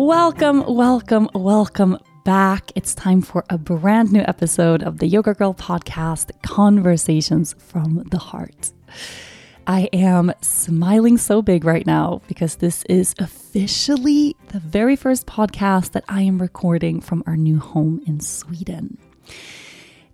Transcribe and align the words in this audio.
Welcome, 0.00 0.62
welcome, 0.76 1.28
welcome 1.34 1.98
back. 2.22 2.70
It's 2.76 2.94
time 2.94 3.20
for 3.20 3.44
a 3.50 3.58
brand 3.58 4.12
new 4.12 4.20
episode 4.20 4.80
of 4.84 4.98
the 4.98 5.08
Yoga 5.08 5.34
Girl 5.34 5.54
podcast, 5.54 6.30
Conversations 6.42 7.56
from 7.58 8.04
the 8.12 8.18
Heart. 8.18 8.70
I 9.66 9.88
am 9.92 10.32
smiling 10.40 11.18
so 11.18 11.42
big 11.42 11.64
right 11.64 11.84
now 11.84 12.22
because 12.28 12.54
this 12.54 12.84
is 12.84 13.12
officially 13.18 14.36
the 14.52 14.60
very 14.60 14.94
first 14.94 15.26
podcast 15.26 15.90
that 15.90 16.04
I 16.08 16.22
am 16.22 16.40
recording 16.40 17.00
from 17.00 17.24
our 17.26 17.36
new 17.36 17.58
home 17.58 18.00
in 18.06 18.20
Sweden. 18.20 18.98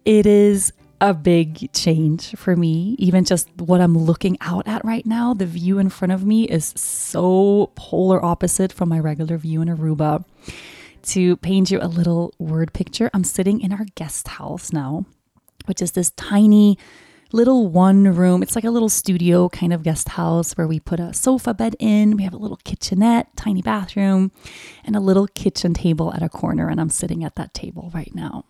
It 0.07 0.25
is 0.25 0.73
a 1.09 1.15
big 1.15 1.71
change 1.73 2.35
for 2.37 2.57
me. 2.57 2.97
Even 2.99 3.25
just 3.25 3.49
what 3.59 3.81
I'm 3.81 3.97
looking 3.97 4.39
out 4.41 4.67
at 4.67 4.85
right 4.85 5.05
now, 5.05 5.35
the 5.35 5.47
view 5.47 5.79
in 5.79 5.91
front 5.91 6.13
of 6.13 6.25
me 6.25 6.45
is 6.45 6.73
so 6.77 7.71
polar 7.75 8.25
opposite 8.25 8.73
from 8.73 8.89
my 8.89 8.99
regular 8.99 9.37
view 9.37 9.61
in 9.61 9.69
Aruba. 9.69 10.25
To 11.03 11.37
paint 11.37 11.71
you 11.71 11.79
a 11.83 11.89
little 11.89 12.33
word 12.39 12.73
picture, 12.73 13.11
I'm 13.13 13.25
sitting 13.25 13.61
in 13.61 13.73
our 13.73 13.85
guest 13.95 14.29
house 14.29 14.73
now, 14.73 15.05
which 15.67 15.83
is 15.83 15.93
this 15.93 16.11
tiny 16.13 16.79
little 17.31 17.69
one 17.69 18.05
room. 18.15 18.43
It's 18.43 18.55
like 18.55 18.65
a 18.65 18.71
little 18.71 18.89
studio 18.89 19.51
kind 19.51 19.75
of 19.75 19.83
guest 19.83 20.11
house 20.11 20.55
where 20.55 20.67
we 20.67 20.81
put 20.81 21.01
a 21.01 21.13
sofa 21.13 21.53
bed 21.53 21.77
in. 21.79 22.17
We 22.17 22.23
have 22.23 22.33
a 22.33 22.39
little 22.39 22.61
kitchenette, 22.65 23.37
tiny 23.37 23.61
bathroom, 23.61 24.33
and 24.85 24.97
a 24.97 25.01
little 25.01 25.27
kitchen 25.27 25.75
table 25.75 26.15
at 26.15 26.23
a 26.23 26.29
corner. 26.31 26.71
And 26.71 26.81
I'm 26.81 26.89
sitting 26.89 27.25
at 27.25 27.37
that 27.37 27.53
table 27.53 27.91
right 27.93 28.15
now. 28.15 28.45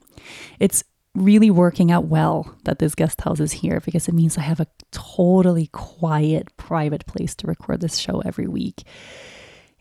It's 0.61 0.85
really 1.15 1.51
working 1.51 1.93
out 1.93 2.07
well 2.07 2.57
that 2.65 2.79
this 2.79 2.95
guest 2.95 3.21
house 3.21 3.41
is 3.41 3.53
here 3.53 3.81
because 3.81 4.09
it 4.09 4.15
means 4.15 4.37
I 4.37 4.43
have 4.43 4.61
a 4.61 4.67
totally 4.91 5.69
quiet, 5.69 6.57
private 6.57 7.07
place 7.07 7.35
to 7.37 7.47
record 7.47 7.81
this 7.81 7.97
show 7.99 8.21
every 8.21 8.49
week. 8.49 8.85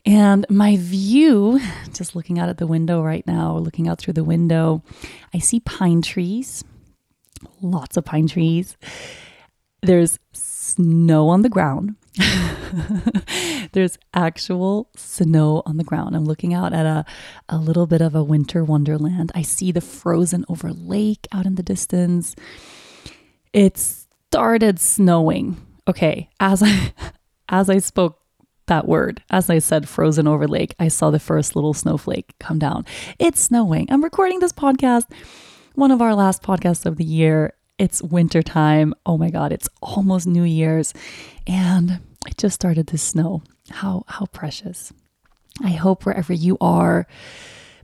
And 0.06 0.46
my 0.50 0.78
view, 0.78 1.60
just 1.94 2.16
looking 2.16 2.38
out 2.38 2.50
at 2.50 2.58
the 2.58 2.68
window 2.68 3.02
right 3.02 3.26
now, 3.26 3.58
looking 3.58 3.88
out 3.88 4.00
through 4.00 4.14
the 4.14 4.24
window, 4.24 4.84
I 5.34 5.40
see 5.40 5.60
pine 5.62 6.02
trees, 6.02 6.64
lots 7.62 7.98
of 7.98 8.06
pine 8.06 8.28
trees. 8.28 8.78
There's 9.82 10.20
snow 10.34 11.30
on 11.30 11.42
the 11.42 11.50
ground. 11.50 11.96
There's 13.74 13.98
actual 14.14 14.90
snow 14.96 15.64
on 15.66 15.78
the 15.78 15.84
ground. 15.84 16.16
I'm 16.16 16.26
looking 16.26 16.54
out 16.54 16.74
at 16.74 16.86
a, 16.86 17.06
a 17.50 17.58
little 17.58 17.88
bit 17.88 18.02
of 18.02 18.16
a 18.16 18.24
winter 18.24 18.64
wonderland. 18.64 19.32
I 19.34 19.42
see 19.42 19.72
the 19.72 19.82
frozen 19.82 20.46
over 20.48 20.72
lake 20.72 21.28
out 21.32 21.46
in 21.46 21.56
the 21.56 21.64
distance. 21.64 22.36
It 23.52 23.78
started 23.78 24.80
snowing. 24.80 25.58
Okay, 25.88 26.30
as 26.40 26.64
I 26.64 26.94
as 27.50 27.70
I 27.70 27.80
spoke 27.80 28.20
that 28.68 28.88
word, 28.88 29.22
as 29.30 29.50
I 29.50 29.60
said 29.60 29.90
frozen 29.90 30.28
over 30.28 30.48
lake, 30.48 30.76
I 30.80 30.88
saw 30.88 31.12
the 31.12 31.20
first 31.20 31.56
little 31.56 31.74
snowflake 31.74 32.34
come 32.40 32.60
down. 32.60 32.86
It's 33.20 33.40
snowing. 33.40 33.88
I'm 33.90 34.04
recording 34.04 34.40
this 34.40 34.54
podcast, 34.54 35.06
one 35.76 35.92
of 35.92 36.02
our 36.02 36.16
last 36.16 36.42
podcasts 36.44 36.86
of 36.86 36.98
the 36.98 37.04
year. 37.04 37.54
It's 37.80 38.02
winter 38.02 38.42
time. 38.42 38.94
Oh 39.06 39.18
my 39.18 39.30
god, 39.30 39.52
it's 39.52 39.70
almost 39.82 40.28
New 40.28 40.44
Year's 40.44 40.94
and 41.48 42.00
it 42.28 42.38
just 42.38 42.56
started 42.56 42.88
to 42.90 42.98
snow. 42.98 43.44
How 43.70 44.04
how 44.08 44.26
precious. 44.28 44.94
I 45.64 45.72
hope 45.72 46.06
wherever 46.06 46.34
you 46.34 46.58
are 46.62 47.08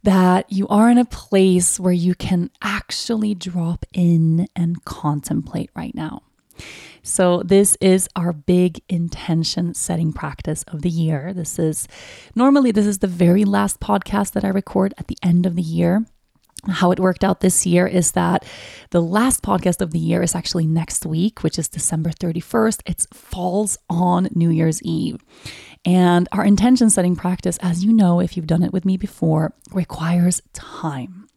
that 0.04 0.52
you 0.52 0.68
are 0.68 0.90
in 0.90 0.98
a 0.98 1.06
place 1.06 1.80
where 1.80 1.94
you 1.94 2.16
can 2.16 2.50
actually 2.62 3.36
drop 3.36 3.86
in 3.94 4.48
and 4.56 4.84
contemplate 4.86 5.70
right 5.76 5.94
now. 5.94 6.24
So, 7.02 7.42
this 7.44 7.78
is 7.82 8.08
our 8.16 8.34
big 8.34 8.82
intention 8.90 9.74
setting 9.74 10.14
practice 10.14 10.64
of 10.64 10.82
the 10.82 10.90
year. 10.90 11.34
This 11.34 11.58
is 11.58 11.88
normally 12.36 12.72
this 12.72 12.86
is 12.86 13.00
the 13.00 13.08
very 13.08 13.46
last 13.46 13.80
podcast 13.80 14.34
that 14.34 14.46
I 14.46 14.50
record 14.50 14.94
at 14.98 15.08
the 15.08 15.18
end 15.24 15.46
of 15.46 15.56
the 15.56 15.62
year 15.62 16.06
how 16.68 16.92
it 16.92 17.00
worked 17.00 17.24
out 17.24 17.40
this 17.40 17.66
year 17.66 17.88
is 17.88 18.12
that 18.12 18.44
the 18.90 19.02
last 19.02 19.42
podcast 19.42 19.82
of 19.82 19.92
the 19.92 20.00
year 20.00 20.22
is 20.22 20.36
actually 20.36 20.68
next 20.68 21.06
week, 21.06 21.44
which 21.44 21.58
is 21.58 21.68
December 21.70 22.10
31st. 22.10 22.82
It 22.86 23.06
falls 23.14 23.78
on 23.90 24.30
New 24.34 24.50
Year's 24.50 24.82
Eve. 24.84 25.18
And 25.86 26.28
our 26.32 26.44
intention 26.44 26.90
setting 26.90 27.16
practice, 27.16 27.58
as 27.62 27.86
you 27.86 27.94
know, 27.94 28.20
if 28.20 28.36
you've 28.36 28.48
done 28.48 28.64
it 28.64 28.74
with 28.74 28.86
me 28.86 28.98
before, 28.98 29.54
requires 29.72 30.42
time. 30.54 31.28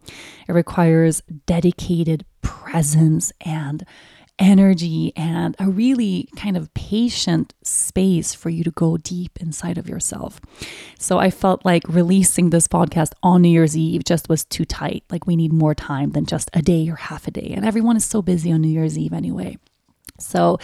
It 0.49 0.53
requires 0.53 1.23
dedicated 1.47 2.25
presence 2.41 3.33
and 3.41 3.85
energy 4.43 5.13
and 5.17 5.55
a 5.61 5.71
really 5.71 6.29
kind 6.37 6.57
of 6.57 6.75
patient 6.75 7.55
space 7.63 8.35
for 8.35 8.51
you 8.51 8.65
to 8.65 8.73
go 8.73 8.97
deep 8.97 9.39
inside 9.41 9.79
of 9.79 9.89
yourself. 9.89 10.41
So 10.99 11.19
I 11.19 11.31
felt 11.31 11.65
like 11.65 11.85
releasing 11.89 12.51
this 12.51 12.67
podcast 12.67 13.13
on 13.23 13.43
New 13.43 13.49
Year's 13.49 13.77
Eve 13.77 14.03
just 14.05 14.29
was 14.29 14.45
too 14.45 14.65
tight. 14.65 15.05
Like 15.11 15.27
we 15.27 15.37
need 15.37 15.53
more 15.53 15.75
time 15.75 16.11
than 16.11 16.27
just 16.27 16.51
a 16.53 16.61
day 16.61 16.89
or 16.89 16.97
half 16.97 17.29
a 17.29 17.31
day. 17.31 17.53
And 17.55 17.65
everyone 17.65 17.97
is 17.97 18.05
so 18.05 18.21
busy 18.21 18.51
on 18.53 18.63
New 18.63 18.69
Year's 18.69 18.99
Eve 18.99 19.13
anyway. 19.13 19.59
So, 20.23 20.59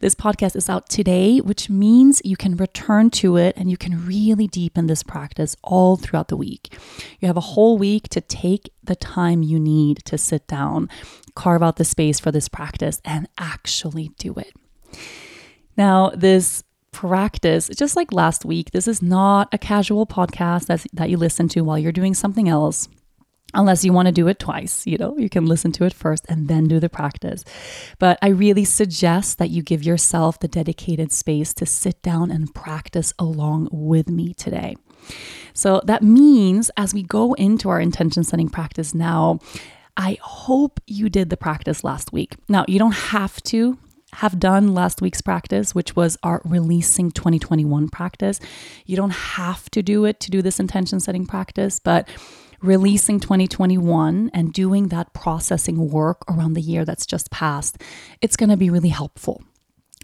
this 0.00 0.14
podcast 0.14 0.56
is 0.56 0.68
out 0.68 0.88
today, 0.88 1.38
which 1.38 1.68
means 1.68 2.22
you 2.24 2.36
can 2.36 2.56
return 2.56 3.10
to 3.10 3.36
it 3.36 3.54
and 3.56 3.70
you 3.70 3.76
can 3.76 4.06
really 4.06 4.46
deepen 4.46 4.86
this 4.86 5.02
practice 5.02 5.56
all 5.62 5.96
throughout 5.96 6.28
the 6.28 6.36
week. 6.36 6.76
You 7.20 7.26
have 7.26 7.36
a 7.36 7.40
whole 7.40 7.76
week 7.76 8.08
to 8.10 8.20
take 8.20 8.72
the 8.82 8.96
time 8.96 9.42
you 9.42 9.60
need 9.60 9.98
to 10.06 10.16
sit 10.16 10.46
down, 10.46 10.88
carve 11.34 11.62
out 11.62 11.76
the 11.76 11.84
space 11.84 12.18
for 12.18 12.32
this 12.32 12.48
practice, 12.48 13.00
and 13.04 13.28
actually 13.38 14.12
do 14.18 14.34
it. 14.34 14.54
Now, 15.76 16.10
this 16.10 16.64
practice, 16.92 17.68
just 17.68 17.96
like 17.96 18.12
last 18.12 18.44
week, 18.44 18.70
this 18.72 18.88
is 18.88 19.02
not 19.02 19.48
a 19.52 19.58
casual 19.58 20.06
podcast 20.06 20.88
that 20.92 21.10
you 21.10 21.16
listen 21.16 21.48
to 21.48 21.60
while 21.60 21.78
you're 21.78 21.92
doing 21.92 22.14
something 22.14 22.48
else 22.48 22.88
unless 23.54 23.84
you 23.84 23.92
want 23.92 24.06
to 24.06 24.12
do 24.12 24.28
it 24.28 24.38
twice 24.38 24.86
you 24.86 24.96
know 24.96 25.16
you 25.18 25.28
can 25.28 25.46
listen 25.46 25.72
to 25.72 25.84
it 25.84 25.92
first 25.92 26.24
and 26.28 26.48
then 26.48 26.64
do 26.64 26.80
the 26.80 26.88
practice. 26.88 27.44
But 27.98 28.18
i 28.22 28.28
really 28.28 28.64
suggest 28.64 29.38
that 29.38 29.50
you 29.50 29.62
give 29.62 29.82
yourself 29.82 30.38
the 30.38 30.48
dedicated 30.48 31.12
space 31.12 31.54
to 31.54 31.66
sit 31.66 32.00
down 32.02 32.30
and 32.30 32.54
practice 32.54 33.12
along 33.18 33.68
with 33.70 34.08
me 34.08 34.34
today. 34.34 34.76
So 35.54 35.80
that 35.84 36.02
means 36.02 36.70
as 36.76 36.94
we 36.94 37.02
go 37.02 37.34
into 37.34 37.68
our 37.68 37.80
intention 37.80 38.24
setting 38.24 38.48
practice 38.48 38.94
now 38.94 39.40
i 39.96 40.16
hope 40.22 40.80
you 40.86 41.08
did 41.08 41.30
the 41.30 41.36
practice 41.36 41.84
last 41.84 42.12
week. 42.12 42.36
Now 42.48 42.64
you 42.68 42.78
don't 42.78 42.94
have 42.94 43.42
to 43.44 43.78
have 44.14 44.38
done 44.40 44.74
last 44.74 45.00
week's 45.00 45.20
practice, 45.20 45.74
which 45.74 45.94
was 45.94 46.18
our 46.22 46.42
releasing 46.44 47.10
2021 47.10 47.88
practice. 47.88 48.40
You 48.86 48.96
don't 48.96 49.10
have 49.10 49.70
to 49.70 49.82
do 49.82 50.04
it 50.04 50.20
to 50.20 50.30
do 50.30 50.42
this 50.42 50.58
intention 50.58 51.00
setting 51.00 51.26
practice, 51.26 51.78
but 51.78 52.08
releasing 52.62 53.20
2021 53.20 54.30
and 54.32 54.52
doing 54.52 54.88
that 54.88 55.12
processing 55.12 55.90
work 55.90 56.22
around 56.30 56.54
the 56.54 56.60
year 56.60 56.84
that's 56.84 57.06
just 57.06 57.30
passed, 57.30 57.82
it's 58.20 58.36
going 58.36 58.50
to 58.50 58.56
be 58.56 58.70
really 58.70 58.88
helpful. 58.88 59.42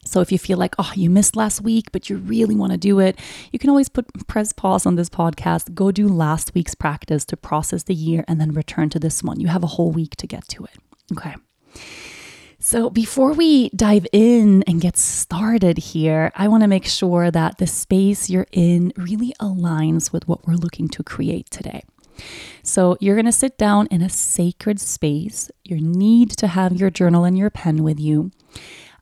So 0.04 0.20
if 0.20 0.30
you 0.30 0.38
feel 0.38 0.56
like, 0.56 0.74
oh, 0.78 0.92
you 0.94 1.10
missed 1.10 1.36
last 1.36 1.60
week, 1.60 1.90
but 1.92 2.08
you 2.08 2.16
really 2.16 2.54
want 2.54 2.72
to 2.72 2.78
do 2.78 3.00
it, 3.00 3.18
you 3.52 3.58
can 3.58 3.70
always 3.70 3.88
put 3.88 4.06
press 4.28 4.52
pause 4.52 4.86
on 4.86 4.94
this 4.94 5.10
podcast, 5.10 5.74
go 5.74 5.90
do 5.90 6.08
last 6.08 6.54
week's 6.54 6.74
practice 6.74 7.24
to 7.26 7.36
process 7.36 7.82
the 7.82 7.94
year, 7.94 8.24
and 8.28 8.40
then 8.40 8.52
return 8.52 8.88
to 8.90 8.98
this 8.98 9.22
one. 9.22 9.40
You 9.40 9.48
have 9.48 9.64
a 9.64 9.68
whole 9.68 9.90
week 9.90 10.16
to 10.16 10.26
get 10.26 10.46
to 10.48 10.64
it. 10.64 10.78
Okay. 11.12 11.34
So, 12.58 12.88
before 12.88 13.32
we 13.32 13.68
dive 13.70 14.06
in 14.12 14.64
and 14.66 14.80
get 14.80 14.96
started 14.96 15.76
here, 15.76 16.32
I 16.34 16.48
want 16.48 16.62
to 16.62 16.68
make 16.68 16.86
sure 16.86 17.30
that 17.30 17.58
the 17.58 17.66
space 17.66 18.30
you're 18.30 18.46
in 18.50 18.92
really 18.96 19.34
aligns 19.40 20.12
with 20.12 20.26
what 20.26 20.46
we're 20.46 20.54
looking 20.54 20.88
to 20.88 21.02
create 21.02 21.50
today. 21.50 21.84
So 22.62 22.96
you're 23.00 23.16
going 23.16 23.26
to 23.26 23.32
sit 23.32 23.58
down 23.58 23.86
in 23.88 24.02
a 24.02 24.08
sacred 24.08 24.80
space. 24.80 25.50
You 25.64 25.80
need 25.80 26.30
to 26.30 26.46
have 26.46 26.72
your 26.72 26.90
journal 26.90 27.24
and 27.24 27.36
your 27.36 27.50
pen 27.50 27.82
with 27.82 28.00
you. 28.00 28.30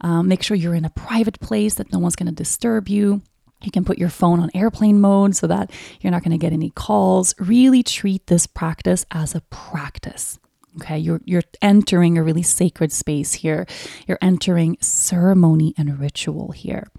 Um, 0.01 0.29
make 0.29 0.43
sure 0.43 0.57
you're 0.57 0.75
in 0.75 0.85
a 0.85 0.91
private 0.91 1.41
place 1.41 1.75
that 1.77 1.93
no 1.93 1.99
one's 1.99 2.17
going 2.17 2.29
to 2.29 2.33
disturb 2.33 2.89
you. 2.89 3.23
You 3.63 3.71
can 3.71 3.85
put 3.85 3.99
your 3.99 4.11
phone 4.11 4.41
on 4.41 4.51
airplane 4.55 5.01
mode 5.01 5.35
so 5.35 5.47
that 5.47 5.71
you're 6.01 6.11
not 6.11 6.23
going 6.23 6.39
to 6.39 6.39
get 6.39 6.53
any 6.53 6.71
calls. 6.71 7.35
Really 7.39 7.83
treat 7.83 8.27
this 8.27 8.47
practice 8.47 9.07
as 9.11 9.35
a 9.35 9.41
practice. 9.43 10.39
Okay, 10.77 10.99
you're 10.99 11.21
you're 11.25 11.43
entering 11.63 12.19
a 12.19 12.23
really 12.23 12.43
sacred 12.43 12.93
space 12.93 13.33
here. 13.35 13.65
You're 14.09 14.19
entering 14.21 14.77
ceremony 14.81 15.73
and 15.79 16.01
ritual 16.01 16.51
here. 16.51 16.91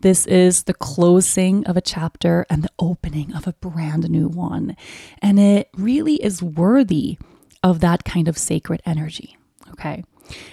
This 0.00 0.26
is 0.26 0.64
the 0.64 0.74
closing 0.74 1.66
of 1.66 1.76
a 1.76 1.80
chapter 1.80 2.46
and 2.50 2.62
the 2.62 2.70
opening 2.78 3.34
of 3.34 3.46
a 3.46 3.52
brand 3.54 4.08
new 4.10 4.28
one. 4.28 4.76
And 5.20 5.38
it 5.38 5.68
really 5.74 6.16
is 6.16 6.42
worthy 6.42 7.18
of 7.62 7.80
that 7.80 8.04
kind 8.04 8.28
of 8.28 8.36
sacred 8.38 8.82
energy. 8.84 9.36
Okay. 9.70 10.04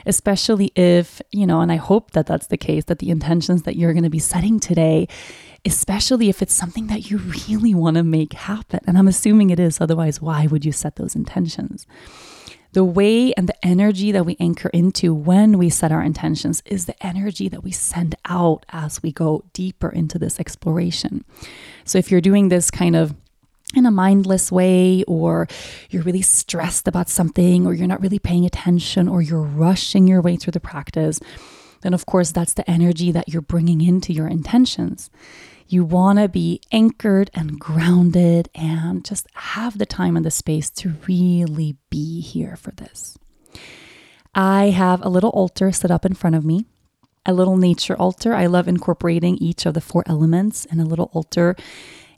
Especially 0.06 0.72
if, 0.76 1.22
you 1.32 1.46
know, 1.48 1.62
and 1.62 1.72
I 1.72 1.76
hope 1.76 2.12
that 2.12 2.26
that's 2.26 2.48
the 2.48 2.58
case, 2.58 2.86
that 2.86 3.00
the 3.00 3.12
intentions 3.12 3.64
that 3.64 3.76
you're 3.76 3.94
going 3.94 4.04
to 4.04 4.10
be 4.10 4.20
setting 4.20 4.60
today, 4.60 5.08
especially 5.66 6.30
if 6.30 6.42
it's 6.42 6.54
something 6.54 6.88
that 6.88 7.10
you 7.10 7.18
really 7.18 7.74
want 7.76 7.96
to 7.96 8.04
make 8.04 8.34
happen. 8.34 8.80
And 8.88 8.98
I'm 8.98 9.08
assuming 9.08 9.50
it 9.50 9.60
is. 9.60 9.80
Otherwise, 9.80 10.22
why 10.22 10.48
would 10.48 10.66
you 10.66 10.72
set 10.72 10.96
those 10.96 11.16
intentions? 11.16 11.86
The 12.74 12.84
way 12.84 13.34
and 13.34 13.50
the 13.50 13.66
energy 13.66 14.12
that 14.12 14.26
we 14.26 14.38
anchor 14.40 14.70
into 14.70 15.14
when 15.14 15.58
we 15.58 15.70
set 15.70 15.92
our 15.92 16.04
intentions 16.04 16.62
is 16.66 16.86
the 16.86 17.06
energy 17.06 17.50
that 17.50 17.64
we 17.64 17.72
send 17.72 18.16
out 18.26 18.66
as 18.70 19.02
we 19.02 19.12
go 19.12 19.44
deeper 19.54 19.90
into 19.90 20.20
this 20.20 20.40
exploration. 20.40 21.26
So 21.84 21.98
if 21.98 22.12
you're 22.12 22.22
doing 22.22 22.50
this 22.50 22.70
kind 22.70 22.96
of 22.96 23.16
in 23.76 23.86
a 23.86 23.92
mindless 23.92 24.52
way, 24.52 25.04
or 25.08 25.48
you're 25.90 26.04
really 26.04 26.24
stressed 26.24 26.88
about 26.88 27.08
something, 27.10 27.68
or 27.68 27.74
you're 27.74 27.88
not 27.88 28.02
really 28.02 28.20
paying 28.20 28.46
attention, 28.46 29.08
or 29.08 29.22
you're 29.22 29.42
rushing 29.42 30.08
your 30.08 30.22
way 30.22 30.36
through 30.36 30.52
the 30.52 30.60
practice, 30.60 31.20
then 31.82 31.94
of 31.94 32.06
course 32.06 32.32
that's 32.32 32.54
the 32.54 32.70
energy 32.70 33.12
that 33.12 33.30
you're 33.30 33.42
bringing 33.42 33.82
into 33.82 34.12
your 34.12 34.28
intentions. 34.28 35.10
You 35.72 35.86
want 35.86 36.18
to 36.18 36.28
be 36.28 36.62
anchored 36.72 37.30
and 37.36 37.60
grounded 37.60 38.50
and 38.56 39.06
just 39.06 39.28
have 39.34 39.78
the 39.78 39.86
time 39.86 40.18
and 40.18 40.26
the 40.26 40.32
space 40.32 40.72
to 40.72 40.96
really 41.08 41.78
be 41.92 42.22
here 42.22 42.56
for 42.56 42.72
this. 42.72 43.20
I 44.34 44.72
have 44.72 45.06
a 45.06 45.10
little 45.10 45.30
altar 45.30 45.72
set 45.72 45.92
up 45.92 46.08
in 46.08 46.16
front 46.16 46.36
of 46.36 46.44
me, 46.44 46.66
a 47.24 47.34
little 47.34 47.56
nature 47.56 47.96
altar. 47.96 48.34
I 48.34 48.48
love 48.48 48.68
incorporating 48.68 49.38
each 49.38 49.68
of 49.68 49.76
the 49.76 49.82
four 49.82 50.04
elements 50.08 50.66
in 50.66 50.80
a 50.80 50.86
little 50.86 51.12
altar. 51.14 51.56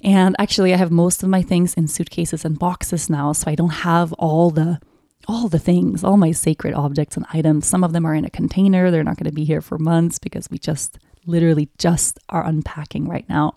And 0.01 0.33
actually, 0.39 0.73
I 0.73 0.77
have 0.77 0.89
most 0.89 1.21
of 1.21 1.27
my 1.27 1.41
things 1.41 1.73
in 1.73 1.89
suitcases 1.89 2.45
and 2.45 2.57
boxes 2.57 3.09
now, 3.09 3.33
so 3.33 3.51
I 3.51 3.55
don't 3.55 3.69
have 3.69 4.13
all 4.13 4.49
the 4.49 4.79
all 5.27 5.49
the 5.49 5.59
things, 5.59 6.05
all 6.05 6.17
my 6.17 6.31
sacred 6.31 6.73
objects 6.73 7.17
and 7.17 7.25
items. 7.33 7.67
Some 7.67 7.83
of 7.83 7.91
them 7.91 8.05
are 8.05 8.15
in 8.15 8.25
a 8.25 8.29
container. 8.29 8.89
They're 8.89 9.03
not 9.03 9.17
going 9.17 9.29
to 9.29 9.35
be 9.35 9.43
here 9.43 9.61
for 9.61 9.77
months 9.77 10.17
because 10.19 10.49
we 10.49 10.57
just 10.57 10.97
literally 11.25 11.69
just 11.77 12.19
are 12.29 12.45
unpacking 12.45 13.07
right 13.07 13.27
now. 13.29 13.55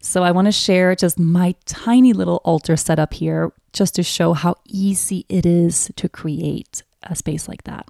So 0.00 0.22
I 0.22 0.32
want 0.32 0.46
to 0.46 0.52
share 0.52 0.94
just 0.94 1.18
my 1.18 1.54
tiny 1.64 2.12
little 2.12 2.42
altar 2.44 2.76
setup 2.76 3.14
here 3.14 3.52
just 3.72 3.94
to 3.94 4.02
show 4.02 4.34
how 4.34 4.56
easy 4.66 5.24
it 5.28 5.46
is 5.46 5.90
to 5.96 6.08
create 6.08 6.82
a 7.02 7.16
space 7.16 7.48
like 7.48 7.64
that. 7.64 7.88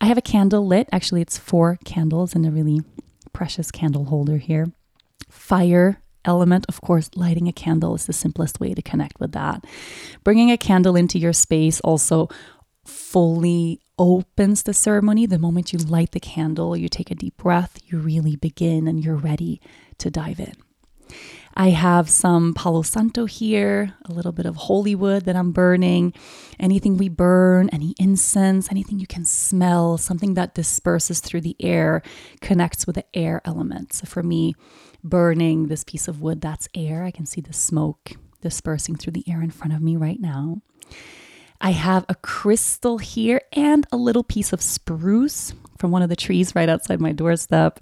I 0.00 0.06
have 0.06 0.18
a 0.18 0.22
candle 0.22 0.66
lit. 0.66 0.88
Actually, 0.92 1.20
it's 1.20 1.38
four 1.38 1.78
candles 1.84 2.34
in 2.34 2.44
a 2.44 2.50
really 2.50 2.80
precious 3.32 3.70
candle 3.70 4.06
holder 4.06 4.38
here. 4.38 4.66
Fire 5.28 6.00
element, 6.24 6.66
of 6.68 6.80
course, 6.80 7.10
lighting 7.14 7.48
a 7.48 7.52
candle 7.52 7.94
is 7.94 8.06
the 8.06 8.12
simplest 8.12 8.58
way 8.58 8.74
to 8.74 8.82
connect 8.82 9.20
with 9.20 9.32
that. 9.32 9.64
Bringing 10.24 10.50
a 10.50 10.56
candle 10.58 10.96
into 10.96 11.18
your 11.18 11.32
space 11.32 11.80
also 11.80 12.28
fully 12.86 13.80
opens 13.98 14.62
the 14.62 14.74
ceremony. 14.74 15.26
The 15.26 15.38
moment 15.38 15.72
you 15.72 15.78
light 15.78 16.12
the 16.12 16.20
candle, 16.20 16.76
you 16.76 16.88
take 16.88 17.10
a 17.10 17.14
deep 17.14 17.36
breath, 17.36 17.78
you 17.86 17.98
really 17.98 18.36
begin 18.36 18.86
and 18.86 19.04
you're 19.04 19.16
ready 19.16 19.60
to 19.98 20.10
dive 20.10 20.40
in. 20.40 20.54
I 21.58 21.70
have 21.70 22.10
some 22.10 22.52
Palo 22.52 22.82
Santo 22.82 23.24
here, 23.24 23.94
a 24.04 24.12
little 24.12 24.32
bit 24.32 24.44
of 24.44 24.56
holy 24.56 24.94
wood 24.94 25.24
that 25.24 25.36
I'm 25.36 25.52
burning. 25.52 26.12
Anything 26.60 26.98
we 26.98 27.08
burn, 27.08 27.70
any 27.70 27.94
incense, 27.98 28.70
anything 28.70 28.98
you 28.98 29.06
can 29.06 29.24
smell, 29.24 29.96
something 29.96 30.34
that 30.34 30.54
disperses 30.54 31.20
through 31.20 31.40
the 31.40 31.56
air 31.58 32.02
connects 32.42 32.86
with 32.86 32.96
the 32.96 33.06
air 33.16 33.40
element. 33.46 33.94
So 33.94 34.04
for 34.04 34.22
me, 34.22 34.54
burning 35.02 35.68
this 35.68 35.82
piece 35.82 36.08
of 36.08 36.20
wood, 36.20 36.42
that's 36.42 36.68
air. 36.74 37.04
I 37.04 37.10
can 37.10 37.24
see 37.24 37.40
the 37.40 37.54
smoke 37.54 38.12
dispersing 38.42 38.96
through 38.96 39.14
the 39.14 39.24
air 39.26 39.40
in 39.40 39.50
front 39.50 39.72
of 39.72 39.80
me 39.80 39.96
right 39.96 40.20
now. 40.20 40.60
I 41.60 41.70
have 41.70 42.04
a 42.08 42.14
crystal 42.14 42.98
here 42.98 43.40
and 43.52 43.86
a 43.90 43.96
little 43.96 44.24
piece 44.24 44.52
of 44.52 44.62
spruce 44.62 45.54
from 45.78 45.90
one 45.90 46.02
of 46.02 46.08
the 46.08 46.16
trees 46.16 46.54
right 46.54 46.68
outside 46.68 47.00
my 47.00 47.12
doorstep. 47.12 47.80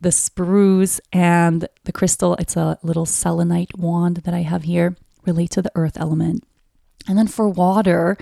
The 0.00 0.12
spruce 0.12 1.00
and 1.12 1.68
the 1.84 1.92
crystal, 1.92 2.34
it's 2.36 2.56
a 2.56 2.78
little 2.82 3.06
selenite 3.06 3.76
wand 3.76 4.18
that 4.18 4.34
I 4.34 4.42
have 4.42 4.64
here, 4.64 4.96
relate 5.24 5.50
to 5.50 5.62
the 5.62 5.72
earth 5.74 5.96
element. 5.98 6.44
And 7.08 7.16
then 7.16 7.26
for 7.26 7.48
water, 7.48 8.18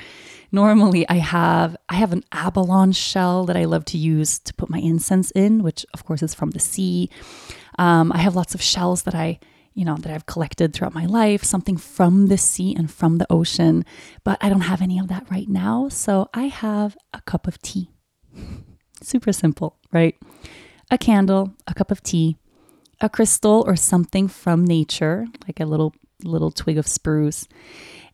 normally 0.52 1.08
I 1.08 1.16
have 1.16 1.76
I 1.88 1.96
have 1.96 2.12
an 2.12 2.24
abalone 2.30 2.92
shell 2.92 3.44
that 3.46 3.56
I 3.56 3.64
love 3.64 3.84
to 3.86 3.98
use 3.98 4.38
to 4.40 4.54
put 4.54 4.70
my 4.70 4.78
incense 4.78 5.30
in, 5.32 5.62
which 5.62 5.84
of 5.92 6.04
course 6.04 6.22
is 6.22 6.34
from 6.34 6.50
the 6.50 6.60
sea. 6.60 7.10
Um, 7.78 8.12
I 8.12 8.18
have 8.18 8.36
lots 8.36 8.54
of 8.54 8.62
shells 8.62 9.02
that 9.02 9.14
I 9.14 9.40
you 9.76 9.84
know, 9.84 9.96
that 9.98 10.10
I've 10.10 10.24
collected 10.24 10.72
throughout 10.72 10.94
my 10.94 11.04
life, 11.04 11.44
something 11.44 11.76
from 11.76 12.28
the 12.28 12.38
sea 12.38 12.74
and 12.74 12.90
from 12.90 13.18
the 13.18 13.26
ocean, 13.30 13.84
but 14.24 14.38
I 14.40 14.48
don't 14.48 14.62
have 14.62 14.80
any 14.80 14.98
of 14.98 15.08
that 15.08 15.30
right 15.30 15.48
now. 15.48 15.90
So 15.90 16.30
I 16.32 16.44
have 16.44 16.96
a 17.12 17.20
cup 17.20 17.46
of 17.46 17.60
tea. 17.60 17.90
Super 19.02 19.32
simple, 19.32 19.76
right? 19.92 20.16
A 20.90 20.96
candle, 20.96 21.54
a 21.66 21.74
cup 21.74 21.90
of 21.90 22.02
tea, 22.02 22.38
a 23.02 23.10
crystal 23.10 23.64
or 23.66 23.76
something 23.76 24.28
from 24.28 24.64
nature, 24.64 25.26
like 25.46 25.60
a 25.60 25.66
little 25.66 25.94
little 26.24 26.50
twig 26.50 26.78
of 26.78 26.86
spruce, 26.86 27.46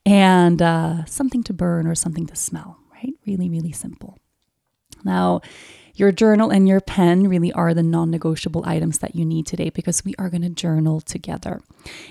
and 0.04 0.60
uh, 0.60 1.04
something 1.04 1.44
to 1.44 1.52
burn 1.52 1.86
or 1.86 1.94
something 1.94 2.26
to 2.26 2.34
smell, 2.34 2.76
right? 2.92 3.14
Really, 3.24 3.48
really 3.48 3.70
simple. 3.70 4.18
Now, 5.04 5.42
your 5.94 6.12
journal 6.12 6.50
and 6.50 6.66
your 6.66 6.80
pen 6.80 7.28
really 7.28 7.52
are 7.52 7.74
the 7.74 7.82
non 7.82 8.10
negotiable 8.10 8.62
items 8.66 8.98
that 8.98 9.14
you 9.14 9.24
need 9.24 9.46
today 9.46 9.70
because 9.70 10.04
we 10.04 10.14
are 10.18 10.30
going 10.30 10.42
to 10.42 10.50
journal 10.50 11.00
together. 11.00 11.60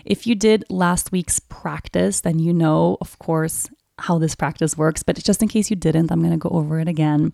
If 0.05 0.27
you 0.27 0.35
did 0.35 0.65
last 0.69 1.11
week's 1.11 1.39
practice, 1.39 2.21
then 2.21 2.39
you 2.39 2.53
know, 2.53 2.97
of 3.01 3.17
course, 3.19 3.69
how 3.99 4.17
this 4.17 4.35
practice 4.35 4.77
works, 4.77 5.03
but 5.03 5.15
just 5.17 5.41
in 5.41 5.47
case 5.47 5.69
you 5.69 5.75
didn't, 5.75 6.11
I'm 6.11 6.21
going 6.21 6.31
to 6.31 6.37
go 6.37 6.49
over 6.49 6.79
it 6.79 6.87
again. 6.87 7.33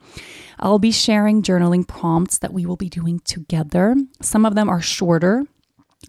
I'll 0.59 0.79
be 0.79 0.91
sharing 0.91 1.41
journaling 1.41 1.87
prompts 1.87 2.39
that 2.39 2.53
we 2.53 2.65
will 2.65 2.75
be 2.75 2.89
doing 2.89 3.19
together. 3.19 3.95
Some 4.21 4.45
of 4.45 4.55
them 4.55 4.69
are 4.69 4.81
shorter, 4.81 5.45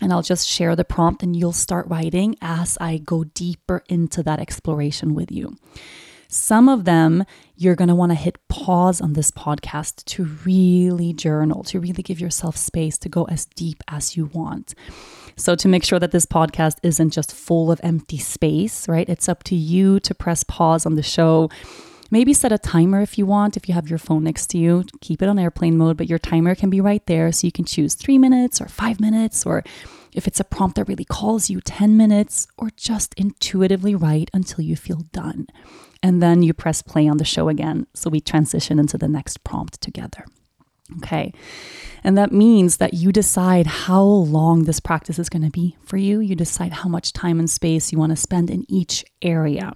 and 0.01 0.13
I'll 0.13 0.23
just 0.23 0.47
share 0.47 0.77
the 0.77 0.85
prompt 0.85 1.23
and 1.23 1.35
you'll 1.35 1.53
start 1.53 1.87
writing 1.89 2.37
as 2.41 2.77
I 2.81 2.99
go 2.99 3.25
deeper 3.25 3.83
into 3.89 4.23
that 4.25 4.41
exploration 4.41 5.15
with 5.15 5.33
you. 5.33 5.57
Some 6.29 6.69
of 6.69 6.85
them 6.85 7.25
you're 7.59 7.75
going 7.75 7.89
to 7.89 7.95
want 7.95 8.13
to 8.13 8.17
hit 8.17 8.39
pause 8.49 9.01
on 9.01 9.15
this 9.15 9.33
podcast 9.33 10.05
to 10.05 10.25
really 10.45 11.13
journal, 11.13 11.65
to 11.65 11.81
really 11.81 12.05
give 12.05 12.21
yourself 12.21 12.57
space 12.57 12.97
to 12.99 13.09
go 13.09 13.25
as 13.25 13.47
deep 13.47 13.83
as 13.89 14.17
you 14.17 14.27
want. 14.27 14.75
So, 15.35 15.57
to 15.57 15.69
make 15.69 15.85
sure 15.85 15.99
that 15.99 16.13
this 16.13 16.25
podcast 16.25 16.77
isn't 16.85 17.11
just 17.11 17.33
full 17.33 17.71
of 17.71 17.81
empty 17.83 18.19
space, 18.19 18.89
right? 18.89 19.09
It's 19.09 19.29
up 19.29 19.43
to 19.45 19.57
you 19.57 19.99
to 20.01 20.15
press 20.15 20.45
pause 20.45 20.87
on 20.87 20.95
the 20.95 21.03
show. 21.03 21.51
Maybe 22.11 22.33
set 22.33 22.53
a 22.53 22.59
timer 22.59 23.03
if 23.03 23.19
you 23.19 23.27
want. 23.27 23.57
If 23.57 23.69
you 23.69 23.75
have 23.75 23.91
your 23.91 23.99
phone 23.99 24.25
next 24.25 24.47
to 24.49 24.59
you, 24.59 24.85
keep 25.01 25.21
it 25.21 25.29
on 25.29 25.39
airplane 25.39 25.77
mode, 25.77 25.97
but 25.97 26.09
your 26.09 26.19
timer 26.19 26.55
can 26.55 26.71
be 26.71 26.81
right 26.81 27.05
there. 27.07 27.33
So 27.33 27.47
you 27.47 27.53
can 27.53 27.65
choose 27.65 27.95
three 27.95 28.19
minutes 28.19 28.61
or 28.61 28.69
five 28.69 29.01
minutes, 29.01 29.45
or 29.45 29.63
if 30.13 30.27
it's 30.27 30.41
a 30.41 30.45
prompt 30.45 30.77
that 30.77 30.89
really 30.89 31.05
calls 31.05 31.51
you, 31.51 31.61
10 31.61 31.97
minutes, 31.97 32.49
or 32.57 32.71
just 32.77 33.15
intuitively 33.15 33.95
write 33.95 34.31
until 34.33 34.65
you 34.65 34.75
feel 34.75 35.03
done 35.13 35.49
and 36.03 36.23
then 36.23 36.43
you 36.43 36.53
press 36.53 36.83
play 36.83 37.09
on 37.09 37.17
the 37.17 37.25
show 37.25 37.49
again. 37.49 37.87
So 37.95 38.11
we 38.11 38.21
transition 38.21 38.79
into 38.79 38.99
the 38.99 39.09
next 39.09 39.45
prompt 39.45 39.81
together. 39.81 40.25
Okay. 40.99 41.33
And 42.03 42.17
that 42.17 42.33
means 42.33 42.79
that 42.79 42.95
you 42.95 43.13
decide 43.13 43.67
how 43.67 44.03
long 44.03 44.65
this 44.65 44.81
practice 44.81 45.19
is 45.19 45.29
going 45.29 45.43
to 45.43 45.51
be 45.51 45.77
for 45.85 45.97
you. 45.97 46.21
You 46.21 46.35
decide 46.35 46.73
how 46.73 46.89
much 46.89 47.13
time 47.13 47.39
and 47.39 47.51
space 47.51 47.93
you 47.93 47.99
want 47.99 48.11
to 48.11 48.17
spend 48.17 48.51
in 48.51 48.65
each 48.69 49.05
area. 49.21 49.73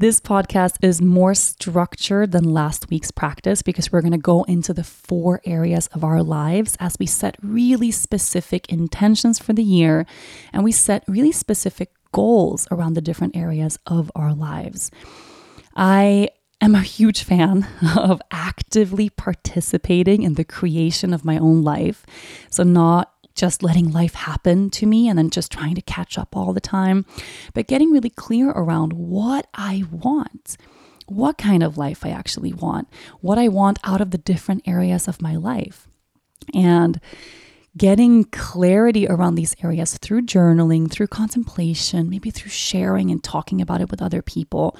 This 0.00 0.20
podcast 0.20 0.76
is 0.80 1.02
more 1.02 1.34
structured 1.34 2.30
than 2.30 2.44
last 2.44 2.88
week's 2.88 3.10
practice 3.10 3.62
because 3.62 3.90
we're 3.90 4.00
going 4.00 4.12
to 4.12 4.18
go 4.18 4.44
into 4.44 4.72
the 4.72 4.84
four 4.84 5.40
areas 5.44 5.88
of 5.88 6.04
our 6.04 6.22
lives 6.22 6.76
as 6.78 6.96
we 7.00 7.06
set 7.06 7.36
really 7.42 7.90
specific 7.90 8.68
intentions 8.68 9.40
for 9.40 9.54
the 9.54 9.64
year 9.64 10.06
and 10.52 10.62
we 10.62 10.70
set 10.70 11.02
really 11.08 11.32
specific 11.32 11.90
goals 12.12 12.66
around 12.70 12.94
the 12.94 13.00
different 13.00 13.36
areas 13.36 13.78
of 13.86 14.10
our 14.14 14.34
lives. 14.34 14.90
I 15.76 16.30
am 16.60 16.74
a 16.74 16.82
huge 16.82 17.22
fan 17.22 17.66
of 17.96 18.20
actively 18.30 19.10
participating 19.10 20.22
in 20.22 20.34
the 20.34 20.44
creation 20.44 21.14
of 21.14 21.24
my 21.24 21.38
own 21.38 21.62
life. 21.62 22.04
So, 22.50 22.62
not 22.62 23.12
just 23.34 23.62
letting 23.62 23.92
life 23.92 24.14
happen 24.14 24.68
to 24.68 24.84
me 24.84 25.08
and 25.08 25.16
then 25.16 25.30
just 25.30 25.52
trying 25.52 25.76
to 25.76 25.82
catch 25.82 26.18
up 26.18 26.36
all 26.36 26.52
the 26.52 26.60
time, 26.60 27.06
but 27.54 27.68
getting 27.68 27.92
really 27.92 28.10
clear 28.10 28.50
around 28.50 28.92
what 28.92 29.46
I 29.54 29.84
want, 29.92 30.56
what 31.06 31.38
kind 31.38 31.62
of 31.62 31.78
life 31.78 32.04
I 32.04 32.10
actually 32.10 32.52
want, 32.52 32.88
what 33.20 33.38
I 33.38 33.46
want 33.46 33.78
out 33.84 34.00
of 34.00 34.10
the 34.10 34.18
different 34.18 34.66
areas 34.66 35.06
of 35.06 35.22
my 35.22 35.36
life. 35.36 35.86
And 36.52 37.00
getting 37.76 38.24
clarity 38.24 39.06
around 39.06 39.34
these 39.34 39.54
areas 39.62 39.96
through 39.98 40.22
journaling, 40.22 40.90
through 40.90 41.06
contemplation, 41.08 42.10
maybe 42.10 42.30
through 42.30 42.50
sharing 42.50 43.10
and 43.10 43.22
talking 43.22 43.60
about 43.60 43.80
it 43.80 43.90
with 43.90 44.02
other 44.02 44.22
people, 44.22 44.76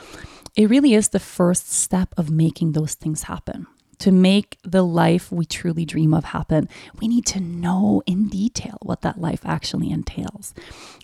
it 0.57 0.68
really 0.68 0.95
is 0.95 1.11
the 1.11 1.21
first 1.21 1.71
step 1.71 2.14
of 2.16 2.30
making 2.30 2.73
those 2.73 2.95
things 2.95 3.25
happen. 3.25 3.66
To 4.00 4.12
make 4.12 4.59
the 4.62 4.83
life 4.83 5.33
we 5.33 5.45
truly 5.45 5.85
dream 5.85 6.14
of 6.14 6.25
happen, 6.25 6.68
we 7.00 7.09
need 7.09 7.26
to 7.26 7.40
know 7.40 8.02
in 8.07 8.28
detail 8.28 8.78
what 8.83 9.02
that 9.02 9.21
life 9.21 9.40
actually 9.45 9.90
entails. 9.90 10.54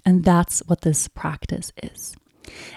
And 0.04 0.24
that's 0.24 0.60
what 0.66 0.82
this 0.82 1.08
practice 1.08 1.72
is. 1.82 2.16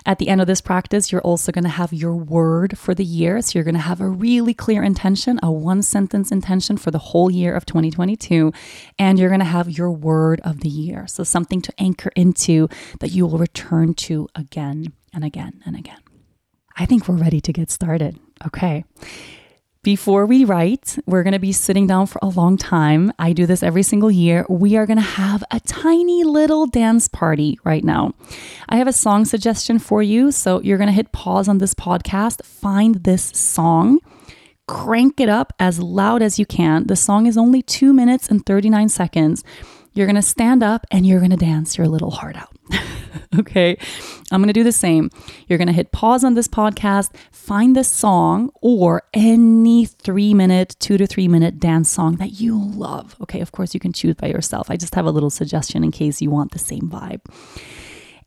At 0.06 0.20
the 0.20 0.30
end 0.30 0.42
of 0.42 0.48
this 0.48 0.62
practice, 0.62 1.12
you're 1.12 1.22
also 1.22 1.52
going 1.52 1.64
to 1.64 1.70
have 1.70 1.94
your 1.94 2.16
word 2.16 2.78
for 2.78 2.94
the 2.94 3.04
year. 3.04 3.42
So 3.42 3.54
you're 3.56 3.64
going 3.64 3.76
to 3.76 3.82
have 3.82 4.02
a 4.02 4.08
really 4.08 4.54
clear 4.54 4.84
intention, 4.84 5.40
a 5.44 5.52
one 5.52 5.82
sentence 5.82 6.32
intention 6.32 6.78
for 6.78 6.92
the 6.92 7.00
whole 7.00 7.30
year 7.30 7.56
of 7.56 7.66
2022. 7.66 8.52
And 8.98 9.20
you're 9.20 9.30
going 9.30 9.40
to 9.40 9.46
have 9.46 9.70
your 9.70 9.92
word 9.92 10.42
of 10.44 10.62
the 10.62 10.70
year. 10.70 11.08
So 11.08 11.24
something 11.24 11.62
to 11.62 11.74
anchor 11.78 12.12
into 12.16 12.68
that 13.00 13.10
you 13.10 13.26
will 13.26 13.38
return 13.38 13.94
to 13.96 14.28
again 14.36 14.94
and 15.14 15.24
again 15.24 15.62
and 15.66 15.76
again. 15.76 16.00
I 16.76 16.86
think 16.86 17.08
we're 17.08 17.16
ready 17.16 17.42
to 17.42 17.54
get 17.54 17.72
started. 17.72 18.20
Okay. 18.46 18.86
Before 19.88 20.26
we 20.26 20.44
write, 20.44 21.00
we're 21.06 21.24
going 21.24 21.32
to 21.32 21.40
be 21.40 21.54
sitting 21.54 21.88
down 21.88 22.06
for 22.06 22.20
a 22.22 22.28
long 22.28 22.58
time. 22.58 23.10
I 23.18 23.32
do 23.32 23.46
this 23.46 23.64
every 23.64 23.84
single 23.84 24.12
year. 24.12 24.46
We 24.50 24.76
are 24.76 24.86
going 24.86 24.98
to 24.98 25.02
have 25.02 25.46
a 25.50 25.62
tiny 25.62 26.26
little 26.26 26.68
dance 26.68 27.08
party 27.08 27.58
right 27.64 27.86
now. 27.86 28.12
I 28.68 28.76
have 28.76 28.90
a 28.90 28.92
song 28.92 29.24
suggestion 29.24 29.80
for 29.80 30.04
you. 30.04 30.34
So 30.34 30.62
you're 30.62 30.78
going 30.78 30.90
to 30.90 30.94
hit 30.94 31.14
pause 31.14 31.48
on 31.48 31.60
this 31.60 31.74
podcast, 31.74 32.44
find 32.44 32.96
this 33.06 33.24
song, 33.28 34.00
crank 34.68 35.22
it 35.22 35.30
up 35.30 35.54
as 35.58 35.80
loud 35.80 36.22
as 36.22 36.38
you 36.38 36.46
can. 36.46 36.88
The 36.88 36.98
song 36.98 37.26
is 37.26 37.38
only 37.38 37.62
two 37.62 37.94
minutes 37.94 38.28
and 38.28 38.46
39 38.46 38.90
seconds. 38.90 39.42
You're 39.98 40.06
going 40.06 40.16
to 40.16 40.22
stand 40.22 40.62
up 40.62 40.86
and 40.92 41.08
you're 41.08 41.18
going 41.18 41.32
to 41.32 41.38
dance 41.38 41.76
your 41.76 41.88
little 41.88 42.12
heart 42.12 42.36
out. 42.36 42.56
okay. 43.40 43.76
I'm 44.32 44.40
going 44.40 44.48
to 44.48 44.54
do 44.54 44.64
the 44.64 44.72
same. 44.72 45.10
You're 45.48 45.58
going 45.58 45.70
to 45.70 45.74
hit 45.74 45.92
pause 45.92 46.24
on 46.24 46.36
this 46.36 46.48
podcast, 46.48 47.16
find 47.32 47.76
this 47.76 47.90
song 47.90 48.52
or 48.62 49.02
any 49.12 49.86
three 49.86 50.36
minute, 50.36 50.76
two 50.78 51.00
to 51.00 51.08
three 51.08 51.28
minute 51.28 51.60
dance 51.60 51.90
song 51.90 52.18
that 52.18 52.40
you 52.40 52.64
love. 52.64 53.16
Okay. 53.22 53.42
Of 53.42 53.54
course, 53.54 53.74
you 53.74 53.80
can 53.80 53.92
choose 53.92 54.14
by 54.14 54.28
yourself. 54.28 54.70
I 54.70 54.78
just 54.78 54.94
have 54.94 55.08
a 55.08 55.12
little 55.12 55.32
suggestion 55.32 55.84
in 55.84 55.90
case 55.90 56.22
you 56.22 56.30
want 56.30 56.52
the 56.52 56.60
same 56.60 56.92
vibe. 56.92 57.22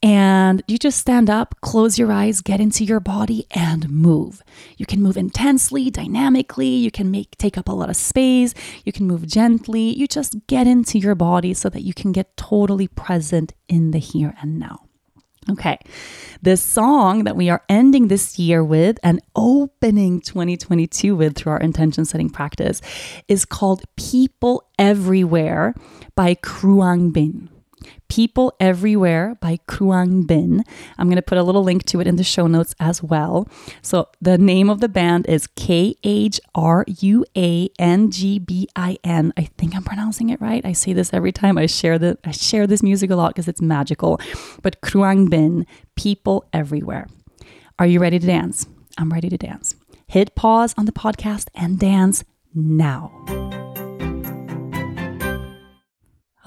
And 0.03 0.63
you 0.67 0.79
just 0.79 0.99
stand 0.99 1.29
up, 1.29 1.55
close 1.61 1.99
your 1.99 2.11
eyes, 2.11 2.41
get 2.41 2.59
into 2.59 2.85
your 2.85 3.01
body 3.01 3.45
and 3.51 3.91
move. 3.91 4.43
You 4.79 4.87
can 4.87 5.03
move 5.03 5.19
intensely, 5.19 5.91
dynamically, 5.91 6.69
you 6.69 6.91
can 6.91 7.11
make 7.11 7.37
take 7.37 7.59
up 7.59 7.69
a 7.69 7.73
lot 7.73 7.91
of 7.91 7.97
space, 7.97 8.55
you 8.85 8.93
can 8.93 9.07
move 9.07 9.27
gently. 9.27 9.95
You 9.95 10.07
just 10.07 10.47
get 10.47 10.67
into 10.67 10.99
your 10.99 11.15
body 11.15 11.53
so 11.53 11.69
that 11.69 11.83
you 11.83 11.93
can 11.93 12.13
get 12.13 12.35
totally 12.39 12.89
present 12.89 13.53
in 13.69 13.91
the 13.91 13.99
here 13.99 14.35
and 14.41 14.59
now. 14.59 14.87
Okay, 15.51 15.79
the 16.41 16.57
song 16.57 17.25
that 17.25 17.37
we 17.37 17.51
are 17.51 17.63
ending 17.69 18.09
this 18.09 18.39
year 18.39 18.65
with 18.65 18.99
and 19.03 19.21
opening 19.35 20.21
2022 20.21 21.15
with 21.15 21.35
through 21.35 21.53
our 21.53 21.61
intention 21.61 22.05
setting 22.05 22.31
practice 22.31 22.81
is 23.27 23.45
called 23.45 23.83
People 23.97 24.65
Everywhere 24.79 25.75
by 26.15 26.37
Khruangbin. 26.37 27.50
People 28.09 28.55
Everywhere 28.61 29.37
by 29.41 29.59
Khruangbin. 29.69 30.63
I'm 30.99 31.07
going 31.07 31.17
to 31.17 31.23
put 31.23 31.39
a 31.39 31.43
little 31.43 31.63
link 31.63 31.85
to 31.87 32.01
it 32.01 32.07
in 32.07 32.17
the 32.17 32.25
show 32.25 32.47
notes 32.47 32.75
as 32.81 33.03
well. 33.03 33.49
So 33.83 34.09
the 34.21 34.39
name 34.39 34.69
of 34.69 34.81
the 34.81 34.89
band 34.89 35.27
is 35.27 35.47
K 35.47 35.95
H 36.03 36.41
R 36.55 36.85
U 36.87 37.25
A 37.37 37.69
N 37.79 38.11
G 38.11 38.39
B 38.39 38.69
I 38.77 38.99
N. 39.05 39.33
I 39.37 39.45
think 39.59 39.75
I'm 39.75 39.85
pronouncing 39.85 40.31
it 40.31 40.41
right. 40.41 40.65
I 40.65 40.73
say 40.73 40.93
this 40.93 41.13
every 41.13 41.33
time 41.33 41.57
I 41.57 41.67
share 41.67 41.99
the 41.99 42.19
I 42.25 42.33
share 42.33 42.67
this 42.67 42.83
music 42.83 43.11
a 43.11 43.17
lot 43.17 43.35
because 43.35 43.49
it's 43.49 43.63
magical. 43.63 44.21
But 44.63 44.81
Khruangbin, 44.81 45.67
People 45.97 46.45
Everywhere. 46.53 47.07
Are 47.79 47.87
you 47.87 48.01
ready 48.01 48.19
to 48.19 48.27
dance? 48.27 48.67
I'm 48.99 49.13
ready 49.13 49.29
to 49.29 49.39
dance. 49.39 49.75
Hit 50.07 50.35
pause 50.35 50.75
on 50.77 50.87
the 50.87 50.93
podcast 50.93 51.49
and 51.55 51.79
dance 51.79 52.25
now. 52.53 53.70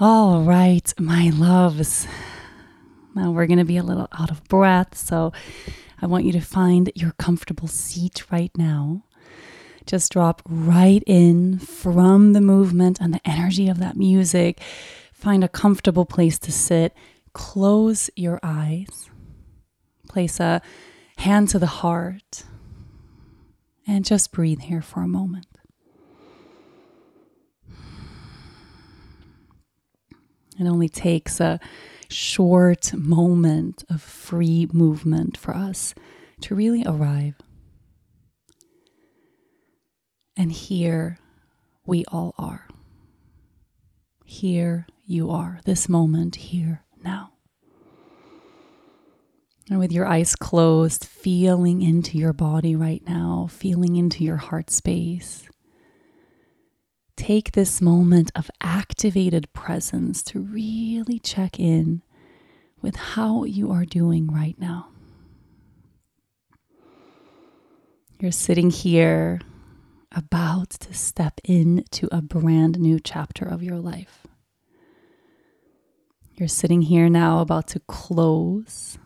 All 0.00 0.42
right, 0.42 0.92
my 0.98 1.30
loves. 1.30 2.08
Now 3.14 3.30
we're 3.30 3.46
going 3.46 3.60
to 3.60 3.64
be 3.64 3.76
a 3.76 3.82
little 3.84 4.08
out 4.18 4.28
of 4.28 4.42
breath, 4.48 4.96
so 4.96 5.32
I 6.02 6.06
want 6.06 6.24
you 6.24 6.32
to 6.32 6.40
find 6.40 6.90
your 6.96 7.12
comfortable 7.12 7.68
seat 7.68 8.28
right 8.32 8.50
now. 8.58 9.04
Just 9.86 10.10
drop 10.10 10.42
right 10.46 11.04
in 11.06 11.60
from 11.60 12.32
the 12.32 12.40
movement 12.40 13.00
and 13.00 13.14
the 13.14 13.20
energy 13.24 13.68
of 13.68 13.78
that 13.78 13.96
music. 13.96 14.60
Find 15.12 15.44
a 15.44 15.48
comfortable 15.48 16.04
place 16.04 16.40
to 16.40 16.50
sit. 16.50 16.92
Close 17.32 18.10
your 18.16 18.40
eyes. 18.42 19.08
Place 20.08 20.40
a 20.40 20.60
hand 21.18 21.50
to 21.50 21.60
the 21.60 21.66
heart. 21.66 22.42
And 23.86 24.04
just 24.04 24.32
breathe 24.32 24.62
here 24.62 24.82
for 24.82 25.04
a 25.04 25.08
moment. 25.08 25.46
It 30.58 30.66
only 30.66 30.88
takes 30.88 31.40
a 31.40 31.58
short 32.08 32.92
moment 32.94 33.84
of 33.90 34.00
free 34.00 34.68
movement 34.72 35.36
for 35.36 35.54
us 35.54 35.94
to 36.42 36.54
really 36.54 36.84
arrive. 36.86 37.34
And 40.36 40.52
here 40.52 41.18
we 41.86 42.04
all 42.08 42.34
are. 42.38 42.68
Here 44.24 44.86
you 45.06 45.30
are, 45.30 45.60
this 45.64 45.88
moment, 45.88 46.36
here, 46.36 46.84
now. 47.02 47.32
And 49.70 49.78
with 49.78 49.92
your 49.92 50.06
eyes 50.06 50.34
closed, 50.34 51.04
feeling 51.04 51.82
into 51.82 52.18
your 52.18 52.32
body 52.32 52.76
right 52.76 53.02
now, 53.06 53.48
feeling 53.50 53.96
into 53.96 54.24
your 54.24 54.36
heart 54.36 54.70
space 54.70 55.48
take 57.16 57.52
this 57.52 57.80
moment 57.80 58.30
of 58.34 58.50
activated 58.60 59.52
presence 59.52 60.22
to 60.22 60.40
really 60.40 61.18
check 61.18 61.58
in 61.58 62.02
with 62.82 62.96
how 62.96 63.44
you 63.44 63.70
are 63.70 63.84
doing 63.84 64.26
right 64.26 64.58
now. 64.58 64.88
You're 68.20 68.32
sitting 68.32 68.70
here 68.70 69.40
about 70.12 70.70
to 70.70 70.94
step 70.94 71.40
into 71.44 72.08
a 72.12 72.22
brand 72.22 72.78
new 72.78 73.00
chapter 73.00 73.44
of 73.44 73.62
your 73.62 73.78
life. 73.78 74.26
You're 76.36 76.48
sitting 76.48 76.82
here 76.82 77.08
now 77.08 77.40
about 77.40 77.68
to 77.68 77.80
close 77.80 78.98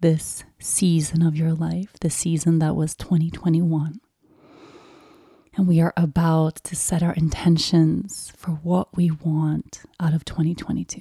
this 0.00 0.44
season 0.58 1.22
of 1.22 1.36
your 1.36 1.52
life, 1.52 1.94
the 2.00 2.10
season 2.10 2.58
that 2.58 2.76
was 2.76 2.94
2021 2.96 4.00
and 5.56 5.66
we 5.66 5.80
are 5.80 5.94
about 5.96 6.56
to 6.56 6.76
set 6.76 7.02
our 7.02 7.14
intentions 7.14 8.30
for 8.36 8.50
what 8.50 8.94
we 8.94 9.10
want 9.10 9.80
out 9.98 10.12
of 10.12 10.24
2022. 10.24 11.00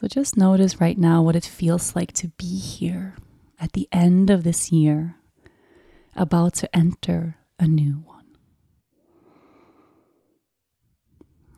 So 0.00 0.08
just 0.08 0.36
notice 0.36 0.80
right 0.80 0.98
now 0.98 1.22
what 1.22 1.36
it 1.36 1.44
feels 1.44 1.96
like 1.96 2.12
to 2.14 2.28
be 2.28 2.58
here 2.58 3.16
at 3.58 3.72
the 3.72 3.88
end 3.92 4.28
of 4.28 4.44
this 4.44 4.70
year, 4.72 5.16
about 6.16 6.54
to 6.54 6.76
enter 6.76 7.36
a 7.58 7.66
new 7.66 8.02
one. 8.04 8.24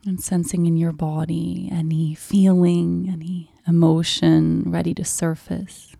And 0.05 0.21
sensing 0.21 0.67
in 0.67 0.77
your 0.77 0.93
body 0.93 1.67
any 1.71 2.13
feeling, 2.13 3.09
any 3.11 3.51
emotion 3.67 4.63
ready 4.67 4.93
to 4.93 5.03
surface 5.03 5.94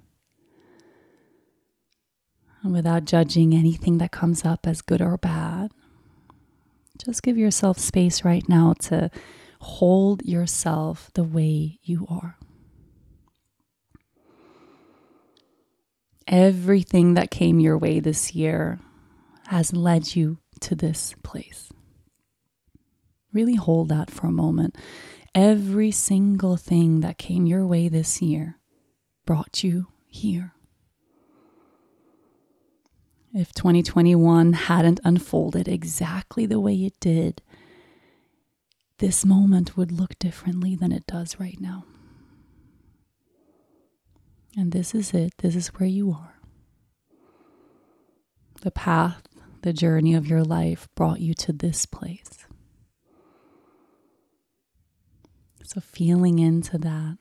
without 2.72 3.05
judging 3.05 3.53
anything 3.53 3.98
that 4.00 4.12
comes 4.12 4.45
up 4.45 4.67
as 4.67 4.81
good 4.81 5.01
or 5.01 5.17
bad. 5.17 5.72
Just 6.98 7.24
give 7.24 7.38
yourself 7.38 7.77
space 7.77 8.24
right 8.24 8.48
now 8.48 8.74
to 8.81 9.12
hold 9.60 10.24
yourself 10.24 11.12
the 11.13 11.24
way 11.24 11.79
you 11.84 12.05
are. 12.10 12.38
Everything 16.27 17.13
that 17.13 17.29
came 17.29 17.60
your 17.60 17.77
way 17.77 18.00
this 18.00 18.34
year 18.34 18.79
has 19.48 19.74
led 19.74 20.15
you 20.15 20.39
to 20.62 20.75
this 20.75 21.13
place. 21.22 21.69
Really 23.31 23.55
hold 23.55 23.89
that 23.89 24.10
for 24.10 24.27
a 24.27 24.31
moment. 24.31 24.75
Every 25.36 25.91
single 25.91 26.55
thing 26.57 27.01
that 27.01 27.17
came 27.17 27.45
your 27.45 27.67
way 27.67 27.89
this 27.89 28.22
year 28.22 28.57
brought 29.25 29.63
you 29.63 29.88
here 30.07 30.55
if 33.36 33.54
2021 33.54 34.54
hadn't 34.54 35.01
unfolded 35.04 35.68
exactly 35.68 36.46
the 36.46 36.60
way 36.60 36.74
it 36.74 36.98
did, 37.01 37.42
this 39.00 39.25
moment 39.25 39.75
would 39.75 39.92
look 39.92 40.18
differently 40.20 40.74
than 40.74 40.94
it 40.94 41.06
does 41.06 41.38
right 41.38 41.60
now. 41.60 41.84
And 44.56 44.72
this 44.72 44.96
is 44.96 45.13
it. 45.13 45.34
This 45.39 45.54
is 45.54 45.68
where 45.68 45.89
you 45.89 46.12
are. 46.12 46.36
The 48.62 48.72
path, 48.72 49.24
the 49.63 49.74
journey 49.74 50.15
of 50.15 50.27
your 50.27 50.44
life 50.44 50.88
brought 50.96 51.20
you 51.20 51.34
to 51.34 51.51
this 51.51 51.86
place. 51.86 52.46
So, 55.62 55.82
feeling 55.82 56.39
into 56.39 56.77
that, 56.77 57.18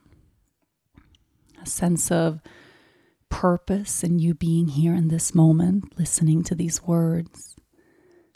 a 1.61 1.67
sense 1.67 2.13
of 2.13 2.41
purpose 3.29 4.03
in 4.03 4.19
you 4.19 4.35
being 4.35 4.69
here 4.69 4.95
in 4.95 5.09
this 5.09 5.35
moment, 5.35 5.99
listening 5.99 6.43
to 6.45 6.55
these 6.55 6.83
words, 6.83 7.57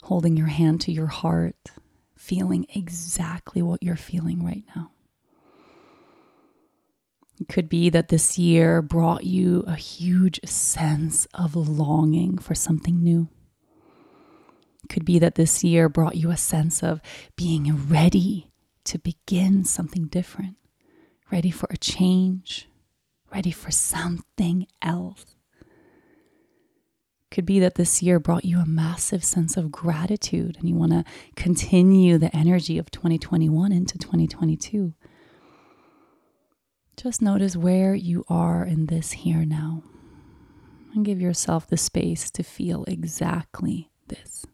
holding 0.03 0.37
your 0.37 0.47
hand 0.47 0.81
to 0.81 0.91
your 0.91 1.07
heart, 1.07 1.71
feeling 2.15 2.65
exactly 2.75 3.61
what 3.61 3.81
you're 3.81 3.95
feeling 3.95 4.43
right 4.43 4.63
now. 4.75 4.91
It 7.39 7.47
could 7.47 7.69
be 7.69 7.89
that 7.89 8.09
this 8.09 8.37
year 8.37 8.81
brought 8.81 9.23
you 9.23 9.63
a 9.65 9.75
huge 9.75 10.41
sense 10.45 11.25
of 11.33 11.55
longing 11.55 12.37
for 12.37 12.53
something 12.53 13.01
new. 13.01 13.29
It 14.83 14.89
could 14.89 15.05
be 15.05 15.19
that 15.19 15.35
this 15.35 15.63
year 15.63 15.87
brought 15.87 16.17
you 16.17 16.31
a 16.31 16.37
sense 16.37 16.83
of 16.83 17.01
being 17.37 17.87
ready 17.87 18.51
to 18.85 18.99
begin 18.99 19.63
something 19.63 20.07
different, 20.07 20.57
ready 21.31 21.51
for 21.51 21.67
a 21.71 21.77
change, 21.77 22.67
ready 23.31 23.51
for 23.51 23.71
something 23.71 24.67
else. 24.81 25.35
Could 27.31 27.45
be 27.45 27.59
that 27.59 27.75
this 27.75 28.01
year 28.01 28.19
brought 28.19 28.45
you 28.45 28.59
a 28.59 28.65
massive 28.65 29.23
sense 29.23 29.55
of 29.55 29.71
gratitude 29.71 30.57
and 30.59 30.67
you 30.67 30.75
want 30.75 30.91
to 30.91 31.03
continue 31.35 32.17
the 32.17 32.35
energy 32.35 32.77
of 32.79 32.89
2021 32.89 33.71
into 33.71 33.97
2022. 33.99 34.93
Just 36.97 37.21
notice 37.21 37.55
where 37.55 37.93
you 37.95 38.25
are 38.27 38.65
in 38.65 38.87
this 38.87 39.11
here 39.11 39.45
now 39.45 39.83
and 40.93 41.05
give 41.05 41.21
yourself 41.21 41.67
the 41.67 41.77
space 41.77 42.29
to 42.31 42.43
feel 42.43 42.83
exactly 42.87 43.91
this. 44.07 44.45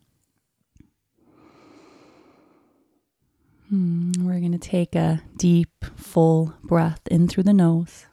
Hmm, 3.69 4.11
we're 4.19 4.39
going 4.39 4.51
to 4.51 4.59
take 4.59 4.95
a 4.95 5.23
deep, 5.37 5.85
full 5.95 6.53
breath 6.61 7.01
in 7.09 7.27
through 7.27 7.43
the 7.43 7.53
nose. 7.53 8.05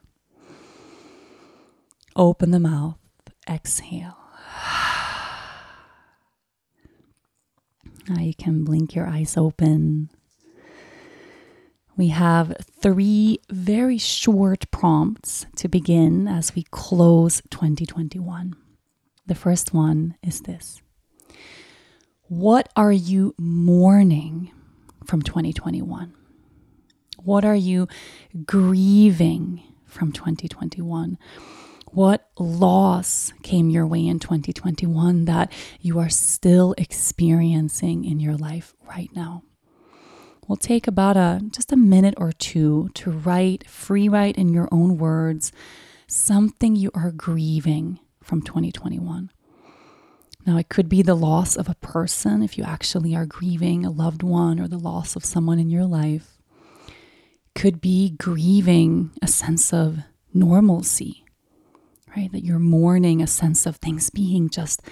Open 2.15 2.51
the 2.51 2.61
mouth, 2.61 2.99
exhale. 3.49 4.19
Now 8.09 8.21
you 8.21 8.35
can 8.35 8.65
blink 8.65 8.95
your 8.95 9.07
eyes 9.07 9.37
open. 9.37 10.11
We 11.97 12.09
have 12.09 12.57
three 12.81 13.39
very 13.51 13.99
short 13.99 14.71
prompts 14.71 15.47
to 15.57 15.69
begin 15.69 16.27
as 16.27 16.55
we 16.55 16.65
close 16.65 17.43
2021. 17.51 18.57
The 19.27 19.35
first 19.35 19.73
one 19.73 20.17
is 20.23 20.41
this 20.43 20.83
What 22.29 22.69
are 22.77 22.93
you 22.93 23.35
mourning 23.39 24.51
from 25.07 25.23
2021? 25.23 26.13
What 27.19 27.45
are 27.45 27.57
you 27.57 27.89
grieving 28.45 29.63
from 29.87 30.13
2021? 30.13 31.19
What 31.93 32.27
loss 32.39 33.35
came 33.43 33.69
your 33.69 33.87
way 33.87 34.07
in 34.07 34.19
2021 34.19 35.27
that 35.27 35.53
you 35.79 35.99
are 35.99 36.09
still 36.09 36.75
experiencing 36.79 38.07
in 38.07 38.19
your 38.19 38.35
life 38.35 38.73
right 38.89 39.11
now? 39.15 39.43
We'll 40.49 40.57
take 40.57 40.87
about 40.87 41.19
a 41.19 41.43
just 41.51 41.71
a 41.71 41.77
minute 41.77 42.15
or 42.17 42.33
two 42.33 42.89
to 42.95 43.11
write, 43.11 43.69
free 43.69 44.09
write 44.09 44.37
in 44.37 44.55
your 44.55 44.71
own 44.73 44.97
words, 44.97 45.53
something 46.07 46.77
you 46.77 46.91
are 46.95 47.11
grieving 47.11 48.01
from 48.23 48.41
2021. 48.41 49.31
Now, 50.47 50.57
it 50.57 50.71
could 50.71 50.89
be 50.89 51.03
the 51.03 51.15
loss 51.15 51.57
of 51.57 51.69
a 51.69 51.75
person 51.75 52.43
if 52.43 52.57
you 52.57 52.65
actually 52.65 53.15
are 53.15 53.27
grieving 53.27 53.85
a 53.85 53.91
loved 53.91 54.23
one 54.23 54.59
or 54.59 54.67
the 54.67 54.79
loss 54.79 55.15
of 55.15 55.27
someone 55.27 55.59
in 55.59 55.69
your 55.69 55.85
life. 55.85 56.39
Could 57.55 57.83
be 57.83 58.17
grieving 58.19 59.11
a 59.21 59.27
sense 59.27 59.75
of 59.75 59.99
normalcy, 60.33 61.25
right? 62.17 62.31
That 62.33 62.45
you're 62.45 62.59
mourning 62.59 63.23
a 63.23 63.27
sense 63.27 63.67
of 63.67 63.77
things 63.77 64.11
being 64.11 64.49
just 64.49 64.83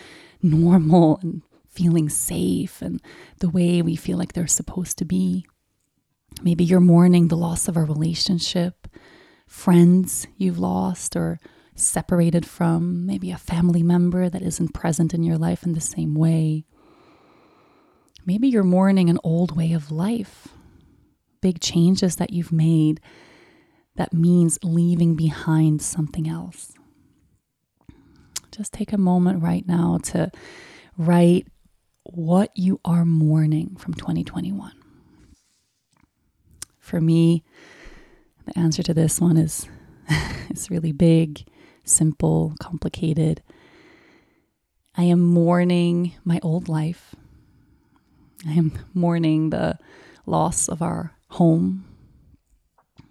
normal 0.43 1.19
and 1.23 1.43
feeling 1.69 2.09
safe 2.09 2.83
and 2.83 3.01
the 3.39 3.49
way 3.49 3.83
we 3.83 3.97
feel 3.97 4.19
like 4.19 4.33
they're 4.33 4.47
supposed 4.47 4.99
to 4.99 5.05
be. 5.05 5.47
Maybe 6.43 6.65
you're 6.65 6.81
mourning 6.81 7.29
the 7.29 7.37
loss 7.37 7.69
of 7.69 7.77
a 7.77 7.85
relationship, 7.85 8.89
friends 9.47 10.27
you've 10.37 10.59
lost 10.59 11.17
or 11.17 11.39
separated 11.75 12.47
from, 12.47 13.07
maybe 13.07 13.31
a 13.31 13.39
family 13.39 13.83
member 13.83 14.29
that 14.29 14.43
isn't 14.43 14.75
present 14.75 15.15
in 15.15 15.23
your 15.23 15.39
life 15.39 15.63
in 15.65 15.73
the 15.73 15.81
same 15.81 16.15
way. 16.15 16.65
Maybe 18.27 18.49
you're 18.49 18.63
mourning 18.63 19.09
an 19.09 19.19
old 19.25 19.57
way 19.57 19.73
of 19.73 19.91
life, 19.91 20.49
big 21.41 21.61
changes 21.61 22.17
that 22.17 22.33
you've 22.33 22.53
made 22.53 23.01
that 23.97 24.13
means 24.13 24.59
leaving 24.63 25.15
behind 25.15 25.83
something 25.83 26.29
else. 26.29 26.73
Just 28.61 28.75
take 28.75 28.93
a 28.93 28.99
moment 28.99 29.43
right 29.43 29.67
now 29.67 29.97
to 30.03 30.31
write 30.99 31.47
what 32.03 32.51
you 32.55 32.79
are 32.85 33.07
mourning 33.07 33.75
from 33.77 33.95
2021. 33.95 34.73
For 36.79 37.01
me, 37.01 37.43
the 38.45 38.59
answer 38.59 38.83
to 38.83 38.93
this 38.93 39.19
one 39.19 39.39
is 39.39 39.67
it's 40.51 40.71
really 40.71 40.93
big, 40.93 41.43
simple, 41.85 42.53
complicated. 42.61 43.43
I 44.95 45.05
am 45.05 45.21
mourning 45.21 46.13
my 46.23 46.39
old 46.43 46.69
life. 46.69 47.15
I 48.47 48.53
am 48.53 48.79
mourning 48.93 49.49
the 49.49 49.79
loss 50.27 50.69
of 50.69 50.83
our 50.83 51.15
home, 51.31 51.87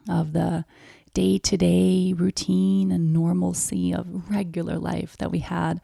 of 0.08 0.34
the 0.34 0.66
day 1.14 1.38
to 1.40 1.58
day 1.58 2.14
routine 2.16 2.92
and 2.92 3.14
normalcy 3.14 3.94
of 3.94 4.30
regular 4.30 4.78
life 4.78 5.18
that 5.18 5.32
we 5.32 5.40
had 5.40 5.82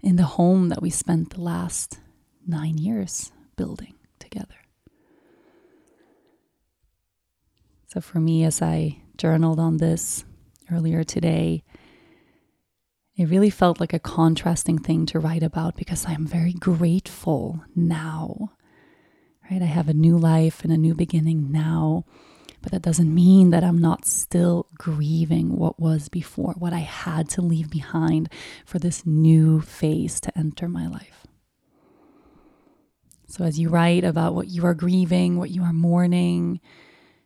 in 0.00 0.16
the 0.16 0.24
home 0.24 0.68
that 0.68 0.82
we 0.82 0.90
spent 0.90 1.30
the 1.30 1.40
last 1.40 2.00
nine 2.46 2.78
years 2.78 3.32
building 3.56 3.94
together. 4.18 4.54
So, 7.86 8.00
for 8.00 8.20
me, 8.20 8.44
as 8.44 8.62
I 8.62 9.02
journaled 9.18 9.60
on 9.60 9.76
this 9.76 10.24
earlier 10.70 11.04
today, 11.04 11.62
it 13.16 13.28
really 13.28 13.50
felt 13.50 13.78
like 13.78 13.92
a 13.92 13.98
contrasting 13.98 14.78
thing 14.78 15.04
to 15.06 15.20
write 15.20 15.42
about 15.42 15.76
because 15.76 16.06
I 16.06 16.12
am 16.12 16.26
very 16.26 16.54
grateful 16.54 17.62
now. 17.76 18.52
Right? 19.50 19.60
I 19.60 19.66
have 19.66 19.88
a 19.88 19.94
new 19.94 20.16
life 20.16 20.64
and 20.64 20.72
a 20.72 20.78
new 20.78 20.94
beginning 20.94 21.52
now. 21.52 22.06
But 22.62 22.72
that 22.72 22.82
doesn't 22.82 23.12
mean 23.12 23.50
that 23.50 23.64
I'm 23.64 23.80
not 23.80 24.04
still 24.04 24.66
grieving 24.74 25.56
what 25.56 25.80
was 25.80 26.08
before, 26.08 26.52
what 26.52 26.72
I 26.72 26.78
had 26.78 27.28
to 27.30 27.42
leave 27.42 27.70
behind 27.70 28.28
for 28.64 28.78
this 28.78 29.04
new 29.04 29.60
phase 29.60 30.20
to 30.20 30.38
enter 30.38 30.68
my 30.68 30.86
life. 30.86 31.26
So, 33.26 33.44
as 33.44 33.58
you 33.58 33.68
write 33.68 34.04
about 34.04 34.34
what 34.34 34.48
you 34.48 34.64
are 34.66 34.74
grieving, 34.74 35.38
what 35.38 35.50
you 35.50 35.62
are 35.62 35.72
mourning, 35.72 36.60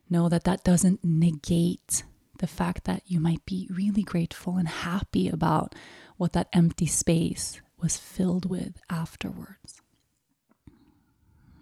know 0.09 0.29
that 0.29 0.44
that 0.44 0.64
doesn't 0.64 1.01
negate 1.05 2.05
the 2.38 2.46
fact 2.46 2.85
that 2.85 3.03
you 3.07 3.20
might 3.20 3.44
be 3.44 3.68
really 3.70 4.03
grateful 4.03 4.57
and 4.57 4.68
happy 4.68 5.29
about 5.29 5.75
what 6.16 6.33
that 6.33 6.49
empty 6.53 6.87
space 6.87 7.61
was 7.81 7.96
filled 7.96 8.49
with 8.49 8.81
afterwards. 8.88 9.83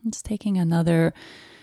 I'm 0.05 0.11
Just 0.11 0.25
taking 0.25 0.59
another 0.59 1.15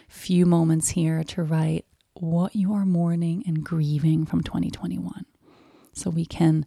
few 0.08 0.45
moments 0.45 0.89
here 0.89 1.24
to 1.24 1.43
write 1.43 1.86
what 2.15 2.56
you 2.56 2.74
are 2.74 2.86
mourning 2.86 3.43
and 3.47 3.63
grieving 3.63 4.26
from 4.26 4.41
2021 4.41 5.26
so 5.93 6.10
we 6.10 6.26
can 6.26 6.65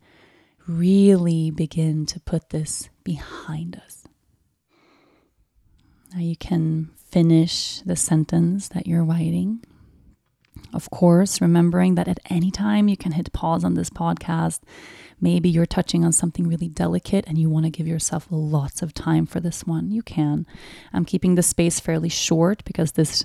really 0.66 1.50
begin 1.50 2.06
to 2.06 2.20
put 2.20 2.50
this 2.50 2.88
behind 3.02 3.80
us. 3.84 4.04
Now 6.12 6.20
you 6.20 6.36
can 6.36 6.90
finish 6.96 7.80
the 7.82 7.96
sentence 7.96 8.68
that 8.68 8.86
you're 8.86 9.04
writing. 9.04 9.64
Of 10.72 10.90
course, 10.90 11.40
remembering 11.40 11.96
that 11.96 12.08
at 12.08 12.20
any 12.30 12.50
time 12.50 12.88
you 12.88 12.96
can 12.96 13.12
hit 13.12 13.32
pause 13.32 13.64
on 13.64 13.74
this 13.74 13.90
podcast. 13.90 14.60
Maybe 15.20 15.48
you're 15.48 15.66
touching 15.66 16.04
on 16.04 16.12
something 16.12 16.48
really 16.48 16.68
delicate 16.68 17.24
and 17.26 17.38
you 17.38 17.48
want 17.48 17.66
to 17.66 17.70
give 17.70 17.86
yourself 17.86 18.26
lots 18.30 18.82
of 18.82 18.94
time 18.94 19.26
for 19.26 19.40
this 19.40 19.64
one. 19.64 19.90
You 19.90 20.02
can. 20.02 20.46
I'm 20.92 21.04
keeping 21.04 21.34
the 21.34 21.42
space 21.42 21.80
fairly 21.80 22.08
short 22.08 22.64
because 22.64 22.92
this 22.92 23.24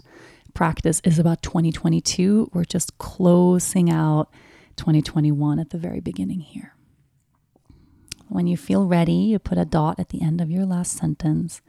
practice 0.53 1.01
is 1.03 1.19
about 1.19 1.41
2022. 1.41 2.49
We're 2.53 2.65
just 2.65 2.97
closing 2.97 3.89
out 3.89 4.29
2021 4.77 5.59
at 5.59 5.69
the 5.69 5.77
very 5.77 5.99
beginning 5.99 6.41
here. 6.41 6.75
When 8.27 8.47
you 8.47 8.57
feel 8.57 8.85
ready, 8.85 9.13
you 9.13 9.39
put 9.39 9.57
a 9.57 9.65
dot 9.65 9.99
at 9.99 10.09
the 10.09 10.21
end 10.21 10.39
of 10.39 10.51
your 10.51 10.65
last 10.65 10.97
sentence 10.97 11.61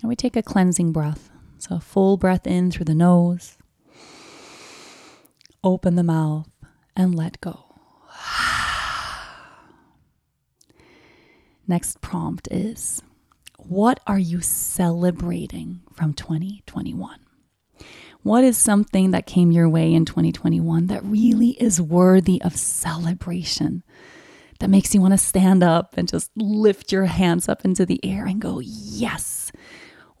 and 0.00 0.08
we 0.08 0.16
take 0.16 0.36
a 0.36 0.42
cleansing 0.42 0.92
breath. 0.92 1.30
So, 1.58 1.76
a 1.76 1.80
full 1.80 2.16
breath 2.16 2.46
in 2.46 2.70
through 2.70 2.84
the 2.84 2.94
nose, 2.94 3.56
open 5.62 5.94
the 5.94 6.02
mouth, 6.02 6.50
and 6.94 7.14
let 7.14 7.40
go. 7.40 7.64
Next 11.66 12.02
prompt 12.02 12.48
is 12.50 13.02
What 13.56 14.00
are 14.06 14.18
you 14.18 14.42
celebrating 14.42 15.80
from 15.92 16.12
2021? 16.12 17.23
What 18.24 18.42
is 18.42 18.56
something 18.56 19.10
that 19.10 19.26
came 19.26 19.52
your 19.52 19.68
way 19.68 19.92
in 19.92 20.06
2021 20.06 20.86
that 20.86 21.04
really 21.04 21.50
is 21.60 21.78
worthy 21.78 22.40
of 22.40 22.56
celebration? 22.56 23.84
That 24.60 24.70
makes 24.70 24.94
you 24.94 25.02
want 25.02 25.12
to 25.12 25.18
stand 25.18 25.62
up 25.62 25.98
and 25.98 26.08
just 26.08 26.30
lift 26.34 26.90
your 26.90 27.04
hands 27.04 27.50
up 27.50 27.66
into 27.66 27.84
the 27.84 28.00
air 28.02 28.24
and 28.24 28.40
go, 28.40 28.60
Yes, 28.60 29.52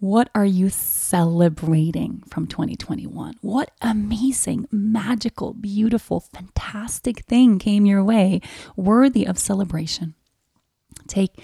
what 0.00 0.28
are 0.34 0.44
you 0.44 0.68
celebrating 0.68 2.22
from 2.28 2.46
2021? 2.46 3.36
What 3.40 3.70
amazing, 3.80 4.68
magical, 4.70 5.54
beautiful, 5.54 6.20
fantastic 6.20 7.20
thing 7.20 7.58
came 7.58 7.86
your 7.86 8.04
way 8.04 8.42
worthy 8.76 9.26
of 9.26 9.38
celebration? 9.38 10.14
Take 11.08 11.40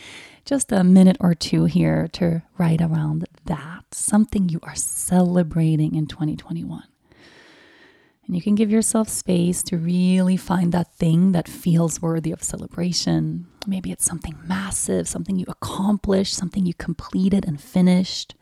just 0.50 0.72
a 0.72 0.82
minute 0.82 1.16
or 1.20 1.32
two 1.32 1.66
here 1.66 2.08
to 2.08 2.42
write 2.58 2.80
around 2.80 3.24
that, 3.44 3.84
something 3.92 4.48
you 4.48 4.58
are 4.64 4.74
celebrating 4.74 5.94
in 5.94 6.06
2021. 6.06 6.82
And 8.26 8.34
you 8.34 8.42
can 8.42 8.56
give 8.56 8.68
yourself 8.68 9.08
space 9.08 9.62
to 9.62 9.76
really 9.78 10.36
find 10.36 10.72
that 10.72 10.92
thing 10.96 11.30
that 11.30 11.46
feels 11.46 12.02
worthy 12.02 12.32
of 12.32 12.42
celebration. 12.42 13.46
Maybe 13.64 13.92
it's 13.92 14.04
something 14.04 14.36
massive, 14.44 15.06
something 15.06 15.38
you 15.38 15.44
accomplished, 15.46 16.34
something 16.34 16.66
you 16.66 16.74
completed 16.74 17.44
and 17.46 17.60
finished. 17.60 18.34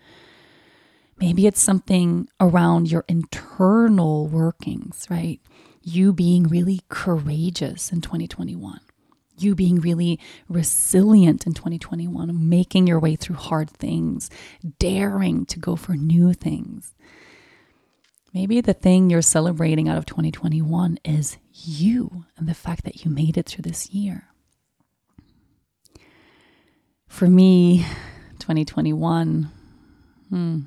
Maybe 1.20 1.46
it's 1.46 1.60
something 1.60 2.26
around 2.40 2.90
your 2.90 3.04
internal 3.06 4.28
workings, 4.28 5.06
right? 5.10 5.40
You 5.82 6.14
being 6.14 6.44
really 6.44 6.80
courageous 6.88 7.92
in 7.92 8.00
2021, 8.00 8.80
you 9.42 9.54
being 9.54 9.80
really 9.80 10.18
resilient 10.48 11.46
in 11.46 11.54
2021, 11.54 12.48
making 12.48 12.86
your 12.86 12.98
way 12.98 13.16
through 13.16 13.36
hard 13.36 13.70
things, 13.70 14.30
daring 14.78 15.46
to 15.46 15.58
go 15.58 15.76
for 15.76 15.94
new 15.94 16.32
things. 16.32 16.94
Maybe 18.34 18.60
the 18.60 18.74
thing 18.74 19.08
you're 19.08 19.22
celebrating 19.22 19.88
out 19.88 19.98
of 19.98 20.06
2021 20.06 20.98
is 21.04 21.38
you 21.52 22.26
and 22.36 22.48
the 22.48 22.54
fact 22.54 22.84
that 22.84 23.04
you 23.04 23.10
made 23.10 23.36
it 23.36 23.46
through 23.46 23.62
this 23.62 23.90
year. 23.90 24.28
For 27.08 27.26
me, 27.26 27.84
2021, 28.38 29.50
hmm, 30.28 30.60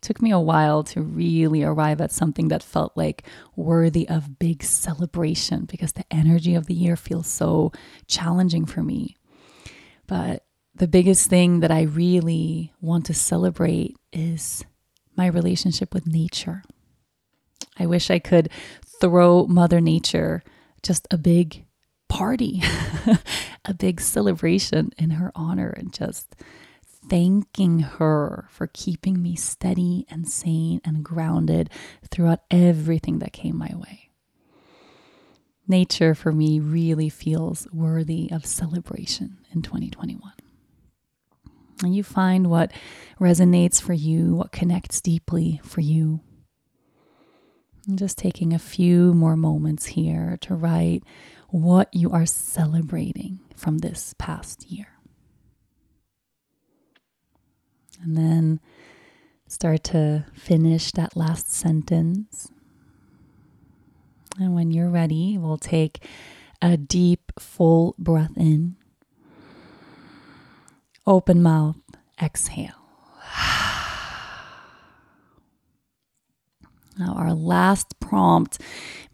took 0.00 0.22
me 0.22 0.30
a 0.30 0.40
while 0.40 0.82
to 0.84 1.02
really 1.02 1.62
arrive 1.62 2.00
at 2.00 2.12
something 2.12 2.48
that 2.48 2.62
felt 2.62 2.96
like 2.96 3.24
worthy 3.56 4.08
of 4.08 4.38
big 4.38 4.62
celebration 4.62 5.64
because 5.64 5.92
the 5.92 6.04
energy 6.10 6.54
of 6.54 6.66
the 6.66 6.74
year 6.74 6.96
feels 6.96 7.26
so 7.26 7.72
challenging 8.06 8.64
for 8.64 8.82
me. 8.82 9.16
But 10.06 10.44
the 10.74 10.88
biggest 10.88 11.28
thing 11.28 11.60
that 11.60 11.70
I 11.70 11.82
really 11.82 12.72
want 12.80 13.06
to 13.06 13.14
celebrate 13.14 13.96
is 14.12 14.64
my 15.16 15.26
relationship 15.26 15.92
with 15.92 16.06
nature. 16.06 16.62
I 17.78 17.86
wish 17.86 18.10
I 18.10 18.18
could 18.18 18.50
throw 19.00 19.46
Mother 19.46 19.80
Nature 19.80 20.42
just 20.82 21.06
a 21.10 21.18
big 21.18 21.64
party, 22.08 22.62
a 23.64 23.74
big 23.74 24.00
celebration 24.00 24.90
in 24.98 25.10
her 25.10 25.30
honor, 25.34 25.70
and 25.70 25.92
just 25.92 26.34
thanking 27.10 27.80
her 27.80 28.46
for 28.50 28.68
keeping 28.68 29.20
me 29.20 29.34
steady 29.34 30.06
and 30.08 30.28
sane 30.28 30.80
and 30.84 31.04
grounded 31.04 31.68
throughout 32.08 32.40
everything 32.52 33.18
that 33.18 33.32
came 33.32 33.58
my 33.58 33.72
way. 33.74 34.10
Nature 35.66 36.14
for 36.14 36.32
me 36.32 36.60
really 36.60 37.08
feels 37.08 37.66
worthy 37.72 38.30
of 38.30 38.46
celebration 38.46 39.38
in 39.52 39.60
2021. 39.60 40.32
And 41.82 41.94
you 41.94 42.04
find 42.04 42.48
what 42.48 42.72
resonates 43.18 43.82
for 43.82 43.92
you, 43.92 44.36
what 44.36 44.52
connects 44.52 45.00
deeply 45.00 45.60
for 45.64 45.80
you. 45.80 46.20
And 47.88 47.98
just 47.98 48.18
taking 48.18 48.52
a 48.52 48.58
few 48.58 49.14
more 49.14 49.36
moments 49.36 49.86
here 49.86 50.38
to 50.42 50.54
write 50.54 51.02
what 51.48 51.92
you 51.92 52.12
are 52.12 52.26
celebrating 52.26 53.40
from 53.56 53.78
this 53.78 54.14
past 54.16 54.70
year. 54.70 54.99
And 58.02 58.16
then 58.16 58.60
start 59.46 59.84
to 59.84 60.24
finish 60.32 60.92
that 60.92 61.16
last 61.16 61.50
sentence. 61.50 62.50
And 64.38 64.54
when 64.54 64.70
you're 64.70 64.88
ready, 64.88 65.36
we'll 65.36 65.58
take 65.58 66.04
a 66.62 66.76
deep, 66.76 67.32
full 67.38 67.94
breath 67.98 68.36
in. 68.36 68.76
Open 71.06 71.42
mouth, 71.42 71.76
exhale. 72.22 72.74
Now, 76.98 77.14
our 77.14 77.32
last 77.32 77.98
prompt, 77.98 78.60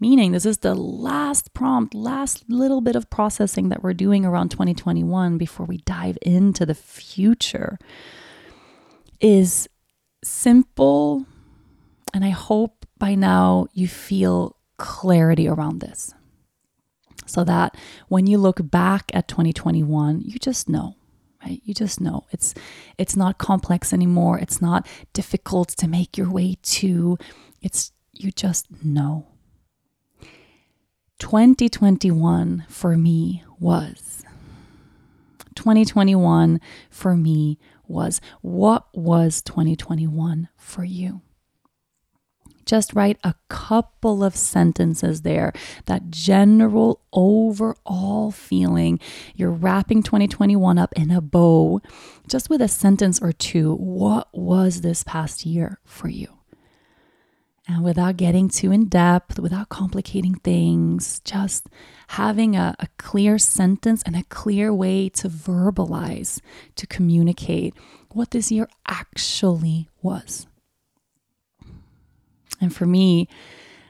meaning 0.01 0.33
this 0.33 0.45
is 0.45 0.59
the 0.59 0.75
last 0.75 1.55
prompt, 1.55 1.95
last 1.95 2.45
little 2.49 2.81
bit 2.81 2.97
of 2.97 3.09
processing 3.11 3.69
that 3.69 3.81
we're 3.81 3.95
doing 3.95 4.25
around 4.25 4.49
2021 4.49 5.39
before 5.39 5.67
we 5.67 5.77
dive 5.79 6.19
into 6.21 6.67
the 6.67 6.75
future 6.75 7.79
is 9.21 9.69
simple. 10.23 11.27
And 12.13 12.25
I 12.25 12.31
hope 12.31 12.87
by 12.99 13.15
now 13.15 13.67
you 13.73 13.89
feel 13.89 14.57
clarity 14.79 15.49
around 15.49 15.81
this 15.81 16.15
so 17.27 17.45
that 17.45 17.77
when 18.09 18.27
you 18.27 18.39
look 18.39 18.71
back 18.71 19.11
at 19.13 19.29
2021, 19.29 20.23
you 20.23 20.39
just 20.39 20.69
know. 20.69 20.97
Right? 21.45 21.61
You 21.65 21.75
just 21.75 22.01
know 22.01 22.27
it's 22.33 22.55
it's 22.99 23.15
not 23.15 23.39
complex 23.39 23.93
anymore. 23.93 24.39
It's 24.39 24.61
not 24.61 24.87
difficult 25.13 25.69
to 25.77 25.87
make 25.87 26.17
your 26.17 26.31
way 26.31 26.57
to. 26.63 27.19
It's 27.63 27.93
you 28.13 28.33
just 28.33 28.67
know. 28.83 29.29
2021 31.19 32.65
for 32.69 32.97
me 32.97 33.45
was 33.61 34.25
2021 35.55 36.61
for 36.91 37.17
me 37.17 37.59
was. 37.89 38.21
What 38.41 38.87
was 38.95 39.43
2021 39.43 40.49
for 40.57 40.85
you? 40.85 41.23
Just 42.67 42.95
write 42.95 43.19
a 43.23 43.35
couple 43.49 44.25
of 44.25 44.35
sentences 44.35 45.23
there. 45.23 45.53
That 45.87 46.11
general 46.11 47.01
overall 47.13 48.33
feeling. 48.33 48.99
You're 49.37 49.53
wrapping 49.53 50.03
2021 50.03 50.77
up 50.77 50.93
in 50.97 51.13
a 51.13 51.21
bow, 51.21 51.81
just 52.29 52.51
with 52.51 52.61
a 52.61 52.69
sentence 52.69 53.23
or 53.23 53.33
two. 53.33 53.75
What 53.77 54.29
was 54.33 54.81
this 54.81 55.05
past 55.05 55.47
year 55.47 55.79
for 55.85 56.09
you? 56.09 56.36
And 57.69 57.83
without 57.83 58.17
getting 58.17 58.49
too 58.49 58.71
in 58.71 58.87
depth, 58.87 59.41
without 59.41 59.69
complicating 59.69 60.37
things, 60.37 61.21
just 61.25 61.67
having 62.09 62.55
a, 62.55 62.77
a, 62.79 62.87
clear 62.97 63.39
sentence 63.39 64.05
and 64.05 64.15
a 64.15 64.23
clear 64.25 64.73
way 64.73 65.09
to 65.11 65.29
verbalize, 65.29 66.41
to 66.77 66.87
communicate 66.87 67.75
what 68.13 68.31
this 68.31 68.53
year 68.53 68.69
actually 68.87 69.89
was. 70.01 70.47
And 72.61 72.75
for 72.75 72.87
me, 72.87 73.29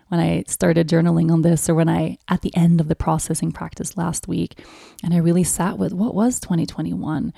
when 0.09 0.21
I 0.21 0.45
started 0.47 0.89
journaling 0.89 1.31
on 1.31 1.43
this, 1.43 1.69
or 1.69 1.75
when 1.75 1.89
I, 1.89 2.17
at 2.29 2.43
the 2.43 2.57
end 2.57 2.81
of 2.81 2.89
the 2.89 2.97
processing 2.97 3.53
practice 3.53 3.97
last 3.97 4.27
week, 4.27 4.65
and 5.03 5.13
I 5.13 5.19
really 5.19 5.45
sat 5.45 5.79
with 5.79 5.93
what 5.93 6.15
was 6.15 6.41
2021, 6.41 7.33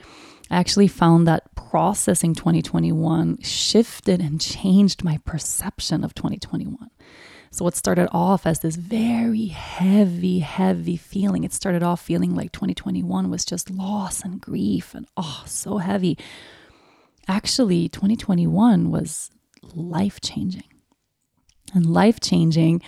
I 0.51 0.57
actually 0.57 0.89
found 0.89 1.27
that 1.27 1.55
processing 1.55 2.35
2021 2.35 3.43
shifted 3.43 4.21
and 4.21 4.41
changed 4.41 5.05
my 5.05 5.19
perception 5.25 6.05
of 6.05 6.15
2021. 6.15 6.91
So, 7.51 7.65
what 7.65 7.77
started 7.77 8.09
off 8.13 8.47
as 8.47 8.61
this 8.61 8.77
very 8.77 9.47
heavy, 9.47 10.41
heavy 10.41 10.97
feeling, 10.97 11.45
it 11.45 11.53
started 11.53 11.83
off 11.83 12.01
feeling 12.01 12.35
like 12.35 12.53
2021 12.53 13.31
was 13.31 13.45
just 13.45 13.71
loss 13.71 14.23
and 14.23 14.41
grief 14.41 14.95
and 14.95 15.07
oh, 15.17 15.43
so 15.47 15.79
heavy. 15.79 16.19
Actually, 17.27 17.89
2021 17.89 18.91
was 18.91 19.31
life 19.75 20.21
changing. 20.21 20.65
And 21.75 21.87
life 21.87 22.21
changing, 22.21 22.83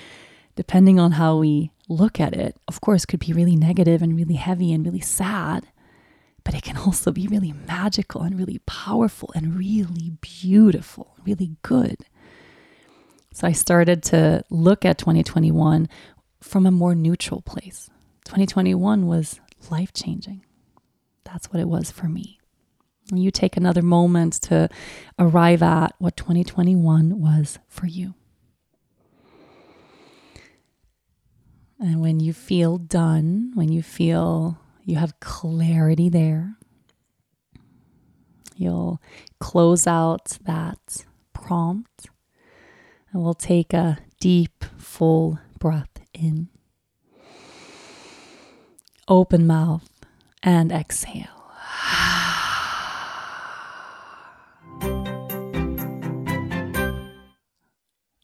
depending 0.57 0.99
on 0.99 1.12
how 1.12 1.37
we 1.38 1.73
look 1.88 2.20
at 2.20 2.35
it, 2.35 2.57
of 2.68 2.81
course, 2.81 3.05
could 3.05 3.20
be 3.20 3.33
really 3.33 3.57
negative 3.57 4.01
and 4.01 4.16
really 4.16 4.35
heavy 4.35 4.73
and 4.73 4.85
really 4.85 5.01
sad 5.01 5.66
but 6.51 6.59
it 6.59 6.65
can 6.65 6.79
also 6.79 7.13
be 7.13 7.29
really 7.29 7.55
magical 7.69 8.23
and 8.23 8.37
really 8.37 8.59
powerful 8.67 9.31
and 9.37 9.57
really 9.57 10.11
beautiful, 10.21 11.15
really 11.25 11.53
good. 11.63 11.99
So 13.33 13.47
I 13.47 13.53
started 13.53 14.03
to 14.05 14.43
look 14.51 14.85
at 14.85 14.99
2021 14.99 15.89
from 16.41 16.67
a 16.67 16.73
more 16.73 16.97
neutral 16.97 17.41
place. 17.41 17.89
2021 18.25 19.07
was 19.07 19.39
life 19.71 19.93
changing. 19.93 20.45
That's 21.23 21.53
what 21.53 21.61
it 21.61 21.69
was 21.69 21.93
for 21.93 22.09
me. 22.09 22.41
You 23.13 23.31
take 23.31 23.57
another 23.57 23.83
moment 23.83 24.33
to 24.43 24.69
arrive 25.21 25.63
at 25.63 25.95
what 25.99 26.17
2021 26.17 27.21
was 27.21 27.61
for 27.69 27.87
you. 27.87 28.15
And 31.79 32.01
when 32.01 32.19
you 32.19 32.33
feel 32.33 32.77
done, 32.77 33.53
when 33.55 33.71
you 33.71 33.85
feel 33.85 34.59
you 34.85 34.97
have 34.97 35.21
clarity 35.21 36.09
there. 36.09 36.57
You'll 38.57 39.01
close 39.38 39.87
out 39.87 40.38
that 40.45 41.05
prompt 41.33 42.09
and 43.12 43.23
we'll 43.23 43.35
take 43.35 43.73
a 43.73 43.99
deep, 44.21 44.64
full 44.77 45.38
breath 45.59 46.01
in. 46.12 46.49
Open 49.09 49.47
mouth 49.47 49.88
and 50.43 50.71
exhale. 50.71 51.39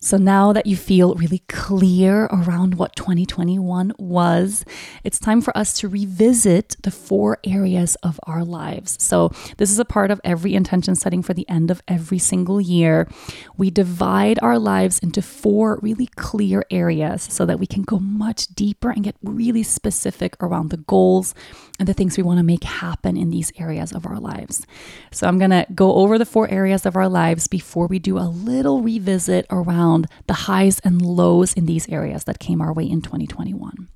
So 0.07 0.15
now 0.15 0.53
that 0.53 0.65
you 0.65 0.77
feel 0.77 1.15
really 1.15 1.43
clear 1.49 2.27
around 2.27 2.75
what 2.75 2.95
2021 2.95 3.91
was, 3.99 4.63
it's 5.03 5.19
time 5.19 5.41
for 5.41 5.55
us 5.57 5.73
to 5.79 5.89
revisit 5.89 6.77
the 6.81 6.91
four 6.91 7.39
areas 7.43 7.95
of 8.03 8.17
our 8.23 8.45
lives. 8.45 8.95
So, 9.03 9.31
this 9.57 9.69
is 9.69 9.79
a 9.79 9.83
part 9.83 10.09
of 10.09 10.21
every 10.23 10.55
intention 10.55 10.95
setting 10.95 11.21
for 11.21 11.33
the 11.33 11.47
end 11.49 11.69
of 11.69 11.83
every 11.89 12.19
single 12.19 12.61
year. 12.61 13.09
We 13.57 13.69
divide 13.69 14.39
our 14.41 14.57
lives 14.57 14.99
into 14.99 15.21
four 15.21 15.77
really 15.81 16.07
clear 16.15 16.63
areas 16.71 17.23
so 17.23 17.45
that 17.45 17.59
we 17.59 17.67
can 17.67 17.83
go 17.83 17.99
much 17.99 18.47
deeper 18.47 18.91
and 18.91 19.03
get 19.03 19.17
really 19.21 19.63
specific 19.63 20.41
around 20.41 20.69
the 20.69 20.77
goals 20.77 21.35
and 21.79 21.87
the 21.87 21.93
things 21.93 22.15
we 22.15 22.23
want 22.23 22.39
to 22.39 22.43
make 22.43 22.63
happen 22.63 23.17
in 23.17 23.29
these 23.29 23.51
areas 23.59 23.91
of 23.91 24.05
our 24.05 24.21
lives. 24.21 24.65
So, 25.11 25.27
I'm 25.27 25.37
going 25.37 25.51
to 25.51 25.65
go 25.75 25.95
over 25.95 26.17
the 26.17 26.25
four 26.25 26.49
areas 26.49 26.85
of 26.85 26.95
our 26.95 27.09
lives 27.09 27.49
before 27.49 27.87
we 27.87 27.99
do 27.99 28.17
a 28.17 28.31
little 28.31 28.81
revisit 28.81 29.45
around 29.49 29.96
the 30.27 30.33
highs 30.33 30.79
and 30.79 31.01
lows 31.01 31.53
in 31.53 31.65
these 31.65 31.89
areas 31.89 32.25
that 32.25 32.39
came 32.39 32.61
our 32.61 32.73
way 32.73 32.85
in 32.85 33.01
2021. 33.01 33.87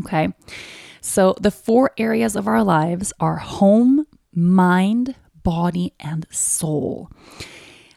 Okay. 0.00 0.28
So, 1.00 1.34
the 1.40 1.50
four 1.50 1.92
areas 1.96 2.36
of 2.36 2.46
our 2.46 2.62
lives 2.62 3.12
are 3.20 3.36
home, 3.36 4.06
mind, 4.34 5.14
body, 5.42 5.94
and 6.00 6.26
soul. 6.30 7.10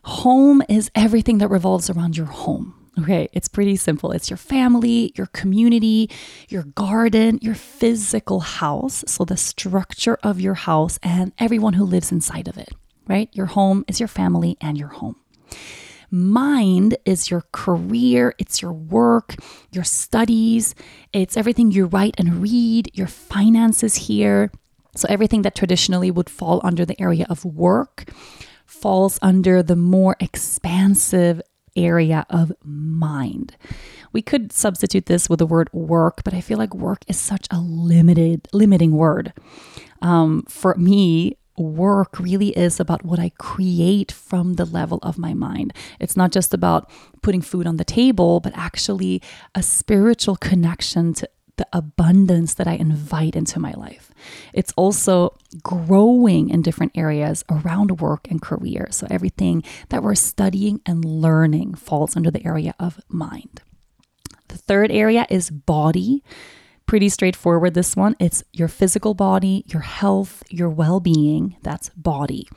Home 0.03 0.61
is 0.69 0.91
everything 0.95 1.39
that 1.39 1.49
revolves 1.49 1.89
around 1.89 2.17
your 2.17 2.27
home. 2.27 2.75
Okay, 2.99 3.29
it's 3.31 3.47
pretty 3.47 3.77
simple. 3.77 4.11
It's 4.11 4.29
your 4.29 4.37
family, 4.37 5.13
your 5.15 5.27
community, 5.27 6.09
your 6.49 6.63
garden, 6.63 7.39
your 7.41 7.55
physical 7.55 8.41
house. 8.41 9.03
So, 9.07 9.23
the 9.23 9.37
structure 9.37 10.17
of 10.23 10.39
your 10.39 10.55
house 10.55 10.99
and 11.01 11.31
everyone 11.39 11.73
who 11.73 11.85
lives 11.85 12.11
inside 12.11 12.47
of 12.47 12.57
it, 12.57 12.69
right? 13.07 13.29
Your 13.33 13.47
home 13.47 13.85
is 13.87 13.99
your 13.99 14.09
family 14.09 14.57
and 14.61 14.77
your 14.77 14.89
home. 14.89 15.15
Mind 16.12 16.97
is 17.06 17.32
your 17.32 17.45
career, 17.54 18.36
it's 18.38 18.62
your 18.62 18.74
work, 18.74 19.36
your 19.71 19.86
studies, 19.86 20.76
it's 21.13 21.38
everything 21.38 21.71
you 21.71 21.86
write 21.86 22.15
and 22.17 22.41
read, 22.41 22.91
your 22.93 23.08
finances 23.08 23.95
here. 23.95 24.52
So, 24.93 25.08
everything 25.10 25.43
that 25.43 25.56
traditionally 25.56 26.12
would 26.12 26.30
fall 26.30 26.60
under 26.65 26.86
the 26.86 27.02
area 27.02 27.26
of 27.30 27.45
work 27.45 28.12
falls 28.65 29.19
under 29.21 29.63
the 29.63 29.76
more 29.78 30.17
expansive 30.19 31.41
area 31.76 32.26
of 32.30 32.52
mind. 32.63 33.56
We 34.12 34.21
could 34.21 34.52
substitute 34.52 35.06
this 35.06 35.30
with 35.30 35.39
the 35.39 35.45
word 35.45 35.69
work, 35.71 36.24
but 36.24 36.34
I 36.34 36.41
feel 36.41 36.58
like 36.58 36.74
work 36.74 37.04
is 37.08 37.17
such 37.17 37.47
a 37.52 37.60
limited, 37.60 38.47
limiting 38.52 38.91
word. 38.91 39.34
Um, 40.02 40.43
for 40.50 40.76
me, 40.76 41.38
work 41.62 42.19
really 42.19 42.50
is 42.50 42.80
about 42.80 43.06
what 43.06 43.19
I 43.19 43.30
create 43.38 44.12
from 44.12 44.54
the 44.54 44.65
level 44.65 45.00
of 45.02 45.17
my 45.17 45.34
mind. 45.34 45.74
It's 46.00 46.17
not 46.17 46.32
just 46.32 46.54
about 46.54 46.89
putting 47.21 47.41
food 47.41 47.67
on 47.67 47.78
the 47.78 47.86
table, 47.86 48.39
but 48.39 48.54
actually 48.56 49.21
a 49.56 49.63
spiritual 49.63 50.36
connection 50.36 51.13
to 51.15 51.30
the 51.58 51.67
abundance 51.74 52.56
that 52.56 52.67
I 52.67 52.74
invite 52.74 53.36
into 53.36 53.60
my 53.60 53.74
life. 53.74 54.12
It's 54.54 54.74
also 54.76 55.36
growing 55.62 56.50
in 56.50 56.62
different 56.62 56.93
areas 56.95 57.43
around 57.50 58.02
work 58.02 58.28
and 58.30 58.41
career. 58.41 58.88
So 58.91 59.06
everything 59.12 59.63
that 59.89 60.02
we're 60.02 60.15
studying 60.15 60.82
and 60.86 61.04
learning 61.06 61.76
falls 61.76 62.15
under 62.15 62.32
the 62.32 62.45
area 62.45 62.74
of 62.80 63.00
mind. 63.10 63.62
The 64.47 64.58
third 64.58 64.91
area 64.91 65.28
is 65.30 65.50
body. 65.50 66.24
Pretty 66.91 67.08
straightforward, 67.08 67.73
this 67.73 67.95
one. 67.95 68.17
It's 68.19 68.43
your 68.51 68.67
physical 68.67 69.13
body, 69.13 69.63
your 69.67 69.82
health, 69.82 70.43
your 70.49 70.67
well 70.67 70.99
being. 70.99 71.56
That's 71.62 71.88
body. 71.95 72.49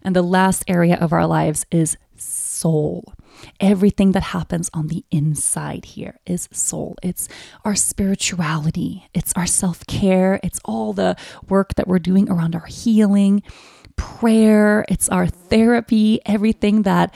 And 0.00 0.16
the 0.16 0.22
last 0.22 0.64
area 0.66 0.96
of 0.96 1.12
our 1.12 1.26
lives 1.26 1.66
is 1.70 1.98
soul. 2.16 3.12
Everything 3.60 4.12
that 4.12 4.22
happens 4.22 4.70
on 4.72 4.86
the 4.86 5.04
inside 5.10 5.84
here 5.84 6.18
is 6.24 6.48
soul. 6.50 6.96
It's 7.02 7.28
our 7.62 7.74
spirituality, 7.74 9.06
it's 9.12 9.34
our 9.34 9.46
self 9.46 9.86
care, 9.86 10.40
it's 10.42 10.60
all 10.64 10.94
the 10.94 11.14
work 11.50 11.74
that 11.74 11.86
we're 11.86 11.98
doing 11.98 12.30
around 12.30 12.54
our 12.54 12.64
healing, 12.64 13.42
prayer, 13.96 14.86
it's 14.88 15.10
our 15.10 15.26
therapy, 15.26 16.20
everything 16.24 16.84
that. 16.84 17.14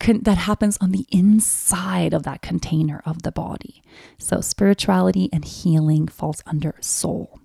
Con- 0.00 0.20
that 0.22 0.38
happens 0.38 0.78
on 0.80 0.92
the 0.92 1.06
inside 1.10 2.14
of 2.14 2.22
that 2.22 2.42
container 2.42 3.02
of 3.04 3.22
the 3.22 3.32
body. 3.32 3.82
So, 4.18 4.40
spirituality 4.40 5.28
and 5.32 5.44
healing 5.44 6.06
falls 6.06 6.42
under 6.46 6.76
soul. 6.80 7.40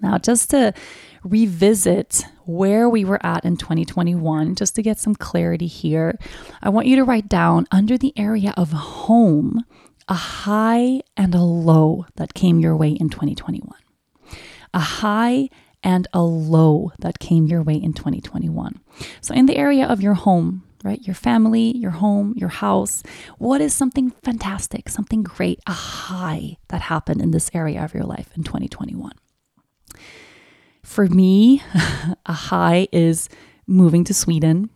Now, 0.00 0.18
just 0.18 0.50
to 0.50 0.74
revisit 1.22 2.26
where 2.44 2.90
we 2.90 3.06
were 3.06 3.24
at 3.24 3.44
in 3.46 3.56
2021, 3.56 4.54
just 4.54 4.74
to 4.74 4.82
get 4.82 4.98
some 4.98 5.14
clarity 5.14 5.66
here, 5.66 6.18
I 6.62 6.68
want 6.68 6.86
you 6.86 6.96
to 6.96 7.04
write 7.04 7.28
down 7.28 7.66
under 7.70 7.96
the 7.96 8.12
area 8.16 8.52
of 8.56 8.72
home 8.72 9.64
a 10.06 10.14
high 10.14 11.00
and 11.16 11.34
a 11.34 11.40
low 11.40 12.04
that 12.16 12.34
came 12.34 12.60
your 12.60 12.76
way 12.76 12.90
in 12.90 13.08
2021. 13.08 13.72
A 14.74 14.78
high 14.78 15.48
and 15.82 16.06
a 16.12 16.22
low 16.22 16.92
that 16.98 17.18
came 17.18 17.46
your 17.46 17.62
way 17.62 17.74
in 17.74 17.94
2021. 17.94 18.80
So, 19.20 19.34
in 19.34 19.46
the 19.46 19.56
area 19.56 19.86
of 19.86 20.02
your 20.02 20.14
home, 20.14 20.64
right? 20.84 21.02
Your 21.02 21.14
family, 21.14 21.76
your 21.76 21.92
home, 21.92 22.34
your 22.36 22.50
house. 22.50 23.02
What 23.38 23.60
is 23.60 23.72
something 23.72 24.10
fantastic, 24.22 24.88
something 24.88 25.22
great, 25.22 25.58
a 25.66 25.72
high 25.72 26.58
that 26.68 26.82
happened 26.82 27.22
in 27.22 27.30
this 27.30 27.50
area 27.54 27.82
of 27.82 27.94
your 27.94 28.04
life 28.04 28.28
in 28.36 28.44
2021? 28.44 29.12
For 30.82 31.06
me, 31.06 31.62
a 32.26 32.32
high 32.32 32.86
is 32.92 33.28
moving 33.66 34.04
to 34.04 34.14
Sweden. 34.14 34.68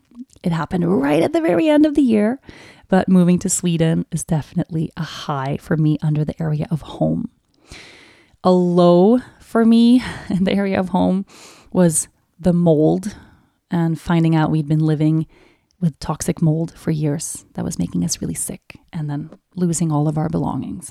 It 0.42 0.53
happened 0.53 1.01
right 1.01 1.23
at 1.23 1.35
the 1.35 1.42
very 1.42 1.68
end 1.68 1.85
of 1.85 1.94
the 1.94 2.03
year, 2.03 2.40
but 2.88 3.09
moving 3.09 3.38
to 3.40 3.51
Sweden 3.51 4.07
is 4.11 4.25
definitely 4.25 4.90
a 4.97 5.03
high 5.03 5.59
for 5.59 5.77
me 5.77 5.99
under 6.01 6.25
the 6.25 6.40
area 6.42 6.66
of 6.71 6.81
home. 6.81 7.31
A 8.42 8.51
low 8.51 9.18
for 9.40 9.66
me 9.66 10.03
in 10.31 10.44
the 10.44 10.55
area 10.55 10.81
of 10.81 10.88
home 10.88 11.27
was 11.71 12.09
the 12.40 12.55
mold 12.55 13.14
and 13.71 14.01
finding 14.01 14.35
out 14.35 14.51
we'd 14.51 14.68
been 14.68 14.79
living 14.79 15.27
with 15.81 15.99
toxic 16.01 16.43
mold 16.43 16.73
for 16.77 16.91
years 16.91 17.45
that 17.55 17.64
was 17.64 17.79
making 17.79 18.05
us 18.05 18.21
really 18.21 18.35
sick 18.35 18.79
and 18.93 19.09
then 19.09 19.31
losing 19.55 19.93
all 19.93 20.09
of 20.09 20.19
our 20.19 20.29
belongings. 20.29 20.91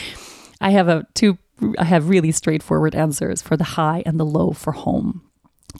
I 0.60 0.70
have 0.70 0.88
a 0.88 1.06
two 1.14 1.38
I 1.78 1.84
have 1.84 2.08
really 2.08 2.32
straightforward 2.32 2.94
answers 2.94 3.42
for 3.42 3.56
the 3.56 3.64
high 3.64 4.02
and 4.06 4.18
the 4.18 4.24
low 4.24 4.52
for 4.52 4.72
home. 4.72 5.22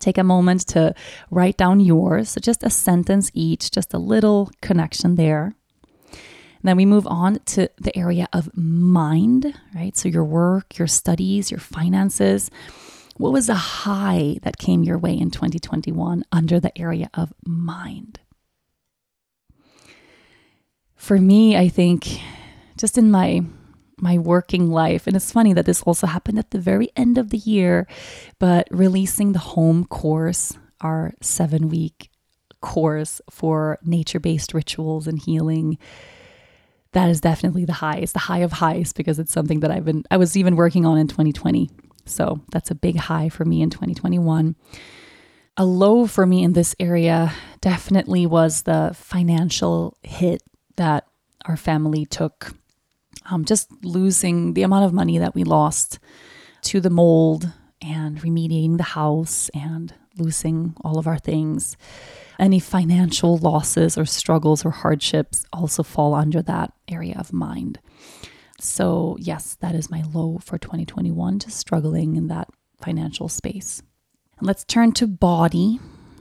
Take 0.01 0.19
a 0.19 0.25
moment 0.25 0.67
to 0.69 0.95
write 1.31 1.57
down 1.57 1.81
yours, 1.81 2.31
so 2.31 2.41
just 2.41 2.63
a 2.63 2.71
sentence 2.71 3.31
each, 3.33 3.71
just 3.71 3.95
a 3.95 3.99
little 3.99 4.51
connection 4.61 5.15
there. 5.15 5.55
And 6.13 6.65
then 6.65 6.77
we 6.77 6.87
move 6.87 7.07
on 7.07 7.39
to 7.47 7.71
the 7.79 7.97
area 7.97 8.29
of 8.33 8.51
mind, 8.57 9.55
right? 9.75 9.97
So 9.97 10.09
your 10.09 10.25
work, 10.25 10.79
your 10.79 10.89
studies, 10.89 11.51
your 11.51 11.61
finances. 11.61 12.51
What 13.17 13.33
was 13.33 13.49
a 13.49 13.55
high 13.55 14.39
that 14.43 14.59
came 14.59 14.83
your 14.83 14.99
way 14.99 15.17
in 15.17 15.31
2021 15.31 16.25
under 16.33 16.59
the 16.59 16.77
area 16.77 17.11
of 17.15 17.33
mind? 17.47 18.19
For 20.99 21.19
me, 21.19 21.57
I 21.57 21.69
think 21.69 22.21
just 22.77 22.99
in 22.99 23.11
my 23.11 23.43
my 24.01 24.19
working 24.19 24.71
life. 24.71 25.07
And 25.07 25.17
it's 25.17 25.33
funny 25.33 25.53
that 25.53 25.67
this 25.67 25.83
also 25.83 26.07
happened 26.07 26.39
at 26.39 26.51
the 26.51 26.61
very 26.61 26.91
end 26.97 27.19
of 27.19 27.31
the 27.31 27.39
year, 27.39 27.87
but 28.39 28.69
releasing 28.71 29.33
the 29.33 29.39
home 29.39 29.85
course, 29.87 30.57
our 30.81 31.15
seven 31.21 31.69
week 31.69 32.11
course 32.61 33.21
for 33.31 33.79
nature 33.83 34.21
based 34.21 34.55
rituals 34.55 35.07
and 35.07 35.21
healing. 35.21 35.79
That 36.93 37.09
is 37.09 37.21
definitely 37.21 37.65
the 37.65 37.75
high. 37.75 37.97
It's 37.97 38.13
the 38.13 38.19
high 38.21 38.39
of 38.39 38.53
highs 38.53 38.93
because 38.93 39.19
it's 39.19 39.33
something 39.33 39.61
that 39.61 39.71
I've 39.71 39.85
been, 39.85 40.05
I 40.11 40.17
was 40.17 40.37
even 40.37 40.57
working 40.57 40.87
on 40.87 40.99
in 40.99 41.07
2020. 41.07 41.69
So 42.07 42.41
that's 42.51 42.71
a 42.71 42.75
big 42.75 42.97
high 42.97 43.29
for 43.29 43.45
me 43.45 43.61
in 43.61 43.71
2021. 43.71 44.57
A 45.59 45.65
low 45.65 46.07
for 46.07 46.25
me 46.25 46.43
in 46.43 46.55
this 46.55 46.75
area 46.81 47.33
definitely 47.61 48.27
was 48.27 48.63
the 48.63 48.93
financial 48.95 49.97
hit 50.03 50.41
that 50.79 51.07
our 51.45 51.57
family 51.57 52.05
took 52.05 52.55
um, 53.31 53.45
just 53.45 53.71
losing 53.85 54.55
the 54.55 54.63
amount 54.63 54.85
of 54.85 54.93
money 54.93 55.19
that 55.19 55.35
we 55.35 55.45
lost 55.45 55.99
to 56.63 56.81
the 56.81 56.91
mold 56.91 57.53
and 57.81 58.21
remediating 58.21 58.77
the 58.77 58.83
house 58.83 59.51
and 59.55 59.95
losing 60.17 60.75
all 60.83 60.99
of 60.99 61.07
our 61.07 61.19
things. 61.19 61.77
Any 62.39 62.61
financial 62.61 63.37
losses 63.37 63.97
or 63.97 64.05
struggles 64.05 64.65
or 64.65 64.71
hardships 64.71 65.45
also 65.53 65.83
fall 65.83 66.15
under 66.15 66.43
that 66.43 66.73
area 66.89 67.17
of 67.19 67.33
mind. 67.33 67.79
So, 68.61 69.17
yes, 69.21 69.57
that 69.61 69.75
is 69.75 69.91
my 69.91 70.03
low 70.13 70.39
for 70.39 70.59
2021, 70.59 71.41
just 71.41 71.59
struggling 71.59 72.17
in 72.17 72.27
that 72.29 72.49
financial 72.81 73.29
space. 73.29 73.83
And 74.39 74.47
let's 74.47 74.65
turn 74.65 74.93
to 74.93 75.07
body. 75.07 75.79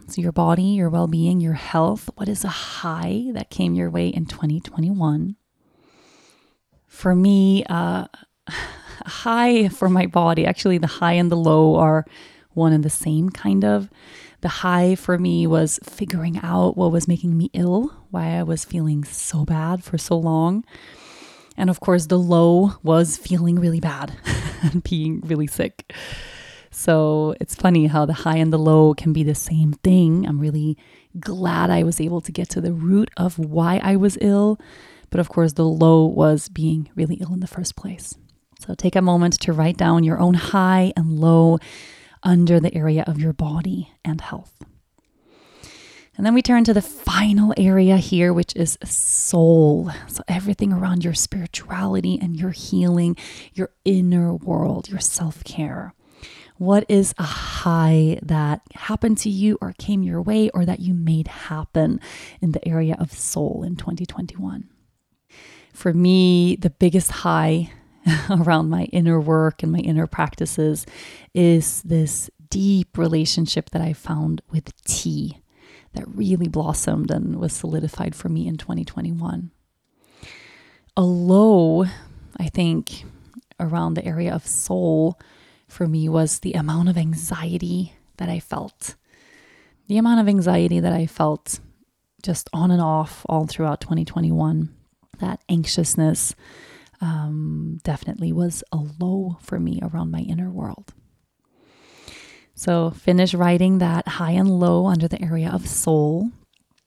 So, 0.08 0.22
your 0.22 0.32
body, 0.32 0.63
your 0.63 0.89
well 0.89 1.08
being, 1.08 1.41
your 1.41 1.54
health. 1.54 2.10
What 2.15 2.30
is 2.30 2.43
a 2.43 2.50
high 2.50 3.28
that 3.34 3.50
came 3.50 3.76
your 3.76 3.89
way 3.89 4.08
in 4.08 4.26
2021? 4.26 5.36
for 6.98 7.13
me, 7.13 7.63
uh, 7.70 8.08
high 9.06 9.70
for 9.70 9.88
my 9.88 10.08
body, 10.08 10.46
actually, 10.46 10.80
the 10.80 10.88
high 10.88 11.13
and 11.13 11.32
the 11.32 11.38
low 11.38 11.76
are 11.76 12.06
one 12.54 12.74
and 12.74 12.84
the 12.84 12.89
same 12.89 13.30
kind 13.30 13.63
of. 13.63 13.89
The 14.41 14.50
high 14.50 14.96
for 14.96 15.17
me 15.17 15.46
was 15.46 15.80
figuring 15.84 16.39
out 16.41 16.76
what 16.76 16.91
was 16.91 17.08
making 17.08 17.38
me 17.38 17.52
ill, 17.54 17.93
why 18.10 18.38
I 18.38 18.43
was 18.43 18.65
feeling 18.65 19.04
so 19.04 19.46
bad 19.46 19.84
for 19.84 19.98
so 20.00 20.17
long. 20.17 20.63
And 21.56 21.70
of 21.70 21.80
course, 21.80 22.08
the 22.08 22.20
low 22.20 22.74
was 22.82 23.17
feeling 23.17 23.60
really 23.60 23.80
bad 23.80 24.13
and 24.62 24.84
being 24.84 25.22
really 25.22 25.48
sick. 25.48 25.93
So 26.77 27.33
it's 27.41 27.55
funny 27.55 27.87
how 27.87 28.05
the 28.05 28.13
high 28.13 28.37
and 28.37 28.53
the 28.53 28.59
low 28.59 28.93
can 28.93 29.11
be 29.11 29.23
the 29.23 29.33
same 29.33 29.73
thing. 29.73 30.27
I'm 30.27 30.37
really 30.37 30.77
glad 31.19 31.71
I 31.71 31.81
was 31.81 31.99
able 31.99 32.21
to 32.21 32.31
get 32.31 32.49
to 32.49 32.61
the 32.61 32.71
root 32.71 33.09
of 33.17 33.39
why 33.39 33.81
I 33.83 33.95
was 33.95 34.15
ill. 34.21 34.59
But 35.09 35.19
of 35.19 35.27
course, 35.27 35.53
the 35.53 35.65
low 35.65 36.05
was 36.05 36.49
being 36.49 36.87
really 36.93 37.15
ill 37.15 37.33
in 37.33 37.39
the 37.39 37.47
first 37.47 37.75
place. 37.75 38.13
So 38.59 38.75
take 38.75 38.95
a 38.95 39.01
moment 39.01 39.39
to 39.41 39.53
write 39.53 39.77
down 39.77 40.03
your 40.03 40.19
own 40.19 40.35
high 40.35 40.93
and 40.95 41.17
low 41.17 41.57
under 42.21 42.59
the 42.59 42.73
area 42.75 43.03
of 43.07 43.19
your 43.19 43.33
body 43.33 43.91
and 44.05 44.21
health. 44.21 44.53
And 46.15 46.23
then 46.27 46.35
we 46.35 46.43
turn 46.43 46.63
to 46.65 46.75
the 46.75 46.81
final 46.83 47.55
area 47.57 47.97
here, 47.97 48.31
which 48.31 48.55
is 48.55 48.77
soul. 48.83 49.91
So, 50.07 50.23
everything 50.27 50.73
around 50.73 51.03
your 51.03 51.13
spirituality 51.13 52.19
and 52.19 52.35
your 52.35 52.49
healing, 52.49 53.15
your 53.53 53.69
inner 53.85 54.33
world, 54.33 54.89
your 54.89 54.99
self 54.99 55.43
care. 55.43 55.93
What 56.58 56.86
is 56.89 57.13
a 57.17 57.23
high 57.23 58.19
that 58.23 58.62
happened 58.73 59.19
to 59.19 59.30
you 59.30 59.58
or 59.62 59.73
came 59.77 60.01
your 60.01 60.21
way 60.21 60.49
or 60.49 60.65
that 60.65 60.80
you 60.80 60.93
made 60.93 61.27
happen 61.27 61.99
in 62.41 62.51
the 62.51 62.67
area 62.67 62.95
of 62.99 63.12
soul 63.12 63.63
in 63.65 63.75
2021? 63.75 64.67
For 65.73 65.93
me, 65.93 66.56
the 66.56 66.71
biggest 66.71 67.12
high 67.12 67.71
around 68.30 68.69
my 68.69 68.86
inner 68.86 69.19
work 69.19 69.62
and 69.62 69.71
my 69.71 69.80
inner 69.80 70.08
practices 70.08 70.86
is 71.34 71.84
this 71.84 72.30
deep 72.49 72.97
relationship 72.97 73.69
that 73.71 73.82
I 73.82 73.93
found 73.93 74.41
with 74.49 74.73
tea 74.84 75.41
that 75.93 76.08
really 76.08 76.47
blossomed 76.47 77.12
and 77.12 77.38
was 77.38 77.53
solidified 77.53 78.15
for 78.15 78.30
me 78.30 78.47
in 78.47 78.58
2021. 78.58 79.51
A 80.95 81.01
low, 81.01 81.86
I 82.39 82.47
think, 82.47 83.03
around 83.60 83.93
the 83.93 84.06
area 84.06 84.34
of 84.34 84.47
soul 84.47 85.19
for 85.67 85.88
me 85.88 86.10
was 86.10 86.39
the 86.39 86.53
amount 86.53 86.89
of 86.89 86.97
anxiety 86.97 87.93
that 88.17 88.30
I 88.30 88.39
felt. 88.39 88.95
The 89.88 89.97
amount 89.97 90.19
of 90.19 90.27
anxiety 90.27 90.80
that 90.80 90.93
I 90.93 91.06
felt 91.06 91.60
just 92.23 92.49
on 92.51 92.71
and 92.71 92.82
off 92.82 93.25
all 93.30 93.47
throughout 93.47 93.82
2021, 93.82 94.73
that 95.19 95.41
anxiousness 95.49 96.36
um, 96.99 97.80
definitely 97.84 98.32
was 98.32 98.63
a 98.71 98.80
low 98.99 99.38
for 99.41 99.60
me 99.60 99.80
around 99.82 100.12
my 100.12 100.19
inner 100.19 100.49
world. 100.49 100.93
So 102.56 102.89
finish 102.89 103.34
writing 103.34 103.77
that 103.77 104.08
high 104.08 104.32
and 104.32 104.60
low 104.60 104.88
under 104.88 105.08
the 105.08 105.21
area 105.21 105.49
of 105.49 105.67
soul. 105.67 106.32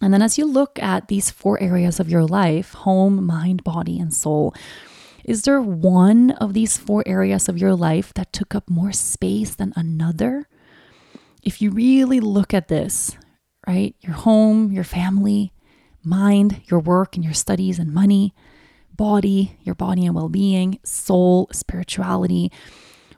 And 0.03 0.13
then 0.13 0.23
as 0.23 0.37
you 0.37 0.47
look 0.47 0.83
at 0.83 1.09
these 1.09 1.31
four 1.31 1.63
areas 1.63 2.01
of 2.01 2.09
your 2.09 2.25
life 2.25 2.73
home, 2.73 3.25
mind, 3.25 3.63
body, 3.63 4.01
and 4.01 4.13
soul 4.13 4.55
is 5.25 5.43
there 5.43 5.61
one 5.61 6.33
of 6.33 6.55
these 6.55 6.77
four 6.77 7.03
areas 7.07 7.49
of 7.49 7.59
your 7.59 7.75
life 7.75 8.13
that 8.15 8.33
took 8.33 8.55
up 8.55 8.69
more 8.69 8.93
space 8.93 9.55
than 9.55 9.73
another? 9.77 10.49
If 11.43 11.63
you 11.63 11.71
really 11.71 12.21
look 12.21 12.53
at 12.53 12.69
this, 12.69 13.17
right, 13.67 13.95
your 14.01 14.15
home, 14.15 14.73
your 14.73 14.85
family, 14.85 15.53
mind, 16.03 16.63
your 16.67 16.81
work 16.81 17.17
and 17.17 17.25
your 17.25 17.35
studies 17.35 17.79
and 17.79 17.93
money, 17.93 18.35
body, 18.95 19.57
your 19.63 19.75
body 19.75 20.07
and 20.07 20.15
well 20.15 20.29
being, 20.29 20.79
soul, 20.85 21.49
spirituality, 21.53 22.51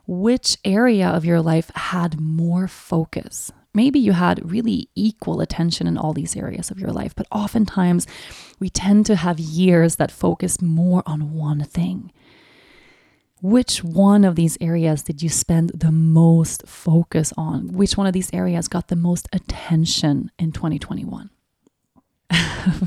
which 0.06 0.58
area 0.64 1.08
of 1.08 1.24
your 1.24 1.40
life 1.40 1.70
had 1.74 2.20
more 2.20 2.68
focus. 2.68 3.52
Maybe 3.74 3.98
you 3.98 4.12
had 4.12 4.50
really 4.50 4.88
equal 4.94 5.40
attention 5.40 5.86
in 5.86 5.96
all 5.96 6.12
these 6.12 6.36
areas 6.36 6.70
of 6.70 6.78
your 6.78 6.90
life, 6.90 7.14
but 7.14 7.26
oftentimes 7.32 8.06
we 8.60 8.68
tend 8.68 9.06
to 9.06 9.16
have 9.16 9.38
years 9.38 9.96
that 9.96 10.10
focus 10.10 10.60
more 10.60 11.02
on 11.06 11.32
one 11.32 11.64
thing. 11.64 12.12
Which 13.40 13.82
one 13.82 14.24
of 14.24 14.36
these 14.36 14.56
areas 14.60 15.02
did 15.02 15.22
you 15.22 15.28
spend 15.28 15.70
the 15.70 15.90
most 15.90 16.68
focus 16.68 17.32
on? 17.36 17.72
Which 17.72 17.96
one 17.96 18.06
of 18.06 18.12
these 18.12 18.32
areas 18.32 18.68
got 18.68 18.88
the 18.88 18.96
most 18.96 19.28
attention 19.32 20.30
in 20.38 20.52
2021? 20.52 21.30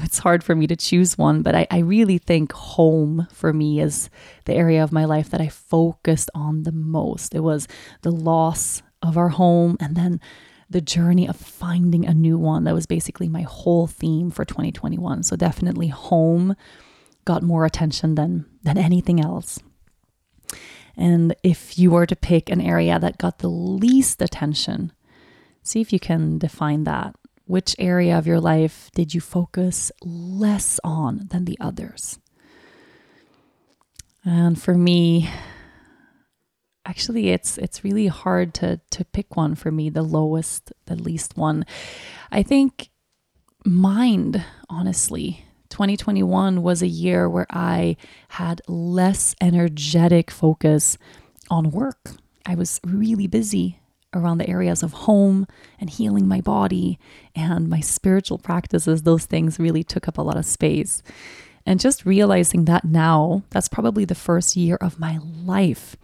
it's 0.04 0.20
hard 0.20 0.44
for 0.44 0.56
me 0.56 0.66
to 0.68 0.76
choose 0.76 1.18
one, 1.18 1.42
but 1.42 1.56
I, 1.56 1.68
I 1.70 1.80
really 1.80 2.18
think 2.18 2.54
home 2.54 3.28
for 3.32 3.52
me 3.54 3.82
is 3.82 4.10
the 4.46 4.54
area 4.54 4.84
of 4.84 4.92
my 4.92 5.06
life 5.06 5.30
that 5.32 5.42
I 5.42 5.50
focused 5.50 6.30
on 6.34 6.64
the 6.64 6.72
most. 6.72 7.36
It 7.36 7.42
was 7.42 7.68
the 8.02 8.12
loss 8.12 8.82
of 9.02 9.18
our 9.18 9.30
home 9.30 9.78
and 9.80 9.96
then 9.96 10.22
the 10.70 10.82
journey 10.82 11.28
of 11.28 11.36
finding 11.36 12.06
a 12.06 12.14
new 12.14 12.38
one. 12.38 12.64
That 12.64 12.74
was 12.74 12.86
basically 12.86 13.30
my 13.30 13.42
whole 13.42 13.88
theme 13.88 14.32
for 14.32 14.46
2021. 14.46 15.24
So 15.24 15.36
definitely 15.36 15.88
home 15.88 16.56
got 17.26 17.44
more 17.44 17.66
attention 17.66 18.16
than 18.16 18.46
than 18.64 18.78
anything 18.78 19.20
else. 19.20 19.60
And 20.98 21.36
if 21.44 21.78
you 21.78 21.92
were 21.92 22.06
to 22.06 22.16
pick 22.16 22.50
an 22.50 22.62
area 22.62 22.98
that 23.00 23.18
got 23.18 23.40
the 23.40 23.50
least 23.50 24.22
attention, 24.22 24.94
see 25.62 25.82
if 25.82 25.92
you 25.92 26.00
can 26.00 26.38
define 26.38 26.86
that. 26.86 27.16
Which 27.48 27.76
area 27.78 28.18
of 28.18 28.26
your 28.26 28.40
life 28.40 28.90
did 28.96 29.14
you 29.14 29.22
focus 29.22 29.92
less 30.02 30.80
on 30.84 31.28
than 31.30 31.46
the 31.46 31.58
others? 31.60 32.18
And 34.24 34.60
for 34.60 34.74
me, 34.74 35.30
actually 36.86 37.30
it's 37.30 37.58
it's 37.58 37.84
really 37.84 38.08
hard 38.08 38.54
to 38.56 38.80
to 38.92 39.06
pick 39.06 39.36
one 39.36 39.56
for 39.56 39.72
me, 39.72 39.90
the 39.90 40.04
lowest, 40.04 40.72
the 40.86 40.96
least 40.96 41.38
one. 41.38 41.66
I 42.32 42.44
think 42.44 42.90
mind, 43.66 44.44
honestly. 44.70 45.42
2021 45.70 46.62
was 46.62 46.82
a 46.82 46.88
year 46.88 47.28
where 47.28 47.48
I 47.50 47.98
had 48.30 48.62
less 48.68 49.36
energetic 49.42 50.32
focus 50.32 50.98
on 51.50 51.72
work. 51.72 52.12
I 52.46 52.56
was 52.56 52.80
really 52.86 53.28
busy 53.28 53.80
around 54.16 54.38
the 54.38 54.50
areas 54.50 54.82
of 54.82 54.94
home 54.94 55.46
and 55.80 55.90
healing 55.90 56.28
my 56.28 56.40
body 56.40 56.98
and 57.36 57.70
my 57.70 57.82
spiritual 57.82 58.38
practices, 58.38 59.04
those 59.04 59.26
things 59.26 59.60
really 59.60 59.84
took 59.84 60.08
up 60.08 60.18
a 60.18 60.22
lot 60.22 60.38
of 60.38 60.46
space. 60.46 61.04
And 61.66 61.80
just 61.80 62.06
realizing 62.06 62.66
that 62.66 62.86
now, 62.86 63.44
that's 63.50 63.68
probably 63.68 64.06
the 64.06 64.16
first 64.16 64.56
year 64.56 64.78
of 64.78 65.00
my 65.00 65.20
life 65.44 65.98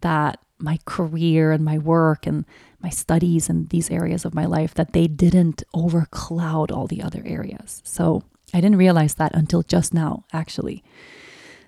that 0.00 0.40
my 0.58 0.78
career 0.84 1.52
and 1.52 1.64
my 1.64 1.78
work 1.78 2.26
and 2.26 2.44
my 2.80 2.90
studies 2.90 3.48
and 3.48 3.68
these 3.70 3.90
areas 3.90 4.24
of 4.24 4.34
my 4.34 4.44
life 4.44 4.74
that 4.74 4.92
they 4.92 5.06
didn't 5.06 5.62
overcloud 5.74 6.70
all 6.70 6.86
the 6.86 7.02
other 7.02 7.22
areas. 7.24 7.80
So 7.84 8.22
I 8.54 8.60
didn't 8.60 8.78
realize 8.78 9.14
that 9.14 9.34
until 9.34 9.62
just 9.62 9.94
now, 9.94 10.24
actually. 10.32 10.82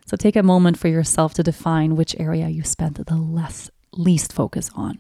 So 0.07 0.17
take 0.17 0.37
a 0.37 0.43
moment 0.43 0.79
for 0.79 0.89
yourself 0.89 1.35
to 1.35 1.43
define 1.43 1.95
which 1.95 2.17
area 2.19 2.49
you 2.49 2.65
spent 2.65 3.05
the 3.07 3.17
less 3.17 3.71
least 3.93 4.33
focus 4.33 4.71
on. 4.75 4.99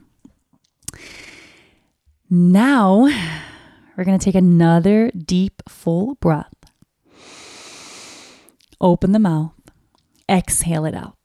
Now, 2.29 3.09
we're 3.97 4.05
going 4.05 4.19
to 4.19 4.25
take 4.25 4.37
another 4.37 5.11
deep, 5.11 5.63
full 5.69 6.15
breath. 6.17 6.53
Open 8.81 9.13
the 9.13 9.19
mouth, 9.19 9.53
exhale 10.29 10.85
it 10.85 10.95
out. 10.95 11.17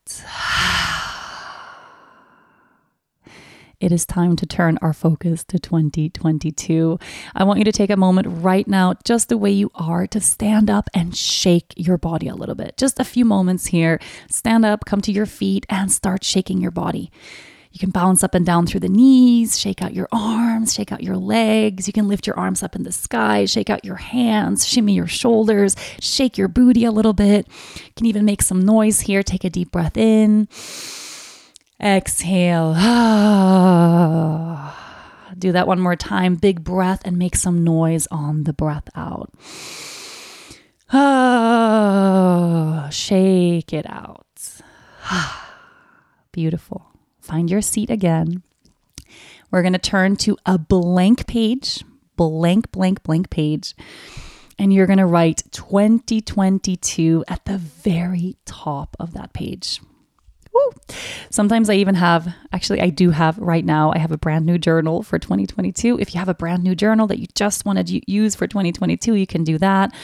It 3.78 3.92
is 3.92 4.06
time 4.06 4.36
to 4.36 4.46
turn 4.46 4.78
our 4.80 4.94
focus 4.94 5.44
to 5.44 5.58
2022. 5.58 6.98
I 7.34 7.44
want 7.44 7.58
you 7.58 7.64
to 7.66 7.72
take 7.72 7.90
a 7.90 7.96
moment 7.96 8.26
right 8.30 8.66
now, 8.66 8.94
just 9.04 9.28
the 9.28 9.36
way 9.36 9.50
you 9.50 9.70
are, 9.74 10.06
to 10.06 10.20
stand 10.20 10.70
up 10.70 10.88
and 10.94 11.14
shake 11.14 11.74
your 11.76 11.98
body 11.98 12.26
a 12.26 12.34
little 12.34 12.54
bit. 12.54 12.78
Just 12.78 12.98
a 12.98 13.04
few 13.04 13.26
moments 13.26 13.66
here. 13.66 14.00
Stand 14.30 14.64
up, 14.64 14.86
come 14.86 15.02
to 15.02 15.12
your 15.12 15.26
feet, 15.26 15.66
and 15.68 15.92
start 15.92 16.24
shaking 16.24 16.58
your 16.58 16.70
body. 16.70 17.10
You 17.70 17.78
can 17.78 17.90
bounce 17.90 18.24
up 18.24 18.34
and 18.34 18.46
down 18.46 18.66
through 18.66 18.80
the 18.80 18.88
knees, 18.88 19.58
shake 19.58 19.82
out 19.82 19.92
your 19.92 20.08
arms, 20.10 20.72
shake 20.72 20.90
out 20.90 21.02
your 21.02 21.18
legs. 21.18 21.86
You 21.86 21.92
can 21.92 22.08
lift 22.08 22.26
your 22.26 22.38
arms 22.38 22.62
up 22.62 22.74
in 22.74 22.84
the 22.84 22.92
sky, 22.92 23.44
shake 23.44 23.68
out 23.68 23.84
your 23.84 23.96
hands, 23.96 24.66
shimmy 24.66 24.94
your 24.94 25.06
shoulders, 25.06 25.76
shake 26.00 26.38
your 26.38 26.48
booty 26.48 26.86
a 26.86 26.90
little 26.90 27.12
bit. 27.12 27.46
You 27.74 27.92
can 27.94 28.06
even 28.06 28.24
make 28.24 28.40
some 28.40 28.64
noise 28.64 29.00
here. 29.00 29.22
Take 29.22 29.44
a 29.44 29.50
deep 29.50 29.70
breath 29.70 29.98
in. 29.98 30.48
Exhale. 31.80 32.74
Do 35.38 35.52
that 35.52 35.66
one 35.66 35.80
more 35.80 35.96
time. 35.96 36.36
Big 36.36 36.64
breath 36.64 37.02
and 37.04 37.18
make 37.18 37.36
some 37.36 37.62
noise 37.62 38.08
on 38.10 38.44
the 38.44 38.54
breath 38.54 38.88
out. 38.94 39.30
Shake 42.92 43.72
it 43.72 43.86
out. 43.88 44.26
Beautiful. 46.32 46.86
Find 47.20 47.50
your 47.50 47.60
seat 47.60 47.90
again. 47.90 48.42
We're 49.50 49.62
going 49.62 49.74
to 49.74 49.78
turn 49.78 50.16
to 50.16 50.36
a 50.46 50.58
blank 50.58 51.26
page, 51.26 51.84
blank, 52.16 52.72
blank, 52.72 53.02
blank 53.02 53.30
page. 53.30 53.74
And 54.58 54.72
you're 54.72 54.86
going 54.86 54.98
to 54.98 55.06
write 55.06 55.42
2022 55.50 57.24
at 57.28 57.44
the 57.44 57.58
very 57.58 58.36
top 58.46 58.96
of 58.98 59.12
that 59.12 59.34
page. 59.34 59.80
Woo. 60.56 60.72
Sometimes 61.30 61.68
I 61.68 61.74
even 61.74 61.94
have, 61.96 62.32
actually, 62.52 62.80
I 62.80 62.90
do 62.90 63.10
have 63.10 63.38
right 63.38 63.64
now, 63.64 63.92
I 63.94 63.98
have 63.98 64.12
a 64.12 64.18
brand 64.18 64.46
new 64.46 64.58
journal 64.58 65.02
for 65.02 65.18
2022. 65.18 65.98
If 65.98 66.14
you 66.14 66.18
have 66.18 66.28
a 66.28 66.34
brand 66.34 66.62
new 66.62 66.74
journal 66.74 67.06
that 67.08 67.18
you 67.18 67.26
just 67.34 67.64
want 67.64 67.86
to 67.86 68.10
use 68.10 68.34
for 68.34 68.46
2022, 68.46 69.14
you 69.14 69.26
can 69.26 69.44
do 69.44 69.58
that. 69.58 69.94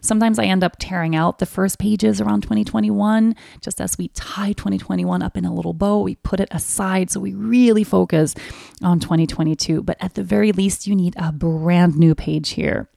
Sometimes 0.00 0.40
I 0.40 0.44
end 0.46 0.64
up 0.64 0.76
tearing 0.80 1.14
out 1.14 1.38
the 1.38 1.46
first 1.46 1.78
pages 1.78 2.20
around 2.20 2.42
2021, 2.42 3.36
just 3.60 3.80
as 3.80 3.96
we 3.96 4.08
tie 4.08 4.52
2021 4.52 5.22
up 5.22 5.36
in 5.36 5.44
a 5.44 5.54
little 5.54 5.72
bow. 5.72 6.00
We 6.00 6.16
put 6.16 6.40
it 6.40 6.48
aside 6.50 7.08
so 7.08 7.20
we 7.20 7.34
really 7.34 7.84
focus 7.84 8.34
on 8.82 8.98
2022. 8.98 9.80
But 9.82 9.98
at 10.00 10.14
the 10.14 10.24
very 10.24 10.50
least, 10.50 10.88
you 10.88 10.96
need 10.96 11.14
a 11.16 11.30
brand 11.30 11.96
new 11.96 12.16
page 12.16 12.50
here. 12.50 12.88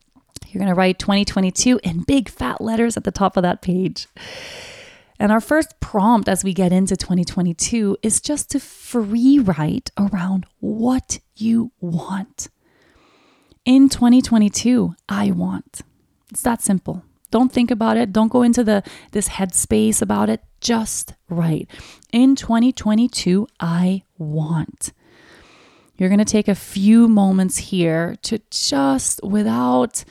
You're 0.48 0.60
going 0.60 0.74
to 0.74 0.76
write 0.76 0.98
2022 0.98 1.80
in 1.84 2.02
big 2.02 2.28
fat 2.28 2.60
letters 2.60 2.98
at 2.98 3.04
the 3.04 3.12
top 3.12 3.38
of 3.38 3.44
that 3.44 3.62
page. 3.62 4.08
And 5.20 5.32
our 5.32 5.42
first 5.42 5.80
prompt 5.80 6.28
as 6.28 6.44
we 6.44 6.54
get 6.54 6.72
into 6.72 6.96
2022 6.98 7.98
is 8.04 8.20
just 8.20 8.52
to 8.52 8.60
free 8.60 9.40
write 9.40 9.92
around 9.98 10.46
what 10.60 11.20
you 11.36 11.72
want. 11.80 12.50
In 13.64 13.90
2022, 13.90 14.94
I 15.08 15.32
want. 15.32 15.82
It's 16.32 16.42
that 16.42 16.62
simple. 16.62 17.04
Don't 17.32 17.52
think 17.52 17.72
about 17.72 17.98
it. 17.98 18.14
Don't 18.14 18.32
go 18.32 18.44
into 18.44 18.64
the 18.64 18.84
this 19.12 19.30
headspace 19.30 20.02
about 20.02 20.30
it. 20.30 20.42
Just 20.62 21.14
write. 21.30 21.70
In 22.12 22.36
2022, 22.36 23.48
I 23.60 24.04
want. 24.18 24.94
You're 25.98 26.10
going 26.10 26.20
to 26.20 26.26
take 26.26 26.48
a 26.48 26.56
few 26.56 27.08
moments 27.08 27.58
here 27.58 28.18
to 28.24 28.42
just 28.52 29.24
without 29.24 30.04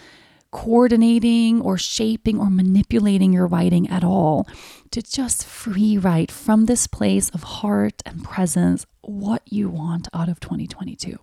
coordinating 0.50 1.60
or 1.60 1.76
shaping 1.76 2.38
or 2.38 2.48
manipulating 2.48 3.32
your 3.32 3.46
writing 3.46 3.88
at 3.88 4.04
all, 4.04 4.46
to 4.94 5.02
just 5.02 5.44
free 5.44 5.98
write 5.98 6.30
from 6.30 6.66
this 6.66 6.86
place 6.86 7.28
of 7.30 7.42
heart 7.42 8.00
and 8.06 8.22
presence 8.22 8.86
what 9.00 9.42
you 9.44 9.68
want 9.68 10.06
out 10.14 10.28
of 10.28 10.38
2022. 10.38 11.18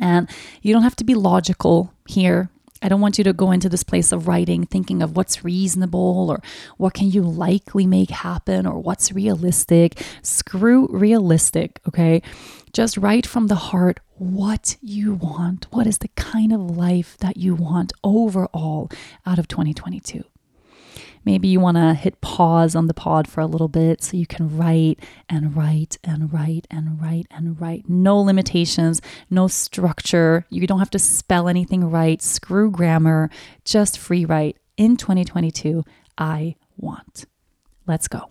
And 0.00 0.26
you 0.62 0.72
don't 0.72 0.84
have 0.84 0.96
to 0.96 1.04
be 1.04 1.14
logical 1.14 1.92
here. 2.06 2.48
I 2.80 2.88
don't 2.88 3.02
want 3.02 3.18
you 3.18 3.24
to 3.24 3.34
go 3.34 3.50
into 3.50 3.68
this 3.68 3.82
place 3.82 4.10
of 4.10 4.26
writing 4.26 4.64
thinking 4.64 5.02
of 5.02 5.16
what's 5.16 5.44
reasonable 5.44 6.30
or 6.30 6.40
what 6.78 6.94
can 6.94 7.10
you 7.10 7.20
likely 7.20 7.86
make 7.86 8.08
happen 8.08 8.64
or 8.66 8.78
what's 8.78 9.12
realistic. 9.12 10.02
Screw 10.22 10.86
realistic, 10.90 11.80
okay? 11.86 12.22
Just 12.72 12.96
write 12.96 13.26
from 13.26 13.48
the 13.48 13.68
heart 13.68 14.00
what 14.14 14.76
you 14.80 15.12
want. 15.12 15.66
What 15.70 15.86
is 15.86 15.98
the 15.98 16.08
kind 16.16 16.54
of 16.54 16.60
life 16.60 17.18
that 17.18 17.36
you 17.36 17.54
want 17.54 17.92
overall 18.02 18.90
out 19.26 19.38
of 19.38 19.46
2022? 19.46 20.24
Maybe 21.28 21.48
you 21.48 21.60
want 21.60 21.76
to 21.76 21.92
hit 21.92 22.22
pause 22.22 22.74
on 22.74 22.86
the 22.86 22.94
pod 22.94 23.28
for 23.28 23.42
a 23.42 23.46
little 23.46 23.68
bit 23.68 24.02
so 24.02 24.16
you 24.16 24.26
can 24.26 24.56
write 24.56 24.98
and 25.28 25.54
write 25.54 25.98
and 26.02 26.32
write 26.32 26.66
and 26.70 26.98
write 27.02 27.26
and 27.30 27.60
write. 27.60 27.86
No 27.86 28.18
limitations, 28.18 29.02
no 29.28 29.46
structure. 29.46 30.46
You 30.48 30.66
don't 30.66 30.78
have 30.78 30.88
to 30.88 30.98
spell 30.98 31.46
anything 31.46 31.90
right. 31.90 32.22
Screw 32.22 32.70
grammar, 32.70 33.28
just 33.66 33.98
free 33.98 34.24
write. 34.24 34.56
In 34.78 34.96
2022, 34.96 35.84
I 36.16 36.54
want. 36.78 37.26
Let's 37.86 38.08
go. 38.08 38.30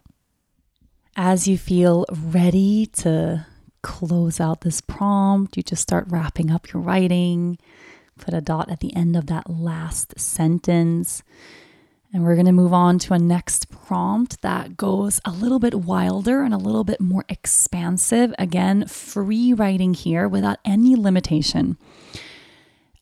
As 1.16 1.48
you 1.48 1.56
feel 1.56 2.04
ready 2.10 2.88
to 2.94 3.46
close 3.84 4.40
out 4.40 4.62
this 4.62 4.82
prompt, 4.82 5.56
you 5.56 5.62
just 5.62 5.84
start 5.84 6.08
wrapping 6.10 6.50
up 6.50 6.74
your 6.74 6.82
writing. 6.82 7.60
Put 8.18 8.34
a 8.34 8.42
dot 8.42 8.72
at 8.72 8.80
the 8.80 8.96
end 8.96 9.16
of 9.16 9.28
that 9.28 9.52
last 9.52 10.20
sentence. 10.20 11.22
And 12.14 12.24
we're 12.24 12.36
going 12.36 12.46
to 12.46 12.54
move 12.54 12.74
on 12.74 13.00
to 13.00 13.14
a 13.14 13.20
next 13.20 13.70
prompt 13.70 14.42
that 14.42 14.78
goes 14.78 15.20
a 15.26 15.32
little 15.32 15.60
bit 15.60 15.76
wilder 15.76 16.42
and 16.42 16.54
a 16.54 16.58
little 16.58 16.86
bit 16.86 17.02
more 17.02 17.26
expansive. 17.28 18.34
Again, 18.40 18.88
free 18.88 19.54
writing 19.54 19.94
here 19.94 20.28
without 20.28 20.60
any 20.64 20.96
limitation. 20.96 21.78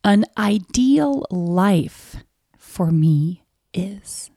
An 0.03 0.25
ideal 0.37 1.25
life 1.29 2.17
for 2.57 2.91
me 2.91 3.43
is. 3.73 4.31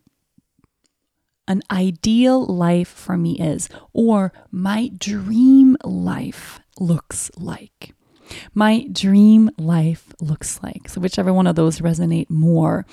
An 1.47 1.63
ideal 1.71 2.45
life 2.45 2.89
for 2.89 3.17
me 3.17 3.39
is, 3.39 3.71
or 3.95 4.35
my 4.51 4.91
dream 4.99 5.79
life 5.83 6.61
looks 6.79 7.31
like. 7.39 7.95
My 8.53 8.87
dream 8.93 9.51
life 9.57 10.13
looks 10.21 10.63
like. 10.63 10.91
So, 10.91 11.01
whichever 11.01 11.33
one 11.33 11.47
of 11.47 11.57
those 11.57 11.81
resonate 11.81 12.29
more 12.29 12.85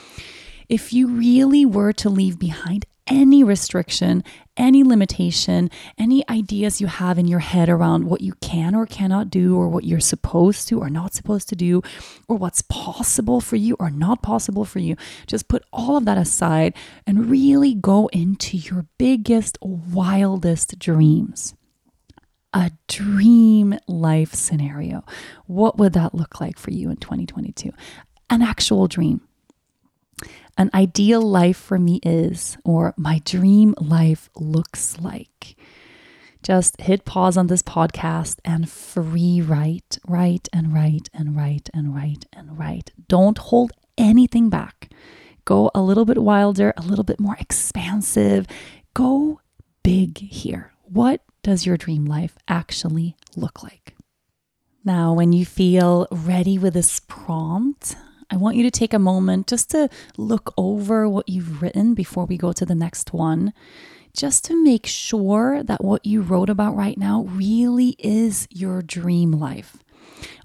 if 0.70 0.94
you 0.94 1.08
really 1.08 1.66
were 1.66 1.94
to 1.94 2.10
leave 2.10 2.40
behind 2.40 2.86
any 3.08 3.44
restriction, 3.44 4.24
any 4.58 4.84
limitation, 4.84 5.70
any 5.98 6.28
ideas 6.30 6.82
you 6.82 6.88
have 6.88 7.20
in 7.20 7.28
your 7.28 7.40
head 7.40 7.70
around 7.70 8.06
what 8.06 8.22
you 8.22 8.34
can 8.42 8.74
or 8.74 8.86
cannot 8.86 9.30
do, 9.30 9.56
or 9.58 9.68
what 9.68 9.84
you're 9.84 10.00
supposed 10.00 10.68
to 10.68 10.80
or 10.80 10.90
not 10.90 11.14
supposed 11.14 11.48
to 11.50 11.56
do, 11.56 11.82
or 12.28 12.38
what's 12.38 12.64
possible 12.64 13.42
for 13.42 13.58
you 13.58 13.76
or 13.80 13.90
not 13.90 14.24
possible 14.24 14.66
for 14.66 14.80
you, 14.80 14.96
just 15.28 15.48
put 15.48 15.64
all 15.72 15.98
of 15.98 16.06
that 16.06 16.18
aside 16.18 16.74
and 17.06 17.30
really 17.30 17.74
go 17.74 18.08
into 18.08 18.58
your 18.58 18.86
biggest, 18.98 19.58
wildest 19.62 20.80
dreams. 20.80 21.54
A 22.54 22.72
dream 22.88 23.78
life 23.86 24.34
scenario. 24.34 25.04
What 25.46 25.78
would 25.78 25.94
that 25.94 26.16
look 26.16 26.40
like 26.40 26.58
for 26.58 26.72
you 26.72 26.90
in 26.90 26.96
2022? 26.96 27.72
An 28.30 28.42
actual 28.42 28.88
dream 28.88 29.22
an 30.58 30.70
ideal 30.74 31.22
life 31.22 31.58
for 31.58 31.78
me 31.78 32.00
is, 32.04 32.58
or 32.64 32.94
my 32.98 33.22
dream 33.26 33.76
life 33.80 34.30
looks 34.36 35.00
like. 35.00 35.56
Just 36.42 36.80
hit 36.80 37.06
pause 37.06 37.38
on 37.38 37.48
this 37.48 37.64
podcast 37.64 38.38
and 38.46 38.70
free 38.70 39.42
write, 39.42 39.98
write 40.08 40.48
and 40.54 40.74
write 40.74 41.10
and 41.14 41.36
write 41.36 41.70
and 41.74 41.96
write 41.96 42.26
and 42.32 42.58
write. 42.58 42.92
Don't 43.08 43.38
hold 43.38 43.72
anything 43.98 44.50
back. 44.50 44.92
Go 45.44 45.72
a 45.74 45.82
little 45.82 46.06
bit 46.06 46.20
wilder, 46.20 46.74
a 46.78 46.84
little 46.84 47.04
bit 47.04 47.20
more 47.20 47.36
expansive. 47.40 48.46
Go 48.94 49.42
big 49.84 50.20
here. 50.20 50.72
What 50.84 51.22
does 51.44 51.66
your 51.66 51.78
dream 51.78 52.06
life 52.06 52.38
actually 52.48 53.16
look 53.36 53.64
like? 53.64 53.96
Now, 54.84 55.14
when 55.14 55.34
you 55.34 55.46
feel 55.46 56.08
ready 56.12 56.60
with 56.60 56.76
this 56.76 57.00
prompt, 57.00 57.96
I 58.30 58.38
want 58.38 58.58
you 58.58 58.64
to 58.64 58.72
take 58.72 58.94
a 58.94 59.00
moment 59.00 59.48
just 59.48 59.70
to 59.72 59.90
look 60.18 60.54
over 60.58 61.08
what 61.08 61.30
you've 61.30 61.62
written 61.62 61.94
before 61.94 62.26
we 62.26 62.38
go 62.38 62.54
to 62.54 62.66
the 62.66 62.76
next 62.76 63.14
one, 63.14 63.54
just 64.14 64.46
to 64.46 64.64
make 64.64 64.86
sure 64.86 65.64
that 65.64 65.84
what 65.84 66.06
you 66.06 66.22
wrote 66.22 66.50
about 66.50 66.76
right 66.76 66.98
now 66.98 67.24
really 67.24 67.96
is 68.00 68.48
your 68.50 68.82
dream 68.82 69.32
life. 69.32 69.78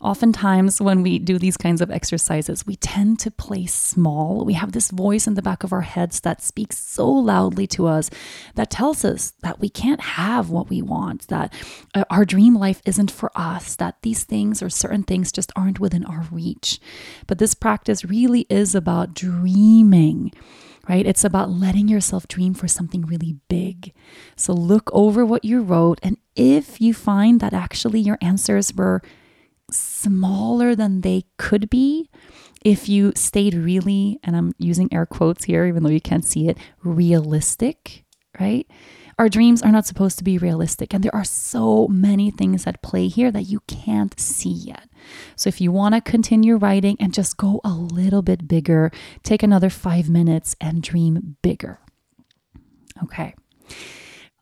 Oftentimes, 0.01 0.81
when 0.81 1.03
we 1.03 1.19
do 1.19 1.39
these 1.39 1.57
kinds 1.57 1.81
of 1.81 1.91
exercises, 1.91 2.67
we 2.67 2.77
tend 2.77 3.19
to 3.21 3.31
play 3.31 3.67
small. 3.67 4.45
We 4.45 4.55
have 4.55 4.73
this 4.73 4.91
voice 4.91 5.27
in 5.27 5.35
the 5.35 5.43
back 5.43 5.63
of 5.63 5.73
our 5.73 5.83
heads 5.83 6.21
that 6.21 6.43
speaks 6.43 6.79
so 6.79 7.09
loudly 7.09 7.67
to 7.69 7.87
us 7.87 8.11
that 8.55 8.71
tells 8.71 9.05
us 9.05 9.33
that 9.43 9.61
we 9.61 9.69
can't 9.69 10.01
have 10.01 10.51
what 10.51 10.71
we 10.71 10.83
want, 10.83 11.29
that 11.29 11.53
uh, 11.95 12.05
our 12.11 12.25
dream 12.25 12.55
life 12.55 12.81
isn't 12.87 13.11
for 13.11 13.31
us, 13.35 13.77
that 13.77 13.97
these 14.03 14.25
things 14.25 14.63
or 14.63 14.71
certain 14.71 15.03
things 15.03 15.33
just 15.33 15.53
aren't 15.55 15.81
within 15.81 16.05
our 16.05 16.27
reach. 16.31 16.81
But 17.27 17.39
this 17.39 17.55
practice 17.55 18.05
really 18.05 18.47
is 18.49 18.75
about 18.75 19.15
dreaming 19.15 20.33
right? 20.89 21.07
It's 21.07 21.25
about 21.25 21.51
letting 21.51 21.87
yourself 21.87 22.27
dream 22.27 22.53
for 22.53 22.67
something 22.67 23.03
really 23.03 23.37
big. 23.49 23.93
So 24.35 24.53
look 24.53 24.91
over 24.93 25.25
what 25.25 25.45
you 25.45 25.63
wrote, 25.63 26.01
and 26.03 26.17
if 26.35 26.81
you 26.81 26.95
find 26.95 27.39
that 27.39 27.53
actually 27.53 28.01
your 28.01 28.19
answers 28.21 28.75
were 28.75 29.03
smaller 29.73 30.75
than 30.75 31.01
they 31.01 31.25
could 31.37 31.71
be 31.71 32.09
if 32.65 32.89
you 32.89 33.13
stayed 33.17 33.55
really, 33.55 34.19
and 34.23 34.37
I'm 34.37 34.53
using 34.59 34.93
air 34.93 35.07
quotes 35.07 35.45
here, 35.45 35.67
even 35.67 35.83
though 35.83 35.91
you 35.91 36.01
can't 36.01 36.25
see 36.25 36.49
it, 36.49 36.59
realistic, 36.83 38.05
right? 38.39 38.67
Our 39.19 39.29
dreams 39.29 39.61
are 39.63 39.73
not 39.73 39.87
supposed 39.87 40.17
to 40.19 40.25
be 40.25 40.39
realistic. 40.39 40.95
And 40.95 41.05
there 41.05 41.15
are 41.15 41.25
so 41.25 41.87
many 41.89 42.31
things 42.31 42.67
at 42.67 42.83
play 42.83 43.09
here 43.09 43.31
that 43.31 43.43
you 43.43 43.61
can't 43.67 44.19
see 44.19 44.49
yet. 44.49 44.89
So 45.37 45.49
if 45.49 45.61
you 45.61 45.71
want 45.71 45.95
to 45.95 46.01
continue 46.01 46.57
writing 46.57 46.97
and 46.99 47.13
just 47.13 47.37
go 47.37 47.61
a 47.63 47.73
little 47.73 48.23
bit 48.23 48.49
bigger, 48.49 48.91
take 49.23 49.43
another 49.43 49.69
five 49.69 50.09
minutes 50.09 50.57
and 50.59 50.83
dream 50.83 51.37
bigger. 51.43 51.81
Okay. 53.03 53.35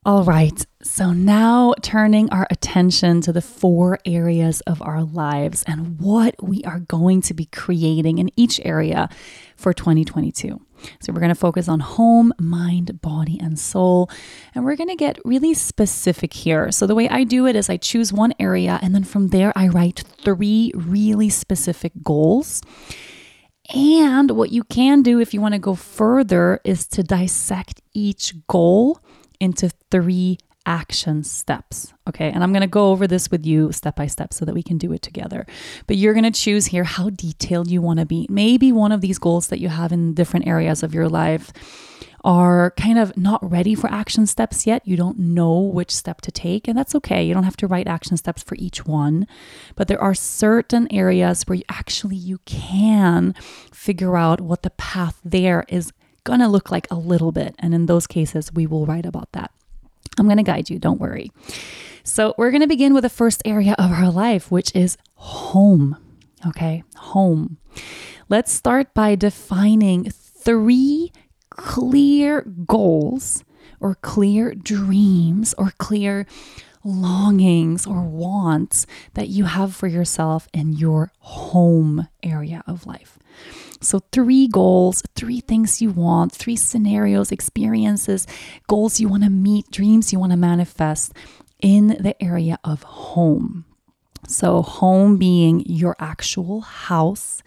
All 0.09 0.25
right, 0.25 0.65
so 0.83 1.13
now 1.13 1.75
turning 1.83 2.31
our 2.31 2.47
attention 2.51 3.21
to 3.21 3.31
the 3.31 3.43
four 3.43 3.99
areas 4.07 4.63
of 4.63 4.81
our 4.81 5.05
lives 5.05 5.63
and 5.67 6.01
what 6.01 6.35
we 6.43 6.65
are 6.65 6.79
going 6.79 7.21
to 7.21 7.35
be 7.35 7.45
creating 7.45 8.17
in 8.17 8.31
each 8.35 8.59
area 8.65 9.11
for 9.55 9.75
2022. 9.75 10.63
So, 11.01 11.13
we're 11.13 11.21
going 11.21 11.29
to 11.29 11.35
focus 11.35 11.69
on 11.69 11.81
home, 11.81 12.33
mind, 12.41 13.03
body, 13.03 13.39
and 13.39 13.59
soul. 13.59 14.09
And 14.55 14.65
we're 14.65 14.77
going 14.77 14.89
to 14.89 14.97
get 14.97 15.19
really 15.27 15.53
specific 15.53 16.33
here. 16.33 16.73
So, 16.73 16.87
the 16.87 16.95
way 16.95 17.07
I 17.11 17.25
do 17.25 17.47
it 17.47 17.55
is 17.55 17.69
I 17.69 17.77
choose 17.77 18.11
one 18.11 18.33
area, 18.41 18.79
and 18.81 18.95
then 18.95 19.05
from 19.05 19.29
there, 19.29 19.53
I 19.55 19.69
write 19.69 20.05
three 20.25 20.73
really 20.75 21.29
specific 21.29 21.93
goals. 22.03 22.63
And 23.75 24.31
what 24.31 24.53
you 24.53 24.65
can 24.65 25.03
do 25.03 25.21
if 25.21 25.35
you 25.35 25.43
want 25.43 25.53
to 25.53 25.59
go 25.59 25.75
further 25.75 26.63
is 26.65 26.87
to 26.87 27.03
dissect 27.03 27.83
each 27.93 28.33
goal 28.47 29.03
into 29.41 29.71
three 29.91 30.39
action 30.69 31.25
steps. 31.25 31.95
Okay. 32.07 32.31
And 32.31 32.45
I'm 32.45 32.53
going 32.53 32.61
to 32.61 32.69
go 32.69 32.91
over 32.91 33.07
this 33.07 33.31
with 33.31 33.47
you 33.47 33.73
step 33.73 33.97
by 33.97 34.07
step 34.07 34.35
so 34.35 34.45
that 34.45 34.55
we 34.55 34.63
can 34.63 34.77
do 34.77 34.93
it 34.93 35.01
together. 35.01 35.47
But 35.87 35.97
you're 35.97 36.13
going 36.13 36.31
to 36.31 36.31
choose 36.31 36.67
here 36.67 36.85
how 36.85 37.11
detailed 37.11 37.71
you 37.71 37.81
want 37.81 38.01
to 38.01 38.07
be. 38.07 38.27
Maybe 38.29 38.71
one 38.71 38.93
of 38.93 39.01
these 39.01 39.19
goals 39.19 39.49
that 39.49 39.61
you 39.61 39.71
have 39.71 39.93
in 39.93 40.13
different 40.13 40.47
areas 40.47 40.83
of 40.83 40.93
your 40.93 41.09
life 41.09 41.53
are 42.25 42.73
kind 42.73 42.99
of 42.99 43.17
not 43.17 43.49
ready 43.49 43.75
for 43.75 43.91
action 43.91 44.27
steps 44.27 44.67
yet. 44.67 44.87
You 44.87 44.97
don't 44.97 45.19
know 45.19 45.59
which 45.61 45.95
step 45.95 46.21
to 46.23 46.33
take, 46.33 46.69
and 46.69 46.77
that's 46.77 46.95
okay. 46.97 47.25
You 47.25 47.33
don't 47.33 47.45
have 47.45 47.57
to 47.59 47.67
write 47.67 47.87
action 47.87 48.17
steps 48.17 48.43
for 48.43 48.57
each 48.57 48.85
one, 48.85 49.27
but 49.77 49.89
there 49.89 50.03
are 50.03 50.15
certain 50.15 50.93
areas 50.93 51.45
where 51.45 51.57
you 51.57 51.65
actually 51.69 52.17
you 52.17 52.39
can 52.45 53.35
figure 53.73 54.17
out 54.17 54.41
what 54.41 54.63
the 54.63 54.71
path 54.71 55.21
there 55.25 55.65
is 55.69 55.93
going 56.25 56.41
to 56.41 56.49
look 56.49 56.71
like 56.71 56.87
a 56.91 56.97
little 56.97 57.33
bit, 57.33 57.55
and 57.59 57.75
in 57.75 57.87
those 57.87 58.07
cases 58.07 58.53
we 58.53 58.67
will 58.67 58.87
write 58.87 59.07
about 59.07 59.33
that. 59.33 59.51
I'm 60.19 60.27
going 60.27 60.39
to 60.39 60.43
guide 60.43 60.71
you, 60.71 60.79
don't 60.79 61.01
worry. 61.01 61.31
So, 62.03 62.35
we're 62.39 62.51
going 62.51 62.63
to 62.63 62.67
begin 62.67 62.95
with 62.95 63.03
the 63.03 63.11
first 63.11 63.43
area 63.45 63.75
of 63.79 63.93
our 63.93 64.11
life, 64.11 64.51
which 64.51 64.75
is 64.75 64.97
home. 65.15 65.97
Okay, 66.47 66.83
home. 66.97 67.59
Let's 68.29 68.53
start 68.53 68.95
by 68.95 69.15
defining 69.15 70.11
three 70.11 71.13
clear 71.51 72.43
goals 72.43 73.45
or 73.81 73.97
clear 73.97 74.55
dreams 74.55 75.55
or 75.59 75.73
clear 75.79 76.27
longings 76.85 77.87
or 77.87 78.03
wants 78.03 78.87
that 79.15 79.29
you 79.29 79.45
have 79.45 79.75
for 79.75 79.87
yourself 79.87 80.49
in 80.55 80.73
your 80.73 81.11
home 81.19 82.09
area 82.23 82.63
of 82.67 82.87
life. 82.87 83.19
So, 83.81 84.01
three 84.13 84.49
goals, 84.49 85.03
three 85.15 85.41
things 85.41 85.81
you 85.81 85.91
want, 85.91 86.33
three 86.33 86.57
scenarios, 86.57 87.31
experiences, 87.31 88.27
goals 88.67 88.99
you 88.99 89.09
want 89.09 89.23
to 89.23 89.31
meet, 89.31 89.71
dreams 89.71 90.13
you 90.13 90.19
want 90.19 90.33
to 90.33 90.37
manifest 90.37 91.13
in 91.61 91.89
the 92.01 92.21
area 92.23 92.59
of 92.65 92.83
home. 92.83 93.65
So, 94.27 94.63
home 94.63 95.17
being 95.17 95.65
your 95.67 95.95
actual 96.01 96.63
house, 96.63 97.43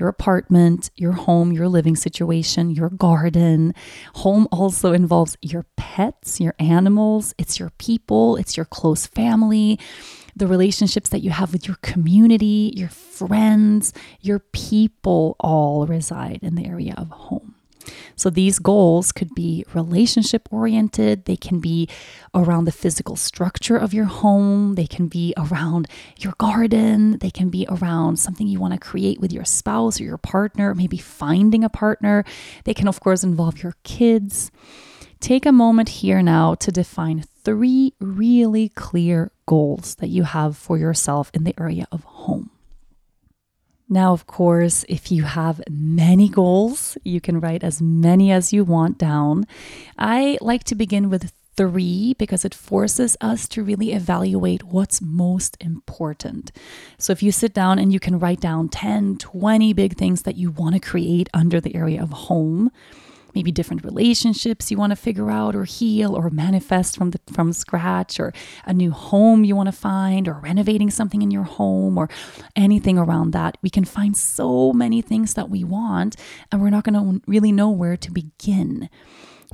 your 0.00 0.08
apartment, 0.08 0.90
your 0.96 1.12
home, 1.12 1.52
your 1.52 1.68
living 1.68 1.94
situation, 1.94 2.70
your 2.70 2.88
garden. 2.90 3.74
Home 4.16 4.48
also 4.50 4.92
involves 4.92 5.36
your 5.42 5.66
pets, 5.76 6.40
your 6.40 6.54
animals, 6.58 7.34
it's 7.38 7.58
your 7.58 7.70
people, 7.78 8.36
it's 8.36 8.56
your 8.56 8.66
close 8.66 9.06
family, 9.06 9.78
the 10.36 10.46
relationships 10.46 11.10
that 11.10 11.20
you 11.20 11.30
have 11.30 11.52
with 11.52 11.66
your 11.66 11.76
community, 11.82 12.72
your 12.76 12.88
friends, 12.88 13.92
your 14.20 14.38
people 14.38 15.36
all 15.40 15.86
reside 15.86 16.40
in 16.42 16.54
the 16.54 16.66
area 16.66 16.94
of 16.96 17.10
home. 17.10 17.54
So 18.16 18.30
these 18.30 18.58
goals 18.58 19.12
could 19.12 19.34
be 19.34 19.64
relationship 19.72 20.48
oriented, 20.50 21.24
they 21.24 21.36
can 21.36 21.60
be 21.60 21.88
around 22.34 22.66
the 22.66 22.72
physical 22.72 23.16
structure 23.16 23.76
of 23.76 23.94
your 23.94 24.04
home, 24.04 24.74
they 24.74 24.86
can 24.86 25.08
be 25.08 25.32
around 25.36 25.88
your 26.18 26.34
garden, 26.38 27.18
they 27.18 27.30
can 27.30 27.48
be 27.48 27.66
around 27.68 28.18
something 28.18 28.46
you 28.46 28.60
want 28.60 28.74
to 28.74 28.80
create 28.80 29.20
with 29.20 29.32
your 29.32 29.44
spouse 29.44 30.00
or 30.00 30.04
your 30.04 30.18
partner, 30.18 30.74
maybe 30.74 30.98
finding 30.98 31.64
a 31.64 31.70
partner. 31.70 32.24
They 32.64 32.74
can, 32.74 32.88
of 32.88 33.00
course, 33.00 33.24
involve 33.24 33.62
your 33.62 33.74
kids. 33.84 34.50
Take 35.20 35.46
a 35.46 35.52
moment 35.52 35.88
here 35.88 36.22
now 36.22 36.54
to 36.56 36.70
define 36.70 37.24
three 37.44 37.94
really 38.00 38.68
clear 38.70 39.32
goals 39.46 39.96
that 39.96 40.08
you 40.08 40.24
have 40.24 40.56
for 40.56 40.78
yourself 40.78 41.30
in 41.34 41.44
the 41.44 41.54
area 41.58 41.86
of 41.90 42.04
home. 42.04 42.50
Now, 43.88 44.12
of 44.12 44.26
course, 44.28 44.84
if 44.88 45.10
you 45.10 45.24
have 45.24 45.60
many 45.68 46.28
goals, 46.28 46.96
you 47.02 47.20
can 47.20 47.40
write 47.40 47.64
as 47.64 47.82
many 47.82 48.30
as 48.30 48.52
you 48.52 48.62
want 48.62 48.98
down. 48.98 49.48
I 49.98 50.38
like 50.40 50.62
to 50.64 50.76
begin 50.76 51.10
with 51.10 51.32
three 51.56 52.14
because 52.16 52.44
it 52.44 52.54
forces 52.54 53.16
us 53.20 53.48
to 53.48 53.64
really 53.64 53.92
evaluate 53.92 54.62
what's 54.62 55.02
most 55.02 55.56
important. 55.60 56.52
So 56.98 57.12
if 57.12 57.22
you 57.22 57.32
sit 57.32 57.52
down 57.52 57.78
and 57.78 57.92
you 57.92 57.98
can 58.00 58.18
write 58.18 58.40
down 58.40 58.68
10, 58.68 59.18
20 59.18 59.72
big 59.72 59.96
things 59.96 60.22
that 60.22 60.36
you 60.36 60.52
want 60.52 60.74
to 60.74 60.80
create 60.80 61.28
under 61.34 61.60
the 61.60 61.74
area 61.74 62.00
of 62.00 62.10
home, 62.10 62.70
maybe 63.34 63.52
different 63.52 63.84
relationships 63.84 64.70
you 64.70 64.76
want 64.76 64.90
to 64.90 64.96
figure 64.96 65.30
out 65.30 65.54
or 65.54 65.64
heal 65.64 66.14
or 66.14 66.30
manifest 66.30 66.96
from 66.96 67.10
the 67.10 67.20
from 67.32 67.52
scratch 67.52 68.18
or 68.18 68.32
a 68.64 68.72
new 68.72 68.90
home 68.90 69.44
you 69.44 69.56
want 69.56 69.68
to 69.68 69.72
find 69.72 70.28
or 70.28 70.34
renovating 70.34 70.90
something 70.90 71.22
in 71.22 71.30
your 71.30 71.44
home 71.44 71.98
or 71.98 72.08
anything 72.56 72.98
around 72.98 73.32
that 73.32 73.56
we 73.62 73.70
can 73.70 73.84
find 73.84 74.16
so 74.16 74.72
many 74.72 75.02
things 75.02 75.34
that 75.34 75.50
we 75.50 75.64
want 75.64 76.16
and 76.50 76.60
we're 76.60 76.70
not 76.70 76.84
going 76.84 76.94
to 76.94 77.22
really 77.26 77.52
know 77.52 77.70
where 77.70 77.96
to 77.96 78.10
begin 78.10 78.88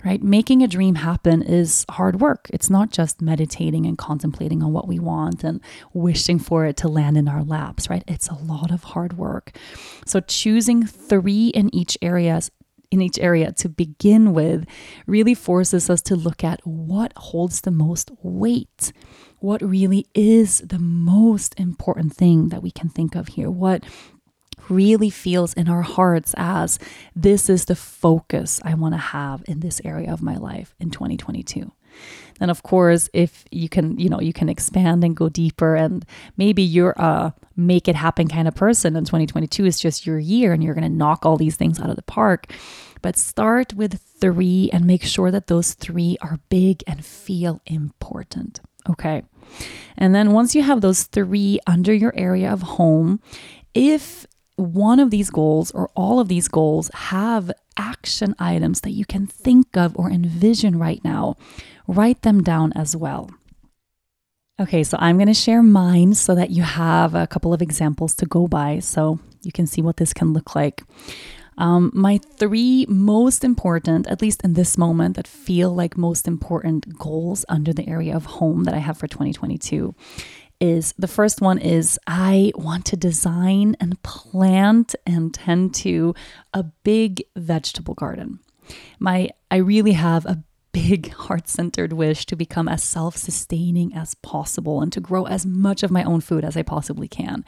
right? 0.04 0.22
Making 0.22 0.62
a 0.62 0.68
dream 0.68 0.96
happen 0.96 1.42
is 1.42 1.84
hard 1.90 2.20
work. 2.20 2.48
It's 2.52 2.68
not 2.68 2.90
just 2.90 3.22
meditating 3.22 3.86
and 3.86 3.96
contemplating 3.96 4.62
on 4.62 4.72
what 4.72 4.88
we 4.88 4.98
want 4.98 5.42
and 5.42 5.60
wishing 5.92 6.38
for 6.38 6.66
it 6.66 6.76
to 6.78 6.88
land 6.88 7.16
in 7.16 7.28
our 7.28 7.42
laps, 7.42 7.88
right? 7.88 8.04
It's 8.06 8.28
a 8.28 8.34
lot 8.34 8.70
of 8.70 8.84
hard 8.84 9.16
work. 9.16 9.56
So 10.04 10.20
choosing 10.20 10.86
three 10.86 11.48
in 11.48 11.74
each 11.74 11.96
area 12.02 12.40
in 12.96 13.02
each 13.02 13.18
area 13.20 13.52
to 13.52 13.68
begin 13.68 14.32
with 14.32 14.66
really 15.06 15.34
forces 15.34 15.88
us 15.88 16.02
to 16.02 16.16
look 16.16 16.42
at 16.42 16.66
what 16.66 17.12
holds 17.16 17.60
the 17.60 17.70
most 17.70 18.10
weight. 18.22 18.92
What 19.38 19.62
really 19.62 20.06
is 20.14 20.58
the 20.58 20.78
most 20.78 21.54
important 21.60 22.16
thing 22.16 22.48
that 22.48 22.62
we 22.62 22.70
can 22.72 22.88
think 22.88 23.14
of 23.14 23.28
here? 23.28 23.50
What 23.50 23.84
really 24.68 25.10
feels 25.10 25.54
in 25.54 25.68
our 25.68 25.82
hearts 25.82 26.34
as 26.36 26.78
this 27.14 27.48
is 27.48 27.66
the 27.66 27.76
focus 27.76 28.60
I 28.64 28.74
want 28.74 28.94
to 28.94 28.98
have 28.98 29.44
in 29.46 29.60
this 29.60 29.80
area 29.84 30.12
of 30.12 30.22
my 30.22 30.36
life 30.36 30.74
in 30.80 30.90
2022. 30.90 31.70
Then 32.38 32.50
of 32.50 32.62
course, 32.62 33.08
if 33.12 33.44
you 33.50 33.68
can, 33.68 33.98
you 33.98 34.08
know, 34.08 34.20
you 34.20 34.32
can 34.32 34.48
expand 34.48 35.02
and 35.04 35.16
go 35.16 35.28
deeper 35.28 35.74
and 35.74 36.04
maybe 36.36 36.62
you're 36.62 36.94
a 36.96 37.34
make 37.56 37.88
it 37.88 37.96
happen 37.96 38.28
kind 38.28 38.46
of 38.46 38.54
person 38.54 38.94
and 38.96 39.06
2022 39.06 39.64
is 39.64 39.78
just 39.78 40.06
your 40.06 40.18
year 40.18 40.52
and 40.52 40.62
you're 40.62 40.74
going 40.74 40.84
to 40.84 40.90
knock 40.90 41.24
all 41.24 41.38
these 41.38 41.56
things 41.56 41.80
out 41.80 41.90
of 41.90 41.96
the 41.96 42.02
park. 42.02 42.52
But 43.02 43.16
start 43.16 43.74
with 43.74 44.00
3 44.20 44.70
and 44.72 44.84
make 44.84 45.02
sure 45.02 45.30
that 45.30 45.46
those 45.46 45.74
3 45.74 46.18
are 46.20 46.38
big 46.48 46.82
and 46.86 47.04
feel 47.04 47.60
important. 47.66 48.60
Okay. 48.88 49.22
And 49.96 50.14
then 50.14 50.32
once 50.32 50.54
you 50.54 50.62
have 50.62 50.80
those 50.80 51.04
3 51.04 51.60
under 51.66 51.94
your 51.94 52.12
area 52.16 52.52
of 52.52 52.62
home, 52.62 53.20
if 53.74 54.26
one 54.56 54.98
of 54.98 55.10
these 55.10 55.30
goals 55.30 55.70
or 55.72 55.90
all 55.94 56.18
of 56.18 56.28
these 56.28 56.48
goals 56.48 56.90
have 56.94 57.50
action 57.76 58.34
items 58.38 58.80
that 58.80 58.92
you 58.92 59.04
can 59.04 59.26
think 59.26 59.76
of 59.76 59.94
or 59.96 60.10
envision 60.10 60.78
right 60.78 61.04
now, 61.04 61.36
write 61.86 62.22
them 62.22 62.42
down 62.42 62.72
as 62.74 62.96
well. 62.96 63.30
Okay, 64.58 64.84
so 64.84 64.96
I'm 64.98 65.16
going 65.18 65.26
to 65.26 65.34
share 65.34 65.62
mine 65.62 66.14
so 66.14 66.34
that 66.34 66.50
you 66.50 66.62
have 66.62 67.14
a 67.14 67.26
couple 67.26 67.52
of 67.52 67.60
examples 67.60 68.14
to 68.16 68.26
go 68.26 68.48
by 68.48 68.78
so 68.78 69.18
you 69.42 69.52
can 69.52 69.66
see 69.66 69.82
what 69.82 69.98
this 69.98 70.14
can 70.14 70.32
look 70.32 70.54
like. 70.54 70.82
Um, 71.58 71.90
my 71.94 72.18
three 72.18 72.86
most 72.88 73.44
important, 73.44 74.06
at 74.06 74.22
least 74.22 74.42
in 74.42 74.54
this 74.54 74.76
moment, 74.76 75.16
that 75.16 75.26
feel 75.26 75.74
like 75.74 75.96
most 75.96 76.26
important 76.26 76.98
goals 76.98 77.44
under 77.48 77.72
the 77.72 77.88
area 77.88 78.14
of 78.14 78.24
home 78.24 78.64
that 78.64 78.74
I 78.74 78.78
have 78.78 78.98
for 78.98 79.08
2022 79.08 79.94
is 80.58 80.94
the 80.96 81.08
first 81.08 81.40
one 81.40 81.58
is 81.58 81.98
I 82.06 82.52
want 82.54 82.86
to 82.86 82.96
design 82.96 83.76
and 83.78 84.02
plant 84.02 84.94
and 85.06 85.32
tend 85.34 85.74
to 85.76 86.14
a 86.54 86.62
big 86.62 87.22
vegetable 87.36 87.94
garden. 87.94 88.40
My 88.98 89.30
I 89.50 89.56
really 89.56 89.92
have 89.92 90.24
a 90.26 90.42
big 90.76 91.10
heart-centered 91.10 91.94
wish 91.94 92.26
to 92.26 92.36
become 92.36 92.68
as 92.68 92.82
self-sustaining 92.82 93.94
as 93.94 94.14
possible 94.16 94.82
and 94.82 94.92
to 94.92 95.00
grow 95.00 95.24
as 95.24 95.46
much 95.46 95.82
of 95.82 95.90
my 95.90 96.04
own 96.04 96.20
food 96.20 96.44
as 96.44 96.54
I 96.54 96.62
possibly 96.62 97.08
can. 97.08 97.46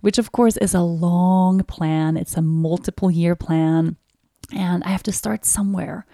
Which 0.00 0.16
of 0.16 0.32
course 0.32 0.56
is 0.56 0.72
a 0.72 0.80
long 0.80 1.62
plan. 1.64 2.16
It's 2.16 2.38
a 2.38 2.42
multiple 2.42 3.10
year 3.10 3.36
plan 3.36 3.96
and 4.50 4.82
I 4.82 4.88
have 4.88 5.02
to 5.02 5.12
start 5.12 5.44
somewhere. 5.44 6.06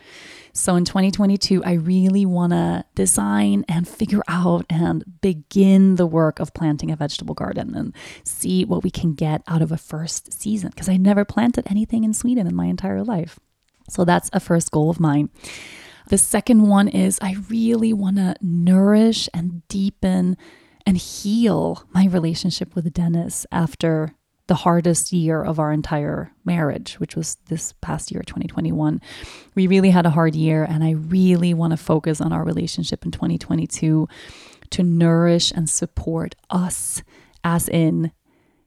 So 0.52 0.74
in 0.74 0.84
2022, 0.84 1.62
I 1.62 1.74
really 1.74 2.26
want 2.26 2.52
to 2.52 2.84
design 2.96 3.64
and 3.68 3.86
figure 3.86 4.22
out 4.26 4.66
and 4.68 5.04
begin 5.20 5.94
the 5.94 6.06
work 6.06 6.40
of 6.40 6.52
planting 6.52 6.90
a 6.90 6.96
vegetable 6.96 7.36
garden 7.36 7.76
and 7.76 7.94
see 8.24 8.64
what 8.64 8.82
we 8.82 8.90
can 8.90 9.14
get 9.14 9.42
out 9.46 9.62
of 9.62 9.70
a 9.70 9.76
first 9.76 10.32
season 10.32 10.70
because 10.70 10.88
I 10.88 10.96
never 10.96 11.24
planted 11.24 11.70
anything 11.70 12.02
in 12.02 12.12
Sweden 12.12 12.48
in 12.48 12.56
my 12.56 12.66
entire 12.66 13.04
life. 13.04 13.38
So 13.88 14.04
that's 14.04 14.30
a 14.32 14.40
first 14.40 14.72
goal 14.72 14.90
of 14.90 14.98
mine. 14.98 15.30
The 16.08 16.18
second 16.18 16.68
one 16.68 16.88
is 16.88 17.18
I 17.20 17.36
really 17.48 17.92
want 17.92 18.16
to 18.16 18.34
nourish 18.40 19.28
and 19.32 19.66
deepen 19.68 20.36
and 20.86 20.96
heal 20.96 21.84
my 21.92 22.06
relationship 22.06 22.74
with 22.74 22.92
Dennis 22.92 23.46
after 23.52 24.14
the 24.46 24.54
hardest 24.56 25.12
year 25.12 25.44
of 25.44 25.60
our 25.60 25.72
entire 25.72 26.32
marriage, 26.44 26.94
which 26.94 27.14
was 27.14 27.36
this 27.46 27.72
past 27.80 28.10
year, 28.10 28.22
2021. 28.22 29.00
We 29.54 29.68
really 29.68 29.90
had 29.90 30.06
a 30.06 30.10
hard 30.10 30.34
year, 30.34 30.64
and 30.64 30.82
I 30.82 30.90
really 30.90 31.54
want 31.54 31.72
to 31.72 31.76
focus 31.76 32.20
on 32.20 32.32
our 32.32 32.42
relationship 32.42 33.04
in 33.04 33.12
2022 33.12 34.08
to 34.70 34.82
nourish 34.82 35.52
and 35.52 35.70
support 35.70 36.34
us, 36.50 37.04
as 37.44 37.68
in 37.68 38.10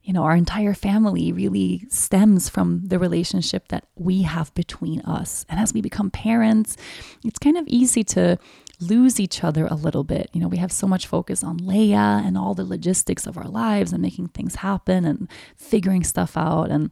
You 0.04 0.12
know, 0.12 0.24
our 0.24 0.36
entire 0.36 0.74
family 0.74 1.32
really 1.32 1.86
stems 1.89 2.49
from 2.49 2.88
the 2.88 2.99
relationship 2.99 3.70
that 3.70 3.86
we 3.95 4.24
have 4.24 4.54
between 4.54 4.99
us. 5.01 5.45
And 5.47 5.60
as 5.60 5.74
we 5.74 5.82
become 5.82 6.12
parents, 6.12 6.76
it's 7.24 7.39
kind 7.39 7.58
of 7.58 7.66
easy 7.68 8.04
to 8.06 8.38
lose 8.82 9.20
each 9.20 9.43
other 9.43 9.66
a 9.66 9.76
little 9.76 10.04
bit. 10.04 10.30
You 10.34 10.41
know, 10.41 10.49
we 10.49 10.58
have 10.58 10.72
so 10.72 10.88
much 10.88 11.08
focus 11.08 11.43
on 11.43 11.58
Lea 11.58 11.93
and 11.93 12.38
all 12.38 12.54
the 12.54 12.66
logistics 12.66 13.26
of 13.26 13.38
our 13.38 13.47
lives 13.47 13.93
and 13.93 14.01
making 14.01 14.30
things 14.30 14.56
happen 14.56 15.06
and 15.06 15.30
figuring 15.56 16.04
stuff 16.04 16.36
out. 16.36 16.70
And 16.70 16.91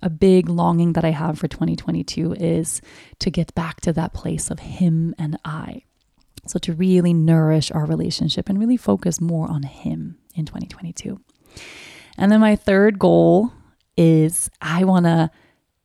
a 0.00 0.10
big 0.10 0.48
longing 0.48 0.92
that 0.92 1.04
I 1.04 1.10
have 1.10 1.38
for 1.38 1.48
2022 1.48 2.34
is 2.34 2.80
to 3.18 3.30
get 3.30 3.54
back 3.54 3.80
to 3.82 3.92
that 3.94 4.12
place 4.12 4.50
of 4.50 4.60
him 4.60 5.14
and 5.18 5.38
I. 5.44 5.82
So, 6.46 6.58
to 6.60 6.72
really 6.72 7.14
nourish 7.14 7.70
our 7.70 7.86
relationship 7.86 8.48
and 8.48 8.58
really 8.58 8.76
focus 8.76 9.20
more 9.20 9.48
on 9.48 9.62
him 9.62 10.18
in 10.34 10.44
2022. 10.44 11.20
And 12.18 12.30
then 12.30 12.40
my 12.40 12.56
third 12.56 12.98
goal 12.98 13.52
is 13.96 14.50
I 14.60 14.84
want 14.84 15.06
to 15.06 15.30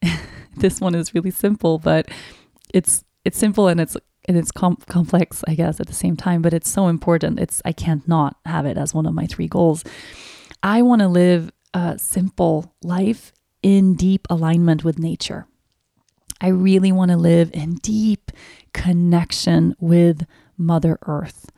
this 0.57 0.81
one 0.81 0.95
is 0.95 1.13
really 1.13 1.31
simple, 1.31 1.79
but 1.79 2.09
it's 2.73 3.03
it's 3.25 3.37
simple 3.37 3.67
and 3.67 3.79
it's 3.79 3.97
and 4.27 4.37
it's 4.37 4.51
com- 4.51 4.77
complex, 4.87 5.43
I 5.47 5.55
guess, 5.55 5.79
at 5.79 5.87
the 5.87 5.93
same 5.93 6.17
time, 6.17 6.41
but 6.41 6.53
it's 6.53 6.69
so 6.69 6.87
important. 6.87 7.39
It's 7.39 7.61
I 7.65 7.71
can't 7.71 8.07
not 8.07 8.37
have 8.45 8.65
it 8.65 8.77
as 8.77 8.93
one 8.93 9.05
of 9.05 9.13
my 9.13 9.25
three 9.25 9.47
goals. 9.47 9.83
I 10.61 10.81
want 10.81 11.01
to 11.01 11.07
live 11.07 11.51
a 11.73 11.97
simple 11.97 12.73
life 12.83 13.31
in 13.63 13.95
deep 13.95 14.27
alignment 14.29 14.83
with 14.83 14.99
nature. 14.99 15.47
I 16.41 16.49
really 16.49 16.91
want 16.91 17.11
to 17.11 17.17
live 17.17 17.49
in 17.53 17.75
deep 17.75 18.31
connection 18.73 19.75
with 19.79 20.25
Mother 20.57 20.99
Earth 21.03 21.49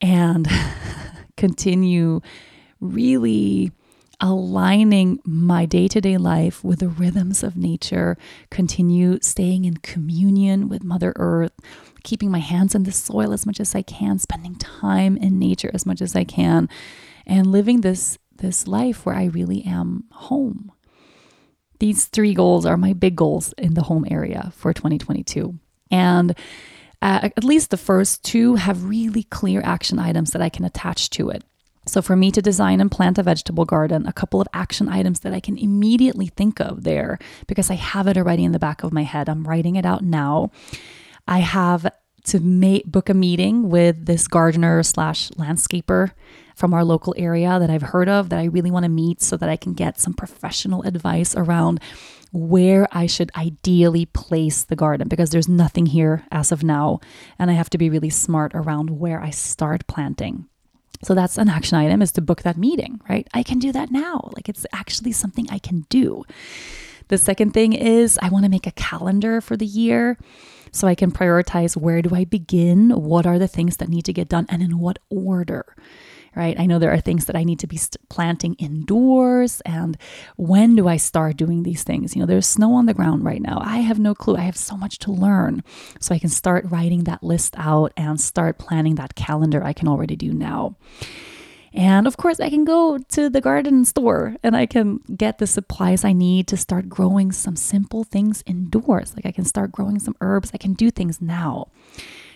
and 0.00 0.48
continue 1.36 2.20
really 2.80 3.72
aligning 4.20 5.20
my 5.24 5.64
day 5.64 5.86
to 5.86 6.00
day 6.00 6.16
life 6.16 6.64
with 6.64 6.80
the 6.80 6.88
rhythms 6.88 7.42
of 7.42 7.56
nature, 7.56 8.16
continue 8.50 9.18
staying 9.22 9.64
in 9.64 9.76
communion 9.76 10.68
with 10.68 10.82
Mother 10.82 11.12
Earth, 11.16 11.52
keeping 12.02 12.30
my 12.30 12.40
hands 12.40 12.74
in 12.74 12.82
the 12.82 12.92
soil 12.92 13.32
as 13.32 13.46
much 13.46 13.60
as 13.60 13.74
I 13.74 13.82
can, 13.82 14.18
spending 14.18 14.56
time 14.56 15.16
in 15.16 15.38
nature 15.38 15.70
as 15.72 15.86
much 15.86 16.00
as 16.02 16.16
I 16.16 16.24
can, 16.24 16.68
and 17.26 17.46
living 17.46 17.82
this, 17.82 18.18
this 18.36 18.66
life 18.66 19.06
where 19.06 19.14
I 19.14 19.26
really 19.26 19.62
am 19.64 20.04
home. 20.10 20.72
These 21.78 22.06
three 22.06 22.34
goals 22.34 22.66
are 22.66 22.76
my 22.76 22.92
big 22.92 23.14
goals 23.14 23.52
in 23.56 23.74
the 23.74 23.84
home 23.84 24.04
area 24.10 24.52
for 24.56 24.72
2022. 24.72 25.56
And 25.92 26.32
uh, 27.00 27.30
at 27.36 27.44
least 27.44 27.70
the 27.70 27.76
first 27.76 28.24
two 28.24 28.56
have 28.56 28.84
really 28.88 29.22
clear 29.22 29.60
action 29.62 30.00
items 30.00 30.32
that 30.32 30.42
I 30.42 30.48
can 30.48 30.64
attach 30.64 31.10
to 31.10 31.30
it. 31.30 31.44
So, 31.88 32.02
for 32.02 32.16
me 32.16 32.30
to 32.32 32.42
design 32.42 32.80
and 32.80 32.90
plant 32.90 33.18
a 33.18 33.22
vegetable 33.22 33.64
garden, 33.64 34.06
a 34.06 34.12
couple 34.12 34.40
of 34.40 34.48
action 34.52 34.88
items 34.88 35.20
that 35.20 35.32
I 35.32 35.40
can 35.40 35.56
immediately 35.56 36.26
think 36.26 36.60
of 36.60 36.84
there 36.84 37.18
because 37.46 37.70
I 37.70 37.74
have 37.74 38.06
it 38.06 38.18
already 38.18 38.44
in 38.44 38.52
the 38.52 38.58
back 38.58 38.82
of 38.82 38.92
my 38.92 39.02
head. 39.02 39.28
I'm 39.28 39.44
writing 39.44 39.76
it 39.76 39.86
out 39.86 40.04
now. 40.04 40.50
I 41.26 41.38
have 41.38 41.90
to 42.24 42.40
make, 42.40 42.84
book 42.84 43.08
a 43.08 43.14
meeting 43.14 43.70
with 43.70 44.04
this 44.04 44.28
gardener 44.28 44.82
slash 44.82 45.30
landscaper 45.30 46.10
from 46.54 46.74
our 46.74 46.84
local 46.84 47.14
area 47.16 47.58
that 47.58 47.70
I've 47.70 47.82
heard 47.82 48.08
of 48.08 48.28
that 48.28 48.38
I 48.38 48.44
really 48.44 48.70
want 48.70 48.84
to 48.84 48.90
meet 48.90 49.22
so 49.22 49.36
that 49.38 49.48
I 49.48 49.56
can 49.56 49.72
get 49.72 49.98
some 49.98 50.12
professional 50.12 50.82
advice 50.82 51.34
around 51.34 51.80
where 52.32 52.86
I 52.92 53.06
should 53.06 53.30
ideally 53.34 54.04
place 54.04 54.64
the 54.64 54.76
garden 54.76 55.08
because 55.08 55.30
there's 55.30 55.48
nothing 55.48 55.86
here 55.86 56.26
as 56.30 56.52
of 56.52 56.62
now. 56.62 57.00
And 57.38 57.50
I 57.50 57.54
have 57.54 57.70
to 57.70 57.78
be 57.78 57.88
really 57.88 58.10
smart 58.10 58.52
around 58.54 58.90
where 58.90 59.22
I 59.22 59.30
start 59.30 59.86
planting. 59.86 60.47
So 61.02 61.14
that's 61.14 61.38
an 61.38 61.48
action 61.48 61.78
item 61.78 62.02
is 62.02 62.12
to 62.12 62.20
book 62.20 62.42
that 62.42 62.56
meeting, 62.56 63.00
right? 63.08 63.26
I 63.32 63.42
can 63.42 63.58
do 63.58 63.72
that 63.72 63.90
now. 63.90 64.30
Like 64.34 64.48
it's 64.48 64.66
actually 64.72 65.12
something 65.12 65.46
I 65.50 65.58
can 65.58 65.86
do. 65.88 66.24
The 67.08 67.18
second 67.18 67.52
thing 67.52 67.72
is 67.72 68.18
I 68.20 68.28
want 68.28 68.44
to 68.44 68.50
make 68.50 68.66
a 68.66 68.72
calendar 68.72 69.40
for 69.40 69.56
the 69.56 69.66
year 69.66 70.18
so 70.72 70.86
I 70.86 70.94
can 70.94 71.10
prioritize 71.10 71.76
where 71.76 72.02
do 72.02 72.14
I 72.14 72.24
begin? 72.24 72.90
What 72.90 73.26
are 73.26 73.38
the 73.38 73.48
things 73.48 73.78
that 73.78 73.88
need 73.88 74.04
to 74.04 74.12
get 74.12 74.28
done 74.28 74.46
and 74.48 74.62
in 74.62 74.78
what 74.78 74.98
order? 75.08 75.74
Right? 76.38 76.58
I 76.58 76.66
know 76.66 76.78
there 76.78 76.92
are 76.92 77.00
things 77.00 77.24
that 77.24 77.36
I 77.36 77.42
need 77.42 77.58
to 77.58 77.66
be 77.66 77.80
planting 78.08 78.54
indoors. 78.54 79.60
And 79.66 79.98
when 80.36 80.76
do 80.76 80.86
I 80.86 80.96
start 80.96 81.36
doing 81.36 81.64
these 81.64 81.82
things? 81.82 82.14
You 82.14 82.20
know, 82.20 82.26
there's 82.26 82.46
snow 82.46 82.74
on 82.74 82.86
the 82.86 82.94
ground 82.94 83.24
right 83.24 83.42
now. 83.42 83.58
I 83.60 83.78
have 83.78 83.98
no 83.98 84.14
clue. 84.14 84.36
I 84.36 84.42
have 84.42 84.56
so 84.56 84.76
much 84.76 85.00
to 85.00 85.10
learn. 85.10 85.64
So 86.00 86.14
I 86.14 86.20
can 86.20 86.30
start 86.30 86.64
writing 86.68 87.04
that 87.04 87.24
list 87.24 87.54
out 87.58 87.92
and 87.96 88.20
start 88.20 88.58
planning 88.58 88.94
that 88.94 89.16
calendar 89.16 89.62
I 89.64 89.72
can 89.72 89.88
already 89.88 90.14
do 90.14 90.32
now. 90.32 90.76
And 91.74 92.06
of 92.06 92.16
course, 92.16 92.40
I 92.40 92.50
can 92.50 92.64
go 92.64 92.98
to 92.98 93.28
the 93.28 93.40
garden 93.40 93.84
store 93.84 94.36
and 94.42 94.56
I 94.56 94.66
can 94.66 94.98
get 95.16 95.38
the 95.38 95.46
supplies 95.46 96.04
I 96.04 96.12
need 96.12 96.46
to 96.48 96.56
start 96.56 96.88
growing 96.88 97.32
some 97.32 97.56
simple 97.56 98.04
things 98.04 98.42
indoors. 98.46 99.14
Like 99.14 99.26
I 99.26 99.32
can 99.32 99.44
start 99.44 99.72
growing 99.72 99.98
some 99.98 100.16
herbs. 100.20 100.50
I 100.54 100.58
can 100.58 100.74
do 100.74 100.90
things 100.90 101.20
now. 101.20 101.68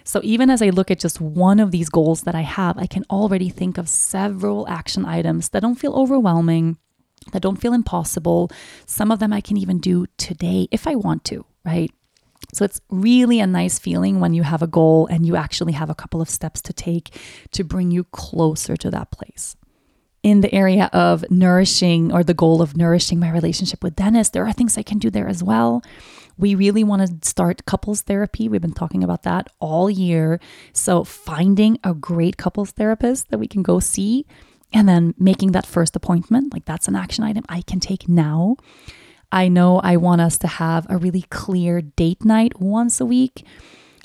So 0.05 0.21
even 0.23 0.51
as 0.51 0.63
I 0.63 0.71
look 0.71 0.91
at 0.91 1.01
just 1.01 1.21
one 1.21 1.61
of 1.61 1.71
these 1.71 1.89
goals 1.89 2.23
that 2.23 2.35
I 2.35 2.43
have, 2.43 2.79
I 2.79 2.87
can 2.87 3.05
already 3.11 3.49
think 3.49 3.79
of 3.79 3.89
several 3.89 4.69
action 4.69 5.05
items 5.05 5.51
that 5.51 5.61
don't 5.61 5.77
feel 5.77 5.95
overwhelming, 5.95 6.79
that 7.33 7.43
don't 7.43 7.61
feel 7.61 7.73
impossible. 7.73 8.51
Some 8.87 9.11
of 9.11 9.19
them 9.19 9.33
I 9.33 9.41
can 9.41 9.57
even 9.57 9.79
do 9.79 10.07
today 10.17 10.69
if 10.71 10.87
I 10.87 10.97
want 10.97 11.25
to, 11.27 11.45
right? 11.65 11.91
So 12.53 12.65
it's 12.65 12.81
really 12.91 13.41
a 13.41 13.47
nice 13.47 13.79
feeling 13.79 14.21
when 14.21 14.35
you 14.35 14.43
have 14.43 14.63
a 14.63 14.67
goal 14.67 15.07
and 15.07 15.25
you 15.25 15.37
actually 15.37 15.73
have 15.73 15.89
a 15.89 15.95
couple 15.95 16.21
of 16.21 16.29
steps 16.29 16.61
to 16.63 16.73
take 16.73 17.17
to 17.53 17.65
bring 17.65 17.91
you 17.91 18.05
closer 18.05 18.77
to 18.77 18.91
that 18.91 19.11
place. 19.11 19.57
In 20.23 20.41
the 20.41 20.55
area 20.55 20.89
of 20.93 21.25
nourishing 21.31 22.13
or 22.13 22.23
the 22.23 22.35
goal 22.35 22.63
of 22.63 22.77
nourishing 22.77 23.19
my 23.19 23.31
relationship 23.31 23.83
with 23.83 23.97
Dennis, 23.97 24.31
there 24.31 24.47
are 24.47 24.53
things 24.53 24.77
I 24.77 24.83
can 24.83 24.99
do 24.99 25.11
there 25.11 25.29
as 25.29 25.43
well. 25.43 25.83
We 26.39 26.55
really 26.55 26.85
want 26.85 27.07
to 27.07 27.29
start 27.29 27.67
couples 27.67 28.03
therapy. 28.03 28.49
We've 28.49 28.61
been 28.61 28.73
talking 28.73 29.05
about 29.05 29.23
that 29.25 29.49
all 29.59 29.91
year. 29.91 30.41
So, 30.73 31.05
finding 31.05 31.79
a 31.85 31.95
great 31.95 32.37
couples 32.37 32.71
therapist 32.71 33.31
that 33.31 33.39
we 33.39 33.49
can 33.49 33.63
go 33.63 33.81
see 33.81 34.27
and 34.73 34.89
then 34.89 35.15
making 35.19 35.53
that 35.53 35.67
first 35.67 35.97
appointment, 35.97 36.53
like 36.53 36.65
that's 36.65 36.89
an 36.89 36.97
action 36.97 37.25
item 37.25 37.45
I 37.49 37.63
can 37.63 37.81
take 37.81 38.09
now. 38.09 38.57
I 39.31 39.49
know 39.49 39.79
I 39.79 39.97
want 39.97 40.21
us 40.21 40.39
to 40.39 40.47
have 40.47 40.87
a 40.91 40.99
really 40.99 41.23
clear 41.23 41.81
date 41.81 42.25
night 42.25 42.61
once 42.61 43.01
a 43.01 43.07
week 43.07 43.47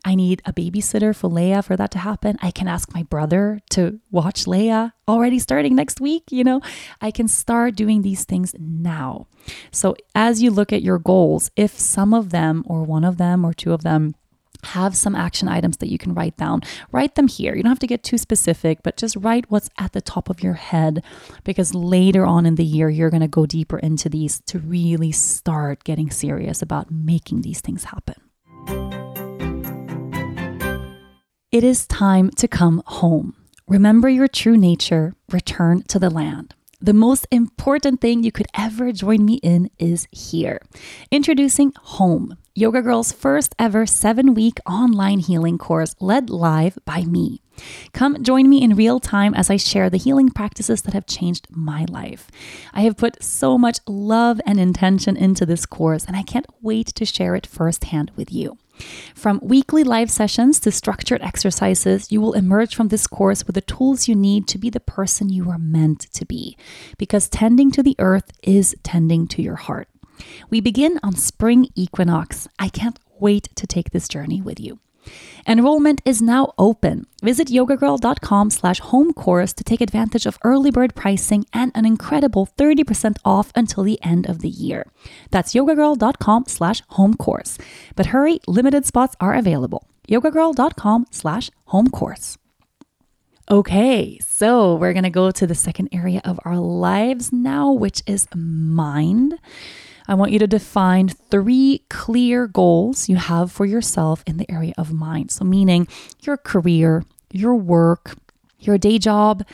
I 0.07 0.15
need 0.15 0.41
a 0.45 0.53
babysitter 0.53 1.13
for 1.13 1.27
Lea 1.27 1.61
for 1.61 1.75
that 1.75 1.91
to 1.91 1.97
happen. 1.97 2.37
I 2.41 2.49
can 2.49 2.69
ask 2.69 2.93
my 2.93 3.03
brother 3.03 3.59
to 3.71 3.99
watch 4.09 4.47
Lea 4.47 4.91
already 5.05 5.37
starting 5.37 5.75
next 5.75 5.99
week. 5.99 6.23
You 6.31 6.45
know, 6.45 6.61
I 7.01 7.11
can 7.11 7.27
start 7.27 7.75
doing 7.75 8.03
these 8.03 8.23
things 8.23 8.55
now. 8.57 9.27
So, 9.69 9.97
as 10.15 10.41
you 10.41 10.49
look 10.49 10.71
at 10.71 10.81
your 10.81 10.97
goals, 10.97 11.51
if 11.57 11.77
some 11.77 12.13
of 12.13 12.29
them, 12.29 12.63
or 12.67 12.83
one 12.83 13.03
of 13.03 13.17
them, 13.17 13.43
or 13.43 13.53
two 13.53 13.73
of 13.73 13.83
them, 13.83 14.15
have 14.63 14.95
some 14.95 15.13
action 15.13 15.49
items 15.49 15.75
that 15.77 15.91
you 15.91 15.97
can 15.97 16.13
write 16.13 16.37
down. 16.37 16.61
Write 16.93 17.15
them 17.15 17.27
here. 17.27 17.53
You 17.53 17.63
don't 17.63 17.69
have 17.69 17.79
to 17.79 17.85
get 17.85 18.01
too 18.01 18.17
specific, 18.17 18.83
but 18.83 18.95
just 18.95 19.17
write 19.17 19.51
what's 19.51 19.69
at 19.77 19.91
the 19.91 19.99
top 19.99 20.29
of 20.29 20.41
your 20.41 20.53
head 20.53 21.03
because 21.43 21.75
later 21.75 22.25
on 22.25 22.45
in 22.45 22.55
the 22.55 22.63
year, 22.63 22.89
you're 22.89 23.09
going 23.09 23.21
to 23.21 23.27
go 23.27 23.45
deeper 23.45 23.77
into 23.77 24.07
these 24.07 24.39
to 24.45 24.59
really 24.59 25.11
start 25.11 25.83
getting 25.83 26.09
serious 26.09 26.61
about 26.61 26.89
making 26.89 27.41
these 27.41 27.59
things 27.59 27.83
happen. 27.83 29.06
It 31.49 31.63
is 31.63 31.87
time 31.87 32.29
to 32.31 32.47
come 32.49 32.83
home. 32.85 33.33
Remember 33.69 34.09
your 34.09 34.27
true 34.27 34.57
nature, 34.57 35.15
return 35.31 35.83
to 35.83 35.97
the 35.97 36.09
land. 36.09 36.55
The 36.81 36.93
most 36.93 37.25
important 37.31 38.01
thing 38.01 38.21
you 38.21 38.33
could 38.33 38.47
ever 38.53 38.91
join 38.91 39.23
me 39.23 39.35
in 39.35 39.69
is 39.79 40.09
here. 40.11 40.59
Introducing 41.09 41.71
Home, 41.77 42.37
Yoga 42.53 42.81
Girl's 42.81 43.13
first 43.13 43.55
ever 43.57 43.85
seven 43.85 44.33
week 44.33 44.59
online 44.69 45.19
healing 45.19 45.57
course 45.57 45.95
led 46.01 46.29
live 46.29 46.77
by 46.83 47.03
me. 47.03 47.41
Come 47.93 48.21
join 48.23 48.49
me 48.49 48.61
in 48.61 48.75
real 48.75 48.99
time 48.99 49.33
as 49.33 49.49
I 49.49 49.55
share 49.55 49.89
the 49.89 49.97
healing 49.97 50.29
practices 50.29 50.81
that 50.81 50.93
have 50.93 51.07
changed 51.07 51.47
my 51.49 51.85
life. 51.87 52.29
I 52.73 52.81
have 52.81 52.97
put 52.97 53.23
so 53.23 53.57
much 53.57 53.79
love 53.87 54.41
and 54.45 54.59
intention 54.59 55.15
into 55.15 55.45
this 55.45 55.65
course, 55.65 56.03
and 56.03 56.17
I 56.17 56.23
can't 56.23 56.45
wait 56.61 56.87
to 56.87 57.05
share 57.05 57.35
it 57.35 57.47
firsthand 57.47 58.11
with 58.17 58.33
you. 58.33 58.57
From 59.15 59.39
weekly 59.41 59.83
live 59.83 60.11
sessions 60.11 60.59
to 60.61 60.71
structured 60.71 61.21
exercises, 61.21 62.11
you 62.11 62.21
will 62.21 62.33
emerge 62.33 62.75
from 62.75 62.89
this 62.89 63.07
course 63.07 63.45
with 63.45 63.55
the 63.55 63.61
tools 63.61 64.07
you 64.07 64.15
need 64.15 64.47
to 64.47 64.57
be 64.57 64.69
the 64.69 64.79
person 64.79 65.29
you 65.29 65.49
are 65.49 65.57
meant 65.57 66.01
to 66.13 66.25
be. 66.25 66.57
Because 66.97 67.29
tending 67.29 67.71
to 67.71 67.83
the 67.83 67.95
earth 67.99 68.31
is 68.43 68.75
tending 68.83 69.27
to 69.29 69.41
your 69.41 69.55
heart. 69.55 69.87
We 70.49 70.61
begin 70.61 70.99
on 71.03 71.15
spring 71.15 71.69
equinox. 71.75 72.47
I 72.57 72.69
can't 72.69 72.99
wait 73.19 73.49
to 73.55 73.67
take 73.67 73.91
this 73.91 74.07
journey 74.07 74.41
with 74.41 74.59
you. 74.59 74.79
Enrollment 75.47 76.01
is 76.03 76.21
now 76.21 76.53
open. 76.57 77.05
Visit 77.23 77.47
yogagirl.com 77.47 78.49
slash 78.49 78.79
home 78.79 79.13
course 79.13 79.53
to 79.53 79.63
take 79.63 79.81
advantage 79.81 80.25
of 80.25 80.37
early 80.43 80.71
bird 80.71 80.93
pricing 80.95 81.45
and 81.53 81.71
an 81.73 81.85
incredible 81.85 82.47
30% 82.57 83.17
off 83.23 83.51
until 83.55 83.83
the 83.83 83.99
end 84.03 84.27
of 84.27 84.39
the 84.39 84.49
year. 84.49 84.85
That's 85.31 85.53
yogagirl.com 85.53 86.45
slash 86.47 86.81
home 86.89 87.15
course. 87.15 87.57
But 87.95 88.07
hurry, 88.07 88.39
limited 88.47 88.85
spots 88.85 89.15
are 89.19 89.35
available. 89.35 89.87
yogagirl.com 90.09 91.07
slash 91.11 91.49
home 91.65 91.89
course. 91.89 92.37
Okay, 93.49 94.19
so 94.19 94.75
we're 94.75 94.91
going 94.91 95.03
to 95.03 95.09
go 95.09 95.31
to 95.31 95.47
the 95.47 95.55
second 95.55 95.87
area 95.93 96.21
of 96.25 96.37
our 96.43 96.57
lives 96.57 97.31
now, 97.31 97.71
which 97.71 98.03
is 98.05 98.27
mind. 98.35 99.39
I 100.07 100.13
want 100.13 100.31
you 100.31 100.39
to 100.39 100.47
define 100.47 101.09
three 101.09 101.83
clear 101.89 102.47
goals 102.47 103.09
you 103.09 103.17
have 103.17 103.51
for 103.51 103.65
yourself 103.65 104.23
in 104.25 104.37
the 104.37 104.49
area 104.49 104.73
of 104.77 104.93
mind. 104.93 105.31
So, 105.31 105.43
meaning 105.43 105.87
your 106.21 106.37
career, 106.37 107.03
your 107.31 107.55
work, 107.55 108.15
your 108.59 108.77
day 108.77 108.99
job, 108.99 109.45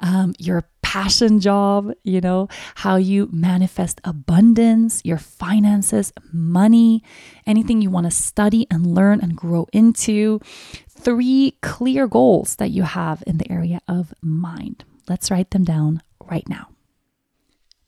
um, 0.00 0.34
your 0.38 0.64
passion 0.82 1.38
job, 1.38 1.92
you 2.02 2.20
know, 2.20 2.48
how 2.74 2.96
you 2.96 3.28
manifest 3.30 4.00
abundance, 4.02 5.00
your 5.04 5.18
finances, 5.18 6.12
money, 6.32 7.02
anything 7.46 7.80
you 7.80 7.90
want 7.90 8.06
to 8.06 8.10
study 8.10 8.66
and 8.70 8.94
learn 8.94 9.20
and 9.20 9.36
grow 9.36 9.66
into. 9.72 10.40
Three 10.88 11.54
clear 11.62 12.08
goals 12.08 12.56
that 12.56 12.70
you 12.70 12.82
have 12.82 13.22
in 13.26 13.38
the 13.38 13.50
area 13.50 13.80
of 13.86 14.12
mind. 14.20 14.84
Let's 15.08 15.30
write 15.30 15.50
them 15.52 15.64
down 15.64 16.02
right 16.28 16.46
now. 16.48 16.68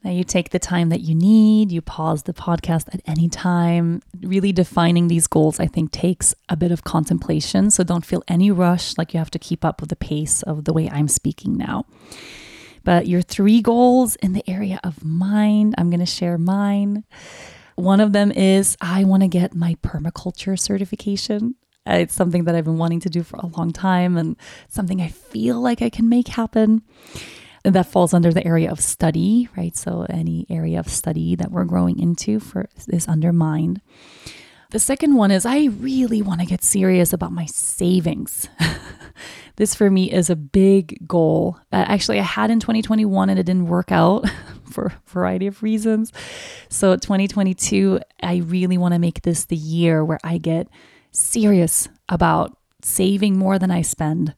Now, 0.05 0.11
you 0.11 0.25
take 0.25 0.51
the 0.51 0.59
time 0.59 0.89
that 0.89 1.01
you 1.01 1.15
need, 1.15 1.71
you 1.71 1.81
pause 1.81 2.25
the 2.25 2.33
podcast 2.33 2.93
at 2.93 3.01
any 3.07 3.29
time. 3.29 4.03
Really 4.21 4.51
defining 4.51 5.07
these 5.07 5.29
goals, 5.29 5.61
I 5.61 5.67
think, 5.67 5.93
takes 5.93 6.35
a 6.49 6.57
bit 6.57 6.73
of 6.73 6.83
contemplation. 6.83 7.71
So 7.71 7.85
don't 7.85 8.05
feel 8.05 8.25
any 8.27 8.51
rush 8.51 8.99
like 8.99 9.15
you 9.15 9.19
have 9.19 9.31
to 9.31 9.39
keep 9.39 9.65
up 9.65 9.81
with 9.81 9.91
the 9.91 9.97
pace 9.97 10.43
of 10.43 10.65
the 10.65 10.73
way 10.73 10.91
I'm 10.91 11.07
speaking 11.07 11.57
now. 11.57 11.87
But 12.83 13.07
your 13.07 13.23
three 13.23 13.63
goals 13.63 14.17
in 14.17 14.33
the 14.33 14.43
area 14.51 14.81
of 14.83 15.05
mind, 15.05 15.77
I'm 15.79 15.89
going 15.89 16.01
to 16.01 16.07
share 16.07 16.37
mine. 16.37 17.05
One 17.77 18.01
of 18.01 18.13
them 18.13 18.33
is 18.33 18.77
I 18.81 19.05
want 19.05 19.23
to 19.23 19.29
get 19.29 19.55
my 19.55 19.77
permaculture 19.83 20.59
certification. 20.59 21.55
Uh, 21.89 21.95
it's 21.95 22.15
something 22.15 22.45
that 22.45 22.55
I've 22.57 22.65
been 22.65 22.79
wanting 22.79 23.01
to 23.01 23.09
do 23.09 23.23
for 23.23 23.37
a 23.37 23.47
long 23.47 23.73
time 23.73 24.17
and 24.17 24.37
something 24.69 25.01
I 25.01 25.09
feel 25.09 25.61
like 25.61 25.81
I 25.81 25.91
can 25.91 26.09
make 26.09 26.29
happen 26.29 26.83
that 27.65 27.87
falls 27.87 28.13
under 28.13 28.33
the 28.33 28.47
area 28.47 28.71
of 28.71 28.81
study, 28.81 29.49
right? 29.57 29.77
So 29.77 30.07
any 30.09 30.47
area 30.51 30.81
of 30.81 30.89
study 30.89 31.37
that 31.37 31.51
we're 31.51 31.65
growing 31.65 31.99
into 31.99 32.41
for 32.41 32.69
is 32.89 33.07
under 33.07 33.33
mind. 33.33 33.81
The 34.71 34.79
second 34.79 35.17
one 35.17 35.31
is 35.31 35.45
I 35.45 35.67
really 35.67 36.23
want 36.23 36.41
to 36.41 36.47
get 36.47 36.65
serious 36.65 37.13
about 37.13 37.31
my 37.31 37.45
savings. 37.47 38.49
this 39.57 39.75
for 39.75 39.91
me 39.91 40.11
is 40.11 40.31
a 40.31 40.37
big 40.37 41.07
goal 41.07 41.59
that 41.71 41.91
actually 41.91 42.19
I 42.19 42.23
had 42.23 42.51
in 42.51 42.59
2021 42.59 43.29
and 43.29 43.39
it 43.39 43.45
didn't 43.45 43.69
work 43.69 43.93
out 43.93 44.25
for 44.65 44.87
a 44.87 45.11
variety 45.11 45.47
of 45.47 45.63
reasons. 45.63 46.11
So 46.71 46.97
2022, 46.97 48.01
I 48.23 48.37
really 48.37 48.79
want 48.79 48.95
to 48.95 48.99
make 48.99 49.23
this 49.23 49.45
the 49.45 49.57
year 49.57 50.05
where 50.05 50.21
I 50.25 50.39
get 50.39 50.69
serious 51.11 51.89
about 52.09 52.57
saving 52.81 53.39
more 53.39 53.59
than 53.59 53.71
I 53.71 53.83
spend 53.83 54.35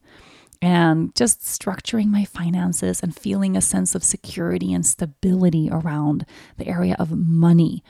and 0.64 1.14
just 1.14 1.42
structuring 1.42 2.06
my 2.06 2.24
finances 2.24 3.02
and 3.02 3.14
feeling 3.14 3.54
a 3.54 3.60
sense 3.60 3.94
of 3.94 4.02
security 4.02 4.72
and 4.72 4.86
stability 4.86 5.68
around 5.70 6.24
the 6.56 6.66
area 6.66 6.96
of 6.98 7.10
money, 7.10 7.84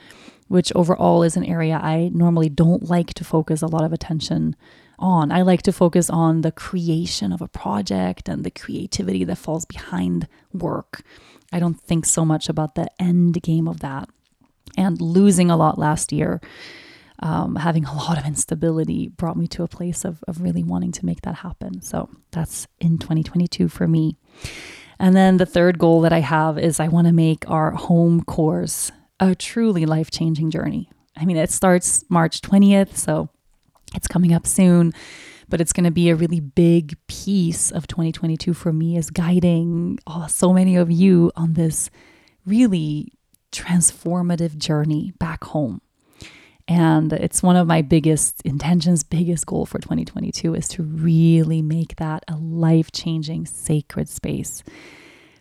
which 0.49 0.73
overall 0.75 1.23
is 1.23 1.37
an 1.37 1.45
area 1.45 1.79
I 1.81 2.11
normally 2.13 2.49
don't 2.49 2.91
like 2.91 3.15
to 3.15 3.23
focus 3.23 3.63
a 3.63 3.69
lot 3.69 3.85
of 3.85 3.93
attention 3.93 4.57
on. 4.99 5.31
I 5.31 5.43
like 5.43 5.63
to 5.63 5.73
focus 5.73 6.11
on 6.11 6.41
the 6.41 6.51
creation 6.51 7.33
of 7.33 7.41
a 7.41 7.47
project 7.47 8.29
and 8.29 8.43
the 8.43 8.51
creativity 8.51 9.23
that 9.23 9.39
falls 9.39 9.65
behind 9.65 10.27
work. 10.53 11.03
I 11.53 11.61
don't 11.61 11.81
think 11.81 12.05
so 12.05 12.25
much 12.25 12.49
about 12.49 12.75
the 12.75 12.89
end 13.01 13.41
game 13.41 13.69
of 13.69 13.81
that. 13.81 14.09
And 14.77 15.01
losing 15.01 15.49
a 15.49 15.57
lot 15.57 15.79
last 15.79 16.11
year 16.11 16.41
um, 17.21 17.57
having 17.57 17.85
a 17.85 17.95
lot 17.95 18.19
of 18.19 18.27
instability 18.27 19.09
brought 19.09 19.37
me 19.37 19.47
to 19.49 19.63
a 19.63 19.69
place 19.69 20.05
of, 20.05 20.23
of 20.27 20.41
really 20.41 20.63
wanting 20.63 20.93
to 20.93 21.07
make 21.07 21.23
that 21.23 21.37
happen. 21.37 21.81
So 21.81 22.11
that's 22.33 22.67
in 22.81 22.99
2022 22.99 23.69
for 23.69 23.87
me. 23.87 24.17
And 24.99 25.17
then 25.17 25.37
the 25.39 25.47
third 25.47 25.79
goal 25.79 26.01
that 26.03 26.13
I 26.13 26.21
have 26.21 26.59
is 26.59 26.81
I 26.81 26.89
want 26.89 27.07
to 27.07 27.13
make 27.13 27.49
our 27.49 27.73
home 27.73 28.23
course 28.23 28.91
a 29.21 29.35
truly 29.35 29.87
life 29.87 30.11
changing 30.11 30.51
journey. 30.51 30.91
I 31.17 31.25
mean, 31.25 31.37
it 31.37 31.51
starts 31.51 32.05
March 32.09 32.41
20th, 32.41 32.97
so 32.97 33.29
it's 33.95 34.09
coming 34.09 34.33
up 34.33 34.47
soon, 34.47 34.93
but 35.49 35.61
it's 35.61 35.73
going 35.73 35.85
to 35.85 35.91
be 35.91 36.11
a 36.11 36.17
really 36.17 36.41
big 36.41 36.97
piece 37.07 37.71
of 37.71 37.87
2022 37.87 38.55
for 38.55 38.73
me 38.73 38.97
as 38.97 39.11
guiding 39.11 39.99
oh, 40.07 40.27
so 40.29 40.53
many 40.53 40.77
of 40.77 40.91
you 40.91 41.31
on 41.37 41.55
this 41.55 41.91
really 42.45 43.13
transformative 43.53 44.57
journey 44.59 45.13
back 45.19 45.45
home. 45.45 45.81
And 46.67 47.13
it's 47.13 47.43
one 47.43 47.57
of 47.57 47.67
my 47.67 47.83
biggest 47.83 48.41
intentions, 48.43 49.03
biggest 49.03 49.47
goal 49.47 49.67
for 49.67 49.79
2022 49.79 50.55
is 50.55 50.69
to 50.69 50.83
really 50.83 51.61
make 51.61 51.97
that 51.97 52.25
a 52.27 52.37
life 52.37 52.91
changing, 52.91 53.47
sacred 53.47 54.09
space 54.09 54.63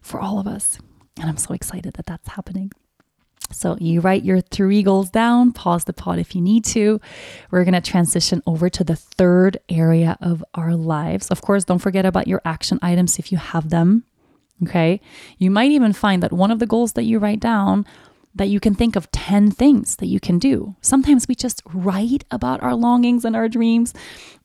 for 0.01 0.19
all 0.19 0.37
of 0.37 0.47
us. 0.47 0.77
And 1.19 1.29
I'm 1.29 1.37
so 1.37 1.53
excited 1.53 1.93
that 1.93 2.05
that's 2.05 2.29
happening. 2.29 2.71
So 3.51 3.77
you 3.79 4.01
write 4.01 4.23
your 4.23 4.41
three 4.41 4.83
goals 4.83 5.09
down, 5.09 5.51
pause 5.51 5.85
the 5.85 5.93
pod 5.93 6.19
if 6.19 6.35
you 6.35 6.41
need 6.41 6.65
to. 6.65 6.99
We're 7.51 7.63
going 7.63 7.73
to 7.73 7.81
transition 7.81 8.41
over 8.47 8.69
to 8.69 8.83
the 8.83 8.95
third 8.95 9.57
area 9.69 10.17
of 10.21 10.43
our 10.55 10.75
lives. 10.75 11.29
Of 11.29 11.41
course, 11.41 11.63
don't 11.63 11.79
forget 11.79 12.05
about 12.05 12.27
your 12.27 12.41
action 12.45 12.79
items 12.81 13.19
if 13.19 13.31
you 13.31 13.37
have 13.37 13.69
them. 13.69 14.03
Okay. 14.63 15.01
You 15.37 15.51
might 15.51 15.71
even 15.71 15.93
find 15.93 16.23
that 16.23 16.33
one 16.33 16.51
of 16.51 16.59
the 16.59 16.65
goals 16.65 16.93
that 16.93 17.03
you 17.03 17.19
write 17.19 17.39
down 17.39 17.85
that 18.35 18.49
you 18.49 18.59
can 18.59 18.73
think 18.73 18.95
of 18.95 19.11
10 19.11 19.51
things 19.51 19.97
that 19.97 20.07
you 20.07 20.19
can 20.19 20.39
do. 20.39 20.75
Sometimes 20.81 21.27
we 21.27 21.35
just 21.35 21.61
write 21.65 22.23
about 22.31 22.63
our 22.63 22.75
longings 22.75 23.25
and 23.25 23.35
our 23.35 23.47
dreams 23.47 23.93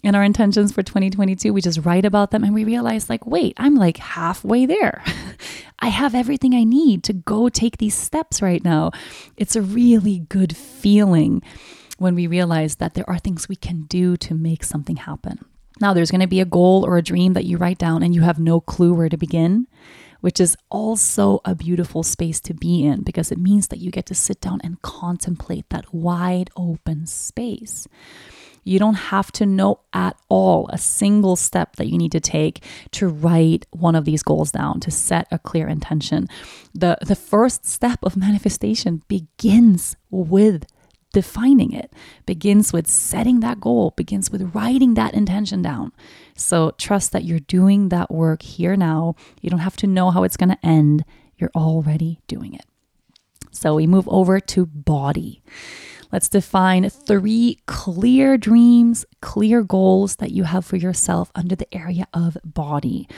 and 0.05 0.15
our 0.15 0.23
intentions 0.23 0.73
for 0.73 0.83
2022. 0.83 1.53
We 1.53 1.61
just 1.61 1.85
write 1.85 2.05
about 2.05 2.31
them 2.31 2.45
and 2.45 2.55
we 2.55 2.65
realize, 2.65 3.09
like, 3.09 3.27
wait, 3.27 3.55
I'm 3.57 3.75
like 3.75 3.97
halfway 3.97 4.67
there. 4.67 5.03
I 5.79 5.89
have 5.89 6.15
everything 6.15 6.55
I 6.55 6.65
need 6.65 7.03
to 7.05 7.13
go 7.13 7.49
take 7.49 7.79
these 7.79 7.95
steps 7.95 8.43
right 8.43 8.63
now. 8.63 8.91
It's 9.37 9.57
a 9.57 9.63
really 9.63 10.21
good 10.29 10.57
feeling 10.57 11.43
when 11.99 12.15
we 12.15 12.27
realize 12.27 12.77
that 12.77 12.95
there 12.95 13.09
are 13.09 13.19
things 13.19 13.49
we 13.49 13.57
can 13.57 13.83
do 13.83 14.17
to 14.19 14.35
make 14.35 14.65
something 14.65 14.97
happen. 14.97 15.45
Now, 15.81 15.95
there's 15.95 16.11
going 16.11 16.21
to 16.21 16.27
be 16.27 16.41
a 16.41 16.45
goal 16.45 16.85
or 16.85 16.97
a 16.97 17.03
dream 17.03 17.35
that 17.35 17.45
you 17.45 17.57
write 17.57 17.79
down 17.79 18.03
and 18.03 18.15
you 18.15 18.23
have 18.23 18.39
no 18.39 18.61
clue 18.61 18.93
where 18.93 19.09
to 19.09 19.17
begin 19.17 19.67
which 20.21 20.41
is 20.41 20.57
also 20.71 21.41
a 21.45 21.55
beautiful 21.55 22.03
space 22.03 22.41
to 22.41 22.55
be 22.55 22.85
in 22.85 23.03
because 23.03 23.31
it 23.31 23.39
means 23.39 23.69
that 23.69 23.79
you 23.79 23.91
get 23.91 24.07
to 24.07 24.15
sit 24.15 24.41
down 24.41 24.61
and 24.65 24.83
contemplate 24.83 25.69
that 25.71 25.93
wide 25.95 26.51
open 26.57 27.07
space. 27.07 27.87
You 28.65 28.79
don't 28.79 28.95
have 28.95 29.33
to 29.33 29.47
know 29.47 29.81
at 29.95 30.17
all 30.29 30.69
a 30.69 30.77
single 30.77 31.37
step 31.37 31.77
that 31.77 31.87
you 31.87 31.97
need 31.97 32.13
to 32.13 32.21
take 32.21 32.63
to 32.91 33.09
write 33.09 33.65
one 33.71 33.95
of 33.95 34.05
these 34.05 34.23
goals 34.23 34.53
down, 34.53 34.81
to 34.81 34.91
set 34.91 35.27
a 35.31 35.39
clear 35.39 35.69
intention. 35.69 36.29
The, 36.75 36.99
the 37.01 37.17
first 37.17 37.65
step 37.65 38.01
of 38.03 38.17
manifestation 38.17 39.03
begins 39.09 39.97
with 40.11 40.67
defining 41.13 41.73
it, 41.73 41.93
begins 42.27 42.73
with 42.73 42.87
setting 42.87 43.41
that 43.41 43.61
goal, 43.61 43.93
begins 43.97 44.31
with 44.31 44.55
writing 44.55 44.95
that 44.95 45.15
intention 45.15 45.63
down. 45.63 45.93
So 46.37 46.73
trust 46.73 47.13
that 47.13 47.25
you're 47.25 47.41
doing 47.41 47.89
that 47.89 48.11
work 48.11 48.43
here 48.43 48.77
now. 48.77 49.15
You 49.41 49.51
don't 49.51 49.61
have 49.61 49.77
to 49.79 49.87
know 49.87 50.11
how 50.11 50.23
it's 50.23 50.37
going 50.37 50.51
to 50.51 50.67
end, 50.67 51.05
you're 51.37 51.51
already 51.55 52.21
doing 52.27 52.55
it. 52.55 52.65
So 53.51 53.75
we 53.75 53.87
move 53.87 54.09
over 54.09 54.41
to 54.41 54.67
body. 54.67 55.43
Let's 56.13 56.29
define 56.29 56.89
three 56.89 57.59
clear 57.67 58.39
dreams, 58.39 59.05
clear 59.21 59.63
goals 59.63 60.17
that 60.17 60.31
you 60.31 60.45
have 60.45 60.65
for 60.65 60.77
yourself 60.77 61.31
under 61.35 61.55
the 61.55 61.73
area 61.75 62.07
of 62.15 62.39
body. 62.45 63.09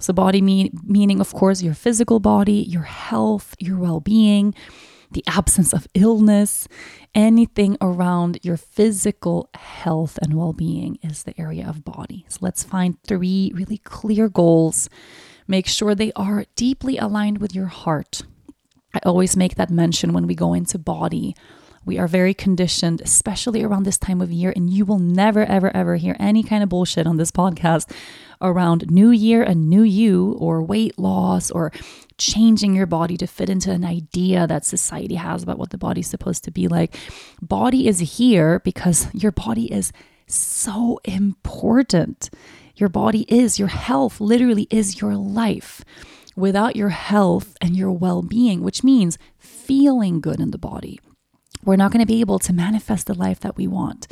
So, 0.00 0.12
body 0.12 0.42
mean, 0.42 0.76
meaning, 0.82 1.20
of 1.20 1.32
course, 1.32 1.62
your 1.62 1.74
physical 1.74 2.18
body, 2.18 2.64
your 2.68 2.82
health, 2.82 3.54
your 3.60 3.78
well 3.78 4.00
being 4.00 4.54
the 5.12 5.24
absence 5.26 5.72
of 5.72 5.86
illness, 5.94 6.68
anything 7.14 7.76
around 7.80 8.38
your 8.42 8.56
physical 8.56 9.48
health 9.54 10.18
and 10.22 10.34
well 10.34 10.52
being 10.52 10.98
is 11.02 11.22
the 11.22 11.38
area 11.40 11.66
of 11.68 11.84
body. 11.84 12.24
So 12.28 12.38
let's 12.40 12.64
find 12.64 13.02
three 13.02 13.52
really 13.54 13.78
clear 13.78 14.28
goals. 14.28 14.88
Make 15.46 15.66
sure 15.66 15.94
they 15.94 16.12
are 16.12 16.44
deeply 16.56 16.98
aligned 16.98 17.38
with 17.38 17.54
your 17.54 17.66
heart. 17.66 18.22
I 18.94 19.00
always 19.04 19.36
make 19.36 19.56
that 19.56 19.70
mention 19.70 20.12
when 20.12 20.26
we 20.26 20.34
go 20.34 20.54
into 20.54 20.78
body. 20.78 21.34
We 21.84 21.98
are 21.98 22.06
very 22.06 22.32
conditioned, 22.32 23.00
especially 23.00 23.62
around 23.62 23.84
this 23.84 23.98
time 23.98 24.20
of 24.20 24.30
year, 24.30 24.52
and 24.54 24.70
you 24.70 24.84
will 24.84 25.00
never, 25.00 25.44
ever, 25.44 25.74
ever 25.74 25.96
hear 25.96 26.16
any 26.20 26.44
kind 26.44 26.62
of 26.62 26.68
bullshit 26.68 27.08
on 27.08 27.16
this 27.16 27.32
podcast 27.32 27.90
around 28.40 28.90
new 28.90 29.10
year 29.10 29.42
and 29.42 29.68
new 29.68 29.82
you 29.82 30.36
or 30.38 30.62
weight 30.62 30.96
loss 30.98 31.50
or 31.50 31.72
changing 32.22 32.74
your 32.74 32.86
body 32.86 33.16
to 33.16 33.26
fit 33.26 33.50
into 33.50 33.70
an 33.70 33.84
idea 33.84 34.46
that 34.46 34.64
society 34.64 35.16
has 35.16 35.42
about 35.42 35.58
what 35.58 35.70
the 35.70 35.78
body's 35.78 36.08
supposed 36.08 36.44
to 36.44 36.50
be 36.50 36.68
like. 36.68 36.94
Body 37.40 37.88
is 37.88 38.18
here 38.18 38.60
because 38.60 39.08
your 39.14 39.32
body 39.32 39.72
is 39.72 39.92
so 40.26 41.00
important. 41.04 42.30
Your 42.76 42.88
body 42.88 43.26
is, 43.28 43.58
your 43.58 43.68
health 43.68 44.20
literally 44.20 44.66
is 44.70 45.00
your 45.00 45.14
life. 45.16 45.84
Without 46.34 46.76
your 46.76 46.88
health 46.88 47.56
and 47.60 47.76
your 47.76 47.92
well 47.92 48.22
being, 48.22 48.62
which 48.62 48.82
means 48.82 49.18
feeling 49.38 50.20
good 50.20 50.40
in 50.40 50.50
the 50.50 50.58
body, 50.58 50.98
we're 51.64 51.76
not 51.76 51.92
going 51.92 52.00
to 52.00 52.06
be 52.06 52.20
able 52.20 52.38
to 52.38 52.52
manifest 52.52 53.06
the 53.06 53.14
life 53.14 53.40
that 53.40 53.56
we 53.56 53.66
want. 53.66 54.06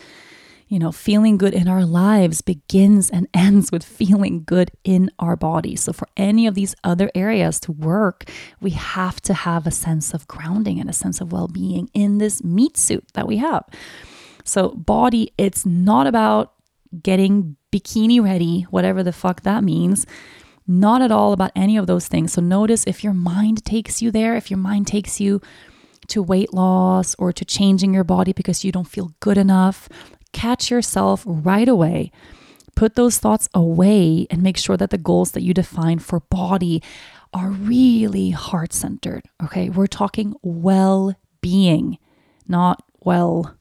You 0.70 0.78
know, 0.78 0.92
feeling 0.92 1.36
good 1.36 1.52
in 1.52 1.66
our 1.66 1.84
lives 1.84 2.42
begins 2.42 3.10
and 3.10 3.26
ends 3.34 3.72
with 3.72 3.82
feeling 3.82 4.44
good 4.44 4.70
in 4.84 5.10
our 5.18 5.34
body. 5.34 5.74
So, 5.74 5.92
for 5.92 6.06
any 6.16 6.46
of 6.46 6.54
these 6.54 6.76
other 6.84 7.10
areas 7.12 7.58
to 7.60 7.72
work, 7.72 8.30
we 8.60 8.70
have 8.70 9.20
to 9.22 9.34
have 9.34 9.66
a 9.66 9.72
sense 9.72 10.14
of 10.14 10.28
grounding 10.28 10.78
and 10.78 10.88
a 10.88 10.92
sense 10.92 11.20
of 11.20 11.32
well 11.32 11.48
being 11.48 11.90
in 11.92 12.18
this 12.18 12.44
meat 12.44 12.76
suit 12.76 13.04
that 13.14 13.26
we 13.26 13.38
have. 13.38 13.64
So, 14.44 14.68
body, 14.68 15.32
it's 15.36 15.66
not 15.66 16.06
about 16.06 16.52
getting 17.02 17.56
bikini 17.72 18.22
ready, 18.22 18.62
whatever 18.70 19.02
the 19.02 19.12
fuck 19.12 19.42
that 19.42 19.64
means. 19.64 20.06
Not 20.68 21.02
at 21.02 21.10
all 21.10 21.32
about 21.32 21.50
any 21.56 21.78
of 21.78 21.88
those 21.88 22.06
things. 22.06 22.34
So, 22.34 22.40
notice 22.40 22.86
if 22.86 23.02
your 23.02 23.12
mind 23.12 23.64
takes 23.64 24.00
you 24.00 24.12
there, 24.12 24.36
if 24.36 24.52
your 24.52 24.58
mind 24.58 24.86
takes 24.86 25.20
you 25.20 25.40
to 26.06 26.22
weight 26.22 26.54
loss 26.54 27.16
or 27.18 27.32
to 27.32 27.44
changing 27.44 27.92
your 27.92 28.04
body 28.04 28.32
because 28.32 28.64
you 28.64 28.70
don't 28.70 28.88
feel 28.88 29.12
good 29.18 29.36
enough, 29.36 29.88
catch 30.32 30.70
yourself 30.70 31.22
right 31.26 31.68
away. 31.68 32.10
Put 32.74 32.94
those 32.94 33.18
thoughts 33.18 33.48
away 33.52 34.26
and 34.30 34.42
make 34.42 34.56
sure 34.56 34.76
that 34.76 34.90
the 34.90 34.98
goals 34.98 35.32
that 35.32 35.42
you 35.42 35.52
define 35.52 35.98
for 35.98 36.20
body 36.20 36.82
are 37.32 37.50
really 37.50 38.30
heart 38.30 38.72
centered. 38.72 39.24
Okay. 39.42 39.68
We're 39.68 39.86
talking 39.86 40.34
well 40.42 41.14
being, 41.40 41.98
not 42.48 42.82
well 43.00 43.56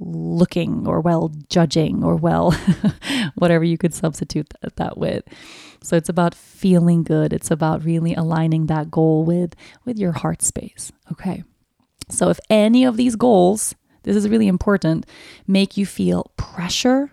looking 0.00 0.86
or 0.86 1.00
well 1.00 1.32
judging 1.48 2.02
or 2.02 2.16
well 2.16 2.52
whatever 3.36 3.64
you 3.64 3.78
could 3.78 3.94
substitute 3.94 4.52
that, 4.60 4.76
that 4.76 4.98
with 4.98 5.24
so 5.82 5.96
it's 5.96 6.08
about 6.08 6.34
feeling 6.34 7.04
good 7.04 7.32
it's 7.32 7.50
about 7.50 7.84
really 7.84 8.12
aligning 8.14 8.66
that 8.66 8.90
goal 8.90 9.24
with 9.24 9.54
with 9.84 9.96
your 9.96 10.12
heart 10.12 10.42
space 10.42 10.90
okay 11.12 11.44
so 12.10 12.28
if 12.28 12.40
any 12.50 12.84
of 12.84 12.96
these 12.96 13.14
goals 13.14 13.74
this 14.04 14.16
is 14.16 14.28
really 14.28 14.48
important, 14.48 15.06
make 15.46 15.76
you 15.76 15.84
feel 15.84 16.30
pressure. 16.36 17.10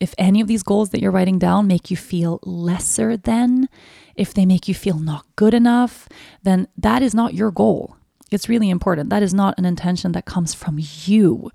If 0.00 0.14
any 0.16 0.40
of 0.40 0.48
these 0.48 0.62
goals 0.62 0.90
that 0.90 1.00
you're 1.00 1.10
writing 1.10 1.38
down 1.38 1.66
make 1.66 1.90
you 1.90 1.96
feel 1.96 2.40
lesser 2.42 3.16
than, 3.16 3.68
if 4.16 4.32
they 4.32 4.46
make 4.46 4.66
you 4.66 4.74
feel 4.74 4.98
not 4.98 5.26
good 5.36 5.52
enough, 5.52 6.08
then 6.42 6.68
that 6.76 7.02
is 7.02 7.14
not 7.14 7.34
your 7.34 7.50
goal. 7.50 7.96
It's 8.30 8.48
really 8.48 8.70
important. 8.70 9.10
That 9.10 9.22
is 9.22 9.34
not 9.34 9.58
an 9.58 9.64
intention 9.64 10.12
that 10.12 10.24
comes 10.24 10.54
from 10.54 10.78
you. 10.80 11.50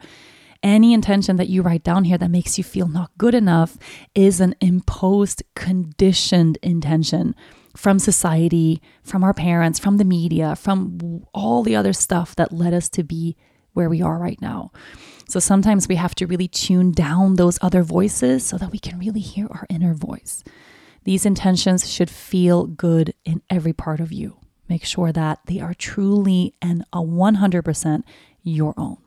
Any 0.61 0.93
intention 0.93 1.35
that 1.37 1.49
you 1.49 1.61
write 1.61 1.83
down 1.83 2.05
here 2.05 2.17
that 2.17 2.31
makes 2.31 2.57
you 2.57 2.63
feel 2.63 2.87
not 2.87 3.11
good 3.17 3.35
enough 3.35 3.77
is 4.13 4.41
an 4.41 4.55
imposed, 4.61 5.43
conditioned 5.55 6.57
intention 6.61 7.35
from 7.75 7.99
society, 7.99 8.81
from 9.03 9.23
our 9.23 9.33
parents, 9.33 9.79
from 9.79 9.97
the 9.97 10.05
media, 10.05 10.55
from 10.55 11.25
all 11.33 11.61
the 11.61 11.75
other 11.75 11.93
stuff 11.93 12.35
that 12.35 12.51
led 12.51 12.73
us 12.73 12.89
to 12.89 13.03
be 13.03 13.35
where 13.75 13.89
we 13.89 14.01
are 14.01 14.17
right 14.17 14.41
now. 14.41 14.71
So 15.27 15.39
sometimes 15.39 15.87
we 15.87 15.95
have 15.95 16.15
to 16.15 16.27
really 16.27 16.47
tune 16.47 16.91
down 16.91 17.35
those 17.35 17.59
other 17.61 17.83
voices 17.83 18.45
so 18.45 18.57
that 18.57 18.71
we 18.71 18.79
can 18.79 18.99
really 18.99 19.19
hear 19.19 19.47
our 19.49 19.65
inner 19.69 19.93
voice. 19.93 20.43
These 21.03 21.25
intentions 21.25 21.89
should 21.89 22.09
feel 22.09 22.65
good 22.65 23.13
in 23.23 23.41
every 23.49 23.73
part 23.73 23.99
of 23.99 24.11
you. 24.11 24.37
Make 24.67 24.85
sure 24.85 25.11
that 25.11 25.39
they 25.45 25.59
are 25.59 25.73
truly 25.73 26.55
and 26.61 26.83
a 26.91 26.97
100% 26.97 28.03
your 28.41 28.73
own. 28.77 28.97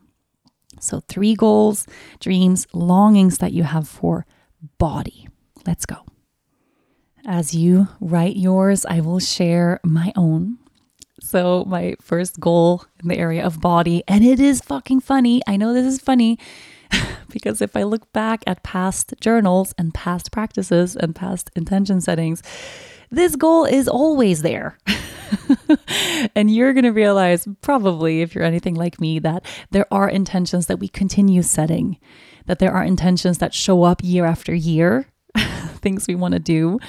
So, 0.79 1.01
three 1.01 1.35
goals, 1.35 1.85
dreams, 2.21 2.65
longings 2.71 3.39
that 3.39 3.51
you 3.51 3.63
have 3.63 3.87
for 3.87 4.25
body. 4.77 5.27
Let's 5.65 5.85
go. 5.85 5.97
As 7.25 7.53
you 7.53 7.89
write 7.99 8.37
yours, 8.37 8.85
I 8.85 9.01
will 9.01 9.19
share 9.19 9.81
my 9.83 10.13
own. 10.15 10.57
So, 11.29 11.63
my 11.67 11.95
first 12.01 12.39
goal 12.39 12.85
in 13.03 13.07
the 13.07 13.15
area 13.19 13.45
of 13.45 13.61
body, 13.61 14.03
and 14.07 14.25
it 14.25 14.39
is 14.39 14.61
fucking 14.61 15.01
funny. 15.01 15.43
I 15.45 15.57
know 15.57 15.73
this 15.73 15.85
is 15.85 16.01
funny 16.01 16.39
because 17.29 17.61
if 17.61 17.77
I 17.77 17.83
look 17.83 18.11
back 18.13 18.43
at 18.47 18.63
past 18.63 19.13
journals 19.21 19.75
and 19.77 19.93
past 19.93 20.31
practices 20.31 20.95
and 20.95 21.15
past 21.15 21.51
intention 21.55 22.01
settings, 22.01 22.41
this 23.11 23.35
goal 23.35 23.65
is 23.65 23.87
always 23.87 24.41
there. 24.41 24.79
and 26.35 26.49
you're 26.49 26.73
going 26.73 26.83
to 26.83 26.89
realize, 26.89 27.47
probably, 27.61 28.21
if 28.23 28.33
you're 28.33 28.43
anything 28.43 28.73
like 28.73 28.99
me, 28.99 29.19
that 29.19 29.45
there 29.69 29.85
are 29.91 30.09
intentions 30.09 30.65
that 30.65 30.79
we 30.79 30.87
continue 30.87 31.43
setting, 31.43 31.99
that 32.47 32.57
there 32.57 32.73
are 32.73 32.83
intentions 32.83 33.37
that 33.37 33.53
show 33.53 33.83
up 33.83 34.01
year 34.03 34.25
after 34.25 34.55
year, 34.55 35.05
things 35.75 36.07
we 36.07 36.15
want 36.15 36.33
to 36.33 36.39
do. 36.39 36.79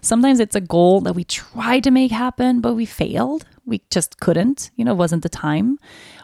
Sometimes 0.00 0.40
it's 0.40 0.56
a 0.56 0.60
goal 0.60 1.00
that 1.02 1.14
we 1.14 1.24
tried 1.24 1.84
to 1.84 1.90
make 1.90 2.10
happen, 2.10 2.60
but 2.60 2.74
we 2.74 2.86
failed 2.86 3.46
we 3.70 3.80
just 3.88 4.18
couldn't, 4.20 4.70
you 4.76 4.84
know, 4.84 4.92
wasn't 4.92 5.22
the 5.22 5.28
time. 5.28 5.78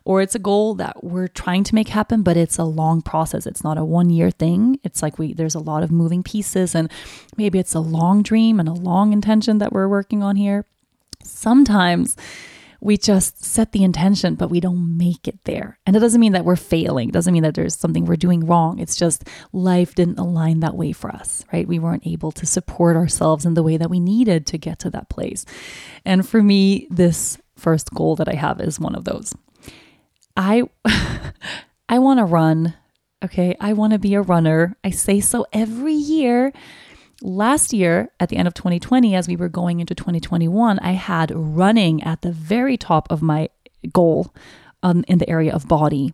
Or 0.05 0.21
it's 0.21 0.35
a 0.35 0.41
goal 0.41 0.75
that 0.75 1.03
we're 1.03 1.29
trying 1.29 1.65
to 1.65 1.75
make 1.75 1.89
happen, 1.89 2.23
but 2.23 2.37
it's 2.37 2.59
a 2.59 2.65
long 2.65 3.03
process. 3.03 3.47
It's 3.47 3.65
not 3.65 3.79
a 3.79 3.85
one 3.85 4.11
year 4.11 4.31
thing. 4.31 4.79
It's 4.83 5.01
like 5.01 5.19
we 5.19 5.33
there's 5.33 5.55
a 5.55 5.61
lot 5.61 5.83
of 5.83 5.91
moving 5.91 6.23
pieces 6.23 6.75
and 6.75 6.91
maybe 7.37 7.59
it's 7.59 7.75
a 7.75 7.81
long 7.81 8.23
dream 8.23 8.61
and 8.61 8.69
a 8.69 8.73
long 8.73 9.13
intention 9.13 9.59
that 9.59 9.73
we're 9.73 9.89
working 9.89 10.23
on 10.23 10.37
here. 10.37 10.67
Sometimes 11.23 12.17
we 12.87 12.97
just 12.97 13.45
set 13.45 13.73
the 13.73 13.83
intention, 13.83 14.37
but 14.37 14.49
we 14.49 14.61
don't 14.61 14.97
make 14.97 15.27
it 15.27 15.43
there. 15.43 15.77
And 15.85 15.97
it 15.97 15.99
doesn't 15.99 16.21
mean 16.21 16.35
that 16.35 16.45
we're 16.45 16.55
failing. 16.55 17.09
It 17.09 17.13
doesn't 17.13 17.33
mean 17.33 17.43
that 17.43 17.55
there's 17.55 17.75
something 17.75 18.05
we're 18.05 18.15
doing 18.15 18.47
wrong. 18.47 18.79
It's 18.79 18.95
just 18.95 19.29
life 19.53 19.97
didn't 19.97 20.21
align 20.21 20.61
that 20.61 20.77
way 20.77 20.93
for 20.93 21.11
us, 21.11 21.45
right? 21.53 21.67
We 21.67 21.81
weren't 21.81 22.07
able 22.07 22.31
to 22.31 22.47
support 22.47 22.95
ourselves 22.95 23.45
in 23.45 23.55
the 23.55 23.65
way 23.65 23.77
that 23.77 23.91
we 23.91 23.99
needed 23.99 24.47
to 24.47 24.59
get 24.59 24.79
to 24.79 24.91
that 24.91 25.09
place. 25.09 25.45
And 26.05 26.27
for 26.29 26.41
me, 26.41 26.87
this 26.89 27.39
first 27.57 27.93
goal 27.93 28.15
that 28.17 28.29
I 28.29 28.35
have 28.35 28.61
is 28.61 28.79
one 28.79 28.95
of 28.95 29.03
those. 29.03 29.35
I 30.37 30.63
I 31.89 31.99
want 31.99 32.21
to 32.21 32.25
run. 32.25 32.75
Okay, 33.25 33.57
I 33.61 33.73
want 33.73 33.95
to 33.95 33.99
be 33.99 34.15
a 34.15 34.23
runner. 34.23 34.77
I 34.85 34.91
say 34.91 35.19
so 35.21 35.45
every 35.53 35.95
year 35.95 36.53
last 37.23 37.73
year, 37.73 38.11
at 38.21 38.29
the 38.29 38.37
end 38.37 38.49
of 38.49 38.55
2020, 38.55 39.15
as 39.15 39.29
we 39.29 39.37
were 39.37 39.49
going 39.49 39.81
into 39.81 39.95
2021, 39.95 40.79
I 40.81 40.93
had 40.93 41.33
running 41.35 42.03
at 42.03 42.23
the 42.23 42.33
very 42.33 42.77
top 42.77 43.11
of 43.11 43.23
my 43.23 43.49
goal 43.93 44.35
um, 44.83 45.05
in 45.09 45.19
the 45.19 45.29
area 45.29 45.53
of 45.53 45.69
body. 45.69 46.13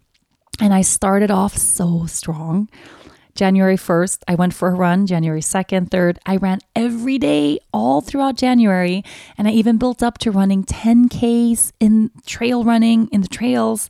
And 0.60 0.72
I 0.72 0.82
started 0.82 1.30
off 1.30 1.56
so 1.56 2.06
strong. 2.06 2.68
January 3.34 3.76
1st, 3.76 4.22
I 4.28 4.34
went 4.34 4.52
for 4.52 4.68
a 4.68 4.74
run. 4.74 5.06
January 5.06 5.40
2nd, 5.40 5.88
3rd, 5.88 6.18
I 6.26 6.36
ran 6.36 6.58
every 6.76 7.18
day 7.18 7.58
all 7.72 8.02
throughout 8.02 8.36
January. 8.36 9.02
And 9.38 9.48
I 9.48 9.52
even 9.52 9.78
built 9.78 10.02
up 10.02 10.18
to 10.18 10.30
running 10.30 10.64
10Ks 10.64 11.72
in 11.80 12.10
trail 12.26 12.62
running 12.62 13.08
in 13.08 13.22
the 13.22 13.28
trails. 13.28 13.88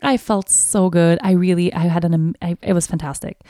I 0.00 0.16
felt 0.16 0.48
so 0.48 0.90
good. 0.90 1.18
I 1.22 1.32
really, 1.32 1.72
I 1.72 1.88
had 1.88 2.04
an, 2.04 2.36
I, 2.40 2.56
it 2.62 2.72
was 2.72 2.86
fantastic. 2.86 3.40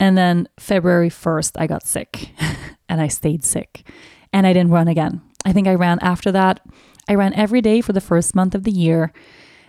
And 0.00 0.16
then 0.16 0.48
February 0.58 1.10
1st, 1.10 1.52
I 1.56 1.66
got 1.66 1.86
sick 1.86 2.30
and 2.88 3.00
I 3.00 3.08
stayed 3.08 3.44
sick 3.44 3.88
and 4.32 4.46
I 4.46 4.52
didn't 4.52 4.70
run 4.70 4.88
again. 4.88 5.22
I 5.44 5.52
think 5.52 5.66
I 5.66 5.74
ran 5.74 5.98
after 6.00 6.30
that. 6.32 6.60
I 7.08 7.14
ran 7.14 7.34
every 7.34 7.60
day 7.60 7.80
for 7.80 7.92
the 7.92 8.00
first 8.00 8.34
month 8.34 8.54
of 8.54 8.64
the 8.64 8.70
year. 8.70 9.12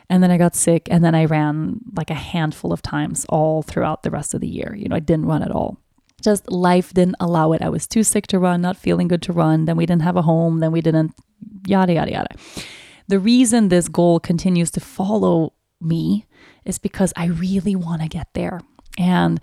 And 0.09 0.23
then 0.23 0.31
I 0.31 0.37
got 0.37 0.55
sick 0.55 0.87
and 0.89 1.03
then 1.03 1.13
I 1.13 1.25
ran 1.25 1.79
like 1.95 2.09
a 2.09 2.15
handful 2.15 2.73
of 2.73 2.81
times 2.81 3.25
all 3.29 3.61
throughout 3.61 4.03
the 4.03 4.11
rest 4.11 4.33
of 4.33 4.41
the 4.41 4.47
year. 4.47 4.75
You 4.75 4.89
know, 4.89 4.95
I 4.95 4.99
didn't 4.99 5.27
run 5.27 5.43
at 5.43 5.51
all. 5.51 5.77
Just 6.21 6.51
life 6.51 6.93
didn't 6.93 7.15
allow 7.19 7.53
it. 7.53 7.61
I 7.61 7.69
was 7.69 7.87
too 7.87 8.03
sick 8.03 8.27
to 8.27 8.39
run, 8.39 8.61
not 8.61 8.75
feeling 8.75 9.07
good 9.07 9.21
to 9.23 9.33
run. 9.33 9.65
Then 9.65 9.77
we 9.77 9.85
didn't 9.85 10.01
have 10.01 10.17
a 10.17 10.23
home. 10.23 10.59
Then 10.59 10.71
we 10.71 10.81
didn't, 10.81 11.13
yada, 11.65 11.93
yada, 11.93 12.11
yada. 12.11 12.35
The 13.07 13.19
reason 13.19 13.69
this 13.69 13.87
goal 13.87 14.19
continues 14.19 14.69
to 14.71 14.79
follow 14.79 15.53
me 15.79 16.25
is 16.65 16.77
because 16.77 17.13
I 17.15 17.27
really 17.27 17.75
want 17.75 18.01
to 18.01 18.07
get 18.07 18.27
there. 18.33 18.59
And 18.97 19.39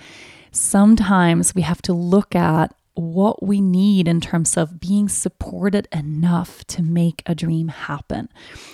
sometimes 0.56 1.54
we 1.54 1.62
have 1.62 1.82
to 1.82 1.92
look 1.92 2.34
at 2.34 2.74
what 2.94 3.42
we 3.42 3.60
need 3.60 4.08
in 4.08 4.20
terms 4.22 4.56
of 4.56 4.80
being 4.80 5.08
supported 5.08 5.86
enough 5.92 6.64
to 6.66 6.82
make 6.82 7.22
a 7.26 7.34
dream 7.34 7.68
happen. 7.68 8.28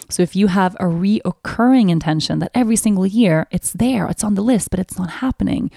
So 0.09 0.23
if 0.23 0.37
you 0.37 0.47
have 0.47 0.77
a 0.77 0.85
reoccurring 0.85 1.91
intention 1.91 2.39
that 2.39 2.53
every 2.55 2.77
single 2.77 3.07
year 3.07 3.49
it's 3.51 3.73
there, 3.73 4.07
it's 4.07 4.23
on 4.23 4.37
the 4.37 4.43
list, 4.43 4.71
but 4.71 4.79
it's 4.79 4.97
not 4.97 5.11
happening, 5.11 5.73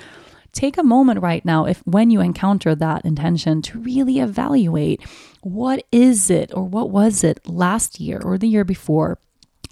take 0.51 0.78
a 0.78 0.84
moment 0.84 1.22
right 1.22 1.43
now 1.43 1.66
if 1.66 1.80
when 1.86 2.12
you 2.12 2.22
encounter 2.22 2.76
that 2.76 3.03
intention 3.03 3.62
to 3.64 3.80
really 3.80 4.20
evaluate 4.20 5.01
what 5.41 5.84
is 5.91 6.30
it 6.30 6.51
or 6.56 6.64
what 6.64 6.89
was 6.91 7.24
it 7.24 7.47
last 7.47 7.99
year 7.99 8.22
or 8.24 8.38
the 8.38 8.47
year 8.47 8.64
before 8.64 9.18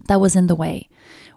that 0.07 0.19
was 0.19 0.35
in 0.35 0.47
the 0.47 0.55
way 0.55 0.89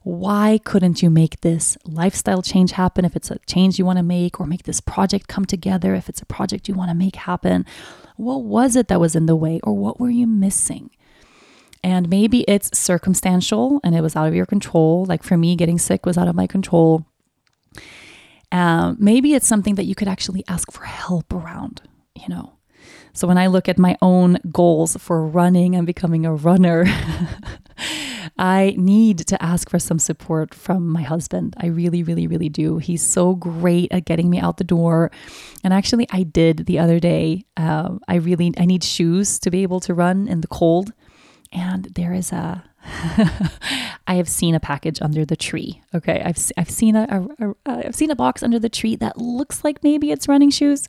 why 0.06 0.60
couldn't 0.62 1.02
you 1.02 1.10
make 1.10 1.40
this 1.40 1.76
lifestyle 1.84 2.40
change 2.40 2.70
happen 2.70 3.04
if 3.04 3.16
it's 3.16 3.28
a 3.28 3.40
change 3.40 3.76
you 3.76 3.84
want 3.84 3.96
to 3.96 4.04
make, 4.04 4.38
or 4.38 4.46
make 4.46 4.62
this 4.62 4.80
project 4.80 5.26
come 5.26 5.44
together 5.44 5.96
if 5.96 6.08
it's 6.08 6.22
a 6.22 6.26
project 6.26 6.68
you 6.68 6.74
want 6.76 6.90
to 6.90 6.94
make 6.94 7.16
happen? 7.16 7.66
What 8.14 8.44
was 8.44 8.76
it 8.76 8.86
that 8.86 9.00
was 9.00 9.16
in 9.16 9.26
the 9.26 9.34
way, 9.34 9.58
or 9.64 9.76
what 9.76 9.98
were 9.98 10.08
you 10.08 10.28
missing? 10.28 10.90
And 11.82 12.08
maybe 12.08 12.42
it's 12.42 12.78
circumstantial 12.78 13.80
and 13.82 13.96
it 13.96 14.00
was 14.00 14.14
out 14.14 14.28
of 14.28 14.34
your 14.36 14.46
control. 14.46 15.06
Like 15.06 15.24
for 15.24 15.36
me, 15.36 15.56
getting 15.56 15.76
sick 15.76 16.06
was 16.06 16.16
out 16.16 16.28
of 16.28 16.36
my 16.36 16.46
control. 16.46 17.04
Um, 18.52 18.96
maybe 19.00 19.34
it's 19.34 19.48
something 19.48 19.74
that 19.74 19.86
you 19.86 19.96
could 19.96 20.06
actually 20.06 20.44
ask 20.46 20.70
for 20.70 20.84
help 20.84 21.32
around, 21.32 21.82
you 22.14 22.28
know. 22.28 22.52
So 23.12 23.26
when 23.26 23.38
I 23.38 23.48
look 23.48 23.68
at 23.68 23.76
my 23.76 23.96
own 24.00 24.38
goals 24.52 24.96
for 25.00 25.26
running 25.26 25.74
and 25.74 25.84
becoming 25.84 26.24
a 26.24 26.32
runner, 26.32 26.84
I 28.38 28.74
need 28.76 29.18
to 29.18 29.42
ask 29.42 29.70
for 29.70 29.78
some 29.78 29.98
support 29.98 30.54
from 30.54 30.88
my 30.88 31.02
husband. 31.02 31.54
I 31.58 31.66
really, 31.66 32.02
really, 32.02 32.26
really 32.26 32.48
do. 32.48 32.78
He's 32.78 33.02
so 33.02 33.34
great 33.34 33.92
at 33.92 34.04
getting 34.04 34.30
me 34.30 34.38
out 34.38 34.56
the 34.56 34.64
door. 34.64 35.10
And 35.64 35.72
actually, 35.72 36.06
I 36.10 36.22
did 36.22 36.66
the 36.66 36.78
other 36.78 36.98
day. 37.00 37.44
Uh, 37.56 37.96
I 38.08 38.16
really 38.16 38.52
I 38.58 38.64
need 38.64 38.84
shoes 38.84 39.38
to 39.40 39.50
be 39.50 39.62
able 39.62 39.80
to 39.80 39.94
run 39.94 40.28
in 40.28 40.40
the 40.40 40.48
cold, 40.48 40.92
and 41.52 41.84
there 41.94 42.12
is 42.12 42.32
a. 42.32 42.64
I 44.06 44.14
have 44.14 44.28
seen 44.28 44.54
a 44.54 44.60
package 44.60 45.02
under 45.02 45.24
the 45.24 45.34
tree. 45.34 45.82
Okay, 45.92 46.22
I've 46.24 46.38
I've 46.56 46.70
seen 46.70 46.94
a, 46.94 47.26
a, 47.38 47.50
a 47.50 47.86
I've 47.88 47.96
seen 47.96 48.12
a 48.12 48.16
box 48.16 48.44
under 48.44 48.60
the 48.60 48.68
tree 48.68 48.94
that 48.96 49.18
looks 49.18 49.64
like 49.64 49.82
maybe 49.82 50.12
it's 50.12 50.28
running 50.28 50.50
shoes. 50.50 50.88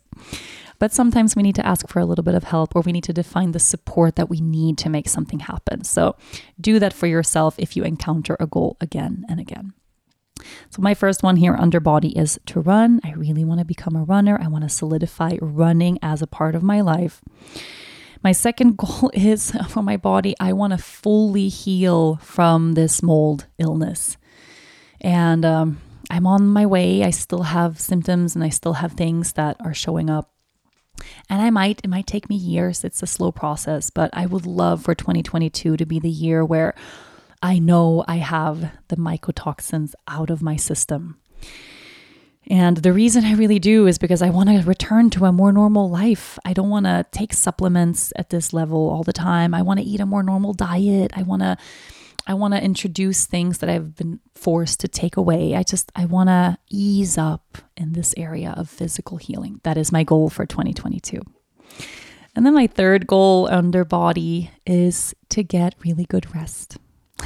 But 0.78 0.92
sometimes 0.92 1.34
we 1.34 1.42
need 1.42 1.56
to 1.56 1.66
ask 1.66 1.88
for 1.88 1.98
a 1.98 2.04
little 2.04 2.22
bit 2.22 2.34
of 2.34 2.44
help 2.44 2.76
or 2.76 2.82
we 2.82 2.92
need 2.92 3.04
to 3.04 3.12
define 3.12 3.52
the 3.52 3.58
support 3.58 4.16
that 4.16 4.30
we 4.30 4.40
need 4.40 4.78
to 4.78 4.88
make 4.88 5.08
something 5.08 5.40
happen. 5.40 5.84
So 5.84 6.16
do 6.60 6.78
that 6.78 6.92
for 6.92 7.06
yourself 7.06 7.56
if 7.58 7.76
you 7.76 7.82
encounter 7.82 8.36
a 8.38 8.46
goal 8.46 8.76
again 8.80 9.24
and 9.28 9.40
again. 9.40 9.72
So, 10.70 10.82
my 10.82 10.94
first 10.94 11.24
one 11.24 11.36
here 11.36 11.56
under 11.56 11.80
body 11.80 12.16
is 12.16 12.38
to 12.46 12.60
run. 12.60 13.00
I 13.02 13.12
really 13.12 13.44
want 13.44 13.58
to 13.58 13.64
become 13.64 13.96
a 13.96 14.04
runner. 14.04 14.38
I 14.40 14.46
want 14.46 14.62
to 14.62 14.68
solidify 14.68 15.36
running 15.40 15.98
as 16.00 16.22
a 16.22 16.28
part 16.28 16.54
of 16.54 16.62
my 16.62 16.80
life. 16.80 17.20
My 18.22 18.32
second 18.32 18.76
goal 18.76 19.10
is 19.14 19.50
for 19.68 19.82
my 19.82 19.96
body, 19.96 20.34
I 20.40 20.52
want 20.52 20.72
to 20.72 20.78
fully 20.78 21.48
heal 21.48 22.16
from 22.16 22.74
this 22.74 23.02
mold 23.02 23.46
illness. 23.58 24.16
And 25.00 25.44
um, 25.44 25.80
I'm 26.10 26.26
on 26.26 26.46
my 26.48 26.66
way. 26.66 27.04
I 27.04 27.10
still 27.10 27.42
have 27.42 27.80
symptoms 27.80 28.34
and 28.34 28.42
I 28.42 28.48
still 28.48 28.74
have 28.74 28.92
things 28.92 29.32
that 29.32 29.56
are 29.60 29.74
showing 29.74 30.10
up. 30.10 30.32
And 31.28 31.42
I 31.42 31.50
might, 31.50 31.80
it 31.84 31.88
might 31.88 32.06
take 32.06 32.28
me 32.28 32.36
years. 32.36 32.84
It's 32.84 33.02
a 33.02 33.06
slow 33.06 33.32
process, 33.32 33.90
but 33.90 34.10
I 34.12 34.26
would 34.26 34.46
love 34.46 34.82
for 34.82 34.94
2022 34.94 35.76
to 35.76 35.86
be 35.86 35.98
the 35.98 36.10
year 36.10 36.44
where 36.44 36.74
I 37.42 37.58
know 37.58 38.04
I 38.08 38.16
have 38.16 38.72
the 38.88 38.96
mycotoxins 38.96 39.92
out 40.06 40.30
of 40.30 40.42
my 40.42 40.56
system. 40.56 41.18
And 42.50 42.78
the 42.78 42.94
reason 42.94 43.24
I 43.24 43.34
really 43.34 43.58
do 43.58 43.86
is 43.86 43.98
because 43.98 44.22
I 44.22 44.30
want 44.30 44.48
to 44.48 44.62
return 44.62 45.10
to 45.10 45.26
a 45.26 45.32
more 45.32 45.52
normal 45.52 45.90
life. 45.90 46.38
I 46.46 46.54
don't 46.54 46.70
want 46.70 46.86
to 46.86 47.04
take 47.12 47.34
supplements 47.34 48.12
at 48.16 48.30
this 48.30 48.54
level 48.54 48.88
all 48.88 49.02
the 49.02 49.12
time. 49.12 49.52
I 49.52 49.60
want 49.60 49.80
to 49.80 49.86
eat 49.86 50.00
a 50.00 50.06
more 50.06 50.22
normal 50.22 50.54
diet. 50.54 51.12
I 51.14 51.22
want 51.22 51.42
to 51.42 51.58
I 52.28 52.34
want 52.34 52.52
to 52.52 52.62
introduce 52.62 53.24
things 53.24 53.58
that 53.58 53.70
I've 53.70 53.96
been 53.96 54.20
forced 54.34 54.80
to 54.80 54.88
take 54.88 55.16
away. 55.16 55.56
I 55.56 55.62
just 55.62 55.90
I 55.96 56.04
want 56.04 56.28
to 56.28 56.58
ease 56.68 57.16
up 57.16 57.56
in 57.74 57.94
this 57.94 58.14
area 58.18 58.54
of 58.54 58.68
physical 58.68 59.16
healing. 59.16 59.60
That 59.64 59.78
is 59.78 59.90
my 59.90 60.04
goal 60.04 60.28
for 60.28 60.44
2022. 60.44 61.22
And 62.36 62.44
then 62.44 62.52
my 62.52 62.66
third 62.66 63.06
goal 63.06 63.48
under 63.50 63.82
body 63.82 64.50
is 64.66 65.14
to 65.30 65.42
get 65.42 65.74
really 65.80 66.04
good 66.04 66.34
rest. 66.34 66.76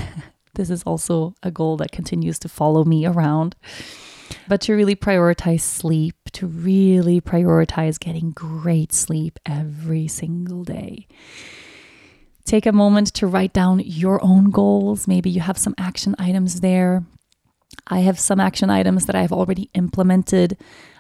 this 0.55 0.71
is 0.71 0.85
also 0.85 1.35
a 1.43 1.51
goal 1.51 1.77
that 1.79 1.91
continues 1.91 2.39
to 2.39 2.49
follow 2.49 2.85
me 2.85 3.05
around. 3.05 3.57
But 4.47 4.61
to 4.63 4.75
really 4.75 4.97
prioritize 4.97 5.61
sleep, 5.61 6.15
to 6.33 6.47
really 6.47 7.21
prioritize 7.21 7.99
getting 7.99 8.31
great 8.31 8.93
sleep 8.93 9.39
every 9.45 10.07
single 10.07 10.63
day. 10.63 11.09
Take 12.45 12.67
a 12.67 12.73
moment 12.73 13.15
to 13.15 13.27
write 13.27 13.53
down 13.53 13.81
your 13.81 14.23
own 14.23 14.51
goals. 14.51 15.07
Maybe 15.07 15.31
you 15.31 15.41
have 15.41 15.59
some 15.59 15.75
action 15.79 16.15
items 16.19 16.61
there. 16.61 17.05
I 17.87 18.01
have 18.01 18.19
some 18.19 18.41
action 18.41 18.71
items 18.71 19.07
that 19.07 19.15
I've 19.15 19.33
already 19.33 19.71
implemented. 19.75 20.59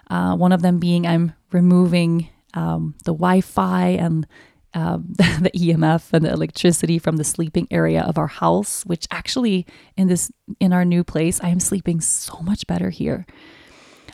Uh, 0.08 0.36
one 0.36 0.52
of 0.52 0.62
them 0.62 0.78
being 0.78 1.06
I'm 1.06 1.32
removing 1.50 2.28
um, 2.54 2.94
the 3.04 3.12
Wi 3.12 3.40
Fi 3.40 3.88
and 3.88 4.26
um, 4.74 5.06
the 5.16 5.50
EMF 5.54 6.12
and 6.12 6.24
the 6.24 6.32
electricity 6.32 6.98
from 6.98 7.16
the 7.16 7.24
sleeping 7.24 7.66
area 7.70 8.02
of 8.02 8.18
our 8.18 8.26
house, 8.26 8.84
which 8.84 9.06
actually 9.10 9.66
in 9.96 10.08
this 10.08 10.30
in 10.60 10.72
our 10.72 10.84
new 10.84 11.04
place, 11.04 11.40
I 11.42 11.48
am 11.48 11.60
sleeping 11.60 12.00
so 12.00 12.38
much 12.40 12.66
better 12.66 12.90
here 12.90 13.26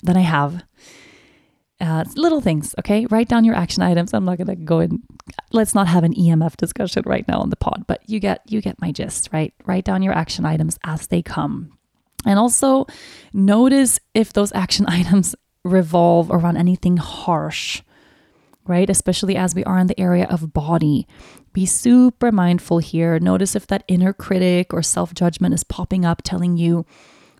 than 0.02 0.16
I 0.16 0.22
have. 0.22 0.64
Uh, 1.80 2.04
little 2.16 2.40
things, 2.40 2.74
okay? 2.80 3.06
Write 3.06 3.28
down 3.28 3.44
your 3.44 3.54
action 3.54 3.84
items. 3.84 4.12
I'm 4.12 4.24
not 4.24 4.38
gonna 4.38 4.56
go 4.56 4.80
in. 4.80 5.00
Let's 5.52 5.74
not 5.74 5.86
have 5.86 6.02
an 6.02 6.12
EMF 6.12 6.56
discussion 6.56 7.04
right 7.06 7.26
now 7.28 7.38
on 7.38 7.50
the 7.50 7.56
pod, 7.56 7.84
but 7.86 8.02
you 8.08 8.18
get 8.18 8.42
you 8.46 8.60
get 8.60 8.80
my 8.80 8.90
gist, 8.90 9.28
right? 9.32 9.54
Write 9.64 9.84
down 9.84 10.02
your 10.02 10.12
action 10.12 10.44
items 10.44 10.76
as 10.84 11.06
they 11.06 11.22
come, 11.22 11.78
and 12.26 12.36
also 12.36 12.86
notice 13.32 14.00
if 14.12 14.32
those 14.32 14.52
action 14.54 14.86
items 14.88 15.36
revolve 15.64 16.30
around 16.30 16.56
anything 16.56 16.96
harsh, 16.96 17.82
right? 18.66 18.90
Especially 18.90 19.36
as 19.36 19.54
we 19.54 19.62
are 19.64 19.78
in 19.78 19.86
the 19.86 20.00
area 20.00 20.26
of 20.28 20.52
body. 20.52 21.06
Be 21.52 21.64
super 21.64 22.32
mindful 22.32 22.78
here. 22.78 23.18
Notice 23.18 23.54
if 23.54 23.66
that 23.68 23.84
inner 23.88 24.12
critic 24.12 24.74
or 24.74 24.82
self 24.82 25.14
judgment 25.14 25.54
is 25.54 25.64
popping 25.64 26.04
up, 26.04 26.22
telling 26.22 26.56
you 26.56 26.86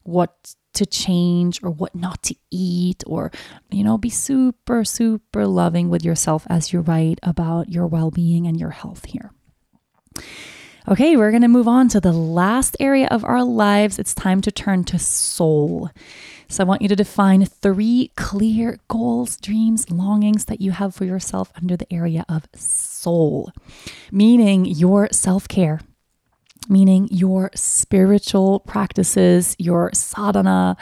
what 0.04 0.54
to 0.78 0.86
change 0.86 1.60
or 1.62 1.70
what 1.70 1.94
not 1.94 2.22
to 2.22 2.34
eat 2.50 3.02
or 3.06 3.30
you 3.70 3.82
know 3.84 3.98
be 3.98 4.10
super 4.10 4.84
super 4.84 5.46
loving 5.46 5.90
with 5.90 6.04
yourself 6.04 6.46
as 6.48 6.72
you 6.72 6.80
write 6.80 7.18
about 7.22 7.68
your 7.68 7.86
well-being 7.86 8.46
and 8.46 8.58
your 8.58 8.70
health 8.70 9.04
here. 9.06 9.32
Okay 10.86 11.16
we're 11.16 11.30
going 11.30 11.42
to 11.42 11.48
move 11.48 11.68
on 11.68 11.88
to 11.88 12.00
the 12.00 12.12
last 12.12 12.76
area 12.78 13.08
of 13.10 13.24
our 13.24 13.44
lives. 13.44 13.98
It's 13.98 14.14
time 14.14 14.40
to 14.42 14.52
turn 14.52 14.84
to 14.84 14.98
soul. 14.98 15.90
So 16.50 16.62
i 16.62 16.66
want 16.66 16.80
you 16.80 16.88
to 16.88 16.96
define 16.96 17.44
three 17.44 18.10
clear 18.16 18.78
goals 18.88 19.36
dreams 19.36 19.90
longings 19.90 20.46
that 20.46 20.60
you 20.60 20.70
have 20.70 20.94
for 20.94 21.04
yourself 21.04 21.52
under 21.60 21.76
the 21.76 21.92
area 21.92 22.24
of 22.28 22.48
soul 22.54 23.52
meaning 24.10 24.64
your 24.64 25.08
self-care 25.12 25.80
meaning 26.68 27.08
your 27.10 27.50
spiritual 27.54 28.60
practices, 28.60 29.56
your 29.58 29.90
sadhana, 29.92 30.76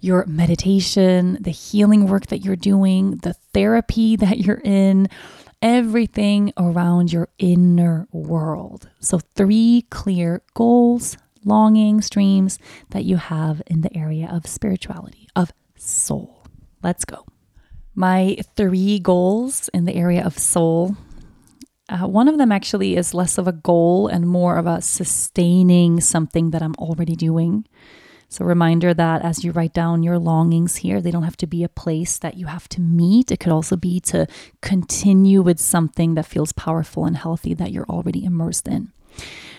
your 0.00 0.24
meditation, 0.26 1.38
the 1.40 1.50
healing 1.50 2.06
work 2.06 2.26
that 2.26 2.38
you're 2.38 2.56
doing, 2.56 3.16
the 3.18 3.34
therapy 3.52 4.16
that 4.24 4.38
you're 4.38 4.62
in, 4.64 5.08
everything 5.62 6.52
around 6.56 7.12
your 7.12 7.28
inner 7.38 8.06
world. 8.12 8.88
So, 9.00 9.18
three 9.18 9.86
clear 9.90 10.42
goals, 10.54 11.16
longings, 11.44 12.10
dreams 12.10 12.58
that 12.90 13.04
you 13.04 13.16
have 13.16 13.62
in 13.66 13.80
the 13.80 13.96
area 13.96 14.28
of 14.30 14.46
spirituality, 14.46 15.28
of 15.36 15.52
soul. 15.76 16.46
Let's 16.82 17.04
go. 17.04 17.26
My 17.94 18.38
three 18.56 18.98
goals 18.98 19.68
in 19.74 19.84
the 19.84 19.94
area 19.94 20.24
of 20.24 20.38
soul 20.38 20.96
uh, 21.90 22.06
one 22.06 22.28
of 22.28 22.38
them 22.38 22.52
actually 22.52 22.96
is 22.96 23.14
less 23.14 23.36
of 23.36 23.48
a 23.48 23.52
goal 23.52 24.06
and 24.06 24.26
more 24.26 24.56
of 24.56 24.66
a 24.66 24.80
sustaining 24.80 26.00
something 26.00 26.50
that 26.50 26.62
I'm 26.62 26.76
already 26.76 27.16
doing. 27.16 27.66
So, 28.28 28.44
reminder 28.44 28.94
that 28.94 29.22
as 29.22 29.44
you 29.44 29.50
write 29.50 29.72
down 29.72 30.04
your 30.04 30.16
longings 30.16 30.76
here, 30.76 31.00
they 31.00 31.10
don't 31.10 31.24
have 31.24 31.36
to 31.38 31.48
be 31.48 31.64
a 31.64 31.68
place 31.68 32.16
that 32.18 32.36
you 32.36 32.46
have 32.46 32.68
to 32.68 32.80
meet. 32.80 33.32
It 33.32 33.40
could 33.40 33.52
also 33.52 33.76
be 33.76 33.98
to 34.02 34.28
continue 34.62 35.42
with 35.42 35.58
something 35.58 36.14
that 36.14 36.26
feels 36.26 36.52
powerful 36.52 37.06
and 37.06 37.16
healthy 37.16 37.54
that 37.54 37.72
you're 37.72 37.90
already 37.90 38.24
immersed 38.24 38.68
in. 38.68 38.92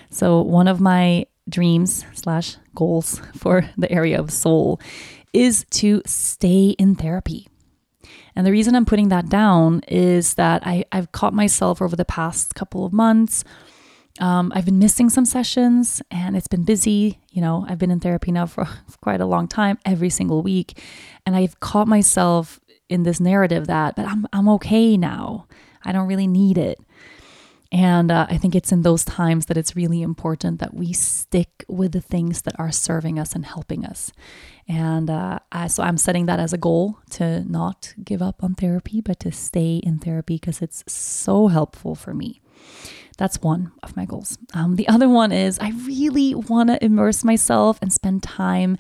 So, 0.09 0.41
one 0.41 0.69
of 0.69 0.79
my 0.79 1.25
dreams 1.49 2.05
slash 2.13 2.55
goals 2.73 3.21
for 3.35 3.69
the 3.77 3.91
area 3.91 4.17
of 4.17 4.31
soul 4.31 4.79
is 5.33 5.65
to 5.71 6.01
stay 6.05 6.69
in 6.79 6.95
therapy. 6.95 7.49
And 8.35 8.45
the 8.45 8.51
reason 8.51 8.75
I'm 8.75 8.85
putting 8.85 9.09
that 9.09 9.29
down 9.29 9.81
is 9.87 10.35
that 10.35 10.65
I, 10.65 10.85
I've 10.91 11.11
caught 11.11 11.33
myself 11.33 11.81
over 11.81 11.95
the 11.95 12.05
past 12.05 12.55
couple 12.55 12.85
of 12.85 12.93
months. 12.93 13.43
Um, 14.19 14.51
I've 14.55 14.65
been 14.65 14.79
missing 14.79 15.09
some 15.09 15.25
sessions 15.25 16.01
and 16.11 16.35
it's 16.35 16.47
been 16.47 16.63
busy. 16.63 17.19
You 17.31 17.41
know, 17.41 17.65
I've 17.67 17.77
been 17.77 17.91
in 17.91 17.99
therapy 17.99 18.31
now 18.31 18.45
for, 18.45 18.67
quite 19.01 19.21
a 19.21 19.25
long 19.25 19.47
time, 19.47 19.79
every 19.85 20.09
single 20.09 20.41
week. 20.41 20.81
And 21.25 21.35
I've 21.35 21.59
caught 21.59 21.87
myself 21.87 22.59
in 22.89 23.03
this 23.03 23.19
narrative 23.19 23.67
that, 23.67 23.95
but 23.95 24.05
I'm, 24.05 24.27
I'm 24.33 24.49
okay 24.49 24.97
now. 24.97 25.47
I 25.83 25.91
don't 25.91 26.07
really 26.07 26.27
need 26.27 26.57
it. 26.57 26.79
And 27.71 28.11
uh, 28.11 28.27
I 28.29 28.37
think 28.37 28.53
it's 28.53 28.73
in 28.73 28.81
those 28.81 29.05
times 29.05 29.45
that 29.45 29.55
it's 29.55 29.77
really 29.77 30.01
important 30.01 30.59
that 30.59 30.73
we 30.73 30.91
stick 30.91 31.63
with 31.69 31.93
the 31.93 32.01
things 32.01 32.41
that 32.41 32.59
are 32.59 32.71
serving 32.71 33.17
us 33.17 33.33
and 33.33 33.45
helping 33.45 33.85
us. 33.85 34.11
And 34.71 35.09
uh, 35.09 35.39
I, 35.51 35.67
so 35.67 35.83
I'm 35.83 35.97
setting 35.97 36.27
that 36.27 36.39
as 36.39 36.53
a 36.53 36.57
goal 36.57 36.99
to 37.11 37.43
not 37.43 37.93
give 38.01 38.21
up 38.21 38.41
on 38.41 38.55
therapy, 38.55 39.01
but 39.01 39.19
to 39.19 39.31
stay 39.31 39.81
in 39.83 39.99
therapy 39.99 40.35
because 40.35 40.61
it's 40.61 40.85
so 40.87 41.47
helpful 41.47 41.93
for 41.93 42.13
me. 42.13 42.41
That's 43.17 43.41
one 43.41 43.73
of 43.83 43.97
my 43.97 44.05
goals. 44.05 44.37
Um, 44.53 44.77
the 44.77 44.87
other 44.87 45.09
one 45.09 45.33
is 45.33 45.59
I 45.59 45.71
really 45.85 46.33
want 46.33 46.69
to 46.69 46.83
immerse 46.83 47.25
myself 47.25 47.79
and 47.81 47.91
spend 47.91 48.23
time 48.23 48.77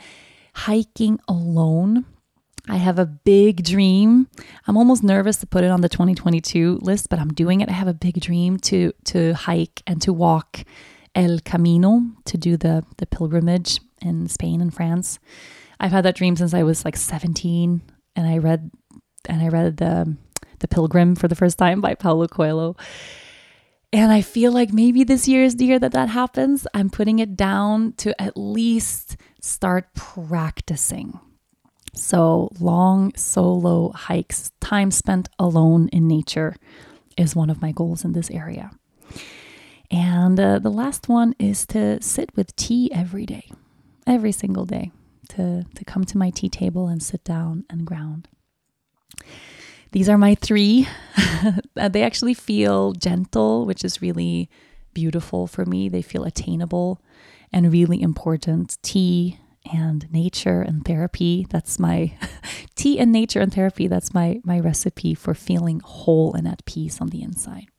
hiking 0.53 1.19
alone 1.27 2.05
I 2.69 2.77
have 2.77 2.99
a 2.99 3.05
big 3.05 3.63
dream. 3.63 4.27
I'm 4.67 4.77
almost 4.77 5.03
nervous 5.03 5.37
to 5.37 5.47
put 5.47 5.63
it 5.63 5.71
on 5.71 5.81
the 5.81 5.89
2022 5.89 6.79
list, 6.81 7.09
but 7.09 7.19
I'm 7.19 7.33
doing 7.33 7.61
it. 7.61 7.69
I 7.69 7.73
have 7.73 7.87
a 7.87 7.93
big 7.93 8.19
dream 8.21 8.57
to 8.59 8.93
to 9.05 9.33
hike 9.33 9.81
and 9.87 10.01
to 10.03 10.13
walk 10.13 10.63
El 11.15 11.39
Camino 11.43 12.03
to 12.25 12.37
do 12.37 12.57
the 12.57 12.83
the 12.97 13.07
pilgrimage 13.07 13.81
in 14.01 14.27
Spain 14.27 14.61
and 14.61 14.73
France. 14.73 15.19
I've 15.81 15.91
had 15.91 16.05
that 16.05 16.15
dream 16.15 16.35
since 16.35 16.53
I 16.53 16.61
was 16.61 16.85
like 16.85 16.95
17 16.95 17.81
and 18.15 18.27
I 18.27 18.37
read 18.37 18.69
and 19.27 19.41
I 19.41 19.47
read 19.47 19.77
the 19.77 20.15
The 20.59 20.67
Pilgrim 20.67 21.15
for 21.15 21.27
the 21.27 21.35
first 21.35 21.57
time 21.57 21.81
by 21.81 21.95
Paulo 21.95 22.27
Coelho. 22.27 22.77
And 23.91 24.11
I 24.11 24.21
feel 24.21 24.51
like 24.51 24.71
maybe 24.71 25.03
this 25.03 25.27
year 25.27 25.43
is 25.43 25.55
the 25.55 25.65
year 25.65 25.79
that 25.79 25.91
that 25.91 26.09
happens. 26.09 26.67
I'm 26.75 26.91
putting 26.91 27.17
it 27.17 27.35
down 27.35 27.93
to 27.97 28.19
at 28.21 28.37
least 28.37 29.17
start 29.41 29.93
practicing. 29.95 31.19
So, 31.93 32.49
long 32.59 33.13
solo 33.15 33.91
hikes, 33.91 34.51
time 34.61 34.91
spent 34.91 35.27
alone 35.37 35.89
in 35.89 36.07
nature 36.07 36.55
is 37.17 37.35
one 37.35 37.49
of 37.49 37.61
my 37.61 37.73
goals 37.73 38.05
in 38.05 38.13
this 38.13 38.31
area. 38.31 38.71
And 39.89 40.39
uh, 40.39 40.59
the 40.59 40.69
last 40.69 41.09
one 41.09 41.35
is 41.37 41.65
to 41.67 42.01
sit 42.01 42.29
with 42.37 42.55
tea 42.55 42.89
every 42.93 43.25
day, 43.25 43.51
every 44.07 44.31
single 44.31 44.65
day, 44.65 44.91
to, 45.35 45.65
to 45.75 45.85
come 45.85 46.03
to 46.05 46.17
my 46.17 46.29
tea 46.29 46.49
table 46.49 46.87
and 46.87 47.01
sit 47.01 47.23
down 47.23 47.65
and 47.69 47.85
ground. 47.85 48.27
These 49.91 50.09
are 50.09 50.17
my 50.17 50.35
three. 50.35 50.87
Uh, 51.75 51.87
they 51.87 52.03
actually 52.03 52.35
feel 52.35 52.91
gentle, 52.91 53.65
which 53.65 53.83
is 53.83 53.99
really 53.99 54.47
beautiful 54.93 55.47
for 55.47 55.65
me. 55.65 55.89
They 55.89 56.03
feel 56.03 56.23
attainable 56.23 57.01
and 57.51 57.73
really 57.73 57.99
important. 57.99 58.77
Tea 58.83 59.39
and 59.73 60.07
nature 60.11 60.61
and 60.61 60.85
therapy. 60.85 61.47
That's 61.49 61.79
my 61.79 62.13
tea 62.75 62.99
and 62.99 63.11
nature 63.11 63.41
and 63.41 63.51
therapy. 63.51 63.87
That's 63.87 64.13
my 64.13 64.39
my 64.43 64.59
recipe 64.59 65.15
for 65.15 65.33
feeling 65.33 65.81
whole 65.83 66.35
and 66.35 66.47
at 66.47 66.63
peace 66.65 67.01
on 67.01 67.07
the 67.07 67.23
inside. 67.23 67.70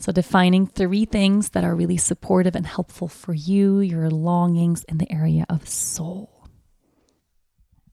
So, 0.00 0.12
defining 0.12 0.66
three 0.66 1.04
things 1.04 1.50
that 1.50 1.62
are 1.62 1.74
really 1.74 1.98
supportive 1.98 2.56
and 2.56 2.66
helpful 2.66 3.06
for 3.06 3.34
you, 3.34 3.80
your 3.80 4.08
longings 4.08 4.82
in 4.84 4.96
the 4.96 5.12
area 5.12 5.44
of 5.50 5.68
soul. 5.68 6.48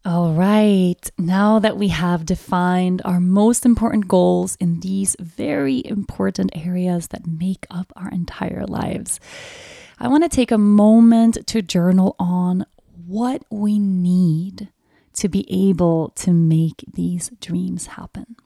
All 0.05 0.31
right, 0.31 1.11
now 1.17 1.59
that 1.59 1.75
we 1.75 1.89
have 1.89 2.25
defined 2.25 3.01
our 3.03 3.19
most 3.19 3.65
important 3.65 4.07
goals 4.07 4.55
in 4.57 4.79
these 4.79 5.17
very 5.19 5.85
important 5.85 6.51
areas 6.55 7.09
that 7.09 7.27
make 7.27 7.67
up 7.69 7.91
our 7.97 8.09
entire 8.09 8.65
lives, 8.65 9.19
I 9.99 10.07
want 10.07 10.23
to 10.23 10.29
take 10.29 10.51
a 10.51 10.57
moment 10.57 11.45
to 11.47 11.61
journal 11.61 12.15
on 12.17 12.65
what 13.05 13.43
we 13.51 13.79
need 13.79 14.69
to 15.15 15.27
be 15.27 15.45
able 15.69 16.13
to 16.15 16.31
make 16.31 16.85
these 16.93 17.31
dreams 17.41 17.87
happen. 17.87 18.37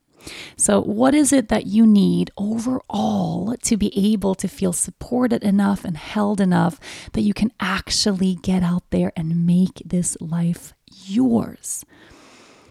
So, 0.55 0.81
what 0.81 1.13
is 1.13 1.33
it 1.33 1.49
that 1.49 1.65
you 1.65 1.85
need 1.85 2.31
overall 2.37 3.55
to 3.63 3.77
be 3.77 4.13
able 4.13 4.35
to 4.35 4.47
feel 4.47 4.73
supported 4.73 5.43
enough 5.43 5.83
and 5.83 5.97
held 5.97 6.39
enough 6.39 6.79
that 7.13 7.21
you 7.21 7.33
can 7.33 7.51
actually 7.59 8.35
get 8.35 8.63
out 8.63 8.83
there 8.91 9.11
and 9.15 9.45
make 9.45 9.81
this 9.85 10.17
life 10.21 10.73
yours? 10.85 11.85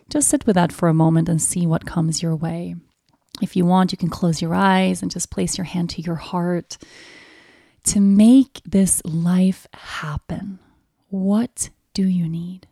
Just 0.08 0.28
sit 0.28 0.46
with 0.46 0.54
that 0.54 0.72
for 0.72 0.88
a 0.88 0.94
moment 0.94 1.28
and 1.28 1.40
see 1.40 1.66
what 1.66 1.86
comes 1.86 2.22
your 2.22 2.36
way. 2.36 2.74
If 3.40 3.56
you 3.56 3.64
want, 3.64 3.92
you 3.92 3.98
can 3.98 4.10
close 4.10 4.42
your 4.42 4.54
eyes 4.54 5.02
and 5.02 5.10
just 5.10 5.30
place 5.30 5.56
your 5.56 5.64
hand 5.64 5.90
to 5.90 6.02
your 6.02 6.16
heart. 6.16 6.78
To 7.84 8.00
make 8.00 8.60
this 8.64 9.00
life 9.04 9.66
happen, 9.72 10.58
what 11.08 11.70
do 11.94 12.06
you 12.06 12.28
need? 12.28 12.66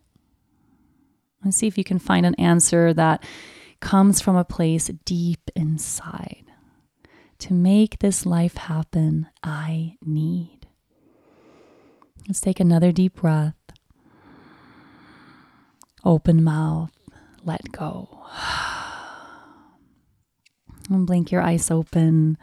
And 1.41 1.55
see 1.55 1.67
if 1.67 1.77
you 1.77 1.83
can 1.83 1.97
find 1.97 2.25
an 2.25 2.35
answer 2.35 2.93
that 2.93 3.23
comes 3.79 4.21
from 4.21 4.35
a 4.35 4.43
place 4.43 4.89
deep 5.05 5.49
inside. 5.55 6.45
To 7.39 7.53
make 7.53 7.99
this 7.99 8.25
life 8.25 8.57
happen, 8.57 9.27
I 9.41 9.95
need. 10.05 10.67
Let's 12.27 12.41
take 12.41 12.59
another 12.59 12.91
deep 12.91 13.15
breath. 13.15 13.55
Open 16.03 16.43
mouth, 16.43 16.91
let 17.43 17.71
go. 17.71 18.25
And 20.91 21.05
blink 21.05 21.31
your 21.31 21.43
eyes 21.43 21.69
open. 21.69 22.35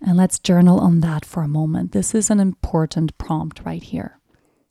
And 0.00 0.16
let's 0.16 0.40
journal 0.40 0.80
on 0.80 0.98
that 0.98 1.24
for 1.24 1.44
a 1.44 1.48
moment. 1.48 1.92
This 1.92 2.12
is 2.12 2.28
an 2.28 2.40
important 2.40 3.16
prompt 3.18 3.60
right 3.64 3.84
here 3.84 4.17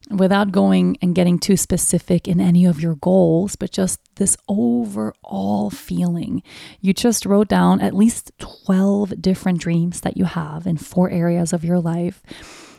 without 0.09 0.51
going 0.51 0.97
and 1.01 1.15
getting 1.15 1.39
too 1.39 1.57
specific 1.57 2.27
in 2.27 2.39
any 2.39 2.65
of 2.65 2.81
your 2.81 2.95
goals, 2.95 3.55
but 3.55 3.71
just 3.71 3.99
this 4.15 4.37
overall 4.47 5.69
feeling. 5.69 6.43
You 6.79 6.93
just 6.93 7.25
wrote 7.25 7.47
down 7.47 7.81
at 7.81 7.93
least 7.93 8.31
12 8.39 9.21
different 9.21 9.59
dreams 9.59 10.01
that 10.01 10.17
you 10.17 10.25
have 10.25 10.65
in 10.65 10.77
four 10.77 11.09
areas 11.09 11.53
of 11.53 11.63
your 11.63 11.79
life. 11.79 12.21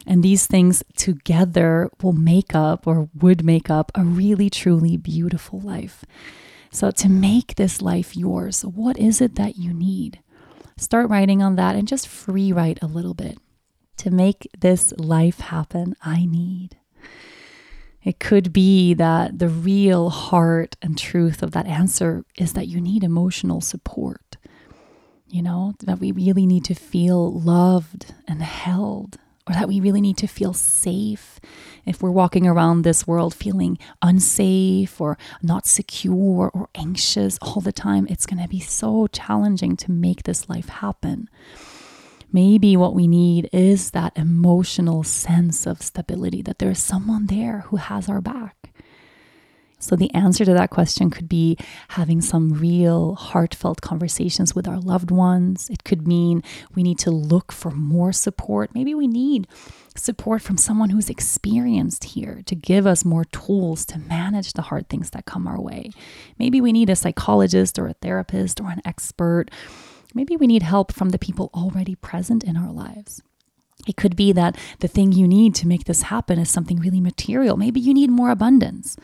And 0.07 0.23
these 0.23 0.47
things 0.47 0.83
together 0.97 1.91
will 2.03 2.15
make 2.15 2.55
up 2.55 2.87
or 2.87 3.11
would 3.15 3.45
make 3.45 3.69
up 3.69 3.93
a 3.95 4.05
really, 4.05 4.49
truly 4.49 4.97
beautiful 4.97 5.61
life. 5.61 6.05
So, 6.71 6.91
to 6.91 7.09
make 7.09 7.57
this 7.57 7.83
life 7.83 8.17
yours, 8.17 8.63
what 8.65 8.99
is 8.99 9.21
it 9.21 9.35
that 9.37 9.57
you 9.57 9.75
need? 9.75 10.21
Start 10.79 11.11
writing 11.11 11.43
on 11.43 11.57
that 11.57 11.77
and 11.77 11.89
just 11.89 12.09
free 12.09 12.53
write 12.53 12.79
a 12.81 12.87
little 12.87 13.15
bit. 13.15 13.39
To 13.99 14.11
make 14.11 14.49
this 14.59 14.93
life 14.97 15.41
happen, 15.41 15.95
I 16.03 16.25
need. 16.25 16.78
It 18.05 18.21
could 18.21 18.53
be 18.53 18.95
that 18.95 19.39
the 19.39 19.49
real 19.49 20.11
heart 20.11 20.77
and 20.81 20.97
truth 20.97 21.43
of 21.43 21.51
that 21.53 21.67
answer 21.67 22.25
is 22.37 22.53
that 22.53 22.69
you 22.69 22.81
need 22.81 23.05
emotional 23.05 23.61
support. 23.61 24.37
You 25.27 25.43
know, 25.43 25.75
that 25.81 25.99
we 25.99 26.11
really 26.11 26.47
need 26.47 26.65
to 26.65 26.75
feel 26.75 27.39
loved 27.39 28.15
and 28.27 28.41
held, 28.43 29.19
or 29.47 29.55
that 29.55 29.69
we 29.69 29.79
really 29.81 30.01
need 30.01 30.17
to 30.19 30.27
feel 30.27 30.55
safe. 30.55 31.39
If 31.85 32.01
we're 32.03 32.11
walking 32.11 32.47
around 32.47 32.83
this 32.83 33.07
world 33.07 33.35
feeling 33.35 33.79
unsafe 34.01 35.01
or 35.01 35.19
not 35.43 35.67
secure 35.67 36.51
or 36.55 36.69
anxious 36.75 37.39
all 37.43 37.61
the 37.61 37.73
time, 37.73 38.07
it's 38.09 38.27
going 38.27 38.43
to 38.43 38.49
be 38.49 38.61
so 38.61 39.07
challenging 39.09 39.77
to 39.79 39.91
make 39.91 40.23
this 40.23 40.49
life 40.49 40.69
happen. 40.69 41.29
Maybe 42.33 42.77
what 42.77 42.95
we 42.95 43.07
need 43.07 43.49
is 43.53 43.93
that 43.93 44.17
emotional 44.17 45.03
sense 45.03 45.67
of 45.67 45.83
stability, 45.83 46.43
that 46.43 46.59
there's 46.59 46.79
someone 46.79 47.27
there 47.27 47.61
who 47.69 47.77
has 47.77 48.09
our 48.09 48.21
back. 48.21 48.73
So, 49.81 49.95
the 49.95 50.13
answer 50.13 50.45
to 50.45 50.53
that 50.55 50.71
question 50.71 51.09
could 51.09 51.29
be 51.29 51.57
having 51.91 52.21
some 52.21 52.53
real 52.55 53.15
heartfelt 53.15 53.81
conversations 53.81 54.53
with 54.53 54.67
our 54.67 54.79
loved 54.79 55.13
ones. 55.13 55.71
It 55.71 55.85
could 55.85 56.07
mean 56.07 56.43
we 56.75 56.83
need 56.83 56.99
to 57.01 57.13
look 57.13 57.53
for 57.53 57.71
more 57.71 58.13
support. 58.13 58.75
Maybe 58.75 58.93
we 58.93 59.07
need 59.07 59.47
support 59.95 60.43
from 60.43 60.57
someone 60.57 60.91
who's 60.91 61.09
experienced 61.09 62.05
here 62.05 62.43
to 62.47 62.57
give 62.57 62.89
us 62.89 63.05
more 63.05 63.25
tools 63.27 63.85
to 63.87 63.99
manage 64.01 64.55
the 64.55 64.63
hard 64.63 64.89
things 64.89 65.11
that 65.11 65.27
come 65.27 65.47
our 65.47 65.61
way. 65.61 65.91
Maybe 66.39 66.61
we 66.61 66.73
need 66.73 66.91
a 66.91 66.97
psychologist 66.97 67.79
or 67.79 67.87
a 67.87 67.95
therapist 67.95 68.61
or 68.61 68.71
an 68.71 68.83
expert 68.85 69.49
maybe 70.15 70.37
we 70.37 70.47
need 70.47 70.63
help 70.63 70.93
from 70.93 71.11
the 71.11 71.19
people 71.19 71.51
already 71.55 71.95
present 71.95 72.45
in 72.45 72.57
our 72.57 72.73
lives. 72.73 73.23
It 73.87 73.97
could 73.97 74.17
be 74.17 74.33
that 74.33 74.57
the 74.81 74.89
thing 74.89 75.13
you 75.13 75.29
need 75.29 75.55
to 75.57 75.69
make 75.69 75.85
this 75.85 76.03
happen 76.03 76.39
is 76.39 76.51
something 76.51 76.79
really 76.79 77.01
material. 77.01 77.57
Maybe 77.57 77.81
you 77.81 77.95
need 77.95 78.11
more 78.11 78.31
abundance, 78.31 78.97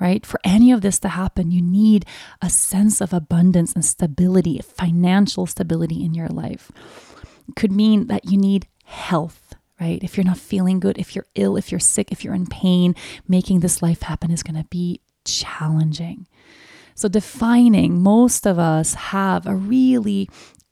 right? 0.00 0.24
For 0.24 0.40
any 0.42 0.72
of 0.72 0.80
this 0.80 0.98
to 1.00 1.08
happen, 1.08 1.50
you 1.50 1.62
need 1.62 2.06
a 2.40 2.50
sense 2.50 3.00
of 3.00 3.12
abundance 3.12 3.72
and 3.72 3.84
stability, 3.84 4.58
financial 4.58 5.46
stability 5.46 6.04
in 6.04 6.14
your 6.14 6.28
life. 6.28 6.72
It 7.48 7.56
could 7.56 7.72
mean 7.72 8.06
that 8.06 8.24
you 8.24 8.38
need 8.38 8.66
health, 8.84 9.54
right? 9.80 10.02
If 10.02 10.16
you're 10.16 10.24
not 10.26 10.38
feeling 10.38 10.80
good, 10.80 10.98
if 10.98 11.14
you're 11.14 11.26
ill, 11.34 11.56
if 11.56 11.70
you're 11.70 11.80
sick, 11.80 12.10
if 12.10 12.24
you're 12.24 12.34
in 12.34 12.46
pain, 12.46 12.94
making 13.28 13.60
this 13.60 13.82
life 13.82 14.02
happen 14.02 14.30
is 14.30 14.42
going 14.42 14.60
to 14.60 14.68
be 14.70 15.00
challenging. 15.24 16.26
So, 16.94 17.08
defining, 17.08 18.02
most 18.02 18.46
of 18.46 18.58
us 18.58 18.94
have 18.94 19.46
a 19.46 19.54
really 19.54 20.28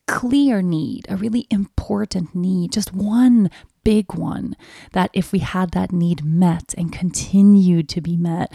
clear 0.06 0.60
need, 0.60 1.06
a 1.08 1.16
really 1.16 1.46
important 1.50 2.34
need, 2.34 2.72
just 2.72 2.92
one 2.92 3.50
big 3.84 4.12
one 4.14 4.56
that 4.92 5.10
if 5.12 5.32
we 5.32 5.38
had 5.38 5.70
that 5.70 5.92
need 5.92 6.24
met 6.24 6.74
and 6.76 6.92
continued 6.92 7.88
to 7.88 8.00
be 8.00 8.16
met, 8.16 8.52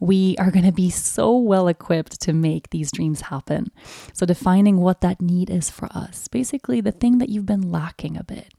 we 0.00 0.36
are 0.38 0.50
going 0.50 0.64
to 0.64 0.72
be 0.72 0.90
so 0.90 1.36
well 1.36 1.68
equipped 1.68 2.20
to 2.20 2.32
make 2.32 2.70
these 2.70 2.90
dreams 2.90 3.22
happen. 3.22 3.70
So, 4.12 4.26
defining 4.26 4.78
what 4.78 5.00
that 5.02 5.20
need 5.20 5.50
is 5.50 5.70
for 5.70 5.88
us, 5.92 6.28
basically 6.28 6.80
the 6.80 6.92
thing 6.92 7.18
that 7.18 7.28
you've 7.28 7.46
been 7.46 7.70
lacking 7.70 8.16
a 8.16 8.24
bit. 8.24 8.52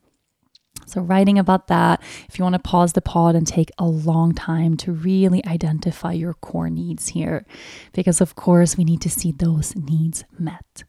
So, 0.86 1.02
writing 1.02 1.40
about 1.40 1.68
that, 1.68 2.02
if 2.30 2.38
you 2.38 2.44
want 2.44 2.54
to 2.54 2.60
pause 2.60 2.94
the 2.94 3.02
pod 3.02 3.36
and 3.36 3.46
take 3.46 3.72
a 3.78 3.86
long 3.86 4.34
time 4.34 4.78
to 4.78 4.92
really 4.92 5.46
identify 5.46 6.14
your 6.14 6.34
core 6.34 6.70
needs 6.70 7.10
here, 7.10 7.46
because 7.94 8.22
of 8.22 8.36
course 8.36 8.78
we 8.78 8.84
need 8.84 9.02
to 9.02 9.10
see 9.10 9.32
those 9.32 9.76
needs 9.76 10.24
met. 10.38 10.84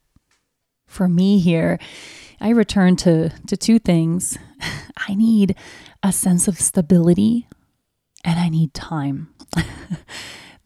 For 0.86 1.08
me 1.08 1.40
here, 1.40 1.78
I 2.40 2.50
return 2.50 2.96
to, 2.96 3.30
to 3.46 3.56
two 3.56 3.78
things 3.78 4.38
I 5.08 5.14
need 5.14 5.56
a 6.02 6.12
sense 6.12 6.48
of 6.48 6.58
stability 6.58 7.48
and 8.24 8.38
I 8.38 8.48
need 8.48 8.74
time. 8.74 9.28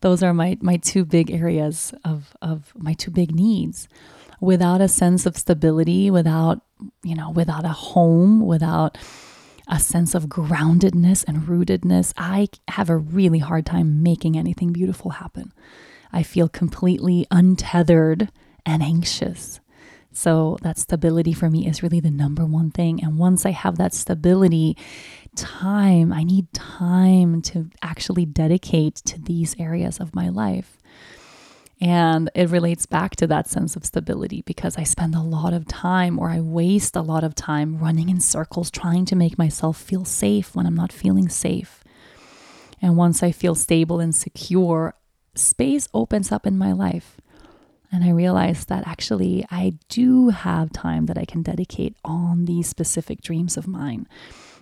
those 0.00 0.22
are 0.22 0.32
my, 0.32 0.56
my 0.60 0.76
two 0.76 1.04
big 1.04 1.30
areas 1.30 1.92
of, 2.04 2.34
of 2.40 2.72
my 2.76 2.94
two 2.94 3.10
big 3.10 3.34
needs. 3.34 3.88
Without 4.40 4.80
a 4.80 4.88
sense 4.88 5.26
of 5.26 5.36
stability, 5.36 6.10
without 6.10 6.62
you 7.02 7.14
know, 7.14 7.30
without 7.30 7.64
a 7.64 7.68
home, 7.68 8.46
without 8.46 8.98
a 9.68 9.78
sense 9.78 10.14
of 10.14 10.26
groundedness 10.26 11.24
and 11.26 11.42
rootedness, 11.42 12.12
I 12.16 12.48
have 12.68 12.90
a 12.90 12.96
really 12.96 13.38
hard 13.38 13.66
time 13.66 14.02
making 14.02 14.36
anything 14.36 14.72
beautiful 14.72 15.12
happen. 15.12 15.52
I 16.12 16.22
feel 16.22 16.48
completely 16.48 17.26
untethered 17.30 18.30
and 18.66 18.82
anxious. 18.82 19.60
So, 20.12 20.58
that 20.62 20.76
stability 20.76 21.32
for 21.32 21.48
me 21.48 21.68
is 21.68 21.84
really 21.84 22.00
the 22.00 22.10
number 22.10 22.44
one 22.44 22.72
thing. 22.72 23.00
And 23.02 23.16
once 23.16 23.46
I 23.46 23.50
have 23.50 23.78
that 23.78 23.94
stability, 23.94 24.76
time, 25.36 26.12
I 26.12 26.24
need 26.24 26.52
time 26.52 27.42
to 27.42 27.70
actually 27.80 28.26
dedicate 28.26 28.96
to 28.96 29.20
these 29.20 29.54
areas 29.58 30.00
of 30.00 30.14
my 30.14 30.28
life. 30.28 30.79
And 31.80 32.30
it 32.34 32.50
relates 32.50 32.84
back 32.84 33.16
to 33.16 33.26
that 33.28 33.48
sense 33.48 33.74
of 33.74 33.86
stability 33.86 34.42
because 34.42 34.76
I 34.76 34.82
spend 34.82 35.14
a 35.14 35.22
lot 35.22 35.54
of 35.54 35.66
time 35.66 36.18
or 36.18 36.28
I 36.28 36.40
waste 36.40 36.94
a 36.94 37.00
lot 37.00 37.24
of 37.24 37.34
time 37.34 37.78
running 37.78 38.10
in 38.10 38.20
circles 38.20 38.70
trying 38.70 39.06
to 39.06 39.16
make 39.16 39.38
myself 39.38 39.78
feel 39.78 40.04
safe 40.04 40.54
when 40.54 40.66
I'm 40.66 40.74
not 40.74 40.92
feeling 40.92 41.30
safe. 41.30 41.82
And 42.82 42.96
once 42.96 43.22
I 43.22 43.32
feel 43.32 43.54
stable 43.54 43.98
and 43.98 44.14
secure, 44.14 44.94
space 45.34 45.88
opens 45.94 46.30
up 46.30 46.46
in 46.46 46.58
my 46.58 46.72
life. 46.72 47.16
And 47.90 48.04
I 48.04 48.10
realized 48.10 48.68
that 48.68 48.86
actually 48.86 49.46
I 49.50 49.74
do 49.88 50.28
have 50.28 50.72
time 50.72 51.06
that 51.06 51.18
I 51.18 51.24
can 51.24 51.42
dedicate 51.42 51.96
on 52.04 52.44
these 52.44 52.68
specific 52.68 53.22
dreams 53.22 53.56
of 53.56 53.66
mine. 53.66 54.06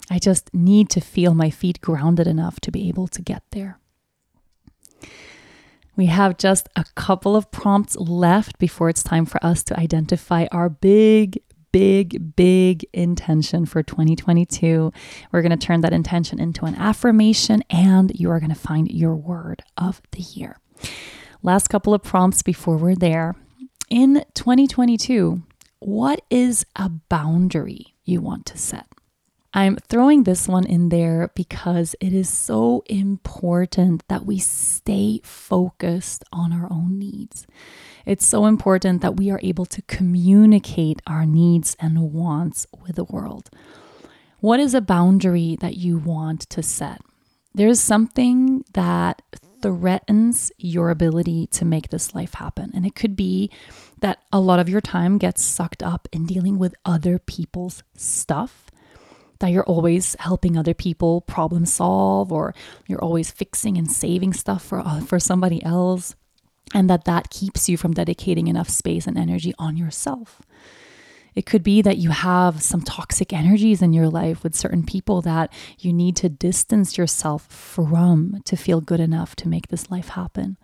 I 0.08 0.18
just 0.18 0.54
need 0.54 0.88
to 0.90 1.00
feel 1.00 1.34
my 1.34 1.50
feet 1.50 1.80
grounded 1.80 2.26
enough 2.26 2.60
to 2.60 2.70
be 2.70 2.88
able 2.88 3.08
to 3.08 3.20
get 3.20 3.42
there. 3.50 3.78
We 5.98 6.06
have 6.06 6.38
just 6.38 6.68
a 6.76 6.84
couple 6.94 7.34
of 7.34 7.50
prompts 7.50 7.96
left 7.96 8.60
before 8.60 8.88
it's 8.88 9.02
time 9.02 9.26
for 9.26 9.44
us 9.44 9.64
to 9.64 9.78
identify 9.78 10.46
our 10.52 10.68
big, 10.68 11.42
big, 11.72 12.36
big 12.36 12.86
intention 12.92 13.66
for 13.66 13.82
2022. 13.82 14.92
We're 15.32 15.42
going 15.42 15.58
to 15.58 15.66
turn 15.66 15.80
that 15.80 15.92
intention 15.92 16.38
into 16.38 16.66
an 16.66 16.76
affirmation 16.76 17.64
and 17.68 18.12
you 18.14 18.30
are 18.30 18.38
going 18.38 18.54
to 18.54 18.54
find 18.54 18.88
your 18.88 19.16
word 19.16 19.64
of 19.76 20.00
the 20.12 20.20
year. 20.20 20.60
Last 21.42 21.66
couple 21.66 21.92
of 21.92 22.04
prompts 22.04 22.42
before 22.42 22.76
we're 22.76 22.94
there. 22.94 23.34
In 23.90 24.24
2022, 24.34 25.42
what 25.80 26.20
is 26.30 26.64
a 26.76 26.90
boundary 26.90 27.96
you 28.04 28.20
want 28.20 28.46
to 28.46 28.56
set? 28.56 28.86
I'm 29.54 29.76
throwing 29.76 30.24
this 30.24 30.46
one 30.46 30.66
in 30.66 30.90
there 30.90 31.30
because 31.34 31.96
it 32.00 32.12
is 32.12 32.28
so 32.28 32.82
important 32.86 34.06
that 34.08 34.26
we 34.26 34.38
stay 34.38 35.20
focused 35.24 36.22
on 36.32 36.52
our 36.52 36.70
own 36.70 36.98
needs. 36.98 37.46
It's 38.04 38.26
so 38.26 38.46
important 38.46 39.00
that 39.00 39.16
we 39.16 39.30
are 39.30 39.40
able 39.42 39.66
to 39.66 39.82
communicate 39.82 41.00
our 41.06 41.24
needs 41.24 41.76
and 41.80 42.12
wants 42.12 42.66
with 42.82 42.96
the 42.96 43.04
world. 43.04 43.48
What 44.40 44.60
is 44.60 44.74
a 44.74 44.80
boundary 44.80 45.56
that 45.60 45.76
you 45.76 45.98
want 45.98 46.42
to 46.50 46.62
set? 46.62 47.00
There's 47.54 47.80
something 47.80 48.64
that 48.74 49.22
threatens 49.62 50.52
your 50.58 50.90
ability 50.90 51.48
to 51.48 51.64
make 51.64 51.88
this 51.88 52.14
life 52.14 52.34
happen. 52.34 52.70
And 52.74 52.86
it 52.86 52.94
could 52.94 53.16
be 53.16 53.50
that 54.00 54.22
a 54.32 54.40
lot 54.40 54.60
of 54.60 54.68
your 54.68 54.80
time 54.80 55.18
gets 55.18 55.42
sucked 55.42 55.82
up 55.82 56.06
in 56.12 56.26
dealing 56.26 56.58
with 56.58 56.74
other 56.84 57.18
people's 57.18 57.82
stuff. 57.96 58.67
That 59.40 59.52
you're 59.52 59.64
always 59.64 60.16
helping 60.18 60.56
other 60.56 60.74
people 60.74 61.20
problem 61.22 61.64
solve, 61.64 62.32
or 62.32 62.54
you're 62.86 63.02
always 63.02 63.30
fixing 63.30 63.78
and 63.78 63.90
saving 63.90 64.32
stuff 64.32 64.64
for, 64.64 64.80
uh, 64.80 65.00
for 65.00 65.20
somebody 65.20 65.62
else, 65.62 66.16
and 66.74 66.90
that 66.90 67.04
that 67.04 67.30
keeps 67.30 67.68
you 67.68 67.76
from 67.76 67.94
dedicating 67.94 68.48
enough 68.48 68.68
space 68.68 69.06
and 69.06 69.16
energy 69.16 69.54
on 69.58 69.76
yourself. 69.76 70.42
It 71.34 71.46
could 71.46 71.62
be 71.62 71.82
that 71.82 71.98
you 71.98 72.10
have 72.10 72.62
some 72.62 72.82
toxic 72.82 73.32
energies 73.32 73.80
in 73.80 73.92
your 73.92 74.08
life 74.08 74.42
with 74.42 74.56
certain 74.56 74.84
people 74.84 75.22
that 75.22 75.52
you 75.78 75.92
need 75.92 76.16
to 76.16 76.28
distance 76.28 76.98
yourself 76.98 77.46
from 77.46 78.42
to 78.44 78.56
feel 78.56 78.80
good 78.80 78.98
enough 78.98 79.36
to 79.36 79.48
make 79.48 79.68
this 79.68 79.88
life 79.88 80.08
happen. 80.08 80.56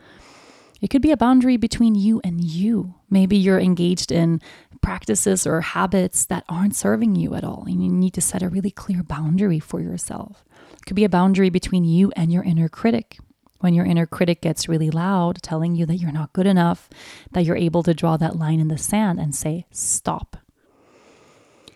It 0.85 0.90
could 0.90 1.01
be 1.01 1.12
a 1.12 1.16
boundary 1.16 1.56
between 1.56 1.94
you 1.94 2.20
and 2.23 2.44
you. 2.44 2.97
Maybe 3.09 3.39
you're 3.39 3.59
engaged 3.59 4.12
in 4.12 4.43
practices 4.82 5.47
or 5.47 5.62
habits 5.62 6.27
that 6.27 6.44
aren't 6.47 6.77
serving 6.77 7.16
you 7.16 7.35
at 7.35 7.43
all, 7.43 7.65
and 7.66 7.82
you 7.82 7.90
need 7.90 8.12
to 8.12 8.20
set 8.20 8.43
a 8.43 8.51
really 8.51 8.70
clear 8.70 9.02
boundary 9.02 9.59
for 9.59 9.81
yourself. 9.81 10.44
It 10.74 10.85
could 10.85 10.94
be 10.94 11.05
a 11.05 11.09
boundary 11.09 11.48
between 11.48 11.85
you 11.85 12.12
and 12.16 12.31
your 12.31 12.43
inner 12.43 12.69
critic. 12.69 13.16
When 13.61 13.73
your 13.73 13.86
inner 13.86 14.05
critic 14.05 14.43
gets 14.43 14.69
really 14.69 14.90
loud, 14.90 15.43
telling 15.43 15.74
you 15.74 15.86
that 15.86 15.97
you're 15.97 16.12
not 16.12 16.35
good 16.35 16.47
enough, 16.47 16.90
that 17.32 17.47
you're 17.47 17.56
able 17.56 17.82
to 17.85 17.94
draw 17.94 18.19
that 18.19 18.36
line 18.36 18.61
in 18.61 18.69
the 18.69 18.77
sand 18.77 19.19
and 19.19 19.35
say, 19.35 19.65
Stop. 19.70 20.36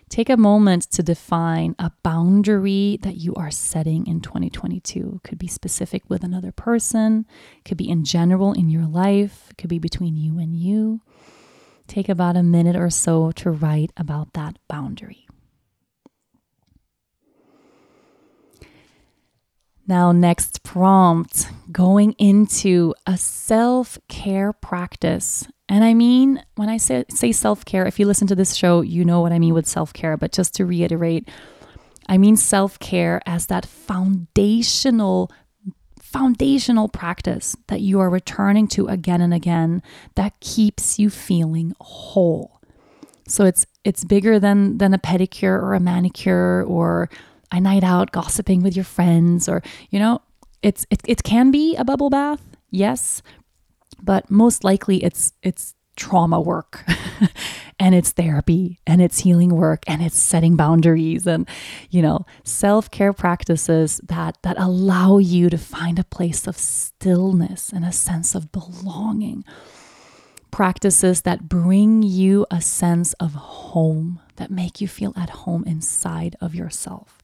Take 0.09 0.30
a 0.30 0.36
moment 0.36 0.85
to 0.93 1.02
define 1.02 1.74
a 1.78 1.93
boundary 2.02 2.98
that 3.02 3.16
you 3.16 3.35
are 3.35 3.51
setting 3.51 4.06
in 4.06 4.20
2022. 4.20 5.20
It 5.22 5.28
could 5.28 5.39
be 5.39 5.47
specific 5.47 6.02
with 6.09 6.24
another 6.24 6.51
person, 6.51 7.26
could 7.64 7.76
be 7.76 7.90
in 7.90 8.05
general 8.05 8.52
in 8.52 8.70
your 8.70 8.86
life, 8.86 9.52
could 9.59 9.68
be 9.68 9.78
between 9.78 10.16
you 10.16 10.39
and 10.39 10.56
you. 10.56 11.02
Take 11.86 12.09
about 12.09 12.36
a 12.36 12.43
minute 12.43 12.76
or 12.76 12.90
so 12.90 13.32
to 13.32 13.51
write 13.51 13.93
about 13.97 14.32
that 14.32 14.59
boundary. 14.66 15.26
Now, 19.86 20.12
next 20.12 20.62
prompt 20.62 21.48
going 21.72 22.12
into 22.18 22.94
a 23.06 23.16
self 23.16 23.98
care 24.06 24.52
practice 24.52 25.48
and 25.69 25.85
I 25.85 25.93
mean, 25.93 26.43
when 26.57 26.69
I 26.69 26.78
say, 26.78 27.05
say 27.11 27.32
self 27.32 27.65
care, 27.65 27.86
if 27.86 27.99
you 27.99 28.07
listen 28.07 28.27
to 28.28 28.35
this 28.35 28.55
show, 28.55 28.81
you 28.81 29.05
know 29.05 29.20
what 29.20 29.32
I 29.32 29.39
mean 29.39 29.55
with 29.55 29.66
self 29.66 29.93
care. 29.93 30.16
But 30.16 30.32
just 30.32 30.55
to 30.55 30.65
reiterate, 30.65 31.28
I 32.09 32.16
mean 32.16 32.36
self 32.36 32.78
care 32.78 33.20
as 33.27 33.47
that 33.47 33.66
foundational 33.66 35.31
foundational 36.01 36.89
practice 36.89 37.55
that 37.66 37.82
you 37.82 38.01
are 38.01 38.09
returning 38.09 38.66
to 38.66 38.86
again 38.86 39.20
and 39.20 39.35
again 39.35 39.82
that 40.15 40.40
keeps 40.40 40.99
you 40.99 41.11
feeling 41.11 41.74
whole. 41.81 42.62
So 43.27 43.45
it's 43.45 43.66
it's 43.85 44.05
bigger 44.05 44.40
than 44.40 44.78
than 44.78 44.95
a 44.95 44.99
pedicure 44.99 45.62
or 45.62 45.74
a 45.74 45.81
manicure 45.81 46.65
or 46.66 47.11
a 47.53 47.61
night 47.61 47.85
out 47.85 48.11
gossiping 48.11 48.62
with 48.62 48.74
your 48.74 48.86
friends 48.86 49.51
or 49.51 49.62
you 49.90 49.99
know, 49.99 50.23
it's 50.62 50.86
it, 50.90 51.03
it 51.07 51.23
can 51.24 51.51
be 51.51 51.77
a 51.77 51.85
bubble 51.85 52.09
bath, 52.09 52.40
yes, 52.70 53.20
but 54.02 54.30
most 54.30 54.64
likely 54.64 55.02
it's 55.04 55.32
it's 55.42 55.74
trauma 55.96 56.40
work. 56.40 56.84
And 57.80 57.94
it's 57.94 58.10
therapy 58.10 58.80
and 58.88 59.00
it's 59.00 59.20
healing 59.20 59.54
work 59.54 59.84
and 59.86 60.02
it's 60.02 60.18
setting 60.18 60.56
boundaries 60.56 61.28
and 61.28 61.48
you 61.90 62.02
know 62.02 62.26
self-care 62.42 63.12
practices 63.12 64.00
that 64.02 64.36
that 64.42 64.58
allow 64.58 65.18
you 65.18 65.48
to 65.48 65.58
find 65.58 65.96
a 65.96 66.04
place 66.04 66.48
of 66.48 66.56
stillness 66.56 67.70
and 67.72 67.84
a 67.84 67.92
sense 67.92 68.34
of 68.34 68.50
belonging. 68.50 69.44
Practices 70.50 71.22
that 71.22 71.48
bring 71.48 72.02
you 72.02 72.46
a 72.50 72.60
sense 72.60 73.12
of 73.14 73.34
home 73.34 74.18
that 74.36 74.50
make 74.50 74.80
you 74.80 74.88
feel 74.88 75.12
at 75.16 75.30
home 75.30 75.62
inside 75.64 76.34
of 76.40 76.56
yourself 76.56 77.18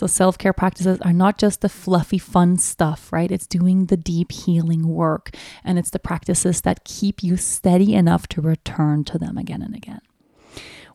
so, 0.00 0.06
self 0.06 0.38
care 0.38 0.54
practices 0.54 0.98
are 1.02 1.12
not 1.12 1.36
just 1.36 1.60
the 1.60 1.68
fluffy, 1.68 2.16
fun 2.16 2.56
stuff, 2.56 3.12
right? 3.12 3.30
It's 3.30 3.46
doing 3.46 3.84
the 3.86 3.98
deep 3.98 4.32
healing 4.32 4.88
work 4.88 5.36
and 5.62 5.78
it's 5.78 5.90
the 5.90 5.98
practices 5.98 6.62
that 6.62 6.84
keep 6.84 7.22
you 7.22 7.36
steady 7.36 7.94
enough 7.94 8.26
to 8.28 8.40
return 8.40 9.04
to 9.04 9.18
them 9.18 9.36
again 9.36 9.60
and 9.60 9.74
again. 9.74 10.00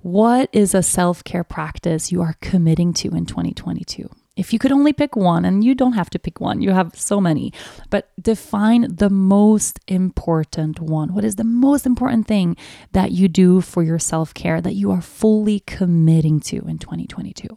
What 0.01 0.49
is 0.51 0.73
a 0.73 0.81
self 0.81 1.23
care 1.23 1.43
practice 1.43 2.11
you 2.11 2.23
are 2.23 2.33
committing 2.41 2.93
to 2.93 3.09
in 3.09 3.27
2022? 3.27 4.09
If 4.35 4.51
you 4.51 4.57
could 4.57 4.71
only 4.71 4.91
pick 4.91 5.15
one, 5.15 5.45
and 5.45 5.63
you 5.63 5.75
don't 5.75 5.93
have 5.93 6.09
to 6.09 6.17
pick 6.17 6.41
one, 6.41 6.63
you 6.63 6.71
have 6.71 6.95
so 6.95 7.21
many, 7.21 7.53
but 7.91 8.09
define 8.19 8.95
the 8.95 9.11
most 9.11 9.79
important 9.87 10.79
one. 10.79 11.13
What 11.13 11.23
is 11.23 11.35
the 11.35 11.43
most 11.43 11.85
important 11.85 12.25
thing 12.25 12.57
that 12.91 13.11
you 13.11 13.27
do 13.27 13.61
for 13.61 13.83
your 13.83 13.99
self 13.99 14.33
care 14.33 14.61
that 14.61 14.73
you 14.73 14.89
are 14.89 15.01
fully 15.01 15.59
committing 15.59 16.39
to 16.39 16.57
in 16.67 16.79
2022? 16.79 17.55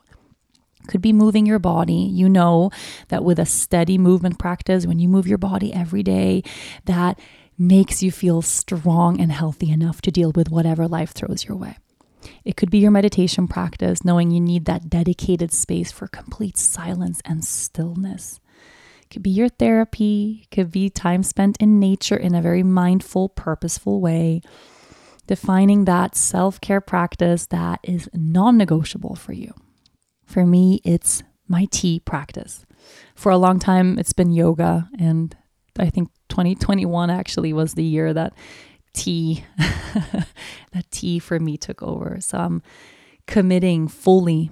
Could 0.89 1.02
be 1.02 1.12
moving 1.12 1.47
your 1.47 1.59
body. 1.59 1.93
You 1.93 2.28
know 2.28 2.70
that 3.09 3.24
with 3.24 3.39
a 3.39 3.47
steady 3.47 3.98
movement 3.98 4.39
practice, 4.39 4.86
when 4.86 4.98
you 4.98 5.09
move 5.09 5.27
your 5.27 5.39
body 5.39 5.73
every 5.73 6.02
day, 6.02 6.43
that 6.86 7.19
makes 7.59 8.02
you 8.02 8.10
feel 8.10 8.40
strong 8.40 9.20
and 9.20 9.32
healthy 9.32 9.70
enough 9.70 10.01
to 10.02 10.10
deal 10.10 10.32
with 10.32 10.51
whatever 10.51 10.86
life 10.86 11.10
throws 11.12 11.44
your 11.44 11.56
way. 11.56 11.77
It 12.44 12.56
could 12.56 12.70
be 12.70 12.78
your 12.78 12.90
meditation 12.90 13.48
practice, 13.48 14.05
knowing 14.05 14.31
you 14.31 14.40
need 14.40 14.65
that 14.65 14.89
dedicated 14.89 15.52
space 15.52 15.93
for 15.93 16.09
complete 16.09 16.56
silence 16.56 17.20
and 17.24 17.44
stillness. 17.44 18.40
It 19.02 19.10
could 19.10 19.23
be 19.23 19.31
your 19.31 19.48
therapy, 19.48 20.40
it 20.43 20.55
could 20.55 20.70
be 20.70 20.90
time 20.90 21.23
spent 21.23 21.56
in 21.59 21.81
nature 21.81 22.16
in 22.16 22.35
a 22.35 22.43
very 22.43 22.62
mindful, 22.62 23.28
purposeful 23.31 24.01
way. 24.01 24.43
Defining 25.27 25.85
that 25.85 26.15
self 26.15 26.60
care 26.60 26.81
practice 26.81 27.47
that 27.47 27.81
is 27.82 28.09
non 28.15 28.56
negotiable 28.56 29.15
for 29.15 29.32
you. 29.32 29.52
For 30.29 30.45
me, 30.45 30.83
it's 30.85 31.23
my 31.49 31.67
tea 31.71 32.01
practice. 32.01 32.67
For 33.15 33.33
a 33.33 33.39
long 33.39 33.59
time, 33.59 33.99
it's 33.99 34.13
been 34.13 34.31
yoga. 34.31 34.91
And 34.99 35.35
I 35.79 35.89
think 35.89 36.11
2021 36.29 37.09
actually 37.09 37.55
was 37.55 37.73
the 37.73 37.83
year 37.83 38.13
that 38.13 38.35
tea, 38.93 39.43
that 39.57 40.91
tea 40.91 41.19
for 41.19 41.41
me 41.41 41.57
took 41.57 41.83
over. 41.83 42.19
So 42.21 42.37
I'm 42.37 42.63
committing 43.27 43.89
fully, 43.89 44.51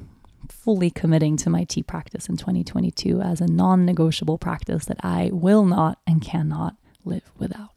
fully 0.49 0.91
committing 0.91 1.37
to 1.37 1.51
my 1.51 1.65
tea 1.65 1.83
practice 1.83 2.27
in 2.27 2.39
2022 2.39 3.21
as 3.21 3.43
a 3.43 3.47
non 3.47 3.85
negotiable 3.85 4.39
practice 4.39 4.87
that 4.87 4.99
I 5.05 5.29
will 5.31 5.67
not 5.67 5.99
and 6.07 6.23
cannot 6.23 6.77
live 7.05 7.31
without. 7.39 7.73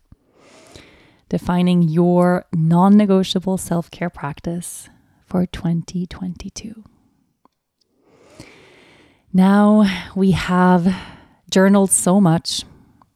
defining 1.28 1.84
your 1.84 2.46
non 2.54 2.96
negotiable 2.96 3.58
self 3.58 3.92
care 3.92 4.10
practice 4.10 4.90
for 5.26 5.46
2022. 5.46 6.84
Now 9.32 9.86
we 10.16 10.32
have 10.32 10.94
journaled 11.52 11.92
so 11.92 12.20
much. 12.20 12.64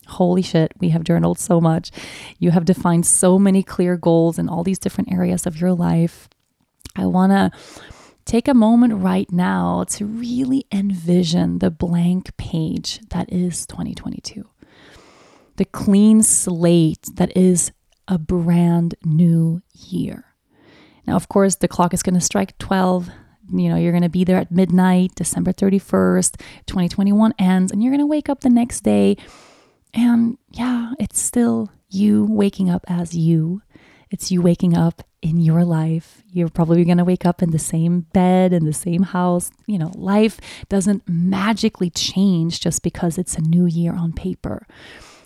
Holy 0.07 0.41
shit, 0.41 0.72
we 0.80 0.90
have 0.90 1.03
journaled 1.03 1.40
so 1.40 1.60
much. 1.60 1.90
You 2.38 2.52
have 2.52 2.65
defined 2.65 3.06
so 3.06 3.40
many 3.40 3.64
clear 3.64 3.98
goals 3.98 4.38
in 4.38 4.48
all 4.48 4.64
these 4.64 4.80
different 4.80 5.11
areas 5.11 5.48
of 5.48 5.60
your 5.60 5.73
life. 5.73 6.30
I 6.95 7.07
want 7.07 7.31
to 7.31 7.52
take 8.26 8.48
a 8.48 8.53
moment 8.53 8.94
right 8.94 9.31
now 9.31 9.85
to 9.90 10.06
really 10.06 10.65
envision 10.72 11.60
the 11.60 11.72
blank 11.72 12.35
page 12.38 12.99
that 13.10 13.31
is 13.34 13.65
2022, 13.65 14.48
the 15.56 15.65
clean 15.65 16.22
slate 16.22 17.07
that 17.15 17.35
is 17.35 17.72
a 18.07 18.18
brand 18.18 18.95
new 19.03 19.61
year. 19.73 20.26
Now, 21.07 21.15
of 21.15 21.27
course, 21.27 21.56
the 21.56 21.68
clock 21.68 21.94
is 21.94 22.03
going 22.03 22.15
to 22.15 22.22
strike 22.22 22.57
12. 22.60 23.10
You 23.60 23.70
know, 23.70 23.76
you're 23.76 23.92
going 23.92 24.04
to 24.04 24.10
be 24.10 24.24
there 24.24 24.38
at 24.38 24.52
midnight, 24.52 25.16
December 25.16 25.54
31st, 25.54 26.40
2021 26.66 27.34
ends, 27.40 27.72
and 27.72 27.82
you're 27.82 27.92
going 27.92 28.00
to 28.00 28.06
wake 28.06 28.30
up 28.30 28.42
the 28.42 28.50
next 28.50 28.82
day. 28.82 29.18
And 29.94 30.38
yeah, 30.52 30.94
it's 31.00 31.20
still 31.20 31.70
you 31.90 32.26
waking 32.30 32.70
up 32.70 32.84
as 32.88 33.16
you. 33.16 33.62
It's 34.10 34.32
you 34.32 34.42
waking 34.42 34.76
up 34.76 35.04
in 35.22 35.40
your 35.40 35.64
life. 35.64 36.22
You're 36.28 36.50
probably 36.50 36.84
going 36.84 36.98
to 36.98 37.06
wake 37.06 37.26
up 37.26 37.42
in 37.42 37.52
the 37.52 37.60
same 37.60 38.02
bed, 38.14 38.54
in 38.54 38.66
the 38.66 38.74
same 38.74 39.04
house. 39.04 39.50
You 39.66 39.80
know, 39.80 39.92
life 39.96 40.40
doesn't 40.70 41.04
magically 41.08 41.90
change 41.90 42.60
just 42.60 42.84
because 42.84 43.18
it's 43.18 43.36
a 43.36 43.42
new 43.42 43.66
year 43.66 43.94
on 43.94 44.14
paper. 44.14 44.68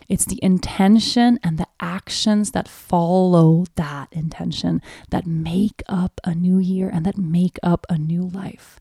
It's 0.10 0.26
the 0.26 0.40
intention 0.42 1.40
and 1.44 1.58
the 1.58 1.68
actions 1.80 2.52
that 2.52 2.68
follow 2.68 3.66
that 3.76 4.08
intention 4.12 4.82
that 5.10 5.28
make 5.28 5.84
up 5.88 6.22
a 6.24 6.34
new 6.34 6.60
year 6.60 6.90
and 6.90 7.06
that 7.06 7.18
make 7.18 7.60
up 7.62 7.86
a 7.90 7.98
new 7.98 8.24
life. 8.24 8.80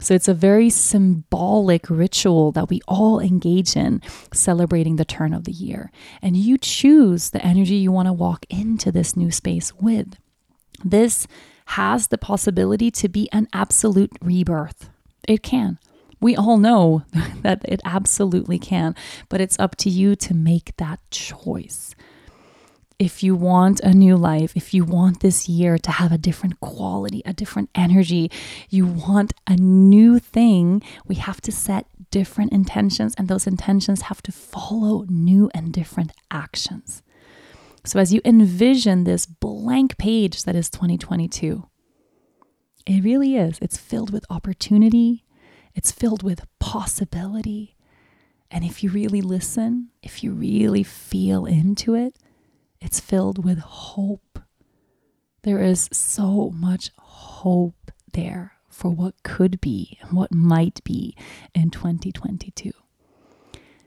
So 0.00 0.14
it's 0.14 0.28
a 0.28 0.34
very 0.34 0.70
symbolic 0.70 1.90
ritual 1.90 2.52
that 2.52 2.68
we 2.68 2.80
all 2.86 3.18
engage 3.18 3.76
in 3.76 4.00
celebrating 4.32 4.96
the 4.96 5.04
turn 5.04 5.34
of 5.34 5.44
the 5.44 5.52
year. 5.52 5.90
And 6.22 6.36
you 6.36 6.56
choose 6.58 7.30
the 7.30 7.44
energy 7.44 7.74
you 7.74 7.90
want 7.90 8.06
to 8.06 8.12
walk 8.12 8.46
into 8.48 8.92
this 8.92 9.16
new 9.16 9.30
space 9.30 9.74
with. 9.74 10.16
This 10.84 11.26
has 11.66 12.08
the 12.08 12.18
possibility 12.18 12.90
to 12.92 13.08
be 13.08 13.28
an 13.32 13.48
absolute 13.52 14.12
rebirth. 14.22 14.88
It 15.26 15.42
can. 15.42 15.78
We 16.20 16.36
all 16.36 16.58
know 16.58 17.04
that 17.42 17.62
it 17.64 17.80
absolutely 17.84 18.58
can, 18.58 18.94
but 19.28 19.40
it's 19.40 19.58
up 19.58 19.76
to 19.76 19.90
you 19.90 20.16
to 20.16 20.34
make 20.34 20.76
that 20.76 21.00
choice. 21.10 21.94
If 22.98 23.22
you 23.22 23.36
want 23.36 23.78
a 23.80 23.94
new 23.94 24.16
life, 24.16 24.56
if 24.56 24.74
you 24.74 24.84
want 24.84 25.20
this 25.20 25.48
year 25.48 25.78
to 25.78 25.90
have 25.92 26.10
a 26.10 26.18
different 26.18 26.58
quality, 26.58 27.22
a 27.24 27.32
different 27.32 27.70
energy, 27.74 28.28
you 28.70 28.86
want 28.86 29.34
a 29.46 29.54
new 29.54 30.18
thing, 30.18 30.82
we 31.06 31.14
have 31.14 31.40
to 31.42 31.52
set 31.52 31.86
different 32.10 32.52
intentions, 32.52 33.14
and 33.16 33.28
those 33.28 33.46
intentions 33.46 34.02
have 34.02 34.20
to 34.22 34.32
follow 34.32 35.04
new 35.08 35.48
and 35.54 35.72
different 35.72 36.12
actions. 36.30 37.02
So, 37.84 38.00
as 38.00 38.12
you 38.12 38.20
envision 38.24 39.04
this 39.04 39.26
blank 39.26 39.96
page 39.96 40.42
that 40.42 40.56
is 40.56 40.68
2022, 40.68 41.68
it 42.86 43.04
really 43.04 43.36
is. 43.36 43.58
It's 43.62 43.76
filled 43.76 44.12
with 44.12 44.24
opportunity, 44.28 45.24
it's 45.78 45.92
filled 45.92 46.24
with 46.24 46.44
possibility. 46.58 47.76
And 48.50 48.64
if 48.64 48.82
you 48.82 48.90
really 48.90 49.20
listen, 49.20 49.90
if 50.02 50.24
you 50.24 50.32
really 50.32 50.82
feel 50.82 51.46
into 51.46 51.94
it, 51.94 52.18
it's 52.80 52.98
filled 52.98 53.44
with 53.44 53.60
hope. 53.60 54.40
There 55.42 55.60
is 55.60 55.88
so 55.92 56.50
much 56.52 56.90
hope 56.98 57.92
there 58.12 58.54
for 58.68 58.90
what 58.90 59.22
could 59.22 59.60
be 59.60 59.96
and 60.02 60.10
what 60.14 60.34
might 60.34 60.82
be 60.82 61.16
in 61.54 61.70
2022. 61.70 62.72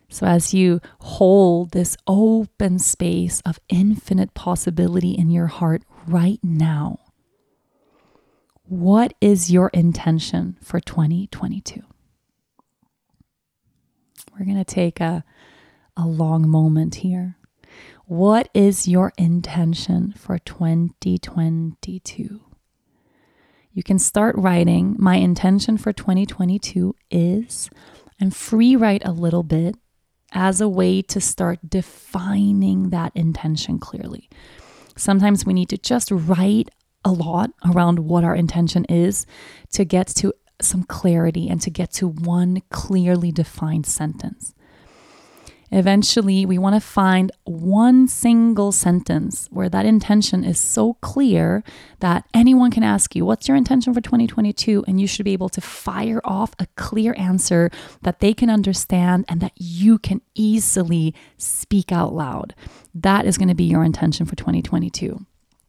So, 0.08 0.26
as 0.26 0.54
you 0.54 0.80
hold 1.00 1.72
this 1.72 1.98
open 2.08 2.80
space 2.80 3.42
of 3.42 3.60
infinite 3.68 4.34
possibility 4.34 5.12
in 5.12 5.30
your 5.30 5.48
heart 5.48 5.84
right 6.08 6.40
now, 6.42 7.01
what 8.72 9.14
is 9.20 9.52
your 9.52 9.68
intention 9.74 10.58
for 10.64 10.80
2022? 10.80 11.82
We're 14.32 14.46
going 14.46 14.56
to 14.56 14.64
take 14.64 15.02
a, 15.02 15.26
a 15.98 16.08
long 16.08 16.48
moment 16.48 16.96
here. 16.96 17.36
What 18.06 18.48
is 18.54 18.88
your 18.88 19.12
intention 19.18 20.14
for 20.18 20.40
2022? 20.40 22.42
You 23.74 23.84
can 23.84 24.00
start 24.00 24.38
writing. 24.38 24.96
My 24.98 25.18
intention 25.18 25.78
for 25.78 25.92
2022 25.92 26.96
is, 27.12 27.70
and 28.22 28.34
free 28.34 28.78
write 28.78 29.02
a 29.04 29.12
little 29.12 29.44
bit 29.44 29.76
as 30.32 30.62
a 30.62 30.70
way 30.70 31.02
to 31.02 31.20
start 31.20 31.60
defining 31.70 32.92
that 32.92 33.12
intention 33.16 33.80
clearly. 33.80 34.30
Sometimes 34.96 35.46
we 35.46 35.54
need 35.54 35.68
to 35.70 35.78
just 35.78 36.10
write 36.10 36.70
a 37.04 37.12
lot 37.12 37.52
around 37.66 38.00
what 38.00 38.24
our 38.24 38.36
intention 38.36 38.86
is 38.86 39.26
to 39.74 39.86
get 39.86 40.08
to 40.08 40.34
some 40.62 40.84
clarity 40.84 41.50
and 41.50 41.62
to 41.62 41.70
get 41.70 41.92
to 41.92 42.08
one 42.08 42.62
clearly 42.70 43.32
defined 43.32 43.86
sentence. 43.86 44.54
Eventually, 45.74 46.46
we 46.46 46.58
want 46.58 46.76
to 46.76 46.82
find 46.82 47.32
one 47.46 48.06
single 48.06 48.74
sentence 48.74 49.48
where 49.52 49.70
that 49.70 49.86
intention 49.86 50.44
is 50.44 50.60
so 50.60 50.96
clear 50.96 51.64
that 52.02 52.26
anyone 52.34 52.72
can 52.72 52.84
ask 52.84 53.16
you, 53.16 53.24
What's 53.24 53.48
your 53.48 53.56
intention 53.56 53.94
for 53.94 54.02
2022? 54.02 54.84
And 54.86 55.00
you 55.00 55.08
should 55.08 55.24
be 55.24 55.32
able 55.32 55.48
to 55.48 55.62
fire 55.62 56.20
off 56.26 56.54
a 56.60 56.68
clear 56.76 57.16
answer 57.18 57.72
that 58.02 58.20
they 58.20 58.34
can 58.34 58.50
understand 58.50 59.24
and 59.30 59.40
that 59.40 59.54
you 59.56 59.98
can 59.98 60.22
easily 60.36 61.16
speak 61.38 61.94
out 61.94 62.14
loud. 62.14 62.54
That 62.94 63.26
is 63.26 63.38
going 63.38 63.48
to 63.48 63.56
be 63.56 63.64
your 63.64 63.86
intention 63.86 64.26
for 64.26 64.36
2022. 64.36 65.26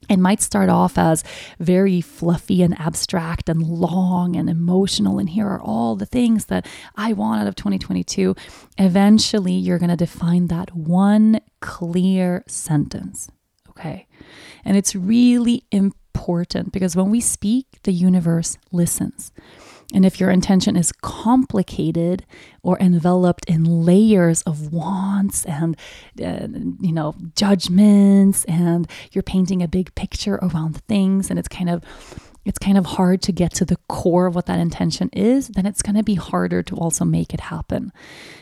It 0.09 0.17
might 0.17 0.41
start 0.41 0.69
off 0.69 0.97
as 0.97 1.23
very 1.59 2.01
fluffy 2.01 2.61
and 2.61 2.79
abstract 2.79 3.49
and 3.49 3.61
long 3.63 4.35
and 4.35 4.49
emotional. 4.49 5.19
And 5.19 5.29
here 5.29 5.47
are 5.47 5.61
all 5.61 5.95
the 5.95 6.05
things 6.05 6.45
that 6.45 6.67
I 6.95 7.13
want 7.13 7.41
out 7.41 7.47
of 7.47 7.55
2022. 7.55 8.35
Eventually, 8.77 9.53
you're 9.53 9.79
going 9.79 9.89
to 9.89 9.95
define 9.95 10.47
that 10.47 10.75
one 10.75 11.39
clear 11.61 12.43
sentence. 12.47 13.29
Okay. 13.69 14.07
And 14.63 14.77
it's 14.77 14.95
really 14.95 15.63
important 15.71 16.71
because 16.71 16.95
when 16.95 17.09
we 17.09 17.19
speak, 17.19 17.79
the 17.83 17.91
universe 17.91 18.57
listens. 18.71 19.31
And 19.93 20.05
if 20.05 20.19
your 20.19 20.29
intention 20.31 20.75
is 20.75 20.91
complicated 20.91 22.25
or 22.61 22.77
enveloped 22.79 23.45
in 23.45 23.63
layers 23.63 24.41
of 24.43 24.73
wants 24.73 25.45
and, 25.45 25.77
uh, 26.23 26.47
you 26.79 26.91
know, 26.91 27.15
judgments, 27.35 28.43
and 28.45 28.89
you're 29.11 29.23
painting 29.23 29.61
a 29.61 29.67
big 29.67 29.93
picture 29.95 30.35
around 30.35 30.77
things, 30.87 31.29
and 31.29 31.37
it's 31.37 31.47
kind 31.47 31.69
of 31.69 31.83
it's 32.45 32.59
kind 32.59 32.77
of 32.77 32.85
hard 32.85 33.21
to 33.21 33.31
get 33.31 33.53
to 33.53 33.65
the 33.65 33.77
core 33.87 34.25
of 34.25 34.35
what 34.35 34.47
that 34.47 34.59
intention 34.59 35.09
is, 35.13 35.47
then 35.49 35.65
it's 35.65 35.81
going 35.81 35.95
to 35.95 36.03
be 36.03 36.15
harder 36.15 36.61
to 36.61 36.75
also 36.75 37.05
make 37.05 37.33
it 37.33 37.39
happen. 37.39 37.91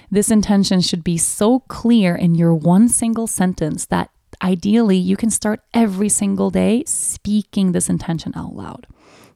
This 0.10 0.32
intention 0.32 0.82
should 0.82 1.04
be 1.04 1.18
so 1.18 1.60
clear 1.60 2.16
in 2.16 2.34
your 2.34 2.54
one 2.54 2.90
single 2.90 3.28
sentence 3.28 3.86
that 3.88 4.10
ideally 4.42 4.98
you 4.98 5.16
can 5.16 5.30
start 5.30 5.62
every 5.74 6.10
single 6.10 6.50
day 6.50 6.84
speaking 6.86 7.74
this 7.74 7.90
intention 7.90 8.34
out 8.36 8.56
loud 8.56 8.88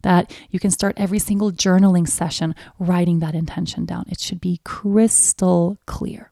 that 0.06 0.32
you 0.52 0.60
can 0.60 0.70
start 0.70 0.94
every 0.98 1.18
single 1.18 1.52
journaling 1.52 2.08
session 2.08 2.54
writing 2.78 3.20
that 3.20 3.34
intention 3.34 3.86
down. 3.86 4.06
It 4.08 4.20
should 4.20 4.40
be 4.40 4.62
crystal 4.64 5.80
clear. 5.88 6.32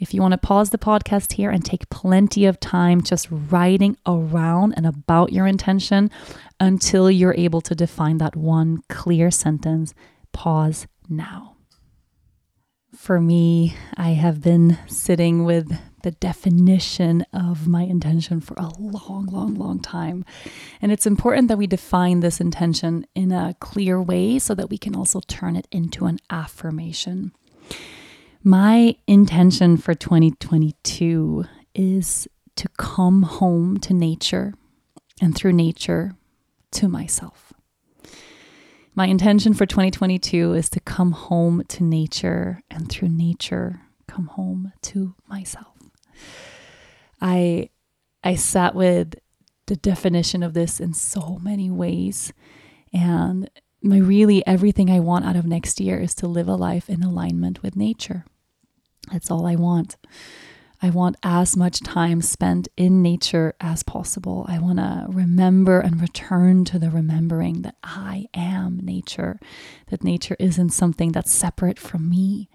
If 0.00 0.12
you 0.12 0.20
want 0.20 0.32
to 0.32 0.38
pause 0.38 0.70
the 0.70 0.78
podcast 0.78 1.34
here 1.34 1.48
and 1.48 1.64
take 1.64 1.88
plenty 1.90 2.44
of 2.44 2.58
time 2.58 3.00
just 3.00 3.28
writing 3.30 3.96
around 4.04 4.74
and 4.76 4.84
about 4.84 5.32
your 5.32 5.46
intention 5.46 6.10
until 6.58 7.08
you're 7.08 7.36
able 7.38 7.60
to 7.60 7.76
define 7.76 8.18
that 8.18 8.34
one 8.34 8.82
clear 8.88 9.30
sentence, 9.30 9.94
pause 10.32 10.88
now. 11.08 11.54
For 12.96 13.20
me, 13.20 13.76
I 13.96 14.10
have 14.10 14.42
been 14.42 14.76
sitting 14.88 15.44
with 15.44 15.72
the 16.02 16.10
definition 16.10 17.24
of 17.32 17.66
my 17.66 17.82
intention 17.82 18.40
for 18.40 18.54
a 18.54 18.70
long, 18.78 19.26
long, 19.26 19.54
long 19.54 19.80
time. 19.80 20.24
And 20.80 20.92
it's 20.92 21.06
important 21.06 21.48
that 21.48 21.58
we 21.58 21.66
define 21.66 22.20
this 22.20 22.40
intention 22.40 23.06
in 23.14 23.32
a 23.32 23.54
clear 23.60 24.00
way 24.00 24.38
so 24.38 24.54
that 24.54 24.70
we 24.70 24.78
can 24.78 24.94
also 24.94 25.20
turn 25.20 25.56
it 25.56 25.68
into 25.70 26.06
an 26.06 26.18
affirmation. 26.30 27.32
My 28.42 28.96
intention 29.06 29.76
for 29.76 29.94
2022 29.94 31.44
is 31.74 32.28
to 32.56 32.68
come 32.76 33.22
home 33.22 33.78
to 33.78 33.94
nature 33.94 34.54
and 35.20 35.34
through 35.34 35.52
nature 35.52 36.16
to 36.72 36.88
myself. 36.88 37.52
My 38.94 39.06
intention 39.06 39.54
for 39.54 39.64
2022 39.64 40.52
is 40.52 40.68
to 40.70 40.80
come 40.80 41.12
home 41.12 41.62
to 41.68 41.82
nature 41.82 42.62
and 42.70 42.90
through 42.90 43.08
nature 43.08 43.80
come 44.06 44.26
home 44.26 44.72
to 44.82 45.14
myself. 45.26 45.71
I 47.20 47.70
I 48.24 48.34
sat 48.34 48.74
with 48.74 49.14
the 49.66 49.76
definition 49.76 50.42
of 50.42 50.54
this 50.54 50.80
in 50.80 50.94
so 50.94 51.38
many 51.42 51.70
ways. 51.70 52.32
And 52.92 53.48
my 53.82 53.98
really 53.98 54.46
everything 54.46 54.90
I 54.90 55.00
want 55.00 55.24
out 55.24 55.36
of 55.36 55.46
next 55.46 55.80
year 55.80 55.98
is 55.98 56.14
to 56.16 56.28
live 56.28 56.48
a 56.48 56.54
life 56.54 56.88
in 56.88 57.02
alignment 57.02 57.62
with 57.62 57.76
nature. 57.76 58.24
That's 59.10 59.30
all 59.30 59.46
I 59.46 59.56
want. 59.56 59.96
I 60.84 60.90
want 60.90 61.16
as 61.22 61.56
much 61.56 61.80
time 61.80 62.20
spent 62.22 62.66
in 62.76 63.02
nature 63.02 63.54
as 63.60 63.84
possible. 63.84 64.44
I 64.48 64.58
want 64.58 64.78
to 64.78 65.06
remember 65.08 65.78
and 65.78 66.00
return 66.00 66.64
to 66.66 66.78
the 66.78 66.90
remembering 66.90 67.62
that 67.62 67.76
I 67.84 68.26
am 68.34 68.80
nature, 68.82 69.38
that 69.88 70.02
nature 70.02 70.36
isn't 70.40 70.70
something 70.70 71.12
that's 71.12 71.30
separate 71.30 71.78
from 71.78 72.10
me, 72.10 72.48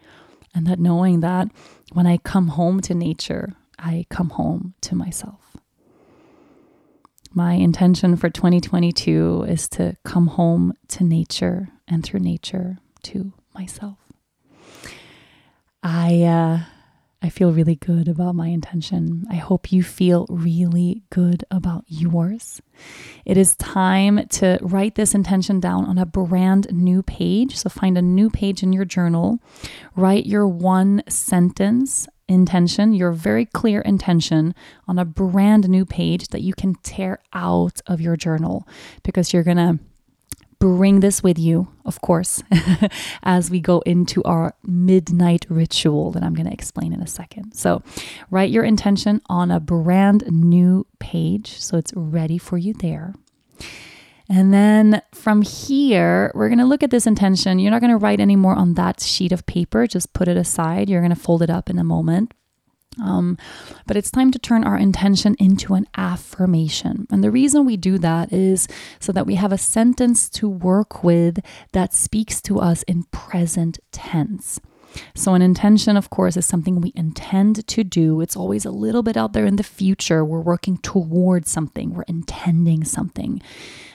and 0.57 0.65
that 0.65 0.79
knowing 0.79 1.19
that 1.19 1.49
when 1.93 2.07
I 2.07 2.17
come 2.17 2.47
home 2.47 2.81
to 2.81 2.95
nature, 2.95 3.53
I 3.77 4.07
come 4.09 4.31
home 4.31 4.73
to 4.81 4.95
myself. 4.95 5.55
My 7.31 7.53
intention 7.53 8.15
for 8.17 8.31
2022 8.31 9.45
is 9.47 9.69
to 9.69 9.95
come 10.03 10.25
home 10.25 10.73
to 10.87 11.03
nature 11.03 11.69
and 11.87 12.03
through 12.03 12.21
nature 12.21 12.79
to 13.03 13.33
myself. 13.53 13.99
I 15.83 16.23
uh, 16.23 16.59
I 17.21 17.29
feel 17.29 17.51
really 17.51 17.75
good 17.75 18.07
about 18.07 18.35
my 18.35 18.47
intention. 18.49 19.25
I 19.29 19.35
hope 19.35 19.71
you 19.71 19.81
feel 19.81 20.27
really 20.29 21.01
good 21.09 21.43
about 21.49 21.83
yours. 21.87 22.61
It 23.25 23.37
is 23.37 23.55
time 23.55 24.27
to 24.27 24.59
write 24.61 24.95
this 24.95 25.15
intention 25.15 25.59
down 25.59 25.85
on 25.85 25.97
a 25.97 26.05
brand 26.05 26.71
new 26.71 27.01
page. 27.01 27.55
So 27.57 27.69
find 27.69 27.97
a 27.97 28.03
new 28.03 28.29
page 28.29 28.61
in 28.61 28.71
your 28.71 28.85
journal, 28.85 29.39
write 29.95 30.27
your 30.27 30.47
one 30.47 31.01
sentence 31.09 32.07
intention, 32.27 32.93
your 32.93 33.11
very 33.11 33.45
clear 33.45 33.81
intention 33.81 34.53
on 34.87 34.99
a 34.99 35.05
brand 35.05 35.67
new 35.69 35.85
page 35.85 36.27
that 36.27 36.41
you 36.41 36.53
can 36.53 36.75
tear 36.83 37.19
out 37.33 37.81
of 37.87 37.99
your 38.01 38.15
journal 38.15 38.67
because 39.03 39.33
you're 39.33 39.43
going 39.43 39.57
to 39.57 39.79
bring 40.59 40.99
this 41.01 41.21
with 41.21 41.37
you, 41.37 41.67
of 41.85 42.01
course, 42.01 42.41
as 43.23 43.51
we 43.51 43.59
go 43.59 43.79
into 43.81 44.23
our 44.23 44.55
midnight 44.63 45.45
ritual 45.49 46.11
that 46.11 46.23
I'm 46.23 46.33
going 46.33 46.47
to 46.47 46.53
explain 46.53 46.93
in 46.93 47.01
a 47.01 47.07
second. 47.07 47.53
So, 47.53 47.83
write 48.31 48.51
your 48.51 48.63
intention 48.63 49.21
on 49.27 49.51
a 49.51 49.59
brand 49.59 50.23
new 50.31 50.87
page 50.99 51.59
so 51.59 51.77
it's 51.77 51.93
ready 51.95 52.37
for 52.37 52.57
you 52.57 52.73
there. 52.73 53.13
And 54.29 54.53
then 54.53 55.01
from 55.13 55.41
here, 55.41 56.31
we're 56.35 56.49
going 56.49 56.59
to 56.59 56.65
look 56.65 56.83
at 56.83 56.91
this 56.91 57.07
intention. 57.07 57.59
You're 57.59 57.71
not 57.71 57.79
going 57.79 57.91
to 57.91 57.97
write 57.97 58.19
anymore 58.19 58.55
on 58.55 58.73
that 58.73 58.99
sheet 58.99 59.31
of 59.31 59.45
paper, 59.45 59.87
just 59.87 60.13
put 60.13 60.27
it 60.27 60.35
aside. 60.35 60.89
You're 60.89 61.01
going 61.01 61.15
to 61.15 61.19
fold 61.19 61.41
it 61.41 61.49
up 61.49 61.69
in 61.69 61.79
a 61.79 61.83
moment. 61.83 62.33
Um, 63.01 63.37
but 63.85 63.97
it's 63.97 64.11
time 64.11 64.31
to 64.31 64.39
turn 64.39 64.63
our 64.63 64.77
intention 64.77 65.35
into 65.39 65.73
an 65.73 65.87
affirmation. 65.95 67.07
And 67.11 67.23
the 67.23 67.31
reason 67.31 67.65
we 67.65 67.77
do 67.77 67.97
that 67.99 68.33
is 68.33 68.67
so 68.99 69.11
that 69.11 69.25
we 69.25 69.35
have 69.35 69.51
a 69.51 69.57
sentence 69.57 70.29
to 70.31 70.49
work 70.49 71.03
with 71.03 71.39
that 71.73 71.93
speaks 71.93 72.41
to 72.43 72.59
us 72.59 72.83
in 72.83 73.03
present 73.03 73.79
tense. 73.91 74.59
So, 75.13 75.33
an 75.33 75.41
intention, 75.41 75.97
of 75.97 76.09
course, 76.09 76.37
is 76.37 76.45
something 76.45 76.81
we 76.81 76.93
intend 76.95 77.67
to 77.67 77.83
do. 77.83 78.21
It's 78.21 78.35
always 78.35 78.65
a 78.65 78.71
little 78.71 79.03
bit 79.03 79.17
out 79.17 79.33
there 79.33 79.45
in 79.45 79.57
the 79.57 79.63
future. 79.63 80.23
We're 80.23 80.41
working 80.41 80.77
towards 80.77 81.51
something, 81.51 81.93
we're 81.93 82.03
intending 82.03 82.83
something. 82.83 83.41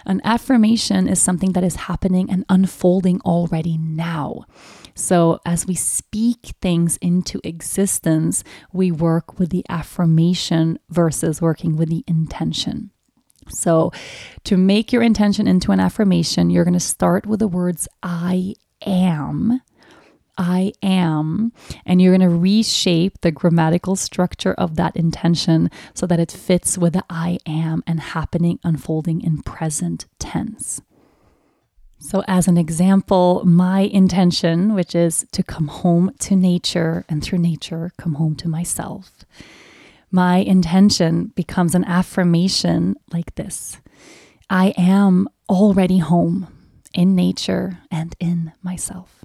An 0.05 0.21
affirmation 0.25 1.09
is 1.09 1.21
something 1.21 1.53
that 1.53 1.65
is 1.65 1.77
happening 1.77 2.31
and 2.31 2.45
unfolding 2.49 3.21
already 3.23 3.79
now. 3.79 4.47
So, 4.95 5.41
as 5.47 5.67
we 5.67 5.75
speak 5.75 6.55
things 6.61 6.97
into 6.99 7.41
existence, 7.45 8.45
we 8.73 8.91
work 8.91 9.39
with 9.39 9.51
the 9.51 9.65
affirmation 9.69 10.79
versus 10.91 11.41
working 11.41 11.77
with 11.77 11.89
the 11.89 12.05
intention. 12.07 12.91
So, 13.49 13.93
to 14.45 14.57
make 14.57 14.93
your 14.93 15.03
intention 15.03 15.47
into 15.47 15.73
an 15.73 15.81
affirmation, 15.81 16.51
you're 16.51 16.65
going 16.65 16.75
to 16.75 16.81
start 16.81 17.27
with 17.27 17.41
the 17.41 17.49
words 17.49 17.89
I 18.03 18.55
am. 18.85 19.61
I 20.39 20.73
am, 20.83 21.53
and 21.85 22.01
you're 22.01 22.17
going 22.17 22.29
to 22.29 22.35
reshape 22.35 23.21
the 23.21 23.31
grammatical 23.31 23.97
structure 23.97 24.55
of 24.55 24.77
that 24.77 24.97
intention 24.97 25.71
so 25.93 26.07
that 26.07 26.21
it 26.21 26.33
fits 26.33 26.79
with 26.79 26.95
the 26.95 27.05
I 27.11 27.39
am 27.47 27.83
and 27.87 28.01
happening, 28.01 28.59
unfolding 28.65 29.21
in 29.21 29.43
present 29.43 30.07
tense. 30.19 30.81
So, 32.03 32.25
as 32.27 32.49
an 32.49 32.59
example, 32.59 33.43
my 33.45 33.83
intention, 33.83 34.75
which 34.75 34.93
is 34.95 35.25
to 35.31 35.43
come 35.45 35.69
home 35.69 36.11
to 36.19 36.35
nature 36.35 37.05
and 37.09 37.23
through 37.23 37.39
nature, 37.39 37.93
come 37.97 38.15
home 38.15 38.35
to 38.37 38.49
myself, 38.49 39.25
my 40.11 40.39
intention 40.39 41.33
becomes 41.37 41.77
an 41.77 41.85
affirmation 41.85 42.97
like 43.13 43.37
this 43.37 43.79
I 44.51 44.75
am 44.77 45.29
already 45.49 45.99
home 45.99 46.49
in 46.93 47.15
nature 47.15 47.79
and 47.89 48.17
in 48.19 48.53
myself. 48.63 49.25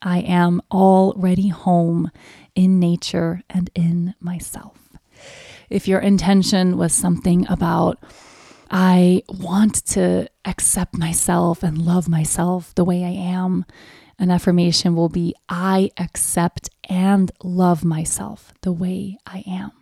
I 0.00 0.20
am 0.20 0.62
already 0.70 1.48
home 1.48 2.12
in 2.54 2.78
nature 2.78 3.42
and 3.50 3.68
in 3.74 4.14
myself. 4.20 4.78
If 5.70 5.88
your 5.88 6.00
intention 6.00 6.76
was 6.76 6.92
something 6.92 7.46
about, 7.48 7.98
I 8.74 9.22
want 9.28 9.84
to 9.88 10.28
accept 10.46 10.96
myself 10.96 11.62
and 11.62 11.76
love 11.76 12.08
myself 12.08 12.74
the 12.74 12.84
way 12.84 13.04
I 13.04 13.10
am. 13.10 13.66
An 14.18 14.30
affirmation 14.30 14.96
will 14.96 15.10
be 15.10 15.34
I 15.46 15.90
accept 15.98 16.70
and 16.88 17.30
love 17.44 17.84
myself 17.84 18.54
the 18.62 18.72
way 18.72 19.18
I 19.26 19.44
am. 19.46 19.72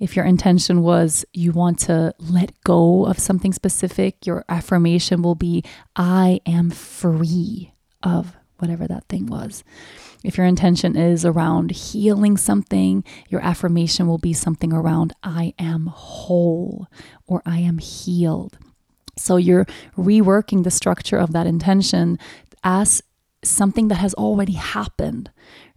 If 0.00 0.16
your 0.16 0.24
intention 0.24 0.82
was 0.82 1.24
you 1.32 1.52
want 1.52 1.78
to 1.80 2.12
let 2.18 2.52
go 2.64 3.06
of 3.06 3.20
something 3.20 3.52
specific, 3.52 4.26
your 4.26 4.44
affirmation 4.48 5.22
will 5.22 5.36
be 5.36 5.62
I 5.94 6.40
am 6.44 6.70
free 6.70 7.72
of 8.02 8.34
whatever 8.58 8.88
that 8.88 9.04
thing 9.08 9.26
was. 9.26 9.62
If 10.24 10.36
your 10.36 10.46
intention 10.46 10.96
is 10.96 11.24
around 11.24 11.70
healing 11.72 12.36
something, 12.36 13.04
your 13.28 13.40
affirmation 13.40 14.06
will 14.06 14.18
be 14.18 14.32
something 14.32 14.72
around 14.72 15.12
I 15.22 15.54
am 15.58 15.86
whole 15.86 16.86
or 17.26 17.42
I 17.44 17.58
am 17.58 17.78
healed. 17.78 18.58
So 19.16 19.36
you're 19.36 19.66
reworking 19.96 20.64
the 20.64 20.70
structure 20.70 21.18
of 21.18 21.32
that 21.32 21.46
intention 21.46 22.18
as 22.64 23.02
something 23.44 23.88
that 23.88 23.96
has 23.96 24.14
already 24.14 24.52
happened, 24.52 25.30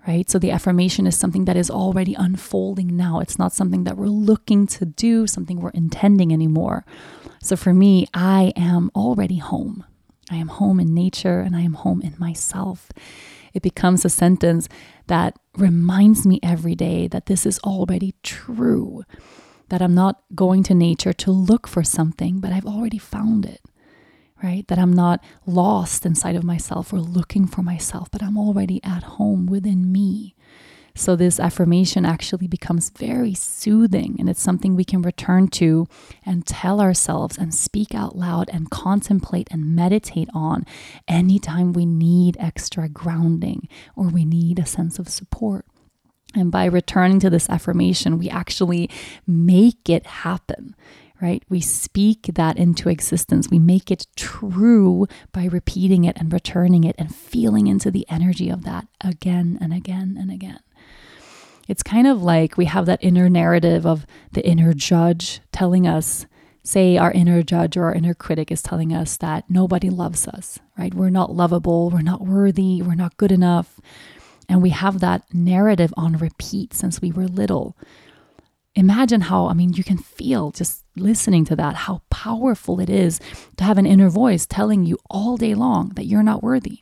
right? 0.08 0.30
So 0.30 0.38
the 0.38 0.52
affirmation 0.52 1.08
is 1.08 1.18
something 1.18 1.46
that 1.46 1.58
is 1.58 1.70
already 1.70 2.14
unfolding 2.14 2.96
now. 2.96 3.20
It's 3.20 3.40
not 3.40 3.54
something 3.54 3.84
that 3.86 3.98
we're 3.98 4.08
looking 4.08 4.68
to 4.68 4.86
do, 4.86 5.28
something 5.28 5.60
we're 5.60 5.72
intending 5.72 6.32
anymore. 6.32 6.86
So 7.42 7.56
for 7.56 7.74
me, 7.74 8.08
I 8.14 8.54
am 8.56 8.92
already 8.96 9.38
home. 9.38 9.84
I 10.32 10.38
am 10.38 10.48
home 10.48 10.80
in 10.80 10.94
nature 10.94 11.40
and 11.40 11.56
I 11.56 11.62
am 11.62 11.74
home 11.74 12.02
in 12.02 12.16
myself. 12.18 12.90
It 13.56 13.64
becomes 13.64 14.06
a 14.06 14.10
sentence 14.10 14.70
that 15.08 15.40
reminds 15.58 16.28
me 16.28 16.40
every 16.44 16.76
day 16.76 17.08
that 17.08 17.26
this 17.26 17.46
is 17.46 17.58
already 17.60 18.14
true 18.22 19.04
that 19.70 19.82
I'm 19.82 19.96
not 19.96 20.22
going 20.36 20.62
to 20.64 20.76
nature 20.76 21.14
to 21.14 21.32
look 21.32 21.68
for 21.68 21.84
something, 21.84 22.40
but 22.40 22.52
I've 22.52 22.66
already 22.66 22.98
found 22.98 23.46
it, 23.46 23.62
right? 24.44 24.68
That 24.68 24.78
I'm 24.78 24.94
not 24.94 25.24
lost 25.46 26.06
inside 26.06 26.36
of 26.36 26.44
myself 26.44 26.94
or 26.94 27.00
looking 27.00 27.48
for 27.48 27.64
myself, 27.64 28.12
but 28.12 28.22
I'm 28.22 28.38
already 28.38 28.84
at 28.84 29.04
home 29.04 29.48
within 29.48 29.92
me. 29.92 30.35
So, 30.98 31.18
this 31.18 31.42
affirmation 31.42 32.06
actually 32.06 32.48
becomes 32.48 32.90
very 32.90 33.34
soothing, 33.34 34.16
and 34.18 34.30
it's 34.30 34.42
something 34.42 34.76
we 34.76 34.86
can 34.86 35.02
return 35.02 35.50
to 35.50 35.88
and 36.26 36.48
tell 36.48 36.80
ourselves 36.80 37.38
and 37.38 37.54
speak 37.54 37.94
out 37.94 38.16
loud 38.16 38.50
and 38.54 38.72
contemplate 38.72 39.50
and 39.52 39.76
meditate 39.76 40.30
on 40.34 40.66
anytime 41.06 41.74
we 41.74 41.86
need 41.86 42.38
extra 42.40 42.88
grounding 42.88 43.68
or 43.96 44.08
we 44.08 44.24
need 44.24 44.58
a 44.58 44.66
sense 44.66 44.98
of 44.98 45.10
support. 45.10 45.66
And 46.34 46.50
by 46.50 46.64
returning 46.66 47.20
to 47.20 47.30
this 47.30 47.50
affirmation, 47.50 48.18
we 48.18 48.30
actually 48.30 48.90
make 49.28 49.90
it 49.90 50.06
happen, 50.06 50.76
right? 51.22 51.44
We 51.50 51.60
speak 51.62 52.32
that 52.36 52.58
into 52.58 52.90
existence. 52.90 53.50
We 53.50 53.60
make 53.60 53.92
it 53.92 54.08
true 54.16 55.08
by 55.34 55.46
repeating 55.46 56.06
it 56.06 56.18
and 56.18 56.32
returning 56.32 56.84
it 56.84 56.96
and 56.98 57.14
feeling 57.14 57.68
into 57.68 57.92
the 57.92 58.06
energy 58.10 58.50
of 58.50 58.64
that 58.64 58.88
again 59.02 59.58
and 59.62 59.74
again 59.74 60.18
and 60.20 60.32
again. 60.32 60.60
It's 61.68 61.84
kind 61.84 62.08
of 62.08 62.22
like 62.22 62.58
we 62.58 62.66
have 62.66 62.86
that 62.86 63.04
inner 63.04 63.30
narrative 63.30 63.86
of 63.86 64.06
the 64.32 64.46
inner 64.48 64.74
judge 64.74 65.42
telling 65.52 65.88
us, 65.88 66.26
say, 66.64 66.98
our 66.98 67.12
inner 67.12 67.44
judge 67.44 67.76
or 67.78 67.86
our 67.86 67.94
inner 67.94 68.14
critic 68.14 68.52
is 68.52 68.62
telling 68.62 68.94
us 68.94 69.18
that 69.18 69.50
nobody 69.50 69.90
loves 69.90 70.28
us, 70.28 70.60
right? 70.78 70.94
We're 70.94 71.10
not 71.10 71.34
lovable, 71.34 71.90
we're 71.90 72.02
not 72.02 72.22
worthy, 72.22 72.82
we're 72.82 72.96
not 72.96 73.18
good 73.18 73.32
enough 73.32 73.80
and 74.50 74.62
we 74.62 74.70
have 74.70 75.00
that 75.00 75.24
narrative 75.34 75.94
on 75.98 76.18
repeat 76.18 76.74
since 76.74 77.02
we 77.02 77.12
were 77.12 77.28
little. 77.28 77.76
Imagine 78.76 79.22
how, 79.22 79.48
I 79.48 79.54
mean, 79.54 79.74
you 79.74 79.84
can 79.84 79.98
feel 79.98 80.52
just 80.52 80.84
listening 80.96 81.46
to 81.46 81.56
that, 81.56 81.76
how 81.76 82.02
powerful 82.10 82.80
it 82.80 82.90
is 82.90 83.20
to 83.58 83.64
have 83.64 83.78
an 83.78 83.86
inner 83.86 84.10
voice 84.10 84.46
telling 84.46 84.86
you 84.86 84.98
all 85.10 85.38
day 85.38 85.56
long 85.56 85.90
that 85.96 86.06
you're 86.06 86.24
not 86.24 86.44
worthy. 86.44 86.80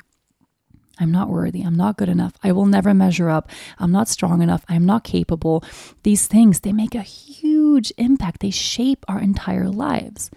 I'm 1.03 1.11
not 1.11 1.29
worthy. 1.29 1.61
I'm 1.61 1.75
not 1.75 1.97
good 1.97 2.09
enough. 2.09 2.33
I 2.43 2.53
will 2.53 2.65
never 2.65 2.93
measure 2.93 3.29
up. 3.29 3.49
I'm 3.77 3.91
not 3.91 4.07
strong 4.07 4.41
enough. 4.41 4.63
I'm 4.69 4.85
not 4.85 5.03
capable. 5.03 5.63
These 6.03 6.27
things, 6.27 6.61
they 6.61 6.71
make 6.71 6.95
a 6.95 7.01
huge 7.01 7.91
impact. 7.97 8.39
They 8.39 8.51
shape 8.51 9.03
our 9.09 9.19
entire 9.19 9.67
lives. 9.67 10.31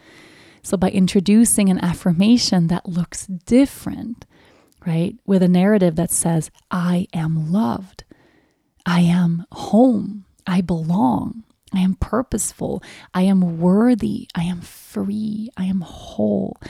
So, 0.62 0.76
by 0.76 0.90
introducing 0.90 1.70
an 1.70 1.78
affirmation 1.78 2.66
that 2.66 2.88
looks 2.88 3.26
different, 3.26 4.26
right, 4.84 5.16
with 5.24 5.40
a 5.40 5.48
narrative 5.48 5.94
that 5.94 6.10
says, 6.10 6.50
I 6.68 7.06
am 7.14 7.52
loved, 7.52 8.02
I 8.84 9.00
am 9.02 9.46
home, 9.52 10.24
I 10.48 10.62
belong, 10.62 11.44
I 11.72 11.78
am 11.78 11.94
purposeful, 11.94 12.82
I 13.14 13.22
am 13.22 13.60
worthy, 13.60 14.28
I 14.34 14.42
am 14.42 14.60
free, 14.60 15.50
I 15.56 15.66
am 15.66 15.82
whole. 15.82 16.60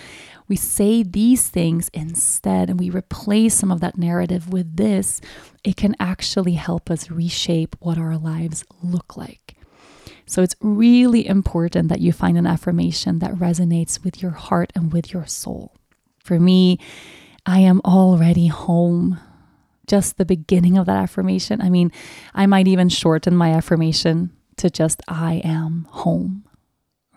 We 0.48 0.56
say 0.56 1.02
these 1.02 1.48
things 1.48 1.88
instead 1.92 2.70
and 2.70 2.78
we 2.78 2.90
replace 2.90 3.54
some 3.54 3.70
of 3.70 3.80
that 3.80 3.98
narrative 3.98 4.52
with 4.52 4.76
this, 4.76 5.20
it 5.64 5.76
can 5.76 5.96
actually 5.98 6.54
help 6.54 6.90
us 6.90 7.10
reshape 7.10 7.76
what 7.80 7.98
our 7.98 8.16
lives 8.16 8.64
look 8.82 9.16
like. 9.16 9.56
So 10.26 10.42
it's 10.42 10.56
really 10.60 11.26
important 11.26 11.88
that 11.88 12.00
you 12.00 12.12
find 12.12 12.36
an 12.36 12.46
affirmation 12.46 13.20
that 13.20 13.34
resonates 13.34 14.02
with 14.04 14.20
your 14.20 14.32
heart 14.32 14.72
and 14.74 14.92
with 14.92 15.12
your 15.12 15.26
soul. 15.26 15.76
For 16.18 16.40
me, 16.40 16.78
I 17.44 17.60
am 17.60 17.80
already 17.84 18.48
home. 18.48 19.20
Just 19.86 20.18
the 20.18 20.24
beginning 20.24 20.76
of 20.76 20.86
that 20.86 20.96
affirmation. 20.96 21.60
I 21.60 21.70
mean, 21.70 21.92
I 22.34 22.46
might 22.46 22.66
even 22.66 22.88
shorten 22.88 23.36
my 23.36 23.52
affirmation 23.52 24.32
to 24.56 24.68
just 24.68 25.00
I 25.06 25.34
am 25.44 25.86
home, 25.90 26.44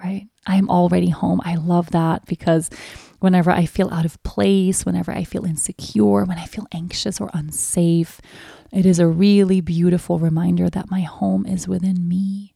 right? 0.03 0.27
I 0.45 0.57
am 0.57 0.69
already 0.69 1.09
home. 1.09 1.41
I 1.43 1.55
love 1.55 1.89
that 1.91 2.25
because 2.25 2.69
whenever 3.19 3.51
I 3.51 3.65
feel 3.65 3.89
out 3.91 4.05
of 4.05 4.21
place, 4.23 4.85
whenever 4.85 5.11
I 5.11 5.23
feel 5.23 5.45
insecure, 5.45 6.25
when 6.25 6.37
I 6.37 6.45
feel 6.45 6.67
anxious 6.71 7.19
or 7.19 7.29
unsafe, 7.33 8.21
it 8.71 8.85
is 8.85 8.99
a 8.99 9.07
really 9.07 9.61
beautiful 9.61 10.19
reminder 10.19 10.69
that 10.69 10.91
my 10.91 11.01
home 11.01 11.45
is 11.45 11.67
within 11.67 12.07
me 12.07 12.53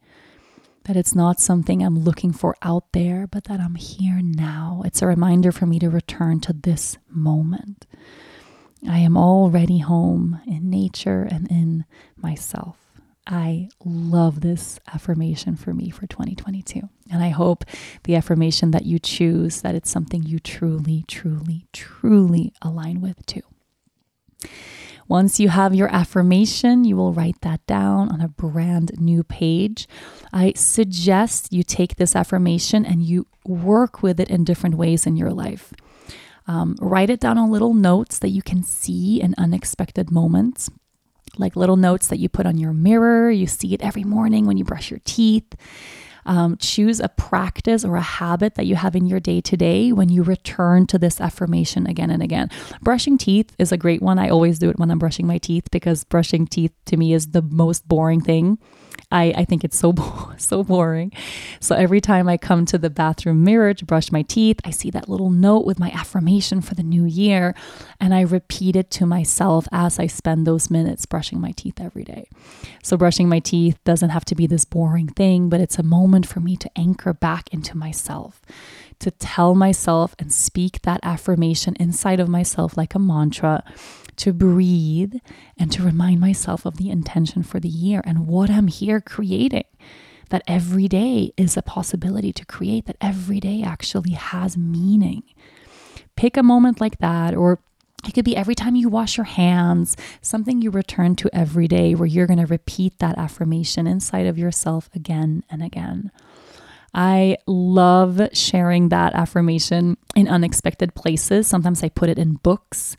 that 0.85 0.97
it's 0.97 1.15
not 1.15 1.39
something 1.39 1.81
I'm 1.81 1.99
looking 1.99 2.33
for 2.33 2.55
out 2.61 2.91
there, 2.91 3.27
but 3.27 3.45
that 3.45 3.59
I'm 3.59 3.75
here 3.75 4.19
now. 4.21 4.81
It's 4.85 5.01
a 5.01 5.07
reminder 5.07 5.51
for 5.51 5.65
me 5.65 5.79
to 5.79 5.89
return 5.89 6.39
to 6.41 6.53
this 6.53 6.97
moment. 7.09 7.85
I 8.87 8.99
am 8.99 9.15
already 9.15 9.79
home 9.79 10.41
in 10.45 10.69
nature 10.69 11.23
and 11.23 11.49
in 11.49 11.85
myself. 12.17 12.82
I 13.25 13.69
love 13.85 14.41
this 14.41 14.79
affirmation 14.93 15.55
for 15.55 15.73
me 15.73 15.89
for 15.89 16.07
2022. 16.07 16.89
And 17.11 17.23
I 17.23 17.29
hope 17.29 17.63
the 18.03 18.15
affirmation 18.15 18.71
that 18.71 18.85
you 18.85 18.99
choose 18.99 19.61
that 19.61 19.75
it's 19.75 19.89
something 19.89 20.23
you 20.23 20.39
truly 20.39 21.05
truly 21.07 21.67
truly 21.71 22.53
align 22.61 22.99
with 22.99 23.25
too. 23.25 23.41
Once 25.07 25.39
you 25.39 25.49
have 25.49 25.75
your 25.75 25.89
affirmation, 25.89 26.85
you 26.85 26.95
will 26.95 27.13
write 27.13 27.39
that 27.41 27.65
down 27.67 28.09
on 28.09 28.21
a 28.21 28.27
brand 28.27 28.99
new 28.99 29.23
page. 29.23 29.87
I 30.31 30.53
suggest 30.55 31.51
you 31.51 31.63
take 31.63 31.95
this 31.95 32.15
affirmation 32.15 32.85
and 32.85 33.03
you 33.03 33.27
work 33.45 34.01
with 34.01 34.19
it 34.19 34.29
in 34.29 34.43
different 34.43 34.75
ways 34.75 35.05
in 35.05 35.17
your 35.17 35.31
life. 35.31 35.73
Um, 36.47 36.75
write 36.81 37.09
it 37.09 37.19
down 37.19 37.37
on 37.37 37.51
little 37.51 37.73
notes 37.73 38.19
that 38.19 38.29
you 38.29 38.41
can 38.41 38.63
see 38.63 39.21
in 39.21 39.35
unexpected 39.37 40.11
moments, 40.11 40.69
like 41.37 41.55
little 41.55 41.77
notes 41.77 42.07
that 42.07 42.19
you 42.19 42.29
put 42.29 42.45
on 42.45 42.57
your 42.57 42.73
mirror. 42.73 43.29
You 43.31 43.47
see 43.47 43.73
it 43.73 43.81
every 43.81 44.03
morning 44.03 44.45
when 44.45 44.57
you 44.57 44.63
brush 44.63 44.91
your 44.91 45.01
teeth. 45.05 45.55
Um, 46.25 46.55
choose 46.57 46.99
a 47.01 47.09
practice 47.09 47.83
or 47.83 47.97
a 47.97 48.01
habit 48.01 48.55
that 48.55 48.65
you 48.65 48.75
have 48.75 48.95
in 48.95 49.05
your 49.05 49.19
day 49.19 49.41
to 49.41 49.57
day 49.57 49.91
when 49.91 50.07
you 50.07 50.23
return 50.23 50.87
to 50.87 50.97
this 50.97 51.19
affirmation 51.19 51.85
again 51.85 52.09
and 52.09 52.23
again. 52.23 52.49
Brushing 52.81 53.17
teeth 53.17 53.53
is 53.59 53.73
a 53.73 53.77
great 53.77 54.01
one. 54.01 54.17
I 54.17 54.29
always 54.29 54.57
do 54.57 54.69
it 54.69 54.79
when 54.79 54.89
I'm 54.89 54.99
brushing 54.99 55.27
my 55.27 55.37
teeth 55.37 55.69
because 55.69 56.05
brushing 56.05 56.47
teeth 56.47 56.71
to 56.85 56.97
me 56.97 57.13
is 57.13 57.31
the 57.31 57.41
most 57.41 57.87
boring 57.87 58.21
thing. 58.21 58.57
I, 59.11 59.33
I 59.37 59.45
think 59.45 59.63
it's 59.63 59.77
so 59.77 59.93
so 60.37 60.63
boring. 60.63 61.11
So 61.59 61.75
every 61.75 62.01
time 62.01 62.27
I 62.27 62.37
come 62.37 62.65
to 62.65 62.77
the 62.77 62.89
bathroom 62.89 63.43
mirror 63.43 63.73
to 63.73 63.85
brush 63.85 64.11
my 64.11 64.23
teeth, 64.23 64.59
I 64.65 64.71
see 64.71 64.89
that 64.91 65.07
little 65.07 65.29
note 65.29 65.65
with 65.65 65.79
my 65.79 65.91
affirmation 65.91 66.61
for 66.61 66.75
the 66.75 66.83
new 66.83 67.05
year, 67.05 67.55
and 67.99 68.13
I 68.13 68.21
repeat 68.21 68.75
it 68.75 68.89
to 68.91 69.05
myself 69.05 69.67
as 69.71 69.99
I 69.99 70.07
spend 70.07 70.45
those 70.45 70.69
minutes 70.69 71.05
brushing 71.05 71.39
my 71.39 71.51
teeth 71.51 71.79
every 71.79 72.03
day. 72.03 72.27
So 72.81 72.97
brushing 72.97 73.29
my 73.29 73.39
teeth 73.39 73.77
doesn't 73.83 74.09
have 74.09 74.25
to 74.25 74.35
be 74.35 74.47
this 74.47 74.65
boring 74.65 75.07
thing, 75.07 75.49
but 75.49 75.61
it's 75.61 75.77
a 75.77 75.83
moment 75.83 76.27
for 76.27 76.39
me 76.39 76.57
to 76.57 76.69
anchor 76.75 77.13
back 77.13 77.53
into 77.53 77.77
myself, 77.77 78.41
to 78.99 79.11
tell 79.11 79.53
myself 79.53 80.15
and 80.17 80.33
speak 80.33 80.81
that 80.81 80.99
affirmation 81.03 81.75
inside 81.79 82.19
of 82.19 82.27
myself 82.27 82.75
like 82.75 82.95
a 82.95 82.99
mantra 82.99 83.63
to 84.17 84.33
breathe 84.33 85.15
and 85.57 85.71
to 85.71 85.83
remind 85.83 86.19
myself 86.19 86.65
of 86.65 86.77
the 86.77 86.89
intention 86.89 87.43
for 87.43 87.59
the 87.59 87.69
year 87.69 88.01
and 88.05 88.27
what 88.27 88.49
I'm 88.49 88.67
here 88.67 89.01
creating. 89.01 89.65
That 90.29 90.43
every 90.47 90.87
day 90.87 91.31
is 91.37 91.57
a 91.57 91.61
possibility 91.61 92.33
to 92.33 92.45
create, 92.45 92.87
that 92.87 92.97
every 92.99 93.39
day 93.39 93.61
actually 93.61 94.11
has 94.11 94.57
meaning. 94.57 95.23
Pick 96.15 96.37
a 96.37 96.43
moment 96.43 96.81
like 96.81 96.97
that, 96.99 97.35
or 97.35 97.59
it 98.07 98.13
could 98.13 98.25
be 98.25 98.35
every 98.35 98.55
time 98.55 98.75
you 98.75 98.89
wash 98.89 99.17
your 99.17 99.25
hands, 99.25 99.95
something 100.21 100.61
you 100.61 100.71
return 100.71 101.15
to 101.17 101.29
every 101.33 101.67
day 101.67 101.95
where 101.95 102.07
you're 102.07 102.27
going 102.27 102.39
to 102.39 102.45
repeat 102.45 102.99
that 102.99 103.17
affirmation 103.17 103.87
inside 103.87 104.25
of 104.25 104.37
yourself 104.37 104.89
again 104.95 105.43
and 105.49 105.61
again. 105.61 106.11
I 106.93 107.37
love 107.47 108.21
sharing 108.33 108.89
that 108.89 109.13
affirmation 109.13 109.97
in 110.15 110.27
unexpected 110.27 110.93
places. 110.93 111.47
Sometimes 111.47 111.83
I 111.83 111.89
put 111.89 112.09
it 112.09 112.19
in 112.19 112.33
books 112.35 112.95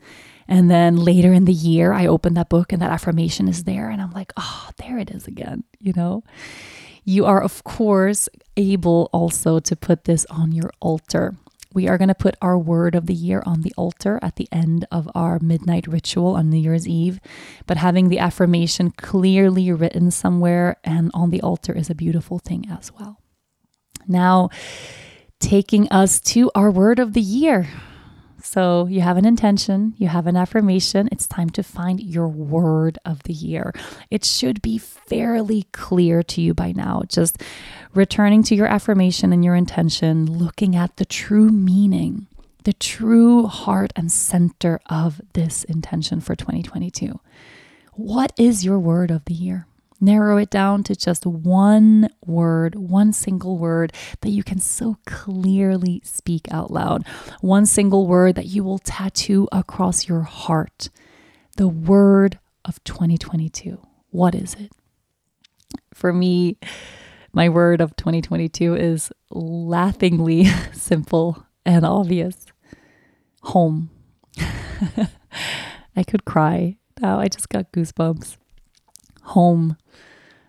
and 0.47 0.69
then 0.69 0.97
later 0.97 1.33
in 1.33 1.45
the 1.45 1.53
year, 1.53 1.91
I 1.93 2.05
open 2.05 2.35
that 2.35 2.49
book 2.49 2.71
and 2.71 2.81
that 2.81 2.91
affirmation 2.91 3.47
is 3.47 3.63
there. 3.63 3.89
And 3.89 4.01
I'm 4.01 4.11
like, 4.11 4.31
oh, 4.37 4.69
there 4.77 4.97
it 4.97 5.11
is 5.11 5.27
again, 5.27 5.63
you 5.79 5.93
know? 5.95 6.23
You 7.03 7.25
are, 7.25 7.41
of 7.41 7.63
course, 7.63 8.29
able 8.57 9.09
also 9.11 9.59
to 9.59 9.75
put 9.75 10.05
this 10.05 10.25
on 10.29 10.51
your 10.51 10.71
altar. 10.79 11.35
We 11.73 11.87
are 11.87 11.97
going 11.97 12.07
to 12.07 12.15
put 12.15 12.35
our 12.41 12.57
word 12.57 12.95
of 12.95 13.05
the 13.05 13.13
year 13.13 13.43
on 13.45 13.61
the 13.61 13.73
altar 13.77 14.17
at 14.21 14.37
the 14.37 14.47
end 14.51 14.87
of 14.91 15.09
our 15.13 15.39
midnight 15.39 15.87
ritual 15.87 16.35
on 16.35 16.49
New 16.49 16.57
Year's 16.57 16.87
Eve. 16.87 17.19
But 17.67 17.77
having 17.77 18.09
the 18.09 18.19
affirmation 18.19 18.91
clearly 18.91 19.71
written 19.71 20.09
somewhere 20.09 20.77
and 20.83 21.11
on 21.13 21.31
the 21.31 21.41
altar 21.41 21.73
is 21.73 21.89
a 21.89 21.95
beautiful 21.95 22.39
thing 22.39 22.65
as 22.71 22.91
well. 22.93 23.19
Now, 24.07 24.49
taking 25.39 25.89
us 25.89 26.19
to 26.21 26.49
our 26.55 26.71
word 26.71 26.99
of 26.99 27.13
the 27.13 27.21
year. 27.21 27.67
So 28.45 28.85
you 28.85 29.01
have 29.01 29.17
an 29.17 29.25
intention, 29.25 29.95
you 29.97 30.07
have 30.07 30.27
an 30.27 30.37
affirmation. 30.37 31.09
It's 31.11 31.25
time 31.25 31.49
to 31.49 31.63
find 31.63 31.99
your 31.99 32.27
word 32.27 32.99
of 33.03 33.23
the 33.23 33.33
year. 33.33 33.73
It 34.11 34.23
should 34.23 34.61
be 34.61 34.77
fairly 34.77 35.63
clear 35.71 36.21
to 36.21 36.41
you 36.41 36.53
by 36.53 36.71
now. 36.71 37.01
Just 37.07 37.41
returning 37.95 38.43
to 38.43 38.55
your 38.55 38.67
affirmation 38.67 39.33
and 39.33 39.43
your 39.43 39.55
intention, 39.55 40.31
looking 40.31 40.75
at 40.75 40.97
the 40.97 41.05
true 41.05 41.49
meaning, 41.49 42.27
the 42.65 42.73
true 42.73 43.47
heart 43.47 43.91
and 43.95 44.11
center 44.11 44.79
of 44.85 45.21
this 45.33 45.63
intention 45.63 46.21
for 46.21 46.35
2022. 46.35 47.19
What 47.93 48.31
is 48.37 48.63
your 48.63 48.77
word 48.77 49.09
of 49.09 49.25
the 49.25 49.33
year? 49.33 49.65
Narrow 50.05 50.37
it 50.37 50.49
down 50.49 50.83
to 50.83 50.95
just 50.95 51.25
one 51.25 52.09
word, 52.25 52.75
one 52.75 53.11
single 53.11 53.57
word 53.57 53.91
that 54.21 54.29
you 54.29 54.43
can 54.43 54.59
so 54.59 54.97
clearly 55.05 56.01
speak 56.05 56.47
out 56.51 56.71
loud, 56.71 57.05
one 57.41 57.65
single 57.65 58.07
word 58.07 58.35
that 58.35 58.45
you 58.45 58.63
will 58.63 58.79
tattoo 58.79 59.47
across 59.51 60.07
your 60.07 60.21
heart. 60.21 60.89
The 61.57 61.67
word 61.67 62.39
of 62.63 62.83
2022. 62.83 63.79
What 64.11 64.35
is 64.35 64.53
it? 64.55 64.71
For 65.93 66.13
me, 66.13 66.57
my 67.33 67.49
word 67.49 67.81
of 67.81 67.95
2022 67.95 68.75
is 68.75 69.11
laughingly 69.29 70.45
simple 70.73 71.45
and 71.65 71.85
obvious 71.85 72.45
home. 73.41 73.89
I 75.95 76.03
could 76.03 76.25
cry. 76.25 76.77
Now 77.01 77.19
I 77.19 77.27
just 77.27 77.49
got 77.49 77.71
goosebumps. 77.71 78.37
Home. 79.23 79.77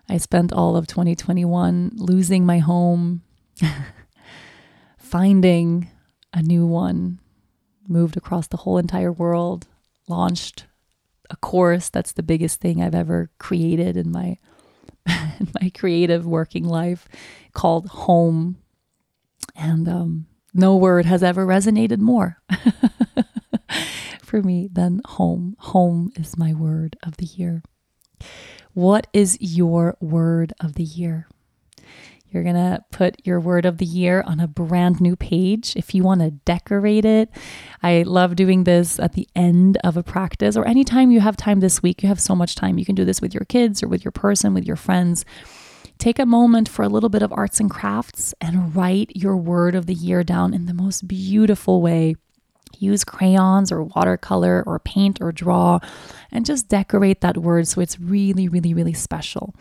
I 0.09 0.17
spent 0.17 0.53
all 0.53 0.75
of 0.75 0.87
2021 0.87 1.91
losing 1.95 2.45
my 2.45 2.59
home, 2.59 3.23
finding 4.97 5.89
a 6.33 6.41
new 6.41 6.65
one, 6.65 7.19
moved 7.87 8.15
across 8.15 8.47
the 8.47 8.57
whole 8.57 8.77
entire 8.77 9.11
world, 9.11 9.67
launched 10.07 10.65
a 11.29 11.35
course 11.35 11.89
that's 11.89 12.13
the 12.13 12.23
biggest 12.23 12.61
thing 12.61 12.81
I've 12.81 12.95
ever 12.95 13.29
created 13.37 13.97
in 13.97 14.11
my 14.11 14.37
in 15.39 15.49
my 15.61 15.69
creative 15.69 16.25
working 16.25 16.65
life 16.65 17.07
called 17.53 17.87
Home. 17.87 18.57
And 19.55 19.87
um, 19.87 20.27
no 20.53 20.75
word 20.75 21.05
has 21.05 21.23
ever 21.23 21.45
resonated 21.45 21.99
more 21.99 22.41
for 24.21 24.41
me 24.41 24.69
than 24.71 25.01
home. 25.05 25.55
Home 25.59 26.11
is 26.15 26.37
my 26.37 26.53
word 26.53 26.97
of 27.03 27.17
the 27.17 27.25
year. 27.25 27.63
What 28.77 29.07
is 29.11 29.39
your 29.41 29.97
word 29.99 30.53
of 30.59 30.75
the 30.75 30.83
year? 30.83 31.27
You're 32.29 32.43
going 32.43 32.53
to 32.53 32.85
put 32.91 33.15
your 33.25 33.39
word 33.39 33.65
of 33.65 33.79
the 33.79 33.87
year 33.87 34.21
on 34.27 34.39
a 34.39 34.47
brand 34.47 35.01
new 35.01 35.15
page. 35.15 35.75
If 35.75 35.95
you 35.95 36.03
want 36.03 36.21
to 36.21 36.29
decorate 36.29 37.03
it, 37.03 37.31
I 37.81 38.03
love 38.03 38.35
doing 38.35 38.65
this 38.65 38.99
at 38.99 39.13
the 39.13 39.27
end 39.35 39.79
of 39.83 39.97
a 39.97 40.03
practice 40.03 40.55
or 40.55 40.67
anytime 40.67 41.09
you 41.09 41.21
have 41.21 41.35
time 41.35 41.59
this 41.59 41.81
week. 41.81 42.03
You 42.03 42.09
have 42.09 42.21
so 42.21 42.35
much 42.35 42.53
time. 42.53 42.77
You 42.77 42.85
can 42.85 42.93
do 42.93 43.03
this 43.03 43.19
with 43.19 43.33
your 43.33 43.45
kids 43.45 43.81
or 43.81 43.87
with 43.87 44.05
your 44.05 44.11
person, 44.11 44.53
with 44.53 44.67
your 44.67 44.75
friends. 44.75 45.25
Take 45.97 46.19
a 46.19 46.27
moment 46.27 46.69
for 46.69 46.83
a 46.83 46.87
little 46.87 47.09
bit 47.09 47.23
of 47.23 47.33
arts 47.33 47.59
and 47.59 47.71
crafts 47.71 48.35
and 48.39 48.75
write 48.75 49.15
your 49.15 49.37
word 49.37 49.73
of 49.73 49.87
the 49.87 49.95
year 49.95 50.23
down 50.23 50.53
in 50.53 50.67
the 50.67 50.73
most 50.75 51.07
beautiful 51.07 51.81
way 51.81 52.13
use 52.81 53.03
crayons 53.03 53.71
or 53.71 53.83
watercolor 53.83 54.63
or 54.65 54.79
paint 54.79 55.19
or 55.21 55.31
draw 55.31 55.79
and 56.31 56.45
just 56.45 56.67
decorate 56.67 57.21
that 57.21 57.37
word 57.37 57.67
so 57.67 57.81
it's 57.81 57.99
really, 57.99 58.47
really, 58.47 58.73
really 58.73 58.93
special. 58.93 59.53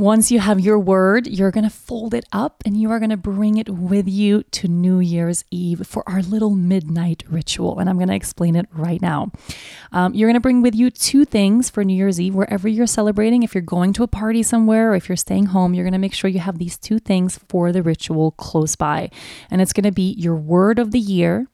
Once 0.00 0.30
you 0.30 0.38
have 0.38 0.60
your 0.60 0.78
word, 0.78 1.26
you're 1.26 1.50
going 1.50 1.64
to 1.64 1.70
fold 1.70 2.14
it 2.14 2.24
up 2.30 2.62
and 2.64 2.80
you 2.80 2.88
are 2.88 3.00
going 3.00 3.10
to 3.10 3.16
bring 3.16 3.56
it 3.56 3.68
with 3.68 4.06
you 4.06 4.44
to 4.44 4.68
New 4.68 5.00
Year's 5.00 5.44
Eve 5.50 5.84
for 5.84 6.08
our 6.08 6.22
little 6.22 6.50
midnight 6.50 7.24
ritual. 7.28 7.80
And 7.80 7.90
I'm 7.90 7.96
going 7.96 8.06
to 8.08 8.14
explain 8.14 8.54
it 8.54 8.66
right 8.72 9.02
now. 9.02 9.32
Um, 9.90 10.14
you're 10.14 10.28
going 10.28 10.34
to 10.34 10.40
bring 10.40 10.62
with 10.62 10.76
you 10.76 10.92
two 10.92 11.24
things 11.24 11.68
for 11.68 11.82
New 11.82 11.96
Year's 11.96 12.20
Eve, 12.20 12.36
wherever 12.36 12.68
you're 12.68 12.86
celebrating. 12.86 13.42
If 13.42 13.56
you're 13.56 13.62
going 13.62 13.92
to 13.94 14.04
a 14.04 14.06
party 14.06 14.44
somewhere 14.44 14.92
or 14.92 14.94
if 14.94 15.08
you're 15.08 15.16
staying 15.16 15.46
home, 15.46 15.74
you're 15.74 15.84
going 15.84 15.92
to 15.94 15.98
make 15.98 16.14
sure 16.14 16.30
you 16.30 16.38
have 16.38 16.58
these 16.58 16.78
two 16.78 17.00
things 17.00 17.40
for 17.48 17.72
the 17.72 17.82
ritual 17.82 18.30
close 18.30 18.76
by. 18.76 19.10
And 19.50 19.60
it's 19.60 19.72
going 19.72 19.82
to 19.82 19.90
be 19.90 20.12
your 20.12 20.36
word 20.36 20.78
of 20.78 20.92
the 20.92 21.00
year 21.00 21.48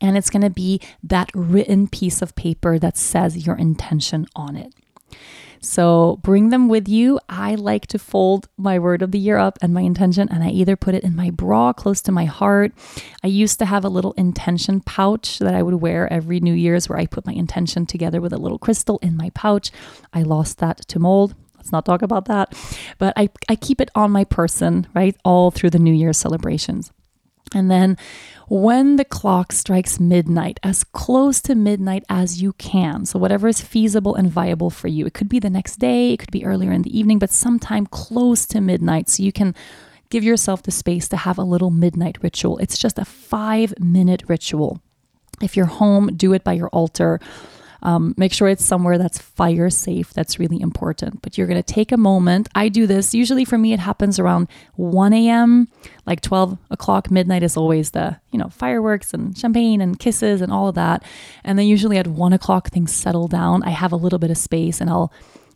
and 0.00 0.16
it's 0.16 0.30
going 0.30 0.42
to 0.42 0.50
be 0.50 0.80
that 1.02 1.30
written 1.34 1.88
piece 1.88 2.22
of 2.22 2.34
paper 2.34 2.78
that 2.78 2.96
says 2.96 3.46
your 3.46 3.56
intention 3.56 4.26
on 4.34 4.56
it. 4.56 4.72
So 5.62 6.18
bring 6.22 6.48
them 6.48 6.68
with 6.68 6.88
you. 6.88 7.20
I 7.28 7.54
like 7.54 7.86
to 7.88 7.98
fold 7.98 8.48
my 8.56 8.78
word 8.78 9.02
of 9.02 9.10
the 9.10 9.18
year 9.18 9.36
up 9.36 9.58
and 9.60 9.74
my 9.74 9.82
intention, 9.82 10.26
and 10.30 10.42
I 10.42 10.48
either 10.48 10.74
put 10.74 10.94
it 10.94 11.04
in 11.04 11.14
my 11.14 11.30
bra 11.30 11.74
close 11.74 12.00
to 12.02 12.12
my 12.12 12.24
heart. 12.24 12.72
I 13.22 13.26
used 13.26 13.58
to 13.58 13.66
have 13.66 13.84
a 13.84 13.90
little 13.90 14.12
intention 14.12 14.80
pouch 14.80 15.38
that 15.38 15.54
I 15.54 15.62
would 15.62 15.74
wear 15.74 16.10
every 16.10 16.40
New 16.40 16.54
Year's 16.54 16.88
where 16.88 16.98
I 16.98 17.04
put 17.04 17.26
my 17.26 17.34
intention 17.34 17.84
together 17.84 18.22
with 18.22 18.32
a 18.32 18.38
little 18.38 18.58
crystal 18.58 18.98
in 19.02 19.18
my 19.18 19.30
pouch. 19.34 19.70
I 20.14 20.22
lost 20.22 20.58
that 20.58 20.78
to 20.88 20.98
mold. 20.98 21.34
Let's 21.56 21.72
not 21.72 21.84
talk 21.84 22.00
about 22.00 22.24
that. 22.24 22.54
But 22.96 23.12
I, 23.18 23.28
I 23.50 23.54
keep 23.54 23.82
it 23.82 23.90
on 23.94 24.10
my 24.10 24.24
person, 24.24 24.86
right? 24.94 25.14
All 25.24 25.50
through 25.50 25.70
the 25.70 25.78
New 25.78 25.92
Year's 25.92 26.16
celebrations. 26.16 26.90
And 27.54 27.70
then 27.70 27.96
when 28.48 28.96
the 28.96 29.04
clock 29.04 29.52
strikes 29.52 30.00
midnight, 30.00 30.58
as 30.62 30.84
close 30.84 31.40
to 31.42 31.54
midnight 31.54 32.04
as 32.08 32.42
you 32.42 32.52
can. 32.54 33.06
So, 33.06 33.18
whatever 33.18 33.48
is 33.48 33.60
feasible 33.60 34.14
and 34.14 34.30
viable 34.30 34.70
for 34.70 34.88
you. 34.88 35.06
It 35.06 35.14
could 35.14 35.28
be 35.28 35.38
the 35.38 35.50
next 35.50 35.78
day, 35.78 36.12
it 36.12 36.18
could 36.18 36.30
be 36.30 36.44
earlier 36.44 36.72
in 36.72 36.82
the 36.82 36.96
evening, 36.96 37.18
but 37.18 37.30
sometime 37.30 37.86
close 37.86 38.46
to 38.46 38.60
midnight 38.60 39.08
so 39.08 39.22
you 39.22 39.32
can 39.32 39.54
give 40.10 40.24
yourself 40.24 40.62
the 40.62 40.72
space 40.72 41.08
to 41.08 41.16
have 41.16 41.38
a 41.38 41.44
little 41.44 41.70
midnight 41.70 42.18
ritual. 42.22 42.58
It's 42.58 42.76
just 42.76 42.98
a 42.98 43.04
five 43.04 43.72
minute 43.78 44.24
ritual. 44.26 44.80
If 45.40 45.56
you're 45.56 45.66
home, 45.66 46.16
do 46.16 46.32
it 46.32 46.44
by 46.44 46.52
your 46.54 46.68
altar. 46.68 47.20
Um, 47.82 48.14
make 48.16 48.32
sure 48.32 48.48
it's 48.48 48.64
somewhere 48.64 48.98
that's 48.98 49.18
fire 49.18 49.70
safe. 49.70 50.12
That's 50.12 50.38
really 50.38 50.60
important. 50.60 51.22
But 51.22 51.36
you're 51.36 51.46
going 51.46 51.62
to 51.62 51.74
take 51.74 51.92
a 51.92 51.96
moment. 51.96 52.48
I 52.54 52.68
do 52.68 52.86
this. 52.86 53.14
Usually 53.14 53.44
for 53.44 53.58
me, 53.58 53.72
it 53.72 53.80
happens 53.80 54.18
around 54.18 54.48
1 54.76 55.12
a.m., 55.12 55.68
like 56.06 56.20
12 56.20 56.58
o'clock. 56.70 57.10
Midnight 57.10 57.42
is 57.42 57.56
always 57.56 57.92
the, 57.92 58.18
you 58.32 58.38
know, 58.38 58.48
fireworks 58.48 59.14
and 59.14 59.36
champagne 59.36 59.80
and 59.80 59.98
kisses 59.98 60.40
and 60.40 60.52
all 60.52 60.68
of 60.68 60.74
that. 60.74 61.04
And 61.44 61.58
then 61.58 61.66
usually 61.66 61.98
at 61.98 62.06
1 62.06 62.32
o'clock, 62.32 62.70
things 62.70 62.94
settle 62.94 63.28
down. 63.28 63.62
I 63.62 63.70
have 63.70 63.92
a 63.92 63.96
little 63.96 64.18
bit 64.18 64.30
of 64.30 64.38
space 64.38 64.80
and 64.80 64.90
I'll, 64.90 65.12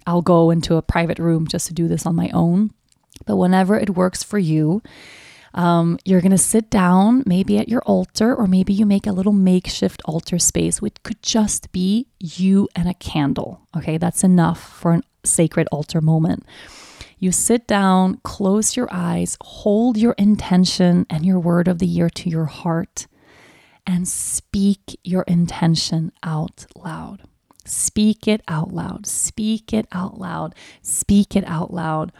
I'll 0.06 0.22
go 0.22 0.50
into 0.50 0.76
a 0.76 0.82
private 0.82 1.18
room 1.18 1.46
just 1.46 1.66
to 1.68 1.74
do 1.74 1.88
this 1.88 2.06
on 2.06 2.14
my 2.14 2.30
own. 2.32 2.70
But 3.26 3.36
whenever 3.36 3.78
it 3.78 3.90
works 3.90 4.22
for 4.22 4.38
you, 4.38 4.82
um, 5.54 5.98
you're 6.04 6.20
going 6.20 6.32
to 6.32 6.38
sit 6.38 6.68
down, 6.68 7.22
maybe 7.26 7.58
at 7.58 7.68
your 7.68 7.82
altar, 7.82 8.34
or 8.34 8.46
maybe 8.48 8.72
you 8.72 8.84
make 8.84 9.06
a 9.06 9.12
little 9.12 9.32
makeshift 9.32 10.02
altar 10.04 10.38
space, 10.38 10.82
which 10.82 10.96
could 11.04 11.22
just 11.22 11.70
be 11.70 12.08
you 12.18 12.68
and 12.74 12.88
a 12.88 12.94
candle. 12.94 13.60
Okay, 13.76 13.96
that's 13.96 14.24
enough 14.24 14.60
for 14.60 14.94
a 14.94 15.02
sacred 15.22 15.68
altar 15.70 16.00
moment. 16.00 16.44
You 17.20 17.30
sit 17.30 17.68
down, 17.68 18.18
close 18.24 18.76
your 18.76 18.88
eyes, 18.90 19.38
hold 19.40 19.96
your 19.96 20.14
intention 20.18 21.06
and 21.08 21.24
your 21.24 21.38
word 21.38 21.68
of 21.68 21.78
the 21.78 21.86
year 21.86 22.10
to 22.10 22.28
your 22.28 22.46
heart, 22.46 23.06
and 23.86 24.08
speak 24.08 24.98
your 25.04 25.22
intention 25.22 26.10
out 26.24 26.66
loud. 26.74 27.22
Speak 27.64 28.26
it 28.26 28.42
out 28.48 28.74
loud. 28.74 29.06
Speak 29.06 29.72
it 29.72 29.86
out 29.92 30.18
loud. 30.18 30.54
Speak 30.82 31.36
it 31.36 31.44
out 31.46 31.72
loud. 31.72 32.12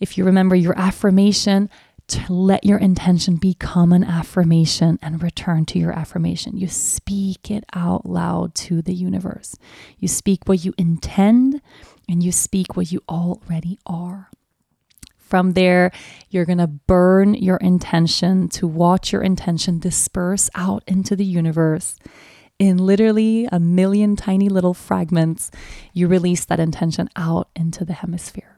If 0.00 0.16
you 0.16 0.24
remember 0.24 0.54
your 0.54 0.78
affirmation, 0.78 1.68
to 2.08 2.32
let 2.32 2.64
your 2.64 2.78
intention 2.78 3.36
become 3.36 3.92
an 3.92 4.02
affirmation 4.02 4.98
and 5.02 5.22
return 5.22 5.66
to 5.66 5.78
your 5.78 5.92
affirmation. 5.92 6.56
You 6.56 6.66
speak 6.66 7.50
it 7.50 7.64
out 7.74 8.06
loud 8.06 8.54
to 8.56 8.80
the 8.80 8.94
universe. 8.94 9.56
You 9.98 10.08
speak 10.08 10.48
what 10.48 10.64
you 10.64 10.74
intend 10.78 11.60
and 12.08 12.22
you 12.22 12.32
speak 12.32 12.76
what 12.76 12.90
you 12.90 13.02
already 13.08 13.78
are. 13.86 14.30
From 15.18 15.52
there, 15.52 15.92
you're 16.30 16.46
going 16.46 16.56
to 16.56 16.66
burn 16.66 17.34
your 17.34 17.58
intention 17.58 18.48
to 18.48 18.66
watch 18.66 19.12
your 19.12 19.20
intention 19.22 19.78
disperse 19.78 20.48
out 20.54 20.82
into 20.86 21.14
the 21.14 21.26
universe. 21.26 21.96
In 22.58 22.78
literally 22.78 23.46
a 23.52 23.60
million 23.60 24.16
tiny 24.16 24.48
little 24.48 24.72
fragments, 24.72 25.50
you 25.92 26.08
release 26.08 26.46
that 26.46 26.58
intention 26.58 27.10
out 27.14 27.50
into 27.54 27.84
the 27.84 27.92
hemisphere. 27.92 28.57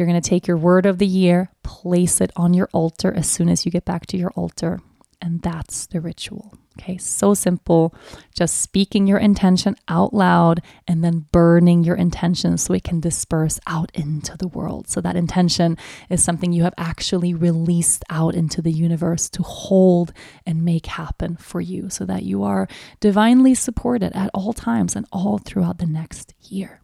You're 0.00 0.08
going 0.08 0.18
to 0.18 0.26
take 0.26 0.46
your 0.46 0.56
word 0.56 0.86
of 0.86 0.96
the 0.96 1.06
year, 1.06 1.50
place 1.62 2.22
it 2.22 2.32
on 2.34 2.54
your 2.54 2.70
altar 2.72 3.12
as 3.12 3.28
soon 3.28 3.50
as 3.50 3.66
you 3.66 3.70
get 3.70 3.84
back 3.84 4.06
to 4.06 4.16
your 4.16 4.30
altar. 4.30 4.80
And 5.20 5.42
that's 5.42 5.84
the 5.88 6.00
ritual. 6.00 6.54
Okay, 6.78 6.96
so 6.96 7.34
simple. 7.34 7.94
Just 8.34 8.62
speaking 8.62 9.06
your 9.06 9.18
intention 9.18 9.76
out 9.88 10.14
loud 10.14 10.62
and 10.88 11.04
then 11.04 11.26
burning 11.32 11.84
your 11.84 11.96
intention 11.96 12.56
so 12.56 12.72
it 12.72 12.82
can 12.82 13.00
disperse 13.00 13.60
out 13.66 13.90
into 13.92 14.38
the 14.38 14.48
world. 14.48 14.88
So 14.88 15.02
that 15.02 15.16
intention 15.16 15.76
is 16.08 16.24
something 16.24 16.50
you 16.50 16.62
have 16.62 16.72
actually 16.78 17.34
released 17.34 18.02
out 18.08 18.34
into 18.34 18.62
the 18.62 18.72
universe 18.72 19.28
to 19.28 19.42
hold 19.42 20.14
and 20.46 20.64
make 20.64 20.86
happen 20.86 21.36
for 21.36 21.60
you 21.60 21.90
so 21.90 22.06
that 22.06 22.22
you 22.22 22.42
are 22.42 22.68
divinely 23.00 23.54
supported 23.54 24.14
at 24.14 24.30
all 24.32 24.54
times 24.54 24.96
and 24.96 25.04
all 25.12 25.36
throughout 25.36 25.76
the 25.76 25.84
next 25.84 26.32
year. 26.40 26.80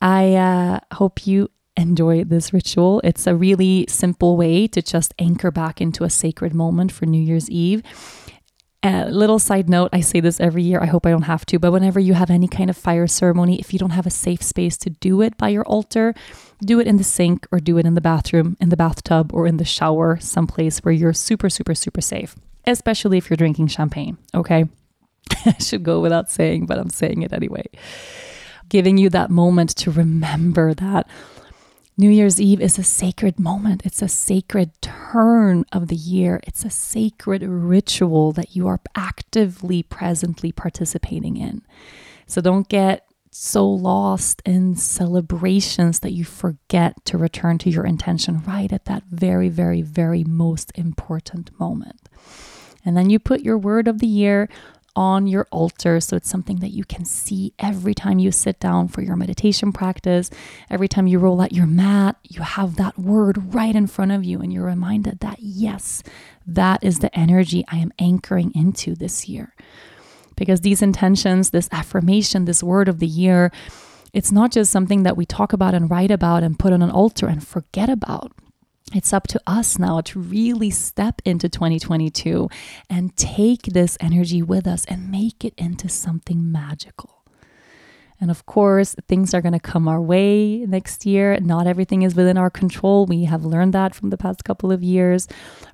I 0.00 0.34
uh, 0.34 0.80
hope 0.94 1.26
you 1.26 1.50
enjoy 1.76 2.24
this 2.24 2.52
ritual. 2.52 3.00
It's 3.04 3.26
a 3.26 3.34
really 3.34 3.86
simple 3.88 4.36
way 4.36 4.66
to 4.68 4.82
just 4.82 5.14
anchor 5.18 5.50
back 5.50 5.80
into 5.80 6.04
a 6.04 6.10
sacred 6.10 6.54
moment 6.54 6.92
for 6.92 7.06
New 7.06 7.20
Year's 7.20 7.50
Eve. 7.50 7.82
A 8.82 9.10
little 9.10 9.38
side 9.38 9.68
note, 9.68 9.90
I 9.92 10.00
say 10.00 10.20
this 10.20 10.38
every 10.38 10.62
year. 10.62 10.80
I 10.80 10.86
hope 10.86 11.06
I 11.06 11.10
don't 11.10 11.22
have 11.22 11.44
to, 11.46 11.58
but 11.58 11.72
whenever 11.72 11.98
you 11.98 12.14
have 12.14 12.30
any 12.30 12.46
kind 12.46 12.70
of 12.70 12.76
fire 12.76 13.08
ceremony, 13.08 13.58
if 13.58 13.72
you 13.72 13.78
don't 13.78 13.90
have 13.90 14.06
a 14.06 14.10
safe 14.10 14.42
space 14.42 14.76
to 14.78 14.90
do 14.90 15.22
it 15.22 15.36
by 15.36 15.48
your 15.48 15.64
altar, 15.64 16.14
do 16.64 16.78
it 16.78 16.86
in 16.86 16.96
the 16.96 17.04
sink 17.04 17.46
or 17.50 17.58
do 17.58 17.78
it 17.78 17.86
in 17.86 17.94
the 17.94 18.00
bathroom, 18.00 18.56
in 18.60 18.68
the 18.68 18.76
bathtub, 18.76 19.32
or 19.34 19.46
in 19.46 19.56
the 19.56 19.64
shower, 19.64 20.18
someplace 20.20 20.78
where 20.80 20.94
you're 20.94 21.12
super, 21.12 21.50
super, 21.50 21.74
super 21.74 22.00
safe, 22.00 22.36
especially 22.64 23.18
if 23.18 23.28
you're 23.28 23.36
drinking 23.36 23.66
champagne. 23.66 24.18
Okay. 24.34 24.66
I 25.44 25.56
should 25.58 25.82
go 25.82 26.00
without 26.00 26.30
saying, 26.30 26.66
but 26.66 26.78
I'm 26.78 26.90
saying 26.90 27.22
it 27.22 27.32
anyway 27.32 27.66
giving 28.68 28.98
you 28.98 29.08
that 29.10 29.30
moment 29.30 29.70
to 29.76 29.90
remember 29.90 30.74
that 30.74 31.08
New 31.98 32.10
Year's 32.10 32.38
Eve 32.38 32.60
is 32.60 32.78
a 32.78 32.84
sacred 32.84 33.40
moment. 33.40 33.86
It's 33.86 34.02
a 34.02 34.08
sacred 34.08 34.70
turn 34.82 35.64
of 35.72 35.88
the 35.88 35.96
year. 35.96 36.40
It's 36.42 36.64
a 36.64 36.70
sacred 36.70 37.42
ritual 37.42 38.32
that 38.32 38.54
you 38.54 38.68
are 38.68 38.80
actively, 38.94 39.82
presently 39.82 40.52
participating 40.52 41.38
in. 41.38 41.62
So 42.26 42.42
don't 42.42 42.68
get 42.68 43.06
so 43.30 43.66
lost 43.66 44.42
in 44.44 44.76
celebrations 44.76 46.00
that 46.00 46.12
you 46.12 46.24
forget 46.24 47.02
to 47.06 47.18
return 47.18 47.58
to 47.58 47.70
your 47.70 47.86
intention 47.86 48.42
right 48.46 48.72
at 48.72 48.84
that 48.86 49.04
very, 49.04 49.48
very, 49.48 49.80
very 49.80 50.24
most 50.24 50.72
important 50.74 51.58
moment. 51.58 52.08
And 52.84 52.96
then 52.96 53.08
you 53.08 53.18
put 53.18 53.40
your 53.40 53.58
word 53.58 53.88
of 53.88 54.00
the 54.00 54.06
year 54.06 54.48
on 54.96 55.26
your 55.26 55.46
altar. 55.52 56.00
So 56.00 56.16
it's 56.16 56.28
something 56.28 56.56
that 56.56 56.70
you 56.70 56.84
can 56.84 57.04
see 57.04 57.52
every 57.58 57.94
time 57.94 58.18
you 58.18 58.32
sit 58.32 58.58
down 58.58 58.88
for 58.88 59.02
your 59.02 59.14
meditation 59.14 59.72
practice. 59.72 60.30
Every 60.70 60.88
time 60.88 61.06
you 61.06 61.18
roll 61.18 61.40
out 61.40 61.52
your 61.52 61.66
mat, 61.66 62.16
you 62.24 62.40
have 62.40 62.76
that 62.76 62.98
word 62.98 63.54
right 63.54 63.76
in 63.76 63.86
front 63.86 64.12
of 64.12 64.24
you, 64.24 64.40
and 64.40 64.52
you're 64.52 64.64
reminded 64.64 65.20
that, 65.20 65.36
yes, 65.38 66.02
that 66.46 66.82
is 66.82 66.98
the 67.00 67.16
energy 67.16 67.64
I 67.68 67.76
am 67.76 67.92
anchoring 67.98 68.52
into 68.54 68.94
this 68.94 69.28
year. 69.28 69.54
Because 70.34 70.62
these 70.62 70.82
intentions, 70.82 71.50
this 71.50 71.68
affirmation, 71.70 72.46
this 72.46 72.62
word 72.62 72.88
of 72.88 72.98
the 72.98 73.06
year, 73.06 73.52
it's 74.12 74.32
not 74.32 74.50
just 74.50 74.72
something 74.72 75.02
that 75.02 75.16
we 75.16 75.26
talk 75.26 75.52
about 75.52 75.74
and 75.74 75.90
write 75.90 76.10
about 76.10 76.42
and 76.42 76.58
put 76.58 76.72
on 76.72 76.82
an 76.82 76.90
altar 76.90 77.26
and 77.26 77.46
forget 77.46 77.90
about 77.90 78.32
it's 78.94 79.12
up 79.12 79.26
to 79.28 79.40
us 79.46 79.78
now 79.78 80.00
to 80.00 80.20
really 80.20 80.70
step 80.70 81.20
into 81.24 81.48
2022 81.48 82.48
and 82.88 83.16
take 83.16 83.62
this 83.62 83.98
energy 84.00 84.42
with 84.42 84.66
us 84.66 84.84
and 84.84 85.10
make 85.10 85.44
it 85.44 85.54
into 85.56 85.88
something 85.88 86.52
magical. 86.52 87.16
And 88.20 88.30
of 88.30 88.46
course, 88.46 88.94
things 89.08 89.34
are 89.34 89.42
going 89.42 89.52
to 89.52 89.60
come 89.60 89.88
our 89.88 90.00
way 90.00 90.64
next 90.66 91.04
year. 91.04 91.38
Not 91.38 91.66
everything 91.66 92.02
is 92.02 92.14
within 92.14 92.38
our 92.38 92.48
control. 92.48 93.04
We 93.04 93.24
have 93.24 93.44
learned 93.44 93.74
that 93.74 93.94
from 93.94 94.10
the 94.10 94.16
past 94.16 94.44
couple 94.44 94.72
of 94.72 94.82
years, 94.82 95.28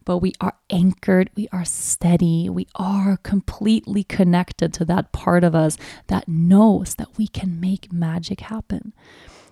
but 0.04 0.18
we 0.18 0.32
are 0.40 0.56
anchored, 0.68 1.30
we 1.36 1.48
are 1.52 1.64
steady, 1.64 2.48
we 2.48 2.66
are 2.74 3.18
completely 3.18 4.02
connected 4.02 4.72
to 4.74 4.84
that 4.86 5.12
part 5.12 5.44
of 5.44 5.54
us 5.54 5.78
that 6.08 6.26
knows 6.26 6.96
that 6.96 7.16
we 7.16 7.28
can 7.28 7.60
make 7.60 7.92
magic 7.92 8.40
happen. 8.40 8.92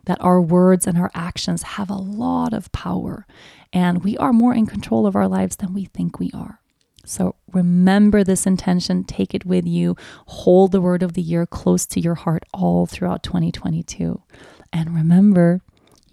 That 0.07 0.21
our 0.21 0.41
words 0.41 0.87
and 0.87 0.99
our 0.99 1.11
actions 1.15 1.63
have 1.63 1.91
a 1.91 1.95
lot 1.95 2.53
of 2.53 2.73
power, 2.73 3.27
and 3.73 4.03
we 4.03 4.17
are 4.19 4.33
more 4.33 4.55
in 4.55 4.67
control 4.67 5.07
of 5.07 5.15
our 5.15 5.29
lives 5.29 5.57
than 5.57 5.75
we 5.75 5.85
think 5.85 6.19
we 6.19 6.31
are. 6.33 6.61
So 7.05 7.37
remember 7.53 8.23
this 8.23 8.47
intention, 8.47 9.05
take 9.05 9.35
it 9.35 9.45
with 9.45 9.67
you, 9.67 9.97
hold 10.27 10.73
the 10.73 10.81
word 10.81 11.03
of 11.03 11.15
the 11.15 11.23
year 11.23 11.47
close 11.47 11.87
to 11.87 12.01
your 12.01 12.15
heart 12.15 12.45
all 12.53 12.87
throughout 12.87 13.23
2022. 13.23 14.23
And 14.73 14.95
remember, 14.95 15.61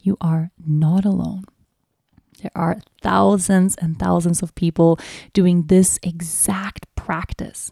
you 0.01 0.17
are 0.21 0.51
not 0.65 1.05
alone. 1.05 1.43
There 2.41 2.51
are 2.55 2.81
thousands 3.01 3.75
and 3.75 3.97
thousands 3.99 4.41
of 4.41 4.55
people 4.55 4.99
doing 5.33 5.67
this 5.67 5.99
exact 6.03 6.85
practice, 6.95 7.71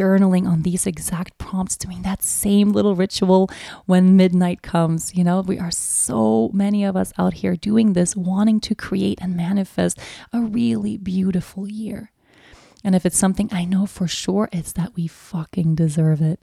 journaling 0.00 0.48
on 0.48 0.62
these 0.62 0.86
exact 0.86 1.36
prompts, 1.36 1.76
doing 1.76 2.02
that 2.02 2.22
same 2.22 2.72
little 2.72 2.94
ritual 2.94 3.50
when 3.84 4.16
midnight 4.16 4.62
comes. 4.62 5.14
You 5.14 5.24
know, 5.24 5.42
we 5.42 5.58
are 5.58 5.70
so 5.70 6.50
many 6.54 6.84
of 6.84 6.96
us 6.96 7.12
out 7.18 7.34
here 7.34 7.54
doing 7.54 7.92
this, 7.92 8.16
wanting 8.16 8.60
to 8.60 8.74
create 8.74 9.18
and 9.20 9.36
manifest 9.36 9.98
a 10.32 10.40
really 10.40 10.96
beautiful 10.96 11.68
year. 11.68 12.12
And 12.82 12.94
if 12.94 13.04
it's 13.04 13.18
something 13.18 13.50
I 13.52 13.66
know 13.66 13.84
for 13.84 14.08
sure, 14.08 14.48
it's 14.52 14.72
that 14.72 14.96
we 14.96 15.06
fucking 15.06 15.74
deserve 15.74 16.22
it. 16.22 16.40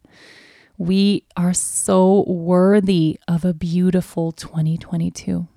We 0.77 1.23
are 1.35 1.53
so 1.53 2.23
worthy 2.27 3.19
of 3.27 3.43
a 3.43 3.53
beautiful 3.55 4.31
2022. 4.31 5.47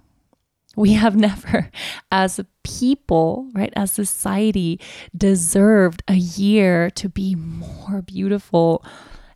We 0.76 0.92
have 0.94 1.16
never, 1.16 1.70
as 2.12 2.38
a 2.38 2.46
people, 2.62 3.50
right, 3.54 3.72
as 3.76 3.90
society, 3.90 4.80
deserved 5.16 6.02
a 6.06 6.14
year 6.14 6.90
to 6.90 7.08
be 7.08 7.34
more 7.34 8.02
beautiful 8.02 8.84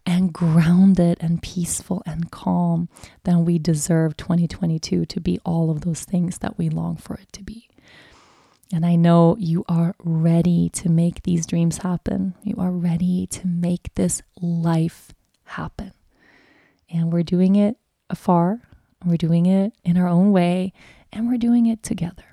and 0.06 0.32
grounded 0.32 1.16
and 1.20 1.42
peaceful 1.42 2.02
and 2.04 2.30
calm 2.30 2.88
than 3.24 3.44
we 3.44 3.58
deserve 3.58 4.16
2022 4.16 5.06
to 5.06 5.20
be 5.20 5.38
all 5.44 5.70
of 5.70 5.80
those 5.80 6.04
things 6.04 6.38
that 6.38 6.58
we 6.58 6.68
long 6.68 6.96
for 6.96 7.14
it 7.14 7.32
to 7.32 7.42
be. 7.42 7.68
And 8.72 8.84
I 8.84 8.96
know 8.96 9.36
you 9.38 9.64
are 9.68 9.94
ready 10.02 10.68
to 10.70 10.88
make 10.88 11.22
these 11.22 11.46
dreams 11.46 11.78
happen. 11.78 12.34
You 12.42 12.56
are 12.58 12.70
ready 12.70 13.26
to 13.28 13.46
make 13.46 13.94
this 13.94 14.22
life 14.40 15.12
happen. 15.44 15.92
And 16.90 17.12
we're 17.12 17.22
doing 17.22 17.56
it 17.56 17.76
afar, 18.10 18.60
we're 19.04 19.16
doing 19.16 19.46
it 19.46 19.72
in 19.84 19.96
our 19.96 20.08
own 20.08 20.32
way, 20.32 20.72
and 21.14 21.28
we're 21.28 21.38
doing 21.38 21.66
it 21.66 21.82
together. 21.82 22.24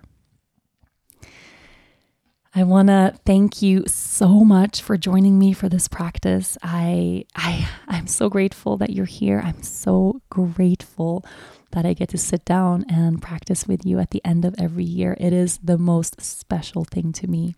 I 2.53 2.63
want 2.63 2.89
to 2.89 3.13
thank 3.25 3.61
you 3.61 3.85
so 3.87 4.43
much 4.43 4.81
for 4.81 4.97
joining 4.97 5.39
me 5.39 5.53
for 5.53 5.69
this 5.69 5.87
practice. 5.87 6.57
I 6.61 7.23
I 7.33 7.69
I'm 7.87 8.07
so 8.07 8.29
grateful 8.29 8.75
that 8.77 8.89
you're 8.89 9.05
here. 9.05 9.41
I'm 9.41 9.63
so 9.63 10.21
grateful 10.29 11.25
that 11.71 11.85
I 11.85 11.93
get 11.93 12.09
to 12.09 12.17
sit 12.17 12.43
down 12.43 12.83
and 12.89 13.21
practice 13.21 13.67
with 13.67 13.85
you 13.85 13.99
at 13.99 14.11
the 14.11 14.21
end 14.25 14.43
of 14.43 14.55
every 14.57 14.83
year. 14.83 15.15
It 15.17 15.31
is 15.31 15.59
the 15.63 15.77
most 15.77 16.19
special 16.19 16.83
thing 16.83 17.13
to 17.13 17.27
me. 17.27 17.55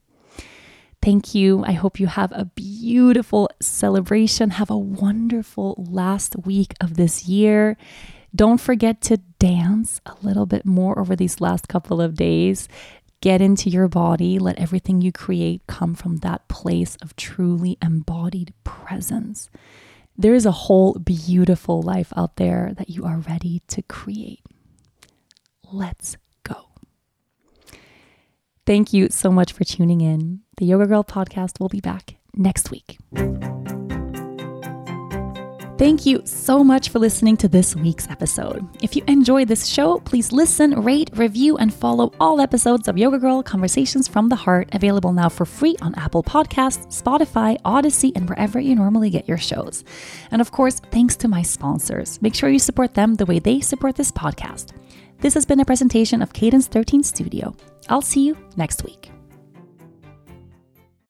Thank 1.01 1.33
you. 1.33 1.65
I 1.65 1.73
hope 1.73 1.99
you 1.99 2.07
have 2.07 2.31
a 2.31 2.45
beautiful 2.45 3.49
celebration. 3.59 4.51
Have 4.51 4.69
a 4.69 4.77
wonderful 4.77 5.83
last 5.89 6.35
week 6.45 6.75
of 6.79 6.95
this 6.95 7.27
year. 7.27 7.77
Don't 8.35 8.59
forget 8.59 9.01
to 9.01 9.17
dance 9.37 10.01
a 10.05 10.15
little 10.23 10.45
bit 10.45 10.65
more 10.65 10.97
over 10.99 11.15
these 11.15 11.39
last 11.39 11.67
couple 11.67 12.01
of 12.01 12.15
days. 12.15 12.67
Get 13.21 13.41
into 13.41 13.69
your 13.69 13.87
body. 13.87 14.39
Let 14.39 14.59
everything 14.59 15.01
you 15.01 15.11
create 15.11 15.61
come 15.67 15.93
from 15.93 16.17
that 16.17 16.47
place 16.47 16.97
of 17.01 17.15
truly 17.15 17.77
embodied 17.81 18.53
presence. 18.63 19.49
There 20.17 20.33
is 20.33 20.45
a 20.45 20.51
whole 20.51 20.93
beautiful 20.95 21.81
life 21.81 22.11
out 22.15 22.35
there 22.35 22.73
that 22.77 22.89
you 22.89 23.05
are 23.05 23.17
ready 23.17 23.61
to 23.67 23.81
create. 23.83 24.41
Let's 25.71 26.17
go. 26.43 26.67
Thank 28.65 28.93
you 28.93 29.09
so 29.09 29.31
much 29.31 29.53
for 29.53 29.63
tuning 29.63 30.01
in. 30.01 30.41
The 30.57 30.65
Yoga 30.65 30.87
Girl 30.87 31.03
podcast 31.03 31.59
will 31.59 31.69
be 31.69 31.81
back 31.81 32.15
next 32.35 32.71
week. 32.71 32.97
Thank 35.75 36.05
you 36.05 36.21
so 36.23 36.63
much 36.63 36.89
for 36.89 36.99
listening 36.99 37.35
to 37.37 37.47
this 37.47 37.75
week's 37.75 38.07
episode. 38.07 38.63
If 38.83 38.95
you 38.95 39.03
enjoyed 39.07 39.47
this 39.47 39.65
show, 39.65 39.99
please 40.01 40.31
listen, 40.31 40.79
rate, 40.79 41.09
review, 41.15 41.57
and 41.57 41.73
follow 41.73 42.13
all 42.19 42.39
episodes 42.39 42.87
of 42.87 42.95
Yoga 42.95 43.17
Girl 43.17 43.41
Conversations 43.41 44.07
from 44.07 44.29
the 44.29 44.35
Heart, 44.35 44.69
available 44.73 45.13
now 45.13 45.29
for 45.29 45.45
free 45.45 45.75
on 45.81 45.95
Apple 45.95 46.21
Podcasts, 46.21 46.85
Spotify, 47.01 47.59
Audacy, 47.63 48.11
and 48.15 48.29
wherever 48.29 48.59
you 48.59 48.75
normally 48.75 49.09
get 49.09 49.27
your 49.27 49.39
shows. 49.39 49.83
And 50.29 50.41
of 50.41 50.51
course, 50.51 50.79
thanks 50.91 51.15
to 51.17 51.27
my 51.27 51.41
sponsors. 51.41 52.21
Make 52.21 52.35
sure 52.35 52.49
you 52.49 52.59
support 52.59 52.93
them 52.93 53.15
the 53.15 53.25
way 53.25 53.39
they 53.39 53.59
support 53.59 53.95
this 53.95 54.11
podcast. 54.11 54.73
This 55.21 55.33
has 55.33 55.45
been 55.45 55.59
a 55.59 55.65
presentation 55.65 56.21
of 56.21 56.33
Cadence 56.33 56.67
13 56.67 57.01
Studio. 57.01 57.55
I'll 57.89 58.03
see 58.03 58.27
you 58.27 58.37
next 58.55 58.83
week. 58.83 59.09